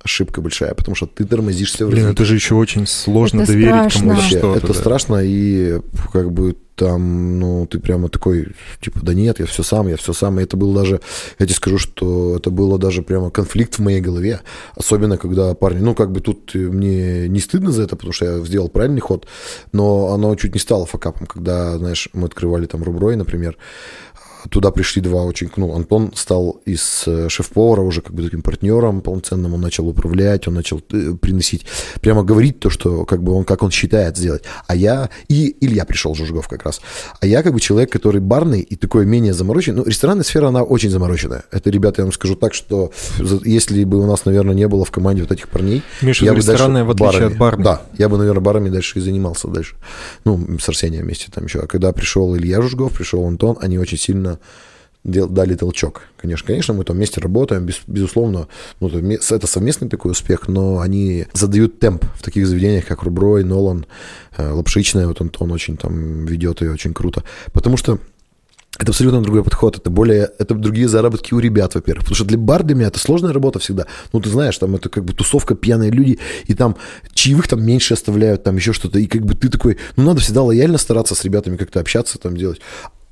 Ошибка 0.03 0.41
большая, 0.41 0.73
потому 0.73 0.95
что 0.95 1.07
ты 1.07 1.23
тормозишься 1.23 1.85
в 1.85 1.89
Блин, 1.89 2.03
развитии. 2.03 2.13
это 2.15 2.25
же 2.25 2.35
еще 2.35 2.55
очень 2.55 2.85
сложно 2.85 3.41
Это 3.41 3.53
доверить 3.53 3.73
страшно. 3.75 3.99
кому-то 4.01 4.21
что-то. 4.27 4.55
это 4.57 4.67
да. 4.67 4.73
страшно, 4.73 5.21
и 5.23 5.79
как 6.11 6.31
бы 6.31 6.57
там, 6.75 7.39
ну, 7.39 7.67
ты 7.67 7.79
прямо 7.79 8.09
такой, 8.09 8.47
типа, 8.81 8.99
да 9.01 9.13
нет, 9.13 9.39
я 9.39 9.45
все 9.45 9.63
сам, 9.63 9.87
я 9.87 9.95
все 9.95 10.11
сам. 10.11 10.39
И 10.39 10.43
это 10.43 10.57
было 10.57 10.73
даже, 10.73 11.01
я 11.39 11.45
тебе 11.45 11.55
скажу, 11.55 11.77
что 11.77 12.35
это 12.37 12.49
было 12.49 12.77
даже 12.79 13.01
прямо 13.03 13.29
конфликт 13.29 13.75
в 13.75 13.79
моей 13.79 14.01
голове. 14.01 14.41
Особенно, 14.75 15.17
когда 15.17 15.53
парни, 15.53 15.79
ну, 15.79 15.93
как 15.95 16.11
бы 16.11 16.19
тут 16.19 16.53
мне 16.55 17.27
не 17.29 17.39
стыдно 17.39 17.71
за 17.71 17.83
это, 17.83 17.95
потому 17.95 18.11
что 18.11 18.25
я 18.25 18.43
сделал 18.43 18.69
правильный 18.69 19.01
ход, 19.01 19.27
но 19.71 20.13
оно 20.13 20.35
чуть 20.35 20.53
не 20.55 20.59
стало 20.59 20.85
факапом, 20.85 21.27
когда, 21.27 21.77
знаешь, 21.77 22.09
мы 22.13 22.25
открывали 22.25 22.65
там 22.65 22.83
Руброй, 22.83 23.15
например, 23.15 23.55
Туда 24.49 24.71
пришли 24.71 25.01
два 25.01 25.23
очень... 25.23 25.49
Ну, 25.55 25.75
Антон 25.75 26.11
стал 26.15 26.61
из 26.65 27.03
э, 27.05 27.29
шеф-повара 27.29 27.81
уже 27.81 28.01
как 28.01 28.13
бы 28.13 28.23
таким 28.23 28.41
партнером 28.41 29.01
полноценным. 29.01 29.53
Он 29.53 29.61
начал 29.61 29.87
управлять, 29.87 30.47
он 30.47 30.55
начал 30.55 30.81
э, 30.91 31.13
приносить... 31.19 31.65
Прямо 32.01 32.23
говорить 32.23 32.59
то, 32.59 32.69
что 32.69 33.05
как 33.05 33.23
бы 33.23 33.33
он, 33.33 33.45
как 33.45 33.63
он 33.63 33.71
считает 33.71 34.17
сделать. 34.17 34.43
А 34.67 34.75
я... 34.75 35.09
И 35.27 35.55
Илья 35.61 35.85
пришел, 35.85 36.15
Жужгов 36.15 36.47
как 36.47 36.63
раз. 36.63 36.81
А 37.19 37.25
я 37.25 37.43
как 37.43 37.53
бы 37.53 37.59
человек, 37.59 37.91
который 37.91 38.21
барный 38.21 38.61
и 38.61 38.75
такой 38.75 39.05
менее 39.05 39.33
замороченный. 39.33 39.77
Ну, 39.77 39.85
ресторанная 39.85 40.23
сфера, 40.23 40.47
она 40.47 40.63
очень 40.63 40.89
замороченная. 40.89 41.43
Это, 41.51 41.69
ребята, 41.69 42.01
я 42.01 42.05
вам 42.05 42.13
скажу 42.13 42.35
так, 42.35 42.53
что 42.53 42.91
если 43.43 43.83
бы 43.83 43.99
у 43.99 44.05
нас, 44.05 44.25
наверное, 44.25 44.55
не 44.55 44.67
было 44.67 44.85
в 44.85 44.91
команде 44.91 45.21
вот 45.21 45.31
этих 45.31 45.49
парней... 45.49 45.83
В 46.01 46.03
я 46.03 46.11
виду 46.11 46.31
бы 46.31 46.37
ресторанная, 46.37 46.83
в 46.83 46.91
отличие 46.91 47.29
барами- 47.29 47.31
от 47.33 47.37
барной? 47.37 47.63
Да, 47.63 47.81
я 47.97 48.09
бы, 48.09 48.17
наверное, 48.17 48.41
барами 48.41 48.69
дальше 48.69 48.99
и 48.99 49.01
занимался 49.01 49.47
дальше. 49.47 49.75
Ну, 50.25 50.57
с 50.59 50.67
Арсением 50.69 51.03
вместе 51.03 51.31
там 51.31 51.45
еще. 51.45 51.59
А 51.59 51.67
когда 51.67 51.91
пришел 51.91 52.35
Илья 52.35 52.61
Жужгов, 52.61 52.93
пришел 52.93 53.25
Антон, 53.25 53.57
они 53.61 53.77
очень 53.77 53.97
сильно 53.97 54.32
дали 55.03 55.55
толчок. 55.55 56.03
Конечно, 56.17 56.47
конечно, 56.47 56.73
мы 56.73 56.85
там 56.85 56.95
вместе 56.95 57.19
работаем, 57.19 57.65
без- 57.65 57.81
безусловно, 57.87 58.47
ну, 58.79 58.87
это 58.87 59.01
ме- 59.01 59.19
это 59.29 59.47
совместный 59.47 59.89
такой 59.89 60.11
успех, 60.11 60.47
но 60.47 60.79
они 60.79 61.27
задают 61.33 61.79
темп 61.79 62.05
в 62.15 62.23
таких 62.23 62.47
заведениях, 62.47 62.85
как 62.85 63.03
Руброй, 63.03 63.43
Нолан, 63.43 63.85
э, 64.37 64.49
Лапшичная, 64.49 65.07
вот 65.07 65.19
Антон 65.19 65.51
очень 65.51 65.75
там 65.75 66.25
ведет 66.25 66.61
и 66.61 66.67
очень 66.67 66.93
круто. 66.93 67.23
Потому 67.51 67.75
что 67.75 67.99
это 68.79 68.91
абсолютно 68.91 69.21
другой 69.21 69.43
подход, 69.43 69.77
это 69.77 69.89
более, 69.89 70.31
это 70.39 70.55
другие 70.55 70.87
заработки 70.87 71.33
у 71.33 71.39
ребят, 71.39 71.75
во-первых, 71.75 72.05
потому 72.05 72.15
что 72.15 72.25
для 72.25 72.37
бар 72.37 72.63
для 72.63 72.75
меня 72.75 72.87
это 72.87 72.97
сложная 72.97 73.33
работа 73.33 73.59
всегда, 73.59 73.85
ну, 74.13 74.19
ты 74.21 74.29
знаешь, 74.29 74.57
там 74.57 74.73
это 74.75 74.89
как 74.89 75.03
бы 75.03 75.13
тусовка, 75.13 75.53
пьяные 75.53 75.91
люди, 75.91 76.17
и 76.45 76.55
там 76.55 76.75
чаевых 77.13 77.47
там 77.47 77.63
меньше 77.63 77.93
оставляют, 77.93 78.43
там 78.43 78.55
еще 78.55 78.73
что-то, 78.73 78.97
и 78.99 79.05
как 79.05 79.25
бы 79.25 79.35
ты 79.35 79.49
такой, 79.49 79.77
ну, 79.95 80.03
надо 80.05 80.21
всегда 80.21 80.41
лояльно 80.41 80.77
стараться 80.79 81.13
с 81.13 81.23
ребятами 81.23 81.57
как-то 81.57 81.81
общаться, 81.81 82.17
там 82.17 82.35
делать, 82.35 82.61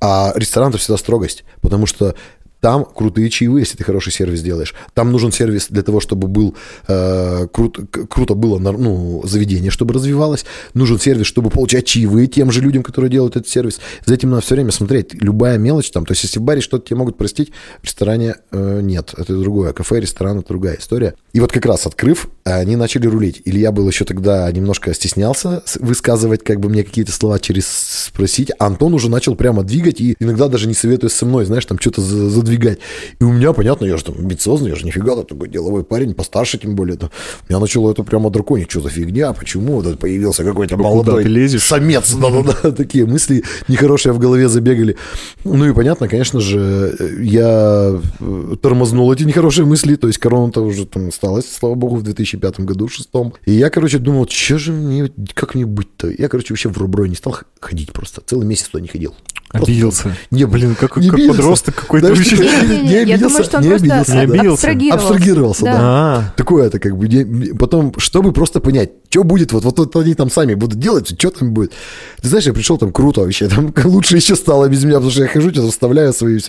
а 0.02 0.32
ресторан 0.34 0.70
это 0.70 0.78
всегда 0.78 0.96
строгость, 0.96 1.44
потому 1.60 1.86
что 1.86 2.16
там 2.62 2.84
крутые 2.84 3.28
чаевые, 3.28 3.62
если 3.62 3.76
ты 3.76 3.82
хороший 3.82 4.12
сервис 4.12 4.40
делаешь. 4.40 4.72
Там 4.94 5.10
нужен 5.10 5.32
сервис 5.32 5.66
для 5.68 5.82
того, 5.82 5.98
чтобы 5.98 6.28
был 6.28 6.54
э, 6.86 7.48
крут- 7.52 7.80
круто 8.08 8.34
было 8.34 8.60
ну, 8.60 9.20
заведение, 9.24 9.72
чтобы 9.72 9.94
развивалось. 9.94 10.44
Нужен 10.72 11.00
сервис, 11.00 11.26
чтобы 11.26 11.50
получать 11.50 11.86
чаевые 11.86 12.28
тем 12.28 12.52
же 12.52 12.60
людям, 12.60 12.84
которые 12.84 13.10
делают 13.10 13.34
этот 13.34 13.48
сервис. 13.48 13.80
За 14.06 14.14
этим 14.14 14.30
надо 14.30 14.42
все 14.42 14.54
время 14.54 14.70
смотреть. 14.70 15.12
Любая 15.14 15.58
мелочь 15.58 15.90
там. 15.90 16.06
То 16.06 16.12
есть, 16.12 16.22
если 16.22 16.38
в 16.38 16.42
баре 16.42 16.60
что-то 16.60 16.86
тебе 16.86 16.98
могут 16.98 17.16
простить, 17.16 17.50
в 17.80 17.84
ресторане 17.84 18.36
э, 18.52 18.80
нет. 18.80 19.12
Это 19.16 19.36
другое. 19.36 19.72
Кафе, 19.72 19.98
ресторан 19.98 20.38
это 20.38 20.46
другая 20.46 20.76
история. 20.78 21.14
И 21.32 21.40
вот 21.40 21.50
как 21.50 21.66
раз 21.66 21.84
открыв, 21.86 22.28
они 22.44 22.76
начали 22.76 23.08
рулить. 23.08 23.42
Илья 23.44 23.72
был 23.72 23.88
еще 23.88 24.04
тогда 24.04 24.50
немножко 24.52 24.94
стеснялся 24.94 25.64
высказывать 25.80 26.44
как 26.44 26.60
бы 26.60 26.68
мне 26.68 26.84
какие-то 26.84 27.10
слова 27.10 27.40
через 27.40 27.66
спросить. 27.66 28.52
А 28.60 28.66
Антон 28.66 28.94
уже 28.94 29.10
начал 29.10 29.34
прямо 29.34 29.64
двигать 29.64 30.00
и 30.00 30.14
иногда 30.20 30.46
даже 30.46 30.68
не 30.68 30.74
советуясь 30.74 31.12
со 31.12 31.26
мной, 31.26 31.44
знаешь, 31.44 31.66
там 31.66 31.80
что-то 31.80 32.00
за- 32.02 32.30
задвигать. 32.52 32.78
И 33.20 33.24
у 33.24 33.32
меня, 33.32 33.52
понятно, 33.52 33.86
я 33.86 33.96
же 33.96 34.04
там 34.04 34.14
амбициозный, 34.18 34.70
я 34.70 34.76
же 34.76 34.84
нифига 34.84 35.14
там 35.16 35.24
такой 35.24 35.48
деловой 35.48 35.84
парень, 35.84 36.14
постарше 36.14 36.58
тем 36.58 36.74
более. 36.74 36.96
У 36.96 37.08
меня 37.48 37.58
начало 37.58 37.90
это 37.90 38.02
прямо 38.02 38.30
драконить, 38.30 38.70
что 38.70 38.80
за 38.80 38.90
фигня, 38.90 39.32
почему 39.32 39.80
вот 39.80 39.98
появился 39.98 40.44
какой-то 40.44 40.76
Куда 40.76 40.88
молодой 40.88 41.22
ты 41.24 41.28
лезешь? 41.28 41.62
самец. 41.62 42.12
Да-да-да, 42.14 42.72
такие 42.76 43.06
мысли 43.06 43.44
нехорошие 43.68 44.12
в 44.12 44.18
голове 44.18 44.48
забегали. 44.48 44.96
Ну 45.44 45.64
и 45.66 45.72
понятно, 45.72 46.08
конечно 46.08 46.40
же, 46.40 46.96
я 47.20 48.00
э, 48.20 48.56
тормознул 48.60 49.12
эти 49.12 49.24
нехорошие 49.24 49.64
мысли, 49.64 49.96
то 49.96 50.06
есть 50.06 50.18
корона-то 50.18 50.60
уже 50.60 50.86
там 50.86 51.08
осталась, 51.08 51.46
слава 51.50 51.74
богу, 51.74 51.96
в 51.96 52.02
2005 52.02 52.60
году, 52.60 52.86
в 52.86 52.92
шестом. 52.92 53.34
И 53.46 53.52
я, 53.52 53.70
короче, 53.70 53.98
думал, 53.98 54.28
что 54.28 54.58
же 54.58 54.72
мне, 54.72 55.10
как 55.34 55.54
мне 55.54 55.66
быть-то? 55.66 56.10
Я, 56.10 56.28
короче, 56.28 56.48
вообще 56.50 56.68
в 56.68 56.78
Руброй 56.78 57.08
не 57.08 57.14
стал 57.14 57.38
ходить 57.60 57.92
просто, 57.92 58.22
целый 58.24 58.46
месяц 58.46 58.68
туда 58.68 58.82
не 58.82 58.88
ходил. 58.88 59.14
Просто 59.52 59.70
Обиделся. 59.70 60.16
Не, 60.30 60.46
Блин, 60.46 60.74
как, 60.74 60.96
не 60.96 61.10
как 61.10 61.20
подросток 61.28 61.74
какой-то. 61.74 62.08
Вообще. 62.08 62.36
Не 62.42 62.92
я 62.92 63.00
обиделся, 63.02 63.24
думаю, 63.28 63.44
что 63.44 63.56
он 63.58 63.62
не 63.62 63.68
просто 63.70 63.86
обиделся. 63.86 64.12
Не 64.12 64.18
аб- 64.18 64.30
обиделся. 64.30 64.52
абстрагировался. 64.52 64.94
Абстрагировался, 65.08 65.64
да. 65.64 66.34
Такое 66.36 66.66
это 66.66 66.78
как 66.78 66.96
бы. 66.96 67.08
не- 67.08 67.54
Потом, 67.54 67.92
чтобы 67.98 68.32
просто 68.32 68.60
понять, 68.60 68.90
что 69.10 69.24
будет, 69.24 69.52
вот, 69.52 69.64
вот, 69.64 69.78
вот 69.78 69.96
они 69.96 70.14
там 70.14 70.30
сами 70.30 70.54
будут 70.54 70.78
делать, 70.78 71.14
что 71.18 71.30
там 71.30 71.52
будет. 71.52 71.72
Ты 72.20 72.28
знаешь, 72.28 72.46
я 72.46 72.52
пришел, 72.52 72.78
там 72.78 72.92
круто 72.92 73.20
вообще, 73.20 73.48
там 73.48 73.72
лучше 73.84 74.16
еще 74.16 74.36
стало 74.36 74.68
без 74.68 74.84
меня, 74.84 74.94
потому 74.94 75.10
что 75.10 75.22
я 75.22 75.28
хожу, 75.28 75.50
что-то 75.50 75.70
вставляю 75.70 76.12
свои... 76.12 76.40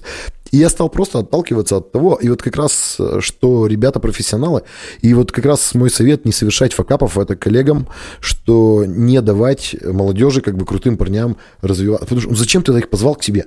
И 0.51 0.57
я 0.57 0.69
стал 0.69 0.89
просто 0.89 1.19
отталкиваться 1.19 1.77
от 1.77 1.91
того, 1.91 2.15
и 2.21 2.29
вот 2.29 2.43
как 2.43 2.55
раз, 2.57 2.97
что 3.21 3.65
ребята 3.65 3.99
профессионалы, 3.99 4.61
и 5.01 5.13
вот 5.15 5.31
как 5.31 5.45
раз 5.45 5.73
мой 5.73 5.89
совет 5.89 6.25
не 6.25 6.31
совершать 6.31 6.73
факапов 6.73 7.17
это 7.17 7.35
коллегам, 7.35 7.87
что 8.19 8.85
не 8.85 9.19
давать 9.21 9.75
молодежи, 9.83 10.41
как 10.41 10.55
бы 10.55 10.65
крутым 10.65 10.95
парням 10.97 11.37
развиваться. 11.61 12.05
Потому 12.05 12.21
что 12.21 12.29
ну, 12.29 12.35
зачем 12.35 12.61
ты 12.61 12.71
их 12.73 12.89
позвал 12.89 13.15
к 13.15 13.23
себе? 13.23 13.45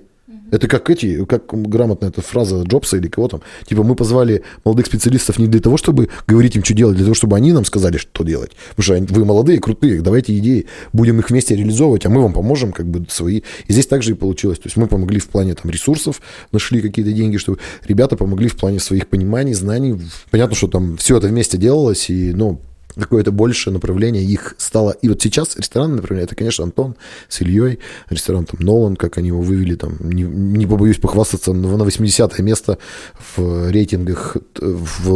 Это 0.51 0.69
как 0.69 0.91
эти, 0.91 1.25
как 1.25 1.47
грамотная 1.47 2.11
эта 2.11 2.23
фраза 2.23 2.63
Джобса 2.63 2.97
или 2.97 3.09
кого 3.09 3.29
там. 3.29 3.43
Типа 3.67 3.83
мы 3.83 3.95
позвали 3.95 4.43
молодых 4.65 4.87
специалистов 4.87 5.39
не 5.39 5.49
для 5.49 5.61
того, 5.61 5.77
чтобы 5.77 6.09
говорить 6.27 6.57
им, 6.57 6.65
что 6.65 6.75
делать, 6.75 6.97
для 6.97 7.05
того, 7.05 7.15
чтобы 7.15 7.37
они 7.37 7.53
нам 7.53 7.65
сказали, 7.65 7.97
что 7.97 8.25
делать. 8.25 8.53
Потому 8.75 9.07
что 9.07 9.15
вы 9.15 9.25
молодые, 9.25 9.59
крутые, 9.59 10.01
давайте 10.03 10.37
идеи, 10.39 10.67
будем 10.93 11.19
их 11.19 11.31
вместе 11.31 11.57
реализовывать, 11.57 12.07
а 12.07 12.11
мы 12.11 12.23
вам 12.23 12.33
поможем 12.33 12.73
как 12.73 12.87
бы 12.87 13.05
свои. 13.09 13.43
И 13.67 13.73
здесь 13.73 13.87
также 13.87 14.13
и 14.13 14.15
получилось. 14.15 14.59
То 14.59 14.67
есть 14.67 14.77
мы 14.77 14.87
помогли 14.87 15.19
в 15.19 15.29
плане 15.29 15.55
там 15.55 15.71
ресурсов, 15.71 16.21
нашли 16.53 16.81
какие-то 16.81 17.13
деньги, 17.13 17.37
чтобы 17.37 17.59
ребята 17.85 18.17
помогли 18.17 18.49
в 18.49 18.57
плане 18.57 18.79
своих 18.79 19.09
пониманий, 19.09 19.55
знаний. 19.55 20.01
Понятно, 20.31 20.55
что 20.55 20.69
там 20.69 20.97
все 20.97 21.19
это 21.19 21.27
вместе 21.27 21.59
делалось, 21.59 22.11
и, 22.11 22.33
ну, 22.33 22.61
какое-то 22.99 23.33
большее 23.33 23.73
направление 23.75 24.25
их 24.25 24.55
стало. 24.59 24.93
И 25.03 25.09
вот 25.09 25.21
сейчас 25.21 25.57
ресторанное 25.57 25.97
направление, 25.97 26.25
это, 26.25 26.35
конечно, 26.35 26.65
Антон 26.65 26.97
с 27.29 27.41
Ильей, 27.41 27.79
ресторан 28.11 28.45
там 28.45 28.61
Нолан, 28.61 28.97
как 28.97 29.19
они 29.19 29.29
его 29.29 29.41
вывели, 29.41 29.75
там, 29.75 29.97
не, 30.01 30.23
не 30.23 30.67
побоюсь 30.67 30.99
похвастаться, 30.99 31.53
на 31.53 31.77
на 31.77 31.85
80 31.85 32.39
место 32.41 32.79
в 33.37 33.71
рейтингах 33.71 34.37
в 34.61 35.11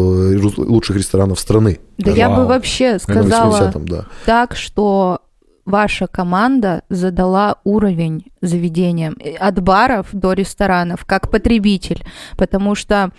лучших 0.59 0.97
ресторанов 0.97 1.41
страны. 1.41 1.81
Да 1.99 2.11
я 2.11 2.31
бы 2.31 2.47
вообще 2.47 2.99
сказала 2.99 3.71
80-м, 3.71 3.89
да. 3.89 4.07
так, 4.25 4.57
что 4.57 5.21
ваша 5.65 6.07
команда 6.07 6.83
задала 6.89 7.57
уровень 7.65 8.27
заведениям 8.41 9.17
э, 9.19 9.35
от 9.35 9.63
баров 9.63 10.09
до 10.13 10.33
ресторанов 10.33 11.05
как 11.05 11.31
потребитель, 11.31 12.05
потому 12.37 12.75
что, 12.75 13.11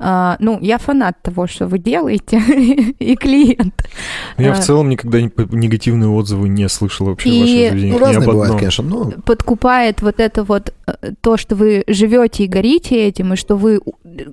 ну, 0.00 0.58
я 0.60 0.78
фанат 0.78 1.20
того, 1.22 1.46
что 1.46 1.66
вы 1.66 1.78
делаете, 1.78 2.40
и 2.98 3.16
клиент. 3.16 3.74
я 4.38 4.54
в 4.54 4.58
А, 4.58 4.62
целом 4.62 4.88
никогда 4.88 5.20
не- 5.20 5.30
негативные 5.50 6.08
отзывы 6.08 6.48
не 6.48 6.68
слышал 6.68 7.06
вообще 7.06 7.28
в 7.28 7.32
И- 7.32 7.40
ваших 7.40 7.54
заведениях. 7.70 7.92
Ну, 7.92 7.98
Ни 7.98 8.04
разные 8.14 8.26
бывают, 8.26 8.56
конечно, 8.56 8.84
но 8.84 9.10
подкупает 9.24 10.02
вот 10.02 10.20
это 10.20 10.42
вот 10.44 10.72
э, 10.86 11.12
то, 11.20 11.36
что 11.36 11.54
вы 11.54 11.84
живете 11.86 12.44
и 12.44 12.46
горите 12.48 12.96
этим, 13.06 13.34
и 13.34 13.36
что 13.36 13.56
вы 13.56 13.80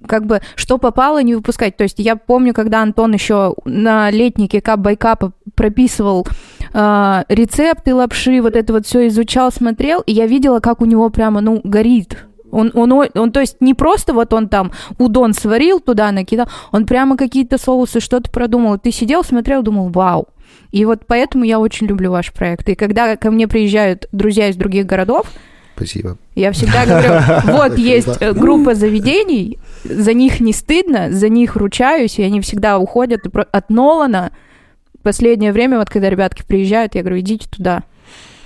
как 0.07 0.25
бы 0.25 0.41
что 0.55 0.77
попало 0.77 1.21
не 1.21 1.35
выпускать. 1.35 1.75
То 1.77 1.83
есть 1.83 1.99
я 1.99 2.15
помню, 2.15 2.53
когда 2.53 2.81
Антон 2.81 3.13
еще 3.13 3.53
на 3.65 4.09
летнике 4.09 4.61
кап 4.61 4.79
байкапа 4.79 5.33
прописывал 5.55 6.25
э, 6.73 7.23
рецепты 7.29 7.93
лапши, 7.93 8.41
вот 8.41 8.55
это 8.55 8.73
вот 8.73 8.85
все 8.85 9.07
изучал, 9.07 9.51
смотрел, 9.51 10.01
и 10.01 10.13
я 10.13 10.27
видела, 10.27 10.59
как 10.59 10.81
у 10.81 10.85
него 10.85 11.09
прямо, 11.09 11.41
ну, 11.41 11.59
горит. 11.63 12.25
Он, 12.51 12.71
он, 12.73 12.91
о- 12.93 13.09
он, 13.15 13.31
то 13.31 13.39
есть 13.39 13.57
не 13.59 13.73
просто 13.73 14.13
вот 14.13 14.33
он 14.33 14.47
там 14.47 14.71
удон 14.97 15.33
сварил, 15.33 15.79
туда 15.79 16.11
накидал, 16.11 16.47
он 16.71 16.85
прямо 16.85 17.17
какие-то 17.17 17.57
соусы, 17.57 17.99
что-то 17.99 18.31
продумал. 18.31 18.77
Ты 18.77 18.91
сидел, 18.91 19.23
смотрел, 19.23 19.61
думал, 19.63 19.89
вау. 19.89 20.27
И 20.71 20.85
вот 20.85 21.01
поэтому 21.07 21.43
я 21.43 21.59
очень 21.59 21.87
люблю 21.87 22.11
ваш 22.11 22.31
проект. 22.33 22.67
И 22.69 22.75
когда 22.75 23.15
ко 23.15 23.31
мне 23.31 23.47
приезжают 23.47 24.07
друзья 24.11 24.49
из 24.49 24.55
других 24.55 24.85
городов, 24.85 25.27
спасибо. 25.75 26.17
я 26.35 26.51
всегда 26.51 26.85
говорю, 26.85 27.13
вот 27.57 27.77
есть 27.77 28.17
э, 28.19 28.33
группа 28.33 28.75
заведений, 28.75 29.59
за 29.83 30.13
них 30.13 30.39
не 30.39 30.53
стыдно, 30.53 31.11
за 31.11 31.29
них 31.29 31.55
ручаюсь, 31.55 32.19
и 32.19 32.23
они 32.23 32.41
всегда 32.41 32.79
уходят 32.79 33.21
от 33.51 33.69
Нолана. 33.69 34.31
Последнее 35.03 35.53
время, 35.53 35.77
вот 35.77 35.89
когда 35.89 36.09
ребятки 36.09 36.43
приезжают, 36.45 36.95
я 36.95 37.01
говорю, 37.01 37.19
идите 37.19 37.47
туда. 37.49 37.83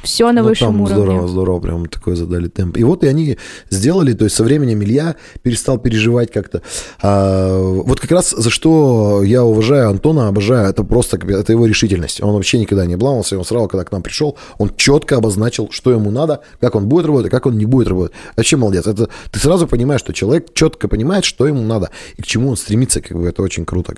Все 0.04 0.32
на 0.32 0.42
Ну, 0.42 0.50
высшем 0.50 0.68
там 0.68 0.82
уровне. 0.82 1.04
Здорово, 1.04 1.28
здорово, 1.28 1.60
прям 1.60 1.86
такой 1.88 2.16
задали 2.16 2.48
темп. 2.48 2.78
И 2.78 2.84
вот 2.84 3.04
и 3.04 3.08
они 3.08 3.38
сделали, 3.70 4.14
то 4.14 4.26
есть 4.26 4.36
со 4.36 4.44
временем 4.44 4.84
Илья 4.84 5.16
перестал 5.44 5.78
переживать 5.78 6.32
как-то. 6.32 6.62
А, 7.02 7.60
вот 7.62 8.00
как 8.00 8.12
раз 8.12 8.32
за 8.32 8.50
что 8.50 9.24
я 9.24 9.44
уважаю 9.44 9.90
Антона, 9.90 10.28
обожаю, 10.28 10.70
это 10.70 10.84
просто 10.84 11.18
это 11.18 11.52
его 11.52 11.66
решительность. 11.66 12.22
Он 12.22 12.34
вообще 12.34 12.60
никогда 12.60 12.86
не 12.86 12.96
обламывался, 12.96 13.38
он 13.38 13.46
сразу, 13.46 13.68
когда 13.68 13.84
к 13.84 13.92
нам 13.92 14.02
пришел, 14.02 14.38
он 14.58 14.72
четко 14.76 15.18
обозначил, 15.18 15.70
что 15.72 15.92
ему 15.92 16.12
надо, 16.12 16.42
как 16.60 16.76
он 16.76 16.88
будет 16.88 17.06
работать, 17.06 17.32
как 17.32 17.46
он 17.46 17.58
не 17.58 17.66
будет 17.66 17.88
работать. 17.88 18.14
Вообще 18.36 18.58
молодец. 18.58 18.88
Это, 18.88 19.10
ты 19.32 19.40
сразу 19.40 19.68
понимаешь, 19.68 20.02
что 20.02 20.14
человек 20.14 20.54
четко 20.54 20.88
понимает, 20.88 21.26
что 21.26 21.48
ему 21.48 21.62
надо 21.62 21.92
и 22.18 22.22
к 22.22 22.26
чему 22.26 22.50
он 22.50 22.58
стремится, 22.58 23.02
как 23.02 23.18
бы 23.18 23.28
это 23.28 23.42
очень 23.42 23.66
круто. 23.66 23.94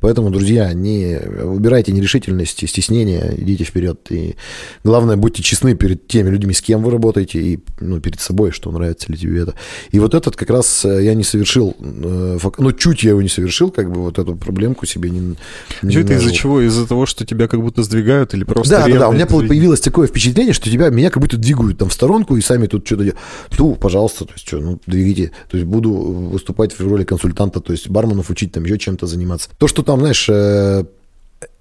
Поэтому, 0.00 0.30
друзья, 0.30 0.72
не 0.72 1.18
выбирайте 1.18 1.92
нерешительность 1.92 2.62
и 2.62 2.66
стеснение, 2.66 3.34
идите 3.36 3.64
вперед. 3.64 3.98
И 4.10 4.36
главное, 4.84 5.16
будьте 5.16 5.42
честны 5.48 5.74
перед 5.74 6.06
теми 6.06 6.28
людьми, 6.28 6.52
с 6.52 6.60
кем 6.60 6.82
вы 6.82 6.90
работаете, 6.90 7.40
и 7.40 7.58
ну, 7.80 8.00
перед 8.00 8.20
собой, 8.20 8.50
что 8.50 8.70
нравится 8.70 9.10
ли 9.10 9.16
тебе 9.16 9.42
это. 9.42 9.54
И 9.92 9.98
вот 9.98 10.14
этот 10.14 10.36
как 10.36 10.50
раз 10.50 10.84
э, 10.84 11.02
я 11.02 11.14
не 11.14 11.24
совершил, 11.24 11.74
э, 11.80 12.38
ну, 12.58 12.72
чуть 12.72 13.02
я 13.02 13.10
его 13.10 13.22
не 13.22 13.30
совершил, 13.30 13.70
как 13.70 13.90
бы 13.90 14.02
вот 14.02 14.18
эту 14.18 14.36
проблемку 14.36 14.84
себе 14.84 15.08
не, 15.08 15.36
не 15.82 15.96
это 15.96 16.12
из-за 16.14 16.32
чего? 16.32 16.60
Из-за 16.60 16.86
того, 16.86 17.06
что 17.06 17.24
тебя 17.24 17.48
как 17.48 17.62
будто 17.62 17.82
сдвигают 17.82 18.34
или 18.34 18.44
просто 18.44 18.70
Да, 18.70 18.86
да, 18.86 18.98
да, 18.98 19.08
у 19.08 19.12
меня 19.12 19.24
двигает? 19.24 19.48
появилось 19.48 19.80
такое 19.80 20.06
впечатление, 20.06 20.52
что 20.52 20.70
тебя, 20.70 20.90
меня 20.90 21.08
как 21.08 21.22
будто 21.22 21.38
двигают 21.38 21.78
там 21.78 21.88
в 21.88 21.94
сторонку 21.94 22.36
и 22.36 22.42
сами 22.42 22.66
тут 22.66 22.86
что-то 22.86 23.04
делают. 23.04 23.20
Ну, 23.58 23.74
пожалуйста, 23.74 24.26
то 24.26 24.32
есть 24.34 24.46
что, 24.46 24.58
ну, 24.58 24.78
двигайте. 24.86 25.32
То 25.50 25.56
есть 25.56 25.66
буду 25.66 25.92
выступать 25.92 26.78
в 26.78 26.86
роли 26.86 27.04
консультанта, 27.04 27.60
то 27.60 27.72
есть 27.72 27.88
барменов 27.88 28.28
учить, 28.28 28.52
там 28.52 28.64
еще 28.64 28.78
чем-то 28.78 29.06
заниматься. 29.06 29.48
То, 29.56 29.66
что 29.66 29.82
там, 29.82 30.00
знаешь, 30.00 30.28
э, 30.28 30.84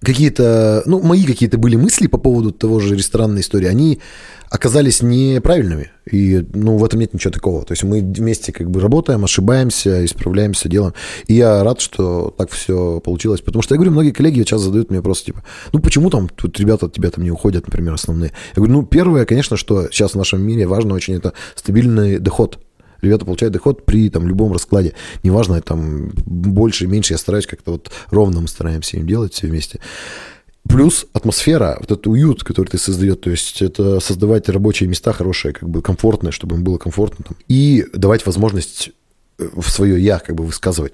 какие-то, 0.02 0.84
ну, 0.86 1.02
мои 1.02 1.24
какие-то 1.24 1.58
были 1.58 1.76
мысли 1.76 2.08
по 2.08 2.18
поводу 2.18 2.52
того 2.52 2.80
же 2.80 2.96
ресторанной 2.96 3.42
истории, 3.42 3.68
они 3.68 4.00
оказались 4.50 5.02
неправильными. 5.02 5.92
И, 6.10 6.46
ну, 6.54 6.78
в 6.78 6.86
этом 6.86 7.00
нет 7.02 7.14
ничего 7.14 7.32
такого. 7.32 7.66
То 7.66 7.74
есть 7.74 7.84
мы 7.84 8.00
вместе 8.00 8.54
как 8.54 8.70
бы 8.70 8.80
работаем, 8.80 9.24
ошибаемся, 9.24 10.06
исправляемся, 10.06 10.70
делаем. 10.70 10.94
И 11.28 11.34
я 11.34 11.64
рад, 11.64 11.82
что 11.82 12.34
так 12.38 12.50
все 12.52 13.02
получилось. 13.02 13.42
Потому 13.42 13.62
что, 13.62 13.76
я 13.76 13.78
говорю, 13.78 13.92
многие 13.92 14.12
коллеги 14.12 14.40
сейчас 14.40 14.62
задают 14.62 14.90
мне 14.90 15.02
просто, 15.02 15.26
типа, 15.26 15.44
ну, 15.74 15.80
почему 15.80 16.10
там 16.10 16.30
тут 16.30 16.58
ребята 16.60 16.86
от 16.86 16.94
тебя 16.94 17.10
там 17.10 17.24
не 17.24 17.32
уходят, 17.32 17.68
например, 17.68 17.94
основные? 17.94 18.32
Я 18.56 18.56
говорю, 18.56 18.74
ну, 18.74 18.86
первое, 18.86 19.26
конечно, 19.26 19.58
что 19.58 19.90
сейчас 19.92 20.14
в 20.14 20.18
нашем 20.18 20.42
мире 20.42 20.66
важно 20.66 20.94
очень, 20.94 21.16
это 21.16 21.34
стабильный 21.56 22.20
доход. 22.20 22.60
Ребята 23.02 23.26
получают 23.26 23.54
доход 23.54 23.86
при 23.86 24.10
там, 24.10 24.28
любом 24.28 24.54
раскладе. 24.54 24.94
Неважно, 25.24 25.62
там 25.62 26.10
больше, 26.26 26.88
меньше, 26.88 27.14
я 27.14 27.18
стараюсь 27.18 27.48
как-то 27.48 27.72
вот 27.72 27.92
ровно 28.10 28.42
мы 28.42 28.48
стараемся 28.48 28.98
им 28.98 29.08
делать 29.08 29.34
все 29.34 29.48
вместе. 29.48 29.80
Плюс 30.68 31.06
атмосфера, 31.14 31.78
вот 31.80 31.92
этот 31.92 32.08
уют, 32.08 32.44
который 32.44 32.68
ты 32.68 32.78
создаешь, 32.78 33.18
то 33.18 33.30
есть 33.30 33.62
это 33.62 34.00
создавать 34.00 34.50
рабочие 34.50 34.90
места 34.90 35.14
хорошие, 35.14 35.54
как 35.54 35.70
бы 35.70 35.82
комфортные, 35.82 36.32
чтобы 36.32 36.58
им 36.58 36.64
было 36.64 36.78
комфортно 36.78 37.24
там, 37.26 37.38
и 37.48 37.86
давать 37.94 38.26
возможность 38.26 38.92
э, 39.40 39.48
в 39.56 39.70
свое 39.70 40.04
я 40.04 40.20
как 40.20 40.36
бы 40.36 40.44
высказывать. 40.44 40.94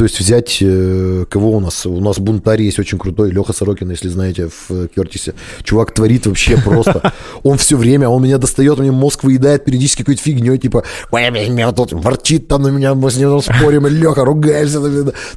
То 0.00 0.04
есть 0.04 0.18
взять, 0.18 0.62
э, 0.62 1.26
кого 1.28 1.50
у 1.50 1.60
нас? 1.60 1.84
У 1.84 2.00
нас 2.00 2.18
бунтарь 2.18 2.62
есть 2.62 2.78
очень 2.78 2.96
крутой, 2.96 3.32
Леха 3.32 3.52
Сорокин, 3.52 3.90
если 3.90 4.08
знаете, 4.08 4.48
в 4.48 4.70
э, 4.70 4.88
Кертисе. 4.88 5.34
Чувак 5.62 5.92
творит 5.92 6.26
вообще 6.26 6.56
просто. 6.64 7.12
Он 7.42 7.58
все 7.58 7.76
время, 7.76 8.08
он 8.08 8.22
меня 8.22 8.38
достает, 8.38 8.78
мне 8.78 8.92
мозг 8.92 9.24
выедает 9.24 9.66
периодически 9.66 10.00
какой-то 10.00 10.22
фигней, 10.22 10.56
типа, 10.56 10.84
«Ой, 11.10 11.30
меня 11.30 11.70
тут 11.72 11.92
ворчит 11.92 12.48
там 12.48 12.62
на 12.62 12.68
меня, 12.68 12.94
мы 12.94 13.10
с 13.10 13.18
ним 13.18 13.42
спорим, 13.42 13.88
Леха 13.88 14.24
ругаешься. 14.24 14.80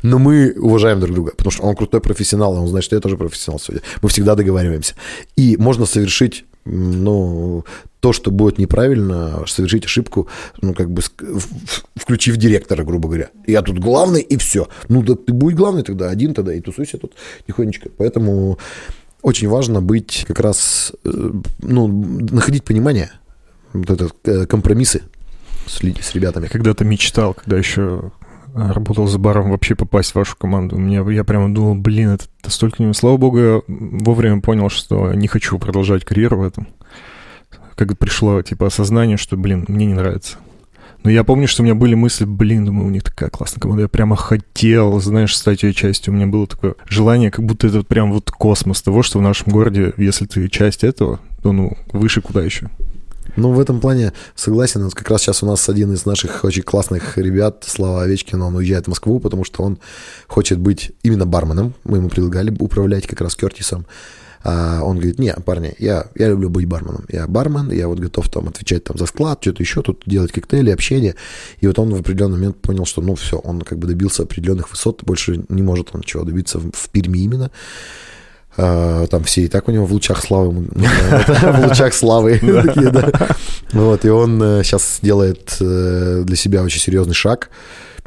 Но 0.01 0.17
мы 0.17 0.53
уважаем 0.57 1.01
друг 1.01 1.13
друга, 1.13 1.31
потому 1.35 1.51
что 1.51 1.63
он 1.63 1.75
крутой 1.75 1.99
профессионал, 1.99 2.53
он 2.53 2.69
знает, 2.69 2.85
что 2.85 2.95
я 2.95 3.01
тоже 3.01 3.17
профессионал. 3.17 3.59
сегодня. 3.59 3.81
Мы 4.01 4.07
всегда 4.07 4.33
договариваемся. 4.35 4.95
И 5.35 5.57
можно 5.57 5.85
совершить 5.85 6.45
ну, 6.65 7.65
то, 7.99 8.13
что 8.13 8.31
будет 8.31 8.57
неправильно, 8.57 9.43
совершить 9.47 9.85
ошибку, 9.85 10.27
ну, 10.61 10.73
как 10.73 10.91
бы 10.91 11.01
включив 11.95 12.37
директора, 12.37 12.83
грубо 12.83 13.07
говоря. 13.07 13.29
Я 13.47 13.61
тут 13.61 13.79
главный, 13.79 14.21
и 14.21 14.37
все. 14.37 14.67
Ну, 14.89 15.01
да 15.03 15.15
ты 15.15 15.33
будь 15.33 15.55
главный 15.55 15.83
тогда, 15.83 16.09
один 16.09 16.33
тогда, 16.33 16.53
и 16.53 16.61
тусуйся 16.61 16.97
тут 16.97 17.13
тихонечко. 17.47 17.89
Поэтому 17.97 18.59
очень 19.21 19.47
важно 19.47 19.81
быть 19.81 20.25
как 20.27 20.39
раз, 20.39 20.91
э, 21.05 21.31
ну, 21.59 21.87
находить 21.87 22.63
понимание, 22.63 23.11
вот 23.71 23.89
это, 23.89 24.09
э, 24.25 24.45
компромиссы 24.45 25.03
с, 25.65 25.79
с 25.79 26.13
ребятами. 26.15 26.47
Когда-то 26.47 26.83
мечтал, 26.83 27.33
когда 27.33 27.57
еще 27.57 28.11
работал 28.55 29.07
за 29.07 29.17
баром, 29.19 29.49
вообще 29.51 29.75
попасть 29.75 30.11
в 30.11 30.15
вашу 30.15 30.35
команду. 30.37 30.77
Мне, 30.77 31.03
я 31.09 31.23
прямо 31.23 31.53
думал, 31.53 31.75
блин, 31.75 32.09
это 32.11 32.25
столько... 32.49 32.83
не- 32.83 32.93
Слава 32.93 33.17
богу, 33.17 33.39
я 33.39 33.61
вовремя 33.67 34.41
понял, 34.41 34.69
что 34.69 35.13
не 35.13 35.27
хочу 35.27 35.57
продолжать 35.59 36.05
карьеру 36.05 36.39
в 36.39 36.43
этом. 36.43 36.67
Как 37.75 37.97
пришло, 37.97 38.41
типа, 38.41 38.67
осознание, 38.67 39.17
что, 39.17 39.35
блин, 39.35 39.65
мне 39.67 39.85
не 39.87 39.93
нравится. 39.93 40.37
Но 41.03 41.09
я 41.11 41.23
помню, 41.25 41.47
что 41.47 41.61
у 41.61 41.65
меня 41.65 41.75
были 41.75 41.95
мысли, 41.95 42.23
блин, 42.23 42.63
думаю, 42.65 42.87
у 42.87 42.91
них 42.91 43.03
такая 43.03 43.29
классная 43.29 43.59
команда. 43.59 43.81
Я 43.83 43.87
прямо 43.89 44.15
хотел, 44.15 45.01
знаешь, 45.01 45.35
стать 45.35 45.63
ее 45.63 45.73
частью. 45.73 46.13
У 46.13 46.15
меня 46.15 46.27
было 46.27 46.47
такое 46.47 46.75
желание, 46.87 47.29
как 47.29 47.43
будто 47.45 47.67
это 47.67 47.83
прям 47.83 48.13
вот 48.13 48.31
космос 48.31 48.81
того, 48.81 49.03
что 49.03 49.19
в 49.19 49.21
нашем 49.21 49.51
городе, 49.51 49.93
если 49.97 50.25
ты 50.25 50.47
часть 50.47 50.83
этого, 50.85 51.19
то, 51.41 51.51
ну, 51.51 51.75
выше 51.91 52.21
куда 52.21 52.41
еще. 52.41 52.69
Ну, 53.35 53.51
в 53.51 53.59
этом 53.59 53.79
плане 53.79 54.13
согласен. 54.35 54.83
Вот 54.83 54.93
как 54.93 55.09
раз 55.09 55.21
сейчас 55.21 55.41
у 55.41 55.47
нас 55.47 55.67
один 55.67 55.91
из 55.93 56.05
наших 56.05 56.43
очень 56.43 56.61
классных 56.61 57.17
ребят, 57.17 57.63
Слава 57.67 58.03
Овечкин, 58.03 58.41
он 58.41 58.55
уезжает 58.55 58.85
в 58.85 58.89
Москву, 58.89 59.19
потому 59.19 59.43
что 59.43 59.63
он 59.63 59.79
хочет 60.27 60.59
быть 60.59 60.91
именно 61.01 61.25
барменом. 61.25 61.73
Мы 61.83 61.97
ему 61.97 62.09
предлагали 62.09 62.55
управлять 62.59 63.07
как 63.07 63.21
раз 63.21 63.35
Кертисом. 63.35 63.85
А 64.43 64.81
он 64.83 64.97
говорит, 64.97 65.19
не, 65.19 65.33
парни, 65.33 65.73
я, 65.79 66.07
я 66.15 66.27
люблю 66.27 66.49
быть 66.49 66.67
барменом. 66.67 67.05
Я 67.09 67.27
бармен, 67.27 67.71
я 67.71 67.87
вот 67.87 67.99
готов 67.99 68.29
там 68.29 68.49
отвечать 68.49 68.83
там 68.83 68.97
за 68.97 69.05
склад, 69.05 69.39
что-то 69.41 69.63
еще 69.63 69.81
тут 69.81 70.03
делать 70.05 70.33
коктейли, 70.33 70.69
общение. 70.69 71.15
И 71.59 71.67
вот 71.67 71.79
он 71.79 71.91
в 71.91 71.99
определенный 71.99 72.37
момент 72.37 72.61
понял, 72.61 72.85
что 72.85 73.01
ну 73.01 73.15
все, 73.15 73.37
он 73.37 73.61
как 73.61 73.79
бы 73.79 73.87
добился 73.87 74.23
определенных 74.23 74.69
высот, 74.69 75.03
больше 75.03 75.43
не 75.47 75.61
может 75.61 75.89
он 75.93 76.01
ничего 76.01 76.23
добиться 76.23 76.59
в, 76.59 76.71
в 76.71 76.89
Перми 76.89 77.19
именно. 77.19 77.51
А, 78.57 79.07
там 79.07 79.23
все 79.23 79.41
и 79.41 79.47
так 79.47 79.67
у 79.67 79.71
него 79.71 79.85
в 79.85 79.93
лучах 79.93 80.23
славы, 80.23 80.51
в 80.71 81.67
лучах 81.67 81.93
славы 81.93 82.39
такие, 82.39 82.89
да. 82.91 83.11
Вот, 83.71 84.05
и 84.05 84.09
он 84.09 84.39
сейчас 84.63 84.99
делает 85.01 85.57
э, 85.59 86.23
для 86.23 86.35
себя 86.35 86.63
очень 86.63 86.79
серьезный 86.79 87.15
шаг. 87.15 87.49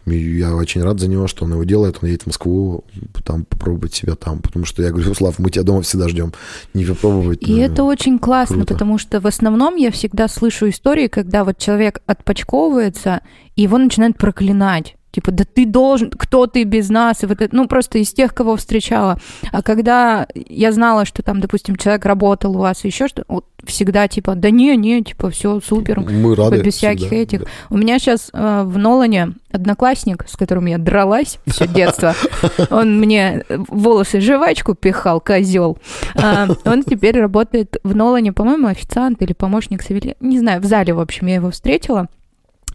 И 0.06 0.38
я 0.38 0.54
очень 0.54 0.82
рад 0.84 1.00
за 1.00 1.08
него, 1.08 1.26
что 1.26 1.44
он 1.44 1.52
его 1.52 1.64
делает. 1.64 1.98
Он 2.00 2.08
едет 2.08 2.22
в 2.22 2.26
Москву, 2.26 2.84
там 3.24 3.44
попробовать 3.44 3.94
себя 3.94 4.14
там. 4.14 4.38
Потому 4.38 4.64
что 4.64 4.82
я 4.82 4.90
говорю, 4.90 5.12
Слав, 5.16 5.38
мы 5.38 5.50
тебя 5.50 5.64
дома 5.64 5.82
всегда 5.82 6.08
ждем. 6.08 6.32
Не 6.74 6.84
попробовать. 6.84 7.42
И 7.42 7.52
ну, 7.52 7.60
это 7.60 7.82
очень 7.82 8.18
классно, 8.18 8.56
круто. 8.58 8.74
потому 8.74 8.98
что 8.98 9.20
в 9.20 9.26
основном 9.26 9.74
я 9.74 9.90
всегда 9.90 10.28
слышу 10.28 10.68
истории, 10.68 11.08
когда 11.08 11.44
вот 11.44 11.58
человек 11.58 12.00
отпочковывается, 12.06 13.20
и 13.56 13.62
его 13.62 13.78
начинают 13.78 14.16
проклинать. 14.16 14.94
Типа, 15.16 15.32
да 15.32 15.44
ты 15.44 15.64
должен, 15.64 16.10
кто 16.10 16.46
ты 16.46 16.64
без 16.64 16.90
нас? 16.90 17.22
И 17.22 17.26
вот 17.26 17.40
это, 17.40 17.56
ну, 17.56 17.66
просто 17.66 17.96
из 17.96 18.12
тех, 18.12 18.34
кого 18.34 18.56
встречала. 18.56 19.18
А 19.50 19.62
когда 19.62 20.26
я 20.34 20.72
знала, 20.72 21.06
что 21.06 21.22
там, 21.22 21.40
допустим, 21.40 21.76
человек 21.76 22.04
работал 22.04 22.54
у 22.54 22.58
вас, 22.58 22.84
еще 22.84 23.08
что 23.08 23.24
вот 23.26 23.46
всегда 23.64 24.08
типа, 24.08 24.34
да 24.34 24.50
не, 24.50 24.76
не, 24.76 25.02
типа, 25.02 25.30
все 25.30 25.58
супер. 25.60 26.00
Мы 26.00 26.36
рады. 26.36 26.60
без 26.60 26.74
всяких 26.74 27.06
всегда, 27.06 27.16
этих. 27.16 27.40
да. 27.40 27.46
У 27.70 27.78
меня 27.78 27.98
сейчас 27.98 28.28
э, 28.34 28.62
в 28.66 28.76
Нолане 28.76 29.32
одноклассник, 29.50 30.26
с 30.28 30.36
которым 30.36 30.66
я 30.66 30.76
дралась 30.76 31.38
все 31.46 31.66
детство. 31.66 32.14
Он 32.70 33.00
мне 33.00 33.42
волосы 33.48 34.20
жвачку 34.20 34.74
пихал, 34.74 35.22
козел. 35.22 35.78
Он 36.66 36.82
теперь 36.84 37.18
работает 37.18 37.78
в 37.84 37.96
Нолане, 37.96 38.34
по-моему, 38.34 38.66
официант 38.66 39.22
или 39.22 39.32
помощник. 39.32 39.80
Не 40.20 40.38
знаю, 40.38 40.60
в 40.60 40.66
зале, 40.66 40.92
в 40.92 41.00
общем, 41.00 41.28
я 41.28 41.36
его 41.36 41.50
встретила. 41.50 42.08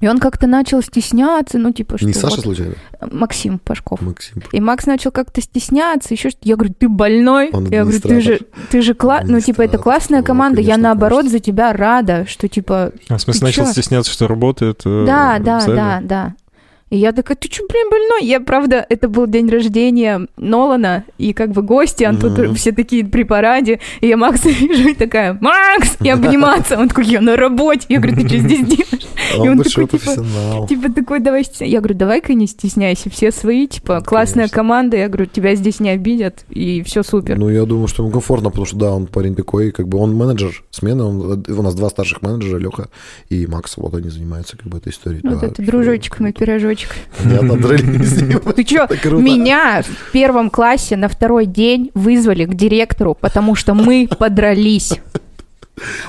И 0.01 0.07
он 0.07 0.17
как-то 0.19 0.47
начал 0.47 0.81
стесняться, 0.81 1.57
ну, 1.57 1.71
типа, 1.71 1.97
что 1.97 2.05
Не 2.07 2.13
Саша 2.13 2.35
вот- 2.37 2.43
случайно? 2.43 2.73
Максим 3.11 3.59
Пашков. 3.59 4.01
Максим. 4.01 4.41
И 4.51 4.59
Макс 4.59 4.85
начал 4.85 5.11
как-то 5.11 5.41
стесняться, 5.41 6.13
еще 6.13 6.29
что 6.31 6.39
Я 6.43 6.55
говорю, 6.55 6.73
ты 6.77 6.89
больной? 6.89 7.49
Он 7.53 7.65
я 7.69 7.83
говорю, 7.83 7.99
ты 8.01 8.19
же, 8.21 8.39
ты 8.71 8.81
же 8.81 8.93
кла... 8.93 9.21
Ну, 9.23 9.39
типа, 9.39 9.61
это 9.61 9.77
классная 9.77 10.19
Ну, 10.19 10.25
команда. 10.25 10.59
я, 10.61 10.73
конечно, 10.73 10.83
наоборот, 10.89 11.19
конечно. 11.19 11.37
за 11.37 11.43
тебя 11.43 11.71
рада, 11.73 12.25
что, 12.27 12.47
типа, 12.47 12.91
А, 13.09 13.17
в 13.17 13.21
смысле, 13.21 13.47
начал 13.47 13.65
чё? 13.65 13.71
стесняться, 13.71 14.11
что 14.11 14.27
работает 14.27 14.81
э, 14.85 15.05
Да, 15.05 15.37
да, 15.39 15.65
да, 15.65 15.99
да. 16.03 16.33
И 16.91 16.97
я 16.97 17.13
такая, 17.13 17.37
ты 17.37 17.49
что, 17.49 17.63
блин, 17.69 17.89
больной? 17.89 18.25
Я, 18.25 18.41
правда, 18.41 18.85
это 18.89 19.07
был 19.07 19.25
день 19.25 19.47
рождения 19.47 20.27
Нолана, 20.35 21.05
и 21.17 21.31
как 21.31 21.51
бы 21.51 21.61
гости, 21.61 22.03
а 22.03 22.13
тут 22.13 22.57
все 22.57 22.73
такие 22.73 23.05
при 23.05 23.23
параде, 23.23 23.79
и 24.01 24.07
я 24.07 24.17
Макса 24.17 24.49
вижу, 24.49 24.89
и 24.89 24.93
такая, 24.93 25.37
Макс! 25.39 25.95
И 26.01 26.09
обниматься. 26.09 26.77
Он 26.77 26.89
такой, 26.89 27.05
я 27.05 27.21
на 27.21 27.37
работе. 27.37 27.85
Я 27.87 28.01
говорю, 28.01 28.21
ты 28.21 28.27
что 28.27 28.37
здесь 28.39 28.65
делаешь? 28.65 29.07
Он, 29.37 29.45
И 29.45 29.49
он 29.49 29.59
такой, 29.59 29.87
типа. 29.87 30.67
Типа 30.67 30.91
такой, 30.91 31.19
давай. 31.21 31.45
Я 31.61 31.79
говорю, 31.79 31.95
давай-ка 31.95 32.33
не 32.33 32.45
стесняйся, 32.45 33.09
все 33.09 33.31
свои, 33.31 33.67
типа, 33.67 34.01
классная 34.01 34.43
конечно. 34.43 34.55
команда, 34.55 34.97
я 34.97 35.07
говорю, 35.07 35.27
тебя 35.27 35.55
здесь 35.55 35.79
не 35.79 35.91
обидят, 35.91 36.43
и 36.49 36.83
все 36.83 37.03
супер. 37.03 37.37
Ну, 37.37 37.49
я 37.49 37.63
думаю, 37.63 37.87
что 37.87 38.03
ему 38.03 38.11
комфортно, 38.11 38.49
потому 38.49 38.65
что, 38.65 38.75
да, 38.75 38.91
он 38.91 39.07
парень 39.07 39.35
такой, 39.35 39.71
как 39.71 39.87
бы 39.87 39.97
он 39.97 40.13
менеджер 40.13 40.61
смены, 40.71 41.03
он, 41.03 41.45
у 41.47 41.61
нас 41.61 41.73
два 41.73 41.89
старших 41.89 42.21
менеджера, 42.21 42.57
Леха 42.57 42.89
и 43.29 43.47
Макс, 43.47 43.77
вот 43.77 43.93
они 43.93 44.09
занимаются 44.09 44.57
как 44.57 44.67
бы 44.67 44.77
этой 44.77 44.91
историей. 44.91 45.21
Вот 45.23 45.39
Да, 45.39 45.47
это 45.47 45.61
дружочек 45.61 46.19
мой, 46.19 46.33
пирожочек. 46.33 46.80
Ним. 48.21 48.39
Ты 48.87 48.97
круто. 48.97 49.21
меня 49.23 49.83
в 49.83 50.11
первом 50.11 50.49
классе 50.49 50.97
на 50.97 51.07
второй 51.07 51.45
день 51.45 51.91
вызвали 51.93 52.45
к 52.45 52.53
директору, 52.53 53.15
потому 53.19 53.55
что 53.55 53.73
мы 53.73 54.07
подрались. 54.17 54.93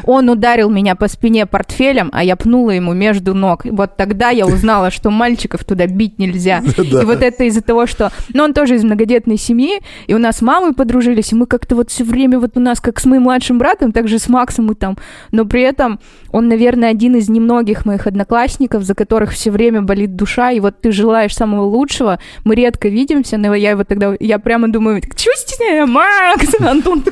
Он 0.05 0.29
ударил 0.29 0.71
меня 0.71 0.95
по 0.95 1.09
спине 1.09 1.47
портфелем, 1.47 2.11
а 2.13 2.25
я 2.25 2.37
пнула 2.37 2.71
ему 2.71 2.93
между 2.93 3.35
ног. 3.35 3.67
И 3.67 3.71
вот 3.71 3.97
тогда 3.97 4.31
я 4.31 4.47
узнала, 4.47 4.91
что 4.91 5.11
мальчиков 5.11 5.65
туда 5.65 5.87
бить 5.87 6.19
нельзя. 6.19 6.63
И 6.79 7.05
вот 7.05 7.23
это 7.23 7.45
из-за 7.45 7.63
того, 7.63 7.87
что... 7.87 8.13
Ну, 8.35 8.45
он 8.45 8.55
тоже 8.55 8.75
из 8.75 8.85
многодетной 8.85 9.39
семьи, 9.39 9.81
и 10.07 10.15
у 10.15 10.19
нас 10.19 10.39
с 10.39 10.43
мамой 10.43 10.75
подружились, 10.75 11.33
и 11.33 11.35
мы 11.35 11.47
как-то 11.47 11.75
вот 11.77 11.91
все 11.91 12.05
время 12.05 12.39
вот 12.39 12.57
у 12.57 12.61
нас, 12.61 12.81
как 12.81 13.01
с 13.01 13.05
моим 13.05 13.23
младшим 13.23 13.59
братом, 13.59 13.93
так 13.93 14.09
же 14.09 14.19
с 14.19 14.29
Максом 14.29 14.67
мы 14.67 14.75
там. 14.75 14.97
Но 15.31 15.45
при 15.45 15.63
этом 15.63 16.01
он, 16.31 16.49
наверное, 16.49 16.91
один 16.91 17.17
из 17.17 17.29
немногих 17.29 17.87
моих 17.87 18.07
одноклассников, 18.07 18.83
за 18.83 18.95
которых 18.95 19.33
все 19.33 19.51
время 19.51 19.83
болит 19.83 20.17
душа, 20.17 20.51
и 20.51 20.61
вот 20.61 20.81
ты 20.81 20.93
желаешь 20.93 21.35
самого 21.35 21.65
лучшего. 21.65 22.19
Мы 22.45 22.55
редко 22.55 22.89
видимся, 22.89 23.37
но 23.39 23.55
я 23.55 23.71
его 23.71 23.85
тогда... 23.85 24.15
Я 24.19 24.39
прямо 24.39 24.69
думаю, 24.69 25.01
чего 25.17 25.35
стесняю, 25.37 25.87
Макс? 25.87 26.49
Антон, 26.61 27.05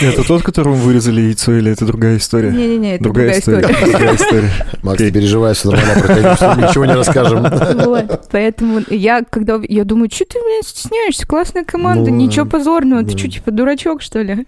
Это 0.00 0.26
тот, 0.26 0.42
которому 0.42 0.76
вырезали 0.76 1.25
яйцо, 1.26 1.52
или 1.52 1.70
это 1.70 1.86
другая 1.86 2.16
история? 2.18 2.50
Не-не-не, 2.50 2.94
это 2.96 3.04
другая 3.04 3.38
история. 3.38 3.66
Другая 3.66 4.16
история. 4.16 4.50
Макс, 4.82 5.00
не 5.00 5.10
переживай, 5.10 5.54
все 5.54 5.70
нормально, 5.70 6.02
проходим, 6.02 6.68
ничего 6.68 6.84
не 6.84 6.94
расскажем. 6.94 7.46
Вот, 7.86 8.28
поэтому 8.30 8.80
я, 8.90 9.22
когда... 9.28 9.60
Я 9.68 9.84
думаю, 9.84 10.10
что 10.12 10.24
ты, 10.24 10.40
блин, 10.40 10.62
стесняешься? 10.64 11.26
Классная 11.26 11.64
команда, 11.64 12.10
Ну, 12.10 12.16
ничего 12.16 12.46
позорного. 12.46 13.04
Ты 13.04 13.16
что, 13.16 13.28
типа, 13.28 13.50
дурачок, 13.50 14.02
что 14.02 14.22
ли? 14.22 14.46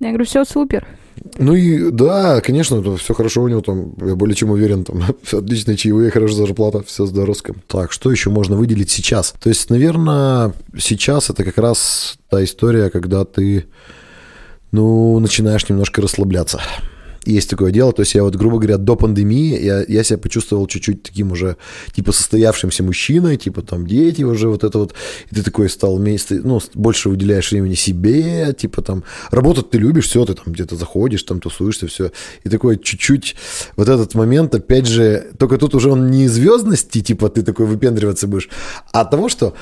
Я 0.00 0.08
говорю, 0.08 0.24
все 0.24 0.44
супер. 0.44 0.86
Ну 1.38 1.54
и 1.54 1.90
да, 1.90 2.40
конечно, 2.40 2.96
все 2.96 3.14
хорошо 3.14 3.42
у 3.42 3.48
него 3.48 3.60
там, 3.60 3.92
я 4.00 4.14
более 4.14 4.34
чем 4.34 4.50
уверен, 4.50 4.84
там 4.84 5.02
отличные 5.32 5.76
чаевые, 5.76 6.10
хорошая 6.10 6.46
зарплата, 6.46 6.82
все 6.86 7.06
здоровско. 7.06 7.54
Так, 7.66 7.92
что 7.92 8.10
еще 8.10 8.30
можно 8.30 8.56
выделить 8.56 8.90
сейчас? 8.90 9.34
То 9.40 9.48
есть, 9.48 9.68
наверное, 9.70 10.52
сейчас 10.78 11.30
это 11.30 11.44
как 11.44 11.58
раз 11.58 12.18
та 12.30 12.42
история, 12.42 12.90
когда 12.90 13.24
ты, 13.24 13.66
ну, 14.72 15.18
начинаешь 15.18 15.68
немножко 15.68 16.02
расслабляться. 16.02 16.60
Есть 17.26 17.50
такое 17.50 17.70
дело, 17.70 17.92
то 17.92 18.00
есть 18.00 18.14
я 18.14 18.22
вот, 18.22 18.34
грубо 18.34 18.56
говоря, 18.56 18.78
до 18.78 18.96
пандемии 18.96 19.62
я, 19.62 19.84
я 19.86 20.02
себя 20.04 20.16
почувствовал 20.16 20.66
чуть-чуть 20.66 21.02
таким 21.02 21.32
уже, 21.32 21.58
типа, 21.92 22.12
состоявшимся 22.12 22.82
мужчиной, 22.82 23.36
типа, 23.36 23.60
там, 23.60 23.86
дети 23.86 24.22
уже, 24.22 24.48
вот 24.48 24.64
это 24.64 24.78
вот, 24.78 24.94
и 25.30 25.34
ты 25.34 25.42
такой 25.42 25.68
стал 25.68 25.96
вместе, 25.96 26.40
ну, 26.42 26.60
больше 26.74 27.10
уделяешь 27.10 27.50
времени 27.50 27.74
себе, 27.74 28.54
типа, 28.58 28.80
там, 28.80 29.04
работать 29.30 29.68
ты 29.68 29.76
любишь, 29.76 30.06
все, 30.06 30.24
ты 30.24 30.32
там 30.32 30.54
где-то 30.54 30.76
заходишь, 30.76 31.22
там, 31.24 31.40
тусуешься, 31.40 31.88
все, 31.88 32.10
и 32.44 32.48
такой 32.48 32.78
чуть-чуть 32.78 33.36
вот 33.76 33.90
этот 33.90 34.14
момент, 34.14 34.54
опять 34.54 34.86
же, 34.86 35.26
только 35.38 35.58
тут 35.58 35.74
уже 35.74 35.90
он 35.90 36.10
не 36.10 36.26
звездности, 36.26 37.02
типа, 37.02 37.28
ты 37.28 37.42
такой 37.42 37.66
выпендриваться 37.66 38.28
будешь, 38.28 38.48
а 38.92 39.02
от 39.02 39.10
того, 39.10 39.28
что 39.28 39.54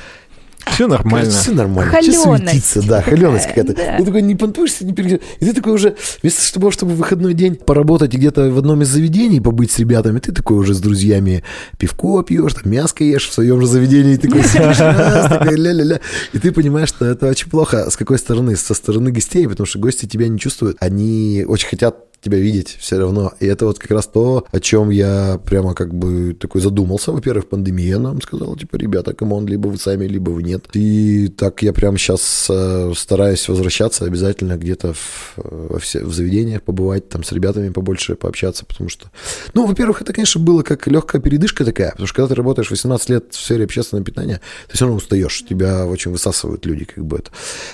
Все 0.73 0.87
нормально. 0.87 1.31
все 1.31 1.53
нормально. 1.53 1.91
Холёность 1.93 2.23
суетиться, 2.23 2.83
да, 2.83 3.03
холеность 3.03 3.47
какая-то. 3.47 3.75
да. 3.75 3.97
Ты 3.99 4.05
такой 4.05 4.23
не 4.23 4.35
понтуешься, 4.35 4.85
не 4.85 4.93
перегрев- 4.93 5.21
И 5.41 5.45
ты 5.45 5.53
такой 5.53 5.73
уже, 5.73 5.97
вместо 6.23 6.53
того, 6.55 6.71
чтобы 6.71 6.93
в 6.93 6.97
выходной 6.97 7.35
день 7.35 7.57
поработать 7.57 8.15
и 8.15 8.17
где-то 8.17 8.51
в 8.51 8.59
одном 8.59 8.83
из 8.83 8.89
заведений, 8.89 9.41
побыть 9.41 9.71
с 9.73 9.79
ребятами, 9.79 10.19
ты 10.19 10.33
такой 10.33 10.57
уже 10.59 10.75
с 10.75 10.81
друзьями 10.81 11.43
пивко 11.79 12.23
пьешь, 12.23 12.55
там 12.55 12.71
мяско 12.71 13.05
ешь 13.05 13.29
в 13.29 13.33
своем 13.33 13.61
же 13.61 13.67
заведении, 13.67 14.15
и 14.15 14.17
такой 14.19 14.43
сидишь, 14.43 14.79
ля-ля-ля. 14.79 16.01
И 16.33 16.39
ты 16.39 16.53
понимаешь, 16.53 16.89
что 16.89 17.05
это 17.05 17.27
очень 17.27 17.49
плохо. 17.51 17.91
С 17.91 17.97
какой 17.97 18.19
стороны? 18.19 18.57
Со 18.57 18.75
стороны 18.75 19.11
гостей, 19.11 19.47
потому 19.49 19.67
что 19.67 19.79
гости 19.79 20.07
тебя 20.07 20.29
не 20.29 20.39
чувствуют. 20.39 20.77
Они 20.81 21.45
очень 21.47 21.69
хотят 21.69 21.97
тебя 22.21 22.39
видеть 22.39 22.77
все 22.81 22.99
равно. 22.99 23.33
И 23.41 23.47
это 23.47 23.67
вот 23.67 23.79
как 23.79 23.91
раз 23.91 24.07
то, 24.07 24.45
о 24.51 24.61
чем 24.61 24.91
я 24.91 25.41
прямо 25.45 25.75
как 25.75 25.95
бы 25.95 26.35
такой 26.35 26.61
задумался. 26.61 27.13
Во-первых, 27.13 27.49
пандемия 27.49 27.99
нам 27.99 28.21
сказала, 28.21 28.57
типа, 28.59 28.77
ребята, 28.77 29.15
come 29.15 29.33
on, 29.33 29.47
либо 29.47 29.69
вы 29.69 29.79
сами, 29.79 30.07
либо 30.07 30.31
вы 30.31 30.43
нет. 30.43 30.67
И 30.75 31.29
так 31.29 31.63
я 31.63 31.73
прямо 31.73 31.99
сейчас 31.99 32.51
стараюсь 32.99 33.49
возвращаться 33.49 34.05
обязательно 34.05 34.57
где-то 34.57 34.95
в, 34.95 35.35
во 35.37 35.79
все, 35.79 36.05
в 36.05 36.13
заведениях 36.13 36.63
побывать, 36.63 37.09
там 37.09 37.25
с 37.25 37.33
ребятами 37.33 37.71
побольше 37.71 38.17
пообщаться, 38.17 38.65
потому 38.65 38.91
что, 38.91 39.11
ну, 39.55 39.67
во-первых, 39.67 40.03
это, 40.03 40.13
конечно, 40.13 40.41
было 40.41 40.63
как 40.63 40.87
легкая 40.87 41.21
передышка 41.21 41.65
такая, 41.65 41.93
потому 41.93 42.07
что 42.07 42.17
когда 42.17 42.29
ты 42.29 42.35
работаешь 42.35 42.71
18 42.71 43.11
лет 43.11 43.27
в 43.31 43.41
сфере 43.41 43.65
общественного 43.65 44.05
питания, 44.05 44.41
ты 44.69 44.75
все 44.75 44.85
равно 44.85 44.97
устаешь, 44.97 45.45
тебя 45.49 45.87
очень 45.87 46.11
высасывают 46.11 46.67
люди, 46.67 46.85
как 46.85 47.05
бы 47.05 47.19
это. 47.19 47.31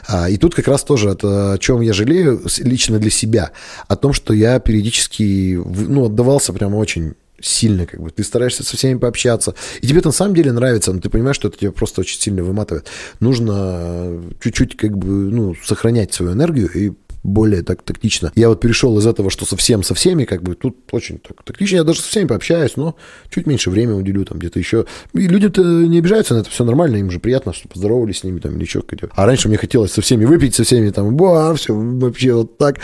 А, 0.07 0.29
и 0.29 0.37
тут 0.37 0.55
как 0.55 0.69
раз 0.69 0.85
тоже 0.85 1.11
это 1.11 1.55
о 1.55 1.59
чем 1.59 1.81
я 1.81 1.93
жалею 1.93 2.43
лично 2.59 2.99
для 2.99 3.11
себя, 3.11 3.53
о 3.89 3.97
том, 3.97 4.13
что 4.13 4.34
я 4.35 4.59
периодически, 4.59 5.59
ну, 5.65 6.07
отдавался 6.07 6.53
прямо 6.53 6.77
очень 6.77 7.15
сильно, 7.41 7.87
как 7.87 8.01
бы, 8.01 8.11
ты 8.11 8.25
стараешься 8.25 8.65
со 8.65 8.77
всеми 8.77 8.99
пообщаться, 8.99 9.55
и 9.81 9.87
тебе 9.87 9.99
это 9.99 10.09
на 10.09 10.13
самом 10.13 10.35
деле 10.35 10.53
нравится, 10.53 10.93
но 10.93 11.01
ты 11.01 11.11
понимаешь, 11.11 11.37
что 11.37 11.49
это 11.49 11.59
тебя 11.59 11.73
просто 11.73 12.01
очень 12.01 12.19
сильно 12.19 12.43
выматывает. 12.43 12.89
Нужно 13.21 14.23
чуть-чуть, 14.41 14.77
как 14.77 14.97
бы, 14.97 15.09
ну, 15.09 15.55
сохранять 15.63 16.13
свою 16.15 16.33
энергию 16.33 16.71
и 16.73 16.93
более 17.25 17.63
так 17.63 17.83
тактично. 17.83 18.31
Я 18.35 18.51
вот 18.51 18.61
перешел 18.61 18.99
из 18.99 19.07
этого, 19.07 19.31
что 19.31 19.47
совсем 19.47 19.83
со 19.83 19.95
всеми, 19.95 20.25
как 20.25 20.43
бы 20.43 20.55
тут 20.55 20.77
очень 20.93 21.19
так 21.19 21.43
тактично. 21.43 21.77
Я 21.77 21.85
даже 21.85 22.01
со 22.01 22.09
всеми 22.09 22.27
пообщаюсь, 22.27 22.77
но 22.77 22.97
чуть 23.31 23.47
меньше 23.47 23.71
времени 23.71 23.95
уделю 23.95 24.27
там 24.27 24.39
где-то 24.39 24.59
еще. 24.59 24.85
И 25.15 25.27
люди-то 25.27 25.63
не 25.63 25.99
обижаются 25.99 26.35
на 26.35 26.41
это, 26.41 26.51
все 26.51 26.65
нормально, 26.65 26.97
им 26.97 27.11
же 27.11 27.21
приятно, 27.21 27.55
что 27.55 27.69
поздоровались 27.69 28.19
с 28.19 28.25
ними 28.25 28.41
там 28.41 28.57
или 28.57 28.67
что. 28.67 28.85
А 29.13 29.27
раньше 29.27 29.49
мне 29.49 29.57
хотелось 29.57 29.93
со 29.93 30.03
всеми 30.03 30.27
выпить, 30.27 30.55
со 30.55 30.65
всеми 30.65 30.91
там, 30.91 31.17
ба, 31.17 31.55
все 31.55 31.75
вообще 31.75 32.35
вот 32.35 32.59
так. 32.59 32.79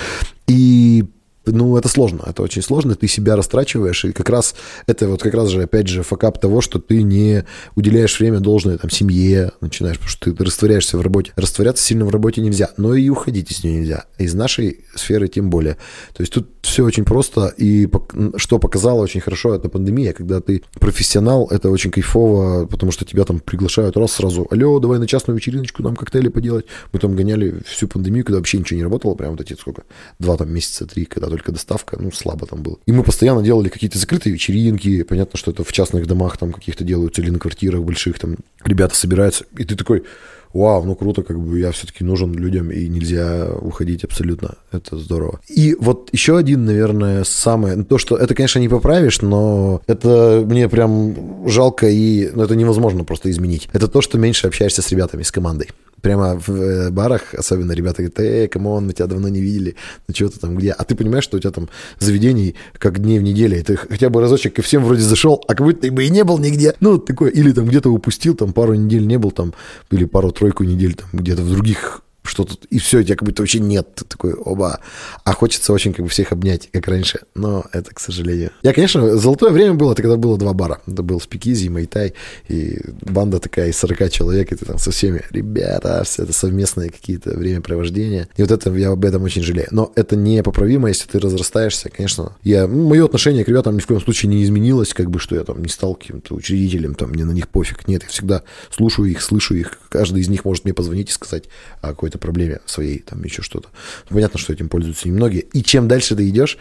И 0.46 1.04
ну, 1.52 1.76
это 1.76 1.88
сложно, 1.88 2.22
это 2.26 2.42
очень 2.42 2.62
сложно, 2.62 2.94
ты 2.94 3.08
себя 3.08 3.36
растрачиваешь, 3.36 4.04
и 4.04 4.12
как 4.12 4.28
раз 4.28 4.54
это 4.86 5.08
вот 5.08 5.22
как 5.22 5.34
раз 5.34 5.48
же, 5.48 5.62
опять 5.62 5.88
же, 5.88 6.02
факап 6.02 6.40
того, 6.40 6.60
что 6.60 6.78
ты 6.78 7.02
не 7.02 7.44
уделяешь 7.74 8.18
время 8.18 8.40
должное 8.40 8.78
там 8.78 8.90
семье, 8.90 9.52
начинаешь, 9.60 9.98
потому 9.98 10.10
что 10.10 10.32
ты 10.32 10.44
растворяешься 10.44 10.98
в 10.98 11.00
работе. 11.00 11.32
Растворяться 11.36 11.84
сильно 11.84 12.04
в 12.04 12.10
работе 12.10 12.40
нельзя, 12.40 12.70
но 12.76 12.94
и 12.94 13.08
уходить 13.08 13.50
из 13.50 13.64
нее 13.64 13.80
нельзя. 13.80 14.04
Из 14.18 14.34
нашей 14.34 14.84
сферы 14.94 15.28
тем 15.28 15.50
более. 15.50 15.74
То 16.14 16.22
есть 16.22 16.32
тут 16.32 16.48
все 16.62 16.84
очень 16.84 17.04
просто, 17.04 17.52
и 17.56 17.88
что 18.36 18.58
показало 18.58 19.00
очень 19.00 19.20
хорошо, 19.20 19.54
это 19.54 19.68
пандемия, 19.68 20.12
когда 20.12 20.40
ты 20.40 20.62
профессионал, 20.78 21.48
это 21.50 21.70
очень 21.70 21.90
кайфово, 21.90 22.66
потому 22.66 22.92
что 22.92 23.04
тебя 23.04 23.24
там 23.24 23.40
приглашают 23.40 23.96
раз 23.96 24.12
сразу, 24.12 24.46
алло, 24.50 24.78
давай 24.78 24.98
на 24.98 25.06
частную 25.06 25.36
вечериночку 25.36 25.82
нам 25.82 25.96
коктейли 25.96 26.28
поделать. 26.28 26.66
Мы 26.92 27.00
там 27.00 27.16
гоняли 27.16 27.62
всю 27.66 27.88
пандемию, 27.88 28.24
когда 28.24 28.38
вообще 28.38 28.58
ничего 28.58 28.76
не 28.78 28.84
работало, 28.84 29.14
прям 29.14 29.32
вот 29.32 29.40
эти 29.40 29.54
сколько, 29.54 29.84
два 30.18 30.36
там 30.36 30.52
месяца, 30.52 30.86
три, 30.86 31.04
когда 31.04 31.28
только 31.28 31.39
доставка, 31.48 31.96
ну, 32.00 32.10
слабо 32.12 32.46
там 32.46 32.62
было. 32.62 32.78
И 32.86 32.92
мы 32.92 33.02
постоянно 33.02 33.42
делали 33.42 33.68
какие-то 33.68 33.98
закрытые 33.98 34.32
вечеринки, 34.32 35.02
понятно, 35.02 35.38
что 35.38 35.50
это 35.50 35.64
в 35.64 35.72
частных 35.72 36.06
домах 36.06 36.36
там 36.36 36.52
каких-то 36.52 36.84
делаются 36.84 37.22
или 37.22 37.30
на 37.30 37.38
квартирах 37.38 37.82
больших, 37.82 38.18
там 38.18 38.36
ребята 38.64 38.94
собираются, 38.94 39.44
и 39.56 39.64
ты 39.64 39.76
такой, 39.76 40.04
вау, 40.52 40.84
ну 40.84 40.94
круто, 40.94 41.22
как 41.22 41.38
бы 41.38 41.58
я 41.58 41.70
все-таки 41.72 42.04
нужен 42.04 42.34
людям, 42.34 42.70
и 42.70 42.88
нельзя 42.88 43.50
уходить 43.60 44.04
абсолютно. 44.04 44.56
Это 44.72 44.96
здорово. 44.96 45.40
И 45.48 45.76
вот 45.78 46.08
еще 46.12 46.36
один, 46.36 46.64
наверное, 46.64 47.24
самое, 47.24 47.76
ну, 47.76 47.84
то, 47.84 47.98
что 47.98 48.16
это, 48.16 48.34
конечно, 48.34 48.58
не 48.58 48.68
поправишь, 48.68 49.22
но 49.22 49.82
это 49.86 50.42
мне 50.46 50.68
прям 50.68 51.48
жалко, 51.48 51.88
и 51.88 52.30
ну, 52.34 52.42
это 52.42 52.56
невозможно 52.56 53.04
просто 53.04 53.30
изменить. 53.30 53.68
Это 53.72 53.88
то, 53.88 54.00
что 54.00 54.18
меньше 54.18 54.46
общаешься 54.46 54.82
с 54.82 54.90
ребятами, 54.90 55.22
с 55.22 55.30
командой. 55.30 55.68
Прямо 56.02 56.38
в 56.38 56.50
э, 56.50 56.90
барах, 56.90 57.34
особенно 57.34 57.72
ребята 57.72 58.02
говорят, 58.02 58.20
эй, 58.20 58.48
come 58.48 58.70
on, 58.70 58.86
мы 58.86 58.92
тебя 58.92 59.06
давно 59.06 59.28
не 59.28 59.40
видели, 59.40 59.76
ну 60.08 60.14
что 60.14 60.28
ты 60.28 60.38
там, 60.38 60.56
где? 60.56 60.72
А 60.72 60.84
ты 60.84 60.94
понимаешь, 60.94 61.24
что 61.24 61.36
у 61.36 61.40
тебя 61.40 61.50
там 61.50 61.68
заведений 61.98 62.54
как 62.78 63.00
дней 63.00 63.18
в 63.18 63.22
неделе, 63.22 63.60
и 63.60 63.62
ты 63.62 63.76
хотя 63.76 64.10
бы 64.10 64.20
разочек 64.20 64.54
ко 64.54 64.62
всем 64.62 64.84
вроде 64.84 65.02
зашел, 65.02 65.42
а 65.48 65.54
как 65.54 65.66
будто 65.66 65.82
ты 65.82 65.90
бы 65.90 66.04
и 66.04 66.10
не 66.10 66.24
был 66.24 66.38
нигде. 66.38 66.74
Ну, 66.80 66.98
такое, 66.98 67.30
или 67.30 67.52
там 67.52 67.66
где-то 67.66 67.90
упустил, 67.90 68.34
там 68.34 68.52
пару 68.52 68.74
недель 68.74 69.06
не 69.06 69.18
был, 69.18 69.30
там, 69.30 69.54
или 69.90 70.04
пару-тройку 70.04 70.64
недель 70.64 70.94
там 70.94 71.08
где-то 71.12 71.42
в 71.42 71.50
других 71.50 72.02
что-то, 72.30 72.54
и 72.70 72.78
все, 72.78 73.02
тебя 73.02 73.16
как 73.16 73.26
будто 73.26 73.42
вообще 73.42 73.58
нет. 73.58 73.94
Ты 73.94 74.04
такой, 74.04 74.34
оба. 74.34 74.80
А 75.24 75.32
хочется 75.34 75.72
очень 75.72 75.92
как 75.92 76.04
бы 76.04 76.08
всех 76.10 76.32
обнять, 76.32 76.70
как 76.72 76.88
раньше. 76.88 77.20
Но 77.34 77.64
это, 77.72 77.92
к 77.92 78.00
сожалению. 78.00 78.52
Я, 78.62 78.72
конечно, 78.72 79.16
золотое 79.16 79.50
время 79.50 79.74
было, 79.74 79.92
это 79.92 80.02
когда 80.02 80.16
было 80.16 80.38
два 80.38 80.52
бара. 80.52 80.80
Это 80.86 81.02
был 81.02 81.20
Спикизи 81.20 81.66
и 81.66 81.68
Майтай, 81.68 82.14
и 82.48 82.80
банда 83.02 83.40
такая 83.40 83.68
из 83.68 83.76
40 83.78 84.10
человек, 84.10 84.52
и 84.52 84.56
ты 84.56 84.64
там 84.64 84.78
со 84.78 84.90
всеми, 84.90 85.22
ребята, 85.30 86.02
все 86.04 86.22
это 86.22 86.32
совместные 86.32 86.90
какие-то 86.90 87.36
времяпровождения. 87.36 88.28
И 88.36 88.42
вот 88.42 88.50
это 88.50 88.70
я 88.74 88.90
об 88.90 89.04
этом 89.04 89.24
очень 89.24 89.42
жалею. 89.42 89.68
Но 89.70 89.92
это 89.96 90.16
непоправимо, 90.16 90.88
если 90.88 91.08
ты 91.08 91.18
разрастаешься, 91.18 91.90
конечно. 91.90 92.36
Я, 92.42 92.66
ну, 92.66 92.88
мое 92.88 93.04
отношение 93.04 93.44
к 93.44 93.48
ребятам 93.48 93.76
ни 93.76 93.80
в 93.80 93.86
коем 93.86 94.00
случае 94.00 94.30
не 94.30 94.44
изменилось, 94.44 94.94
как 94.94 95.10
бы, 95.10 95.18
что 95.18 95.34
я 95.34 95.44
там 95.44 95.62
не 95.62 95.68
стал 95.68 95.94
каким-то 95.94 96.34
учредителем, 96.34 96.94
там, 96.94 97.10
мне 97.10 97.24
на 97.24 97.32
них 97.32 97.48
пофиг. 97.48 97.88
Нет, 97.88 98.02
я 98.04 98.08
всегда 98.08 98.42
слушаю 98.70 99.10
их, 99.10 99.20
слышу 99.20 99.54
их. 99.54 99.78
Каждый 99.88 100.22
из 100.22 100.28
них 100.28 100.44
может 100.44 100.64
мне 100.64 100.74
позвонить 100.74 101.10
и 101.10 101.12
сказать 101.12 101.44
о 101.80 101.88
какой-то 101.88 102.18
проблеме 102.20 102.60
своей, 102.66 103.00
там, 103.00 103.22
еще 103.24 103.42
что-то. 103.42 103.68
Ну, 104.08 104.14
Понятно, 104.14 104.38
что 104.38 104.52
этим 104.52 104.68
пользуются 104.68 105.08
немногие. 105.08 105.42
И 105.42 105.62
чем 105.62 105.88
дальше 105.88 106.14
ты 106.14 106.28
идешь, 106.28 106.58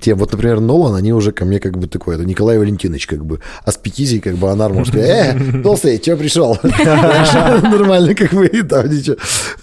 тем, 0.00 0.16
вот, 0.18 0.32
например, 0.32 0.60
Нолан, 0.60 0.94
они 0.94 1.12
уже 1.12 1.32
ко 1.32 1.44
мне 1.44 1.60
как 1.60 1.76
бы 1.76 1.86
такой, 1.86 2.14
это 2.14 2.24
Николай 2.24 2.58
Валентинович, 2.58 3.06
как 3.06 3.26
бы, 3.26 3.40
а 3.64 3.72
с 3.72 3.76
Пикизи, 3.76 4.20
как 4.20 4.36
бы, 4.36 4.50
Анар 4.50 4.72
может 4.72 4.94
сказать, 4.94 5.36
э, 5.36 5.62
толстый, 5.62 6.00
что 6.00 6.16
пришел? 6.16 6.58
Нормально, 6.62 8.14
как 8.14 8.32
бы, 8.32 8.48
там 8.48 8.88
ничего, 8.88 9.16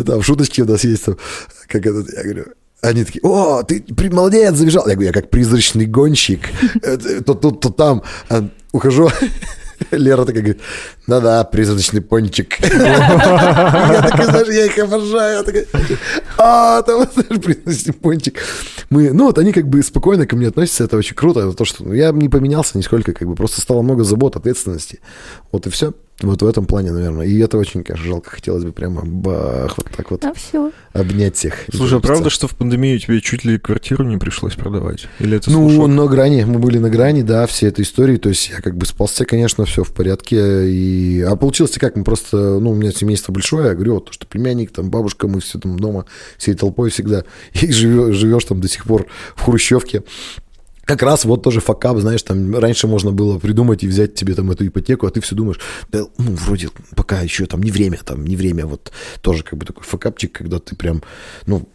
там 0.06 0.22
шуточки 0.22 0.62
у 0.62 0.66
нас 0.66 0.84
есть, 0.84 1.06
там, 1.06 1.18
как 1.68 1.86
этот, 1.86 2.14
я 2.14 2.24
говорю, 2.24 2.46
они 2.82 3.04
такие, 3.04 3.22
о, 3.24 3.64
ты 3.64 3.84
молодец, 4.10 4.56
забежал. 4.56 4.88
Я 4.88 4.94
говорю, 4.94 5.08
я 5.08 5.14
как 5.14 5.30
призрачный 5.30 5.86
гонщик, 5.86 6.42
э, 6.82 6.98
то 7.26 7.34
тут, 7.34 7.60
то 7.60 7.70
там. 7.70 8.04
А, 8.30 8.48
Ухожу, 8.72 9.10
Лера 9.92 10.26
такая 10.26 10.42
говорит, 10.42 10.62
да-да, 11.08 11.44
призрачный 11.44 12.02
пончик. 12.02 12.60
Я 12.64 14.08
такой, 14.10 14.26
знаешь, 14.26 14.48
я 14.48 14.66
их 14.66 14.78
обожаю. 14.78 15.46
А, 16.38 16.82
там, 16.84 17.08
знаешь, 17.14 17.42
призрачный 17.42 17.94
пончик. 17.94 18.40
мы, 18.90 19.12
ну 19.12 19.26
вот 19.26 19.38
они 19.38 19.52
как 19.52 19.68
бы 19.68 19.82
спокойно 19.84 20.26
ко 20.26 20.36
мне 20.36 20.48
относятся, 20.48 20.84
это 20.84 20.98
очень 20.98 21.16
круто, 21.16 21.42
это 21.42 21.54
то, 21.54 21.66
что 21.66 21.84
ну, 21.84 21.94
я 21.94 22.12
не 22.12 22.30
поменялся 22.30 22.78
нисколько, 22.78 23.14
как 23.14 23.28
бы 23.28 23.36
просто 23.36 23.62
стало 23.62 23.82
много 23.82 24.04
забот, 24.04 24.36
ответственности, 24.36 25.00
вот 25.52 25.68
и 25.68 25.70
все. 25.70 25.94
Вот 26.22 26.42
в 26.42 26.46
этом 26.48 26.66
плане, 26.66 26.92
наверное. 26.92 27.26
И 27.26 27.38
это 27.40 27.58
очень, 27.58 27.84
конечно, 27.84 28.06
жалко. 28.06 28.32
Хотелось 28.32 28.66
бы 28.66 28.74
прямо 28.74 29.04
бах, 29.06 29.78
вот 29.78 29.88
так 29.96 30.12
вот 30.12 30.26
А 30.26 30.34
все. 30.34 30.72
обнять 30.92 31.38
всех. 31.38 31.54
Слушай, 31.74 32.00
а 32.00 32.02
правда, 32.02 32.30
что 32.30 32.48
в 32.50 32.56
пандемию 32.58 33.00
тебе 33.00 33.22
чуть 33.22 33.46
ли 33.46 33.58
квартиру 33.58 34.04
не 34.04 34.18
пришлось 34.18 34.56
продавать? 34.56 35.08
Или 35.20 35.38
это 35.38 35.50
Ну, 35.50 35.70
слушок? 35.70 35.88
на 35.88 36.08
грани, 36.08 36.44
мы 36.44 36.60
были 36.60 36.78
на 36.78 36.90
грани, 36.90 37.22
да, 37.22 37.48
всей 37.48 37.70
этой 37.70 37.84
истории, 37.84 38.18
то 38.18 38.28
есть 38.30 38.50
я 38.50 38.58
как 38.62 38.76
бы 38.76 38.86
спался, 38.86 39.24
конечно, 39.24 39.64
все 39.64 39.84
в 39.86 39.94
порядке, 39.94 40.70
и... 40.70 41.22
а 41.22 41.38
получилось 41.38 41.78
как, 41.80 41.96
мы 41.96 42.04
просто, 42.04 42.36
ну, 42.60 42.72
у 42.72 42.76
меня 42.76 42.92
семейство 42.92 43.32
большое, 43.32 43.68
я 43.68 43.74
говорю, 43.74 43.96
вот, 43.96 44.08
то, 44.08 44.14
что 44.14 44.28
племянник, 44.28 44.72
там, 44.72 44.90
бабушка, 44.90 45.28
мы 45.30 45.40
все 45.40 45.58
там 45.58 45.80
дома, 45.80 46.06
всей 46.38 46.54
толпой 46.54 46.90
всегда, 46.90 47.24
и 47.62 47.72
живешь, 47.72 48.16
живешь 48.18 48.44
там 48.44 48.60
до 48.60 48.68
сих 48.68 48.84
пор 48.84 49.06
в 49.36 49.44
хрущевке, 49.44 50.04
как 50.90 51.04
раз 51.04 51.24
вот 51.24 51.44
тоже 51.44 51.60
факап, 51.60 52.00
знаешь, 52.00 52.24
там 52.24 52.56
раньше 52.56 52.88
можно 52.88 53.12
было 53.12 53.38
придумать 53.38 53.84
и 53.84 53.88
взять 53.88 54.16
тебе 54.16 54.34
там 54.34 54.50
эту 54.50 54.66
ипотеку, 54.66 55.06
а 55.06 55.12
ты 55.12 55.22
все 55.22 55.36
думаешь, 55.36 55.60
да, 55.92 56.00
ну, 56.18 56.32
вроде 56.32 56.70
пока 56.96 57.22
еще 57.22 57.46
там 57.46 57.62
не 57.62 57.70
время, 57.70 58.00
там 58.04 58.26
не 58.26 58.36
время, 58.36 58.66
вот 58.66 58.92
тоже 59.22 59.44
как 59.44 59.60
бы 59.60 59.68
такой 59.68 59.84
факапчик, 59.84 60.32
когда 60.32 60.58
ты 60.58 60.76
прям, 60.76 61.04
ну, 61.46 61.70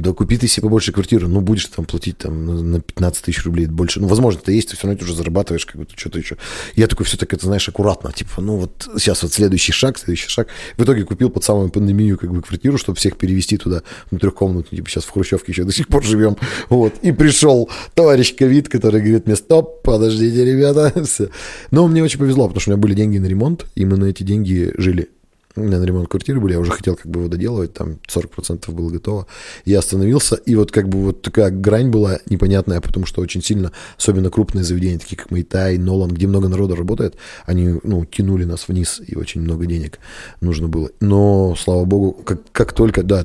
да 0.00 0.12
купи 0.12 0.36
ты 0.38 0.48
себе 0.48 0.62
побольше 0.64 0.92
квартиру, 0.92 1.28
ну, 1.28 1.40
будешь 1.40 1.66
там 1.66 1.84
платить 1.84 2.18
там 2.18 2.46
на- 2.46 2.62
на 2.62 2.80
15 2.80 3.24
тысяч 3.24 3.44
рублей 3.44 3.66
больше. 3.66 4.00
Ну, 4.00 4.08
возможно, 4.08 4.40
это 4.40 4.52
есть, 4.52 4.70
ты 4.70 4.76
все 4.76 4.86
равно 4.86 5.02
уже 5.02 5.14
зарабатываешь, 5.14 5.66
как 5.66 5.76
бы 5.76 5.86
что-то 5.94 6.18
еще. 6.18 6.36
Я 6.74 6.86
такой 6.86 7.06
все 7.06 7.16
так, 7.16 7.32
это, 7.32 7.46
знаешь, 7.46 7.68
аккуратно, 7.68 8.12
типа, 8.12 8.40
ну, 8.40 8.56
вот 8.56 8.88
сейчас 8.96 9.22
вот 9.22 9.32
следующий 9.32 9.72
шаг, 9.72 9.98
следующий 9.98 10.28
шаг. 10.28 10.48
В 10.76 10.84
итоге 10.84 11.04
купил 11.04 11.30
под 11.30 11.44
самую 11.44 11.70
пандемию, 11.70 12.18
как 12.18 12.32
бы, 12.32 12.42
квартиру, 12.42 12.78
чтобы 12.78 12.96
всех 12.96 13.16
перевести 13.16 13.56
туда, 13.56 13.82
ну, 14.10 14.18
трехкомнатную, 14.18 14.76
типа, 14.76 14.88
сейчас 14.90 15.04
в 15.04 15.10
Хрущевке 15.10 15.52
еще 15.52 15.64
до 15.64 15.72
сих 15.72 15.88
пор 15.88 16.04
живем. 16.04 16.36
Вот. 16.68 16.94
И 17.02 17.12
пришел 17.12 17.68
товарищ 17.94 18.34
ковид, 18.34 18.68
который 18.68 19.00
говорит 19.00 19.26
мне, 19.26 19.36
стоп, 19.36 19.82
подождите, 19.82 20.44
ребята. 20.44 20.92
Но 21.70 21.86
мне 21.86 22.02
очень 22.02 22.18
повезло, 22.18 22.46
потому 22.46 22.60
что 22.60 22.70
у 22.70 22.72
меня 22.74 22.82
были 22.82 22.94
деньги 22.94 23.18
на 23.18 23.26
ремонт, 23.26 23.66
и 23.74 23.84
мы 23.84 23.96
на 23.96 24.06
эти 24.06 24.22
деньги 24.22 24.72
жили. 24.76 25.08
На 25.56 25.82
ремонт 25.82 26.08
квартиры 26.08 26.38
были, 26.38 26.52
я 26.52 26.60
уже 26.60 26.70
хотел 26.70 26.96
как 26.96 27.06
бы 27.06 27.20
его 27.20 27.28
доделывать, 27.28 27.72
там 27.72 27.98
40% 28.08 28.70
было 28.72 28.90
готово. 28.90 29.26
Я 29.64 29.78
остановился, 29.78 30.36
и 30.36 30.54
вот 30.54 30.70
как 30.70 30.88
бы 30.88 30.98
вот 30.98 31.22
такая 31.22 31.50
грань 31.50 31.88
была 31.88 32.18
непонятная, 32.28 32.82
потому 32.82 33.06
что 33.06 33.22
очень 33.22 33.42
сильно, 33.42 33.72
особенно 33.96 34.30
крупные 34.30 34.64
заведения, 34.64 34.98
такие 34.98 35.16
как 35.16 35.30
Майтай, 35.30 35.78
Нолан, 35.78 36.10
где 36.10 36.26
много 36.26 36.48
народа 36.48 36.76
работает, 36.76 37.16
они, 37.46 37.80
ну, 37.82 38.04
тянули 38.04 38.44
нас 38.44 38.68
вниз, 38.68 39.00
и 39.06 39.16
очень 39.16 39.40
много 39.40 39.64
денег 39.64 39.98
нужно 40.42 40.68
было. 40.68 40.90
Но, 41.00 41.56
слава 41.56 41.86
богу, 41.86 42.12
как, 42.12 42.40
как 42.52 42.72
только, 42.74 43.02
да, 43.02 43.24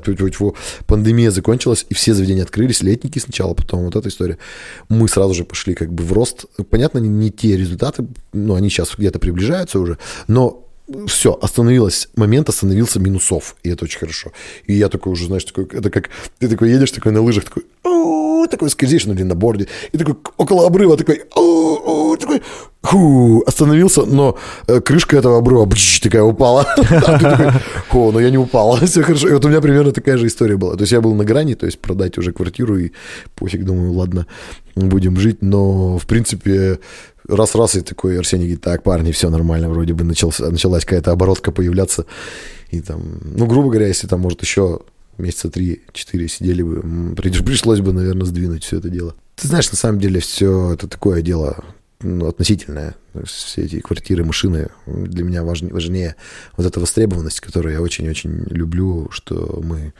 пандемия 0.87 1.31
закончилась, 1.31 1.85
и 1.89 1.93
все 1.93 2.13
заведения 2.13 2.43
открылись, 2.43 2.81
летники 2.81 3.19
сначала, 3.19 3.53
потом 3.53 3.83
вот 3.83 3.97
эта 3.97 4.07
история, 4.07 4.37
мы 4.87 5.09
сразу 5.09 5.33
же 5.33 5.43
пошли 5.43 5.73
как 5.73 5.91
бы 5.91 6.03
в 6.05 6.13
рост. 6.13 6.45
Понятно, 6.69 6.99
не, 6.99 7.09
не 7.09 7.29
те 7.29 7.57
результаты, 7.57 8.05
ну, 8.31 8.55
они 8.55 8.69
сейчас 8.69 8.95
где-то 8.97 9.19
приближаются 9.19 9.79
уже, 9.79 9.97
но 10.27 10.70
все, 11.07 11.37
остановилось, 11.41 12.09
момент 12.15 12.49
остановился 12.49 12.99
минусов, 12.99 13.55
и 13.63 13.69
это 13.69 13.85
очень 13.85 13.99
хорошо. 13.99 14.31
И 14.65 14.73
я 14.73 14.89
такой 14.89 15.11
уже, 15.11 15.25
знаешь, 15.25 15.43
такой, 15.43 15.65
это 15.65 15.89
как, 15.89 16.09
ты 16.39 16.47
такой 16.47 16.71
едешь, 16.71 16.91
такой 16.91 17.11
на 17.11 17.21
лыжах, 17.21 17.45
такой, 17.45 17.63
такой 18.47 18.69
скользишь, 18.69 19.05
ну, 19.05 19.13
на 19.13 19.35
борде, 19.35 19.67
и 19.91 19.97
такой 19.97 20.15
около 20.37 20.67
обрыва, 20.67 20.97
такой, 20.97 21.23
такой, 22.19 22.41
ху, 22.83 23.43
остановился, 23.45 24.05
но 24.05 24.37
э, 24.67 24.81
крышка 24.81 25.17
этого 25.17 25.37
обрыва, 25.37 25.65
бч, 25.65 25.99
такая 26.01 26.23
упала. 26.23 26.65
Такой, 26.75 27.51
О, 27.91 28.11
но 28.11 28.19
я 28.19 28.29
не 28.29 28.37
упал, 28.37 28.77
все 28.85 29.03
хорошо. 29.03 29.29
И 29.29 29.33
вот 29.33 29.45
у 29.45 29.49
меня 29.49 29.61
примерно 29.61 29.91
такая 29.91 30.17
же 30.17 30.27
история 30.27 30.57
была. 30.57 30.75
То 30.75 30.81
есть 30.81 30.91
я 30.91 31.01
был 31.01 31.13
на 31.13 31.23
грани, 31.23 31.53
то 31.53 31.65
есть 31.65 31.79
продать 31.79 32.17
уже 32.17 32.31
квартиру, 32.31 32.77
и 32.77 32.91
пофиг, 33.35 33.63
думаю, 33.63 33.93
ладно, 33.93 34.25
будем 34.75 35.17
жить, 35.17 35.41
но, 35.41 35.97
в 35.97 36.05
принципе, 36.05 36.79
раз-раз 37.35 37.75
и 37.75 37.81
такой 37.81 38.17
Арсений 38.19 38.45
говорит, 38.45 38.61
так, 38.61 38.83
парни, 38.83 39.11
все 39.11 39.29
нормально, 39.29 39.69
вроде 39.69 39.93
бы 39.93 40.03
начался, 40.03 40.49
началась 40.49 40.85
какая-то 40.85 41.11
оборотка 41.11 41.51
появляться. 41.51 42.05
И 42.69 42.81
там, 42.81 43.19
ну, 43.23 43.45
грубо 43.47 43.69
говоря, 43.69 43.87
если 43.87 44.07
там, 44.07 44.21
может, 44.21 44.41
еще 44.41 44.81
месяца 45.17 45.49
три-четыре 45.49 46.27
сидели 46.27 46.61
бы, 46.61 47.15
пришлось 47.15 47.79
бы, 47.79 47.93
наверное, 47.93 48.25
сдвинуть 48.25 48.63
все 48.63 48.77
это 48.77 48.89
дело. 48.89 49.15
Ты 49.35 49.47
знаешь, 49.47 49.71
на 49.71 49.77
самом 49.77 49.99
деле 49.99 50.19
все 50.19 50.73
это 50.73 50.87
такое 50.87 51.21
дело 51.21 51.63
ну, 52.01 52.27
относительное. 52.27 52.95
Все 53.25 53.63
эти 53.63 53.79
квартиры, 53.79 54.23
машины 54.23 54.69
для 54.85 55.23
меня 55.23 55.43
важнее, 55.43 55.73
важнее 55.73 56.15
вот 56.57 56.65
эта 56.65 56.79
востребованность, 56.79 57.39
которую 57.39 57.73
я 57.73 57.81
очень-очень 57.81 58.45
люблю, 58.49 59.09
что 59.11 59.61
мы 59.63 59.93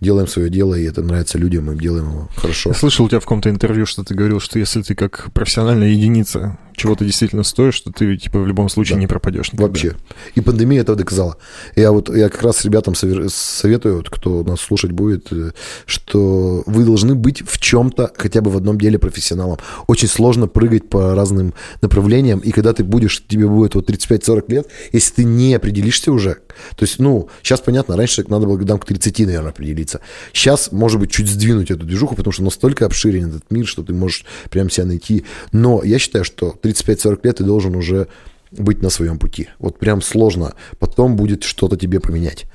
делаем 0.00 0.28
свое 0.28 0.48
дело, 0.48 0.74
и 0.74 0.84
это 0.84 1.02
нравится 1.02 1.38
людям, 1.38 1.66
мы 1.66 1.76
делаем 1.76 2.10
его 2.10 2.28
хорошо. 2.36 2.70
Я 2.70 2.74
слышал 2.74 3.06
у 3.06 3.08
тебя 3.08 3.20
в 3.20 3.24
каком-то 3.24 3.50
интервью, 3.50 3.84
что 3.84 4.04
ты 4.04 4.14
говорил, 4.14 4.40
что 4.40 4.58
если 4.58 4.82
ты 4.82 4.94
как 4.94 5.32
профессиональная 5.32 5.88
единица 5.88 6.58
чего-то 6.78 7.04
действительно 7.04 7.42
стоишь, 7.42 7.74
что 7.74 7.92
ты 7.92 8.16
типа 8.16 8.38
в 8.38 8.46
любом 8.46 8.68
случае 8.68 8.94
Да. 8.96 9.00
не 9.00 9.06
пропадешь 9.06 9.52
никогда. 9.52 9.66
Вообще. 9.66 9.94
И 10.34 10.40
пандемия 10.40 10.80
это 10.80 10.94
доказала. 10.94 11.36
Я 11.76 11.92
вот 11.92 12.14
я 12.14 12.28
как 12.28 12.42
раз 12.42 12.64
ребятам 12.64 12.94
советую, 12.94 13.96
вот, 13.98 14.08
кто 14.10 14.42
нас 14.44 14.60
слушать 14.60 14.92
будет, 14.92 15.32
э, 15.32 15.50
что 15.86 16.62
вы 16.66 16.84
должны 16.84 17.14
быть 17.14 17.42
в 17.46 17.58
чем-то, 17.58 18.12
хотя 18.16 18.40
бы 18.40 18.50
в 18.50 18.56
одном 18.56 18.78
деле 18.78 18.98
профессионалом. 18.98 19.58
Очень 19.86 20.08
сложно 20.08 20.46
прыгать 20.46 20.88
по 20.88 21.14
разным 21.14 21.54
направлениям, 21.82 22.38
и 22.38 22.50
когда 22.52 22.72
ты 22.72 22.84
будешь, 22.84 23.22
тебе 23.26 23.46
будет 23.46 23.74
вот 23.74 23.88
35-40 23.90 24.44
лет, 24.48 24.68
если 24.92 25.14
ты 25.14 25.24
не 25.24 25.54
определишься 25.54 26.12
уже, 26.12 26.38
то 26.76 26.84
есть, 26.84 26.98
ну, 26.98 27.28
сейчас 27.42 27.60
понятно, 27.60 27.96
раньше 27.96 28.24
надо 28.28 28.46
было 28.46 28.56
годам 28.56 28.78
к 28.78 28.84
30, 28.84 29.26
наверное, 29.26 29.50
определиться. 29.50 30.00
Сейчас, 30.32 30.72
может 30.72 31.00
быть, 31.00 31.10
чуть 31.10 31.28
сдвинуть 31.28 31.70
эту 31.70 31.84
движуху, 31.84 32.14
потому 32.14 32.32
что 32.32 32.42
настолько 32.42 32.86
обширен 32.86 33.28
этот 33.28 33.50
мир, 33.50 33.66
что 33.66 33.82
ты 33.82 33.92
можешь 33.92 34.24
прям 34.50 34.70
себя 34.70 34.86
найти. 34.86 35.24
Но 35.52 35.82
я 35.84 35.98
считаю, 35.98 36.24
что 36.24 36.50
35-40 36.70 37.20
лет 37.24 37.36
ты 37.36 37.44
должен 37.44 37.74
уже 37.76 38.08
быть 38.50 38.82
на 38.82 38.90
своем 38.90 39.18
пути. 39.18 39.48
Вот 39.58 39.78
прям 39.78 40.00
сложно. 40.02 40.54
Потом 40.78 41.16
будет 41.16 41.44
что-то 41.44 41.76
тебе 41.76 42.00
поменять. 42.00 42.46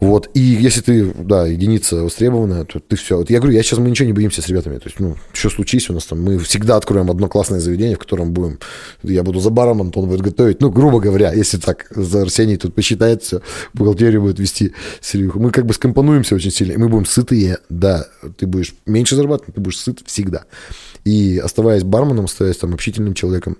Вот, 0.00 0.30
и 0.34 0.40
если 0.40 0.80
ты, 0.80 1.12
да, 1.12 1.46
единица 1.46 2.04
востребованная, 2.04 2.64
то 2.64 2.78
ты 2.78 2.94
все. 2.96 3.16
Вот 3.16 3.30
я 3.30 3.38
говорю, 3.40 3.56
я 3.56 3.62
сейчас 3.64 3.80
мы 3.80 3.90
ничего 3.90 4.06
не 4.06 4.12
боимся 4.12 4.40
с 4.40 4.48
ребятами. 4.48 4.78
То 4.78 4.86
есть, 4.86 5.00
ну, 5.00 5.16
что 5.32 5.50
случись 5.50 5.90
у 5.90 5.92
нас 5.92 6.06
там, 6.06 6.22
мы 6.22 6.38
всегда 6.38 6.76
откроем 6.76 7.10
одно 7.10 7.28
классное 7.28 7.58
заведение, 7.58 7.96
в 7.96 7.98
котором 7.98 8.32
будем, 8.32 8.60
я 9.02 9.24
буду 9.24 9.40
за 9.40 9.50
баром, 9.50 9.80
Антон 9.80 10.08
будет 10.08 10.20
готовить. 10.20 10.60
Ну, 10.60 10.70
грубо 10.70 11.00
говоря, 11.00 11.32
если 11.32 11.58
так, 11.58 11.86
за 11.90 12.22
Арсений 12.22 12.56
тут 12.56 12.74
посчитает 12.74 13.24
все, 13.24 13.42
бухгалтерию 13.74 14.22
будет 14.22 14.38
вести 14.38 14.72
Серегу. 15.00 15.40
Мы 15.40 15.50
как 15.50 15.66
бы 15.66 15.74
скомпонуемся 15.74 16.36
очень 16.36 16.52
сильно, 16.52 16.72
и 16.72 16.76
мы 16.76 16.88
будем 16.88 17.04
сытые, 17.04 17.58
да, 17.68 18.06
ты 18.36 18.46
будешь 18.46 18.74
меньше 18.86 19.16
зарабатывать, 19.16 19.56
ты 19.56 19.60
будешь 19.60 19.78
сыт 19.78 20.00
всегда. 20.06 20.44
И 21.04 21.38
оставаясь 21.42 21.82
барменом, 21.82 22.26
оставаясь 22.26 22.58
там 22.58 22.72
общительным 22.72 23.14
человеком, 23.14 23.56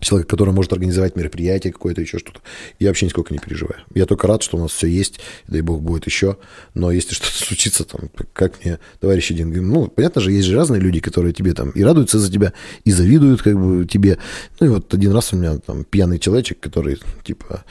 человек, 0.00 0.28
который 0.28 0.52
может 0.52 0.72
организовать 0.72 1.16
мероприятие 1.16 1.72
какое-то, 1.72 2.00
еще 2.00 2.18
что-то. 2.18 2.40
Я 2.78 2.88
вообще 2.88 3.06
нисколько 3.06 3.32
не 3.32 3.38
переживаю. 3.38 3.82
Я 3.94 4.06
только 4.06 4.26
рад, 4.26 4.42
что 4.42 4.56
у 4.56 4.60
нас 4.60 4.72
все 4.72 4.86
есть, 4.86 5.20
дай 5.46 5.60
бог 5.60 5.82
будет 5.82 6.06
еще. 6.06 6.36
Но 6.74 6.90
если 6.90 7.14
что-то 7.14 7.32
случится, 7.32 7.84
там, 7.84 8.10
как 8.32 8.64
мне 8.64 8.78
товарищ 9.00 9.30
один 9.30 9.50
говорит, 9.50 9.68
ну, 9.68 9.86
понятно 9.88 10.20
же, 10.20 10.32
есть 10.32 10.48
же 10.48 10.56
разные 10.56 10.80
люди, 10.80 11.00
которые 11.00 11.32
тебе 11.32 11.54
там 11.54 11.70
и 11.70 11.82
радуются 11.82 12.18
за 12.18 12.30
тебя, 12.30 12.52
и 12.84 12.90
завидуют 12.90 13.42
как 13.42 13.58
бы 13.58 13.86
тебе. 13.86 14.18
Ну, 14.60 14.66
и 14.66 14.70
вот 14.70 14.92
один 14.92 15.12
раз 15.12 15.32
у 15.32 15.36
меня 15.36 15.58
там 15.58 15.84
пьяный 15.84 16.18
человечек, 16.18 16.60
который, 16.60 16.98
типа, 17.22 17.64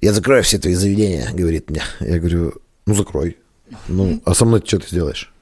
я 0.00 0.12
закрою 0.12 0.42
все 0.42 0.58
твои 0.58 0.74
заведения, 0.74 1.30
говорит 1.32 1.70
мне. 1.70 1.82
Я 2.00 2.18
говорю, 2.18 2.54
ну, 2.86 2.94
закрой. 2.94 3.38
Ну, 3.88 4.20
а 4.24 4.34
со 4.34 4.44
мной 4.44 4.62
что 4.64 4.78
ты 4.78 4.88
сделаешь? 4.88 5.32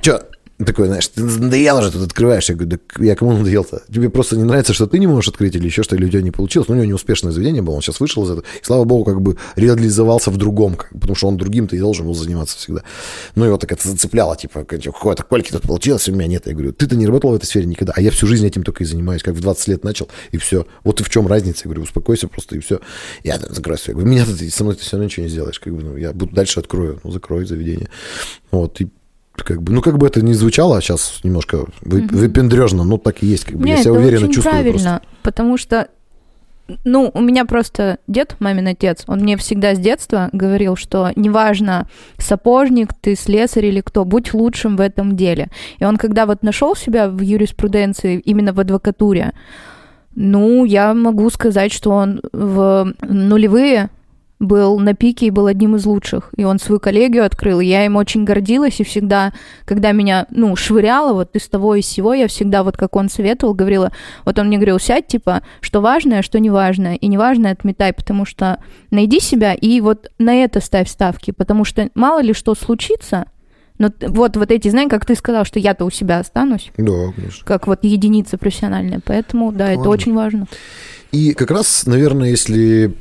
Че? 0.00 0.22
Такой, 0.64 0.86
знаешь, 0.86 1.08
ты 1.08 1.22
надоело 1.22 1.82
же 1.82 1.90
тут 1.90 2.02
открываешь. 2.02 2.48
Я 2.48 2.54
говорю, 2.54 2.78
да 2.96 3.04
я 3.04 3.16
кому 3.16 3.32
надоел-то? 3.32 3.82
Тебе 3.92 4.10
просто 4.10 4.36
не 4.36 4.44
нравится, 4.44 4.72
что 4.72 4.86
ты 4.86 4.98
не 4.98 5.06
можешь 5.06 5.28
открыть 5.28 5.54
или 5.56 5.64
еще 5.64 5.82
что, 5.82 5.96
или 5.96 6.04
у 6.04 6.08
тебя 6.08 6.22
не 6.22 6.30
получилось. 6.30 6.68
Ну, 6.68 6.74
у 6.74 6.76
него 6.76 6.86
неуспешное 6.86 7.32
заведение 7.32 7.62
было, 7.62 7.74
он 7.74 7.82
сейчас 7.82 8.00
вышел 8.00 8.24
из 8.24 8.30
этого. 8.30 8.44
И, 8.60 8.64
слава 8.64 8.84
богу, 8.84 9.04
как 9.04 9.20
бы 9.20 9.36
реализовался 9.56 10.30
в 10.30 10.36
другом, 10.36 10.74
как 10.76 10.90
потому 10.92 11.14
что 11.14 11.28
он 11.28 11.36
другим 11.36 11.68
ты 11.68 11.76
и 11.76 11.80
должен 11.80 12.06
был 12.06 12.14
заниматься 12.14 12.56
всегда. 12.56 12.82
Ну, 13.34 13.44
его 13.44 13.56
так 13.56 13.72
это 13.72 13.88
зацепляло, 13.88 14.36
типа, 14.36 14.64
какое-то 14.64 15.22
кольки 15.22 15.50
тут 15.50 15.62
получилось, 15.62 16.08
у 16.08 16.12
меня 16.12 16.26
нет. 16.26 16.46
Я 16.46 16.52
говорю, 16.52 16.72
ты-то 16.72 16.96
не 16.96 17.06
работал 17.06 17.30
в 17.30 17.34
этой 17.34 17.46
сфере 17.46 17.66
никогда, 17.66 17.92
а 17.96 18.00
я 18.00 18.10
всю 18.10 18.26
жизнь 18.26 18.46
этим 18.46 18.62
только 18.62 18.84
и 18.84 18.86
занимаюсь, 18.86 19.22
как 19.22 19.34
в 19.34 19.40
20 19.40 19.68
лет 19.68 19.84
начал, 19.84 20.08
и 20.30 20.38
все. 20.38 20.66
Вот 20.84 21.00
и 21.00 21.04
в 21.04 21.10
чем 21.10 21.26
разница? 21.26 21.62
Я 21.64 21.68
говорю, 21.70 21.82
успокойся 21.82 22.28
просто, 22.28 22.56
и 22.56 22.58
все. 22.60 22.80
Я 23.24 23.38
там 23.38 23.54
закрою. 23.54 23.78
Я 23.86 23.94
говорю, 23.94 24.10
меня 24.10 24.24
ты, 24.24 24.50
со 24.50 24.64
мной 24.64 24.76
ты 24.76 24.82
все 24.82 24.92
равно 24.92 25.04
ничего 25.04 25.24
не 25.24 25.30
сделаешь. 25.30 25.58
Как 25.58 25.74
бы, 25.74 25.82
ну, 25.82 25.96
я 25.96 26.12
буду 26.12 26.34
дальше 26.34 26.60
открою, 26.60 27.00
ну, 27.02 27.10
закрой 27.10 27.46
заведение. 27.46 27.88
Вот, 28.50 28.80
и 28.80 28.88
как 29.36 29.62
бы, 29.62 29.72
ну, 29.72 29.80
как 29.80 29.98
бы 29.98 30.06
это 30.06 30.22
не 30.22 30.34
звучало 30.34 30.80
сейчас 30.80 31.20
немножко 31.24 31.64
вы, 31.80 32.02
выпендрежно, 32.02 32.84
но 32.84 32.98
так 32.98 33.22
и 33.22 33.26
есть. 33.26 33.44
Как 33.44 33.56
бы. 33.56 33.66
я 33.66 33.74
Нет, 33.76 33.84
себя 33.84 33.92
это 33.92 34.00
уверенно 34.00 34.24
очень 34.24 34.34
чувствую 34.34 34.62
правильно, 34.62 35.02
потому 35.22 35.56
что, 35.56 35.88
ну, 36.84 37.10
у 37.12 37.20
меня 37.20 37.44
просто 37.44 37.98
дед, 38.06 38.36
мамин 38.40 38.68
отец, 38.68 39.04
он 39.06 39.20
мне 39.20 39.36
всегда 39.36 39.74
с 39.74 39.78
детства 39.78 40.28
говорил, 40.32 40.76
что 40.76 41.10
неважно, 41.16 41.88
сапожник, 42.18 42.90
ты 43.00 43.16
слесарь 43.16 43.66
или 43.66 43.80
кто, 43.80 44.04
будь 44.04 44.34
лучшим 44.34 44.76
в 44.76 44.80
этом 44.80 45.16
деле. 45.16 45.48
И 45.78 45.84
он, 45.84 45.96
когда 45.96 46.26
вот 46.26 46.42
нашел 46.42 46.76
себя 46.76 47.08
в 47.08 47.20
юриспруденции, 47.20 48.20
именно 48.20 48.52
в 48.52 48.60
адвокатуре, 48.60 49.32
ну, 50.14 50.64
я 50.66 50.92
могу 50.92 51.30
сказать, 51.30 51.72
что 51.72 51.90
он 51.90 52.20
в 52.32 52.92
нулевые 53.00 53.88
был 54.42 54.78
на 54.78 54.94
пике 54.94 55.26
и 55.26 55.30
был 55.30 55.46
одним 55.46 55.76
из 55.76 55.86
лучших. 55.86 56.30
И 56.36 56.44
он 56.44 56.58
свою 56.58 56.80
коллегию 56.80 57.24
открыл. 57.24 57.60
И 57.60 57.66
я 57.66 57.86
им 57.86 57.96
очень 57.96 58.24
гордилась. 58.24 58.80
И 58.80 58.84
всегда, 58.84 59.32
когда 59.64 59.92
меня, 59.92 60.26
ну, 60.30 60.54
швыряло 60.56 61.12
вот 61.12 61.34
из 61.36 61.48
того 61.48 61.76
и 61.76 61.82
сего, 61.82 62.12
я 62.12 62.26
всегда, 62.26 62.64
вот 62.64 62.76
как 62.76 62.96
он 62.96 63.08
советовал, 63.08 63.54
говорила, 63.54 63.92
вот 64.24 64.38
он 64.38 64.48
мне 64.48 64.56
говорил, 64.56 64.80
сядь, 64.80 65.06
типа, 65.06 65.42
что 65.60 65.80
важное, 65.80 66.22
что 66.22 66.40
неважное. 66.40 66.96
И 66.96 67.06
неважное 67.06 67.52
отметай, 67.52 67.92
потому 67.92 68.24
что 68.26 68.58
найди 68.90 69.20
себя 69.20 69.54
и 69.54 69.80
вот 69.80 70.10
на 70.18 70.34
это 70.34 70.60
ставь 70.60 70.90
ставки. 70.90 71.30
Потому 71.30 71.64
что 71.64 71.88
мало 71.94 72.20
ли 72.20 72.32
что 72.32 72.54
случится, 72.56 73.26
но 73.78 73.90
вот, 74.00 74.36
вот 74.36 74.50
эти, 74.50 74.68
знаешь, 74.68 74.90
как 74.90 75.06
ты 75.06 75.14
сказал, 75.14 75.44
что 75.44 75.58
я-то 75.60 75.84
у 75.84 75.90
себя 75.90 76.18
останусь, 76.18 76.70
Да, 76.76 77.12
конечно. 77.14 77.44
как 77.46 77.68
вот 77.68 77.84
единица 77.84 78.38
профессиональная. 78.38 79.00
Поэтому, 79.04 79.52
да, 79.52 79.68
это 79.68 79.78
Важно. 79.78 79.90
очень 79.92 80.14
важно. 80.14 80.46
И 81.12 81.32
как 81.32 81.50
раз, 81.50 81.86
наверное, 81.86 82.30
если 82.30 82.94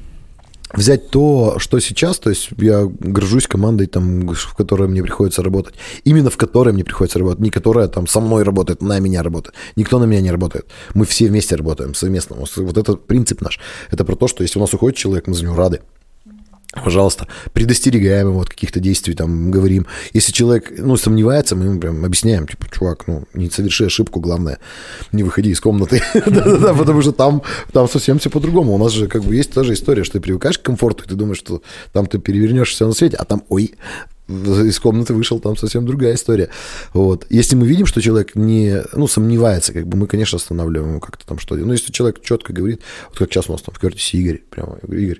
взять 0.73 1.09
то, 1.09 1.55
что 1.57 1.79
сейчас, 1.79 2.19
то 2.19 2.29
есть 2.29 2.49
я 2.57 2.85
горжусь 2.85 3.47
командой, 3.47 3.87
там, 3.87 4.27
в 4.29 4.55
которой 4.55 4.87
мне 4.87 5.01
приходится 5.03 5.43
работать, 5.43 5.75
именно 6.03 6.29
в 6.29 6.37
которой 6.37 6.73
мне 6.73 6.83
приходится 6.83 7.19
работать, 7.19 7.41
не 7.41 7.49
которая 7.49 7.87
там 7.87 8.07
со 8.07 8.19
мной 8.19 8.43
работает, 8.43 8.81
на 8.81 8.99
меня 8.99 9.23
работает. 9.23 9.55
Никто 9.75 9.99
на 9.99 10.05
меня 10.05 10.21
не 10.21 10.31
работает. 10.31 10.67
Мы 10.93 11.05
все 11.05 11.27
вместе 11.27 11.55
работаем 11.55 11.93
совместно. 11.93 12.35
Вот 12.37 12.77
это 12.77 12.95
принцип 12.95 13.41
наш. 13.41 13.59
Это 13.89 14.05
про 14.05 14.15
то, 14.15 14.27
что 14.27 14.43
если 14.43 14.59
у 14.59 14.61
нас 14.61 14.73
уходит 14.73 14.97
человек, 14.97 15.27
мы 15.27 15.33
за 15.33 15.43
него 15.43 15.55
рады. 15.55 15.81
Пожалуйста, 16.73 17.27
предостерегаем 17.51 18.29
его 18.29 18.41
от 18.41 18.49
каких-то 18.49 18.79
действий, 18.79 19.13
там, 19.13 19.51
говорим. 19.51 19.87
Если 20.13 20.31
человек, 20.31 20.71
ну, 20.77 20.95
сомневается, 20.95 21.55
мы 21.55 21.65
ему 21.65 21.79
прям 21.81 22.05
объясняем, 22.05 22.47
типа, 22.47 22.65
чувак, 22.71 23.07
ну, 23.07 23.23
не 23.33 23.49
соверши 23.49 23.85
ошибку, 23.85 24.21
главное, 24.21 24.57
не 25.11 25.23
выходи 25.23 25.49
из 25.49 25.59
комнаты. 25.59 26.01
Потому 26.13 27.01
что 27.01 27.11
там, 27.11 27.41
там 27.73 27.89
совсем 27.89 28.19
все 28.19 28.29
по-другому. 28.29 28.73
У 28.73 28.77
нас 28.77 28.93
же, 28.93 29.07
как 29.07 29.23
бы, 29.23 29.35
есть 29.35 29.51
та 29.51 29.65
же 29.65 29.73
история, 29.73 30.05
что 30.05 30.13
ты 30.13 30.21
привыкаешь 30.21 30.59
к 30.59 30.61
комфорту, 30.61 31.03
и 31.03 31.07
ты 31.09 31.15
думаешь, 31.15 31.39
что 31.39 31.61
там 31.91 32.05
ты 32.05 32.19
перевернешь 32.19 32.71
все 32.71 32.87
на 32.87 32.93
свете, 32.93 33.17
а 33.17 33.25
там, 33.25 33.43
ой, 33.49 33.75
из 34.31 34.79
комнаты 34.79 35.13
вышел, 35.13 35.39
там 35.39 35.57
совсем 35.57 35.85
другая 35.85 36.15
история. 36.15 36.49
Вот. 36.93 37.25
Если 37.29 37.55
мы 37.55 37.67
видим, 37.67 37.85
что 37.85 38.01
человек 38.01 38.35
не, 38.35 38.81
ну, 38.93 39.07
сомневается, 39.07 39.73
как 39.73 39.87
бы 39.87 39.97
мы, 39.97 40.07
конечно, 40.07 40.37
останавливаем 40.37 40.91
его 40.91 40.99
как-то 40.99 41.25
там 41.25 41.39
что-то. 41.39 41.63
Но 41.65 41.73
если 41.73 41.91
человек 41.91 42.21
четко 42.21 42.53
говорит, 42.53 42.81
вот 43.09 43.17
как 43.17 43.31
сейчас 43.31 43.49
у 43.49 43.51
нас 43.51 43.61
там 43.61 43.73
в 43.75 43.79
Кертисе 43.79 44.17
Игорь, 44.17 44.41
прямо, 44.49 44.77
я 44.81 44.87
говорю, 44.87 45.01
Игорь, 45.03 45.19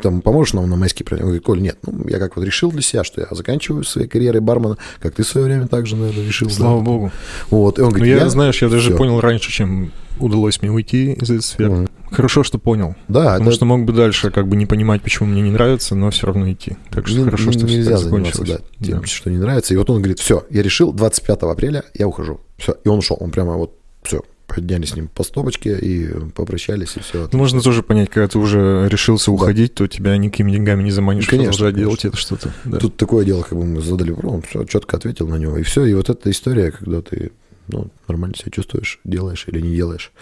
там 0.00 0.20
поможешь 0.22 0.54
нам 0.54 0.68
на 0.70 0.76
майский 0.76 1.04
праздник? 1.04 1.24
Он 1.24 1.28
говорит, 1.30 1.44
Коль, 1.44 1.60
нет, 1.60 1.78
ну, 1.86 2.06
я 2.08 2.18
как 2.18 2.36
вот 2.36 2.44
решил 2.44 2.70
для 2.70 2.82
себя, 2.82 3.04
что 3.04 3.20
я 3.20 3.26
заканчиваю 3.30 3.84
своей 3.84 4.08
карьерой 4.08 4.40
бармена, 4.40 4.76
как 5.00 5.14
ты 5.14 5.22
в 5.22 5.26
свое 5.28 5.46
время 5.46 5.68
также, 5.68 5.96
наверное, 5.96 6.24
решил. 6.26 6.48
да. 6.48 6.54
Слава 6.54 6.80
богу. 6.80 7.12
Вот. 7.50 7.78
И 7.78 7.82
он 7.82 7.88
Ну, 7.88 7.94
говорит, 7.94 8.16
я, 8.18 8.28
знаешь, 8.28 8.60
я 8.62 8.68
даже 8.68 8.88
всё. 8.90 8.96
понял 8.98 9.20
раньше, 9.20 9.50
чем 9.50 9.92
удалось 10.18 10.60
мне 10.62 10.70
уйти 10.70 11.12
из 11.12 11.30
этой 11.30 11.42
сферы. 11.42 11.70
Мгм. 11.70 11.88
Хорошо, 12.10 12.42
что 12.42 12.58
понял. 12.58 12.94
Да, 13.08 13.24
Потому 13.32 13.42
это- 13.48 13.52
что 13.56 13.64
мог 13.64 13.84
бы 13.84 13.92
дальше 13.92 14.30
как 14.30 14.46
бы 14.48 14.56
не 14.56 14.66
понимать, 14.66 15.02
почему 15.02 15.28
мне 15.28 15.40
не 15.42 15.50
нравится, 15.50 15.94
но 15.94 16.10
все 16.10 16.26
равно 16.26 16.50
идти. 16.52 16.76
Так 16.90 17.06
что 17.08 17.18
Ну, 17.18 17.24
хорошо, 17.24 17.52
что 17.52 17.66
все 17.66 17.76
нельзя 17.78 17.96
заниматься, 17.96 18.38
закончилось. 18.38 18.48
да, 18.80 18.86
тем, 18.86 19.00
Да. 19.00 19.06
что 19.06 19.30
не 19.30 19.38
нравится. 19.38 19.74
И 19.74 19.76
вот 19.76 19.88
он 19.90 19.98
говорит, 19.98 20.18
все, 20.18 20.44
я 20.50 20.62
решил, 20.62 20.92
25 20.92 21.50
апреля 21.52 21.84
я 21.94 22.06
ухожу. 22.06 22.40
Все, 22.58 22.76
и 22.84 22.88
он 22.88 22.98
ушел. 22.98 23.16
Он 23.20 23.30
прямо 23.30 23.54
вот, 23.56 23.74
все, 24.02 24.20
подняли 24.46 24.84
с 24.84 24.94
ним 24.94 25.08
по 25.08 25.24
стопочке 25.24 25.78
и 25.78 26.06
попрощались, 26.34 26.96
и 26.96 27.00
все. 27.00 27.26
Ну, 27.32 27.38
Можно 27.38 27.62
тоже 27.62 27.82
понять, 27.82 28.10
когда 28.10 28.28
ты 28.28 28.38
уже 28.38 28.86
решился 28.90 29.26
Да. 29.26 29.32
уходить, 29.32 29.74
то 29.74 29.86
тебя 29.86 30.14
никакими 30.18 30.52
деньгами 30.52 30.82
не 30.82 30.90
заманишь, 30.90 31.26
Конечно, 31.26 31.52
продолжать 31.52 31.74
конечно. 31.76 31.90
делать 31.90 32.04
это 32.04 32.16
что-то. 32.18 32.52
Да. 32.66 32.78
Тут 32.78 32.98
такое 32.98 33.24
дело, 33.24 33.40
как 33.42 33.56
бы 33.58 33.64
мы 33.64 33.80
задали 33.80 34.10
вопрос, 34.10 34.32
он 34.34 34.42
все, 34.42 34.64
четко 34.64 34.98
ответил 34.98 35.26
на 35.28 35.36
него. 35.36 35.56
И 35.56 35.62
все, 35.62 35.86
и 35.86 35.94
вот 35.94 36.10
эта 36.10 36.30
история, 36.30 36.70
когда 36.70 37.00
ты 37.00 37.32
ну, 37.68 37.90
нормально 38.08 38.36
себя 38.36 38.50
чувствуешь, 38.50 39.00
делаешь 39.04 39.44
или 39.48 39.60
не 39.60 39.74
делаешь. 39.74 40.12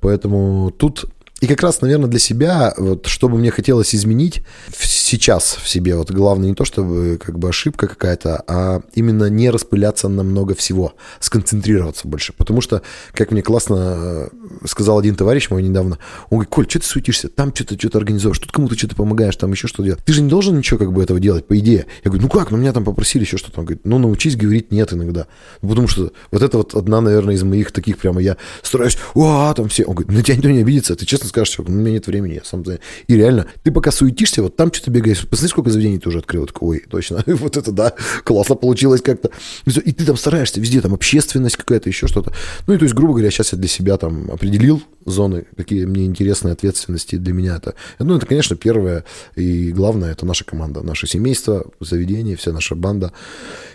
Поэтому 0.00 0.70
тут... 0.70 1.06
И 1.40 1.46
как 1.46 1.62
раз, 1.62 1.82
наверное, 1.82 2.08
для 2.08 2.18
себя, 2.18 2.72
вот, 2.78 3.06
что 3.06 3.28
бы 3.28 3.36
мне 3.36 3.50
хотелось 3.50 3.94
изменить 3.94 4.42
сейчас 4.74 5.58
в 5.62 5.68
себе, 5.68 5.94
вот 5.94 6.10
главное 6.10 6.48
не 6.48 6.54
то, 6.54 6.64
чтобы 6.64 7.20
как 7.22 7.38
бы 7.38 7.50
ошибка 7.50 7.88
какая-то, 7.88 8.42
а 8.46 8.80
именно 8.94 9.28
не 9.28 9.50
распыляться 9.50 10.08
на 10.08 10.22
много 10.22 10.54
всего, 10.54 10.94
сконцентрироваться 11.20 12.08
больше. 12.08 12.32
Потому 12.32 12.62
что, 12.62 12.80
как 13.12 13.32
мне 13.32 13.42
классно 13.42 13.74
э, 13.76 14.28
сказал 14.64 14.98
один 14.98 15.14
товарищ 15.14 15.50
мой 15.50 15.62
недавно, 15.62 15.98
он 16.30 16.38
говорит, 16.38 16.48
Коль, 16.48 16.70
что 16.70 16.78
ты 16.78 16.86
суетишься? 16.86 17.28
Там 17.28 17.54
что-то 17.54 17.78
что-то 17.78 17.98
организовываешь, 17.98 18.38
тут 18.38 18.52
кому-то 18.52 18.74
что-то 18.74 18.96
помогаешь, 18.96 19.36
там 19.36 19.52
еще 19.52 19.68
что-то 19.68 19.82
делать. 19.82 20.04
Ты 20.06 20.14
же 20.14 20.22
не 20.22 20.30
должен 20.30 20.56
ничего 20.56 20.78
как 20.78 20.90
бы 20.90 21.02
этого 21.02 21.20
делать, 21.20 21.46
по 21.46 21.58
идее. 21.58 21.84
Я 22.02 22.10
говорю, 22.10 22.22
ну 22.22 22.30
как, 22.30 22.50
ну 22.50 22.56
меня 22.56 22.72
там 22.72 22.84
попросили 22.84 23.24
еще 23.24 23.36
что-то. 23.36 23.60
Он 23.60 23.66
говорит, 23.66 23.84
ну 23.84 23.98
научись 23.98 24.36
говорить 24.36 24.72
нет 24.72 24.94
иногда. 24.94 25.26
Ну, 25.60 25.68
потому 25.68 25.86
что 25.86 26.12
вот 26.30 26.40
это 26.40 26.56
вот 26.56 26.74
одна, 26.74 27.02
наверное, 27.02 27.34
из 27.34 27.42
моих 27.42 27.72
таких 27.72 27.98
прямо, 27.98 28.22
я 28.22 28.38
стараюсь, 28.62 28.96
а 29.14 29.52
там 29.52 29.68
все. 29.68 29.84
Он 29.84 29.96
говорит, 29.96 30.16
на 30.16 30.22
тебя 30.22 30.36
никто 30.36 30.48
не 30.48 30.60
обидится, 30.60 30.96
ты 30.96 31.04
честно 31.04 31.25
скажешь, 31.28 31.54
чувак, 31.54 31.68
ну, 31.68 31.76
у 31.76 31.80
меня 31.80 31.92
нет 31.92 32.06
времени, 32.06 32.34
я 32.34 32.44
сам 32.44 32.64
знаю. 32.64 32.80
И 33.06 33.16
реально, 33.16 33.46
ты 33.62 33.70
пока 33.70 33.90
суетишься, 33.90 34.42
вот 34.42 34.56
там 34.56 34.72
что-то 34.72 34.90
бегаешь, 34.90 35.26
посмотри, 35.26 35.48
сколько 35.48 35.70
заведений 35.70 35.98
ты 35.98 36.08
уже 36.08 36.18
открыл. 36.18 36.46
Такой, 36.46 36.78
ой, 36.78 36.84
точно, 36.88 37.22
вот 37.26 37.56
это 37.56 37.72
да, 37.72 37.94
классно 38.24 38.54
получилось 38.54 39.02
как-то. 39.02 39.30
И 39.66 39.92
ты 39.92 40.04
там 40.04 40.16
стараешься 40.16 40.60
везде, 40.60 40.80
там 40.80 40.94
общественность 40.94 41.56
какая-то, 41.56 41.88
еще 41.88 42.06
что-то. 42.06 42.32
Ну 42.66 42.74
и 42.74 42.78
то 42.78 42.84
есть, 42.84 42.94
грубо 42.94 43.14
говоря, 43.14 43.30
сейчас 43.30 43.52
я 43.52 43.58
для 43.58 43.68
себя 43.68 43.96
там 43.96 44.30
определил 44.30 44.82
зоны, 45.04 45.46
какие 45.56 45.84
мне 45.84 46.06
интересны 46.06 46.50
ответственности 46.50 47.16
для 47.16 47.32
меня 47.32 47.56
это. 47.56 47.74
Ну, 47.98 48.16
это, 48.16 48.26
конечно, 48.26 48.56
первое 48.56 49.04
и 49.34 49.72
главное, 49.72 50.12
это 50.12 50.26
наша 50.26 50.44
команда, 50.44 50.82
наше 50.82 51.06
семейство, 51.06 51.66
заведение, 51.80 52.36
вся 52.36 52.52
наша 52.52 52.74
банда 52.74 53.12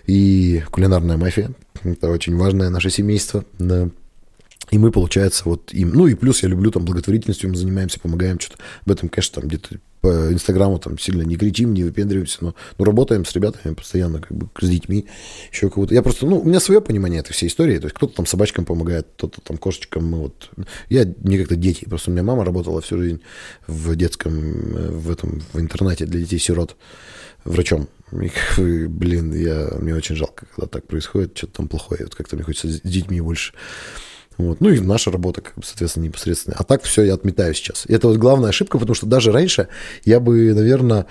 и 0.06 0.62
кулинарная 0.72 1.18
мафия. 1.18 1.52
Это 1.84 2.10
очень 2.10 2.36
важное 2.36 2.70
наше 2.70 2.90
семейство. 2.90 3.46
Да. 3.58 3.90
И 4.72 4.78
мы, 4.78 4.92
получается, 4.92 5.44
вот 5.46 5.74
им... 5.74 5.92
Ну 5.94 6.08
и 6.08 6.16
плюс 6.16 6.44
я 6.44 6.50
люблю 6.50 6.72
там 6.72 6.86
благотворительностью, 6.86 7.50
мы 7.50 7.58
занимаемся, 7.58 8.00
помогаем 8.00 8.40
что-то. 8.40 8.64
Об 8.86 8.92
этом, 8.92 9.10
конечно, 9.10 9.42
там 9.42 9.50
где-то 9.50 9.80
по 10.00 10.32
Инстаграму 10.32 10.80
там 10.80 10.98
сильно 10.98 11.22
не 11.22 11.36
кричим, 11.36 11.74
не 11.74 11.84
выпендриваемся, 11.84 12.38
но, 12.42 12.56
но 12.78 12.86
работаем 12.86 13.24
с 13.24 13.36
ребятами 13.36 13.76
постоянно, 13.76 14.20
как 14.20 14.36
бы 14.36 14.50
с 14.60 14.68
детьми, 14.68 15.06
еще 15.52 15.70
кого-то. 15.70 15.94
Я 15.94 16.02
просто, 16.02 16.26
ну, 16.26 16.40
у 16.40 16.46
меня 16.46 16.60
свое 16.60 16.82
понимание 16.82 17.20
этой 17.20 17.34
всей 17.34 17.48
истории. 17.48 17.78
То 17.78 17.86
есть 17.86 17.96
кто-то 17.96 18.16
там 18.16 18.26
собачкам 18.26 18.66
помогает, 18.66 19.08
кто-то 19.18 19.42
там 19.42 19.58
кошечкам. 19.58 20.06
Мы 20.10 20.18
вот... 20.20 20.50
Я 20.90 21.06
не 21.06 21.38
как-то 21.38 21.58
дети. 21.58 21.86
Просто 21.86 22.10
у 22.10 22.14
меня 22.14 22.24
мама 22.24 22.46
работала 22.46 22.82
всю 22.82 22.98
жизнь 22.98 23.22
в 23.68 23.96
детском, 23.96 24.34
э, 24.34 24.90
в 24.90 25.12
этом, 25.12 25.44
в 25.54 25.60
интернате 25.60 26.06
для 26.06 26.22
детей-сирот 26.22 26.78
врачом. 27.44 27.90
И, 28.58 28.88
блин, 28.88 29.34
я, 29.34 29.70
мне 29.80 29.94
очень 29.96 30.16
жалко, 30.16 30.46
когда 30.56 30.68
так 30.68 30.88
происходит, 30.88 31.38
что-то 31.38 31.58
там 31.58 31.68
плохое. 31.68 32.04
Вот 32.04 32.16
как-то 32.16 32.36
мне 32.36 32.46
хочется 32.46 32.70
с 32.70 32.82
детьми 32.82 33.22
больше. 33.22 33.54
Вот. 34.42 34.62
Ну 34.62 34.70
и 34.70 34.80
наша 34.80 35.12
работа, 35.12 35.42
как 35.42 35.56
бы, 35.56 35.64
соответственно, 35.64 36.06
непосредственно. 36.06 36.56
А 36.58 36.64
так 36.64 36.84
все 36.84 37.04
я 37.04 37.14
отметаю 37.14 37.54
сейчас. 37.54 37.86
И 37.88 37.94
это 37.94 38.08
вот 38.08 38.18
главная 38.18 38.50
ошибка, 38.50 38.80
потому 38.80 38.96
что 38.96 39.06
даже 39.06 39.32
раньше 39.32 39.68
я 40.04 40.20
бы, 40.20 40.54
наверное, 40.54 41.06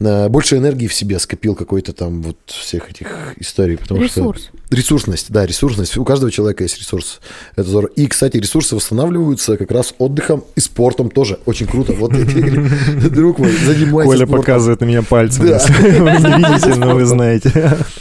больше 0.00 0.56
энергии 0.56 0.86
в 0.86 0.94
себе 0.94 1.18
скопил 1.18 1.54
какой-то 1.54 1.92
там 1.92 2.22
вот 2.22 2.36
всех 2.46 2.90
этих 2.90 3.08
историй. 3.36 3.78
Потому 3.78 4.02
Ресурс. 4.02 4.42
Что... 4.42 4.74
Ресурсность, 4.74 5.26
да, 5.30 5.46
ресурсность. 5.46 5.96
У 5.96 6.04
каждого 6.04 6.32
человека 6.32 6.64
есть 6.64 6.78
ресурс. 6.78 7.20
Это 7.54 7.68
здорово. 7.68 7.90
И, 7.94 8.06
кстати, 8.06 8.36
ресурсы 8.38 8.74
восстанавливаются 8.74 9.56
как 9.56 9.70
раз 9.70 9.94
отдыхом 9.98 10.44
и 10.56 10.60
спортом 10.60 11.10
тоже. 11.10 11.38
Очень 11.46 11.66
круто. 11.66 11.92
Вот, 11.92 12.12
друг 13.12 13.38
мой, 13.38 13.52
занимайся 13.52 14.10
Коля 14.10 14.26
показывает 14.26 14.80
на 14.80 14.84
меня 14.86 15.02
пальцем. 15.02 15.44
Вы 15.44 15.50
не 15.50 16.38
видите, 16.38 16.74
но 16.74 16.94
вы 16.94 17.04
знаете. 17.04 17.50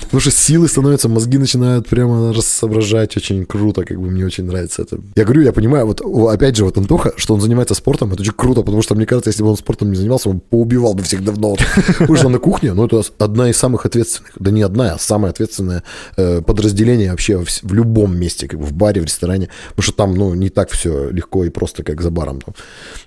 Потому 0.02 0.20
что 0.20 0.32
силы 0.32 0.68
становятся, 0.68 1.10
мозги 1.10 1.38
начинают 1.38 1.88
прямо 1.88 2.34
соображать. 2.41 3.15
Очень 3.18 3.45
круто, 3.45 3.84
как 3.86 3.99
бы 3.99 4.10
мне 4.10 4.26
очень 4.26 4.45
нравится 4.45 4.82
это. 4.82 4.99
Я 5.15 5.24
говорю, 5.26 5.41
я 5.41 5.52
понимаю, 5.52 5.86
вот 5.86 6.02
опять 6.32 6.56
же, 6.56 6.65
вот 6.65 6.78
Антоха, 6.78 7.14
что 7.18 7.34
он 7.34 7.41
занимается 7.41 7.76
спортом, 7.76 8.11
это 8.14 8.22
очень 8.22 8.34
круто, 8.34 8.61
потому 8.61 8.82
что 8.82 8.95
мне 8.95 9.06
кажется, 9.06 9.30
если 9.30 9.44
бы 9.44 9.49
он 9.49 9.57
спортом 9.57 9.90
не 9.90 9.95
занимался, 9.95 10.30
он 10.30 10.40
поубивал 10.40 10.94
бы 10.94 11.03
всех 11.03 11.24
давно. 11.24 11.56
Что 12.15 12.30
на 12.30 12.39
кухне, 12.39 12.73
ну, 12.73 12.85
это 12.85 13.01
одна 13.19 13.49
из 13.49 13.57
самых 13.57 13.85
ответственных, 13.85 14.31
да 14.39 14.51
не 14.51 14.61
одна, 14.61 14.93
а 14.93 14.99
самое 14.99 15.31
ответственное 15.31 15.84
э, 16.18 16.41
подразделение 16.41 17.11
вообще 17.11 17.38
в, 17.38 17.73
любом 17.73 18.18
месте, 18.18 18.47
как 18.47 18.60
в 18.60 18.73
баре, 18.73 19.01
в 19.01 19.05
ресторане, 19.05 19.49
потому 19.69 19.84
что 19.84 19.93
там, 19.93 20.15
ну, 20.15 20.34
не 20.34 20.49
так 20.49 20.69
все 20.69 21.10
легко 21.10 21.45
и 21.45 21.49
просто, 21.49 21.84
как 21.84 22.01
за 22.01 22.10
баром. 22.10 22.41
Там, 22.41 22.55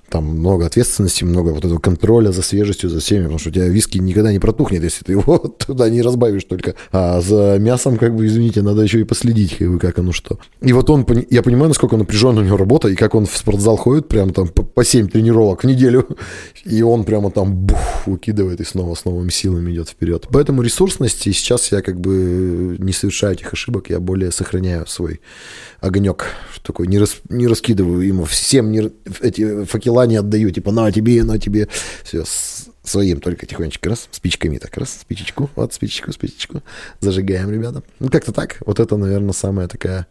там 0.08 0.24
много 0.24 0.66
ответственности, 0.66 1.24
много 1.24 1.50
вот 1.50 1.64
этого 1.64 1.78
контроля 1.78 2.30
за 2.30 2.42
свежестью, 2.42 2.90
за 2.90 3.00
всеми, 3.00 3.22
потому 3.22 3.38
что 3.38 3.50
у 3.50 3.52
тебя 3.52 3.68
виски 3.68 3.98
никогда 3.98 4.32
не 4.32 4.38
протухнет, 4.38 4.82
если 4.82 5.04
ты 5.04 5.12
его 5.12 5.38
туда 5.66 5.88
не 5.88 6.02
разбавишь 6.02 6.44
только. 6.44 6.74
А 6.92 7.20
за 7.20 7.56
мясом, 7.58 7.96
как 7.96 8.14
бы, 8.14 8.26
извините, 8.26 8.62
надо 8.62 8.82
еще 8.82 9.00
и 9.00 9.04
последить, 9.04 9.56
как 9.56 9.70
бы, 9.70 9.78
как 9.78 9.98
оно 9.98 10.12
что. 10.12 10.38
И 10.60 10.72
вот 10.72 10.88
он, 10.90 11.06
я 11.30 11.42
понимаю, 11.42 11.68
насколько 11.68 11.96
напряженная 11.96 12.42
у 12.42 12.46
него 12.46 12.56
работа, 12.56 12.88
и 12.88 12.94
как 12.94 13.14
он 13.14 13.26
в 13.26 13.36
спортзал 13.36 13.76
ходит, 13.76 14.08
прям 14.08 14.32
там 14.32 14.48
по, 14.48 14.62
по 14.62 14.84
7 14.84 15.08
тренировок 15.08 15.64
в 15.64 15.66
неделю, 15.66 16.08
и 16.64 16.82
он 16.82 17.04
прямо 17.04 17.30
там 17.30 17.54
бух, 17.54 18.06
выкидывает 18.06 18.60
и 18.60 18.64
снова 18.64 18.94
с 18.94 19.04
новыми 19.04 19.30
силами 19.30 19.72
идет 19.72 19.88
вперед. 19.88 20.26
Поэтому 20.30 20.62
ресурсность, 20.62 21.26
и 21.26 21.32
сейчас 21.32 21.72
я 21.72 21.82
как 21.82 22.00
бы 22.00 22.76
не 22.78 22.92
совершаю 22.92 23.34
этих 23.34 23.52
ошибок, 23.52 23.90
я 23.90 24.00
более 24.00 24.30
сохраняю 24.30 24.86
свой 24.86 25.20
огонек, 25.86 26.26
такой, 26.62 26.86
не, 26.86 26.98
рас, 26.98 27.16
не 27.28 27.46
раскидываю 27.46 28.00
ему 28.06 28.24
всем, 28.24 28.70
не, 28.72 28.90
эти 29.20 29.64
факела 29.64 30.06
не 30.06 30.16
отдаю, 30.16 30.50
типа, 30.50 30.72
на 30.72 30.90
тебе, 30.92 31.24
на 31.24 31.38
тебе, 31.38 31.68
все, 32.04 32.24
с 32.24 32.66
своим 32.82 33.20
только 33.20 33.46
тихонечко, 33.46 33.88
раз, 33.90 34.08
спичками 34.12 34.58
так, 34.58 34.76
раз, 34.76 34.98
спичечку, 35.00 35.50
вот, 35.56 35.74
спичечку, 35.74 36.12
спичечку, 36.12 36.62
зажигаем, 37.00 37.50
ребята. 37.50 37.82
Ну, 37.98 38.08
как-то 38.10 38.32
так, 38.32 38.58
вот 38.64 38.78
это, 38.78 38.96
наверное, 38.96 39.32
самая 39.32 39.66
такая, 39.66 40.06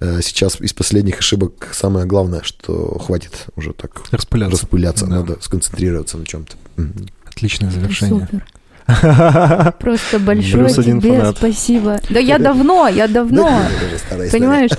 э, 0.00 0.20
сейчас 0.22 0.58
из 0.60 0.72
последних 0.72 1.18
ошибок 1.18 1.68
самое 1.72 2.06
главное, 2.06 2.40
что 2.42 2.98
хватит 2.98 3.46
уже 3.54 3.72
так 3.74 4.02
Распыляться. 4.10 4.52
распыляться, 4.56 5.06
Да. 5.06 5.16
надо 5.16 5.38
сконцентрироваться 5.42 6.16
на 6.16 6.24
чем-то. 6.24 6.56
Отличное 7.26 7.70
завершение. 7.70 8.26
Супер. 8.26 8.46
Просто 8.86 10.18
большое 10.20 10.68
тебе 10.68 11.18
фанат. 11.18 11.36
спасибо. 11.38 11.98
Да 12.10 12.20
я 12.20 12.38
давно, 12.38 12.88
я 12.88 13.08
давно. 13.08 13.62
Понимаешь, 14.32 14.70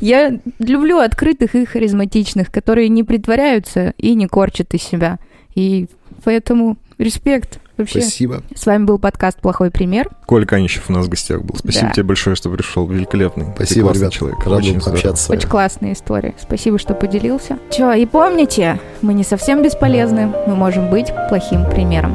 я 0.00 0.38
люблю 0.58 0.98
открытых 0.98 1.54
и 1.54 1.64
харизматичных, 1.64 2.50
которые 2.50 2.88
не 2.88 3.04
притворяются 3.04 3.94
и 3.98 4.14
не 4.14 4.26
корчат 4.26 4.74
из 4.74 4.82
себя. 4.82 5.18
И 5.54 5.86
поэтому 6.24 6.76
респект 6.98 7.58
вообще. 7.76 8.00
Спасибо. 8.02 8.42
С 8.54 8.66
вами 8.66 8.84
был 8.84 8.98
подкаст 8.98 9.40
«Плохой 9.40 9.70
пример». 9.70 10.08
Коля 10.26 10.44
Канищев 10.44 10.90
у 10.90 10.92
нас 10.92 11.06
в 11.06 11.08
гостях 11.08 11.42
был. 11.42 11.56
Спасибо 11.56 11.86
Да. 11.86 11.92
тебе 11.92 12.02
большое, 12.04 12.36
что 12.36 12.50
пришел. 12.50 12.86
Великолепный. 12.86 13.46
Спасибо, 13.54 13.92
ребят. 13.92 14.12
человек. 14.12 14.38
Рад 14.44 14.58
Очень 14.58 14.80
пообщаться. 14.80 15.32
Очень 15.32 15.48
классная 15.48 15.92
история. 15.94 16.34
Спасибо, 16.40 16.78
что 16.78 16.94
поделился. 16.94 17.58
Че, 17.70 17.92
и 17.94 18.04
помните, 18.04 18.78
мы 19.00 19.14
не 19.14 19.24
совсем 19.24 19.62
бесполезны. 19.62 20.32
Мы 20.46 20.54
можем 20.54 20.90
быть 20.90 21.12
плохим 21.28 21.64
примером. 21.70 22.14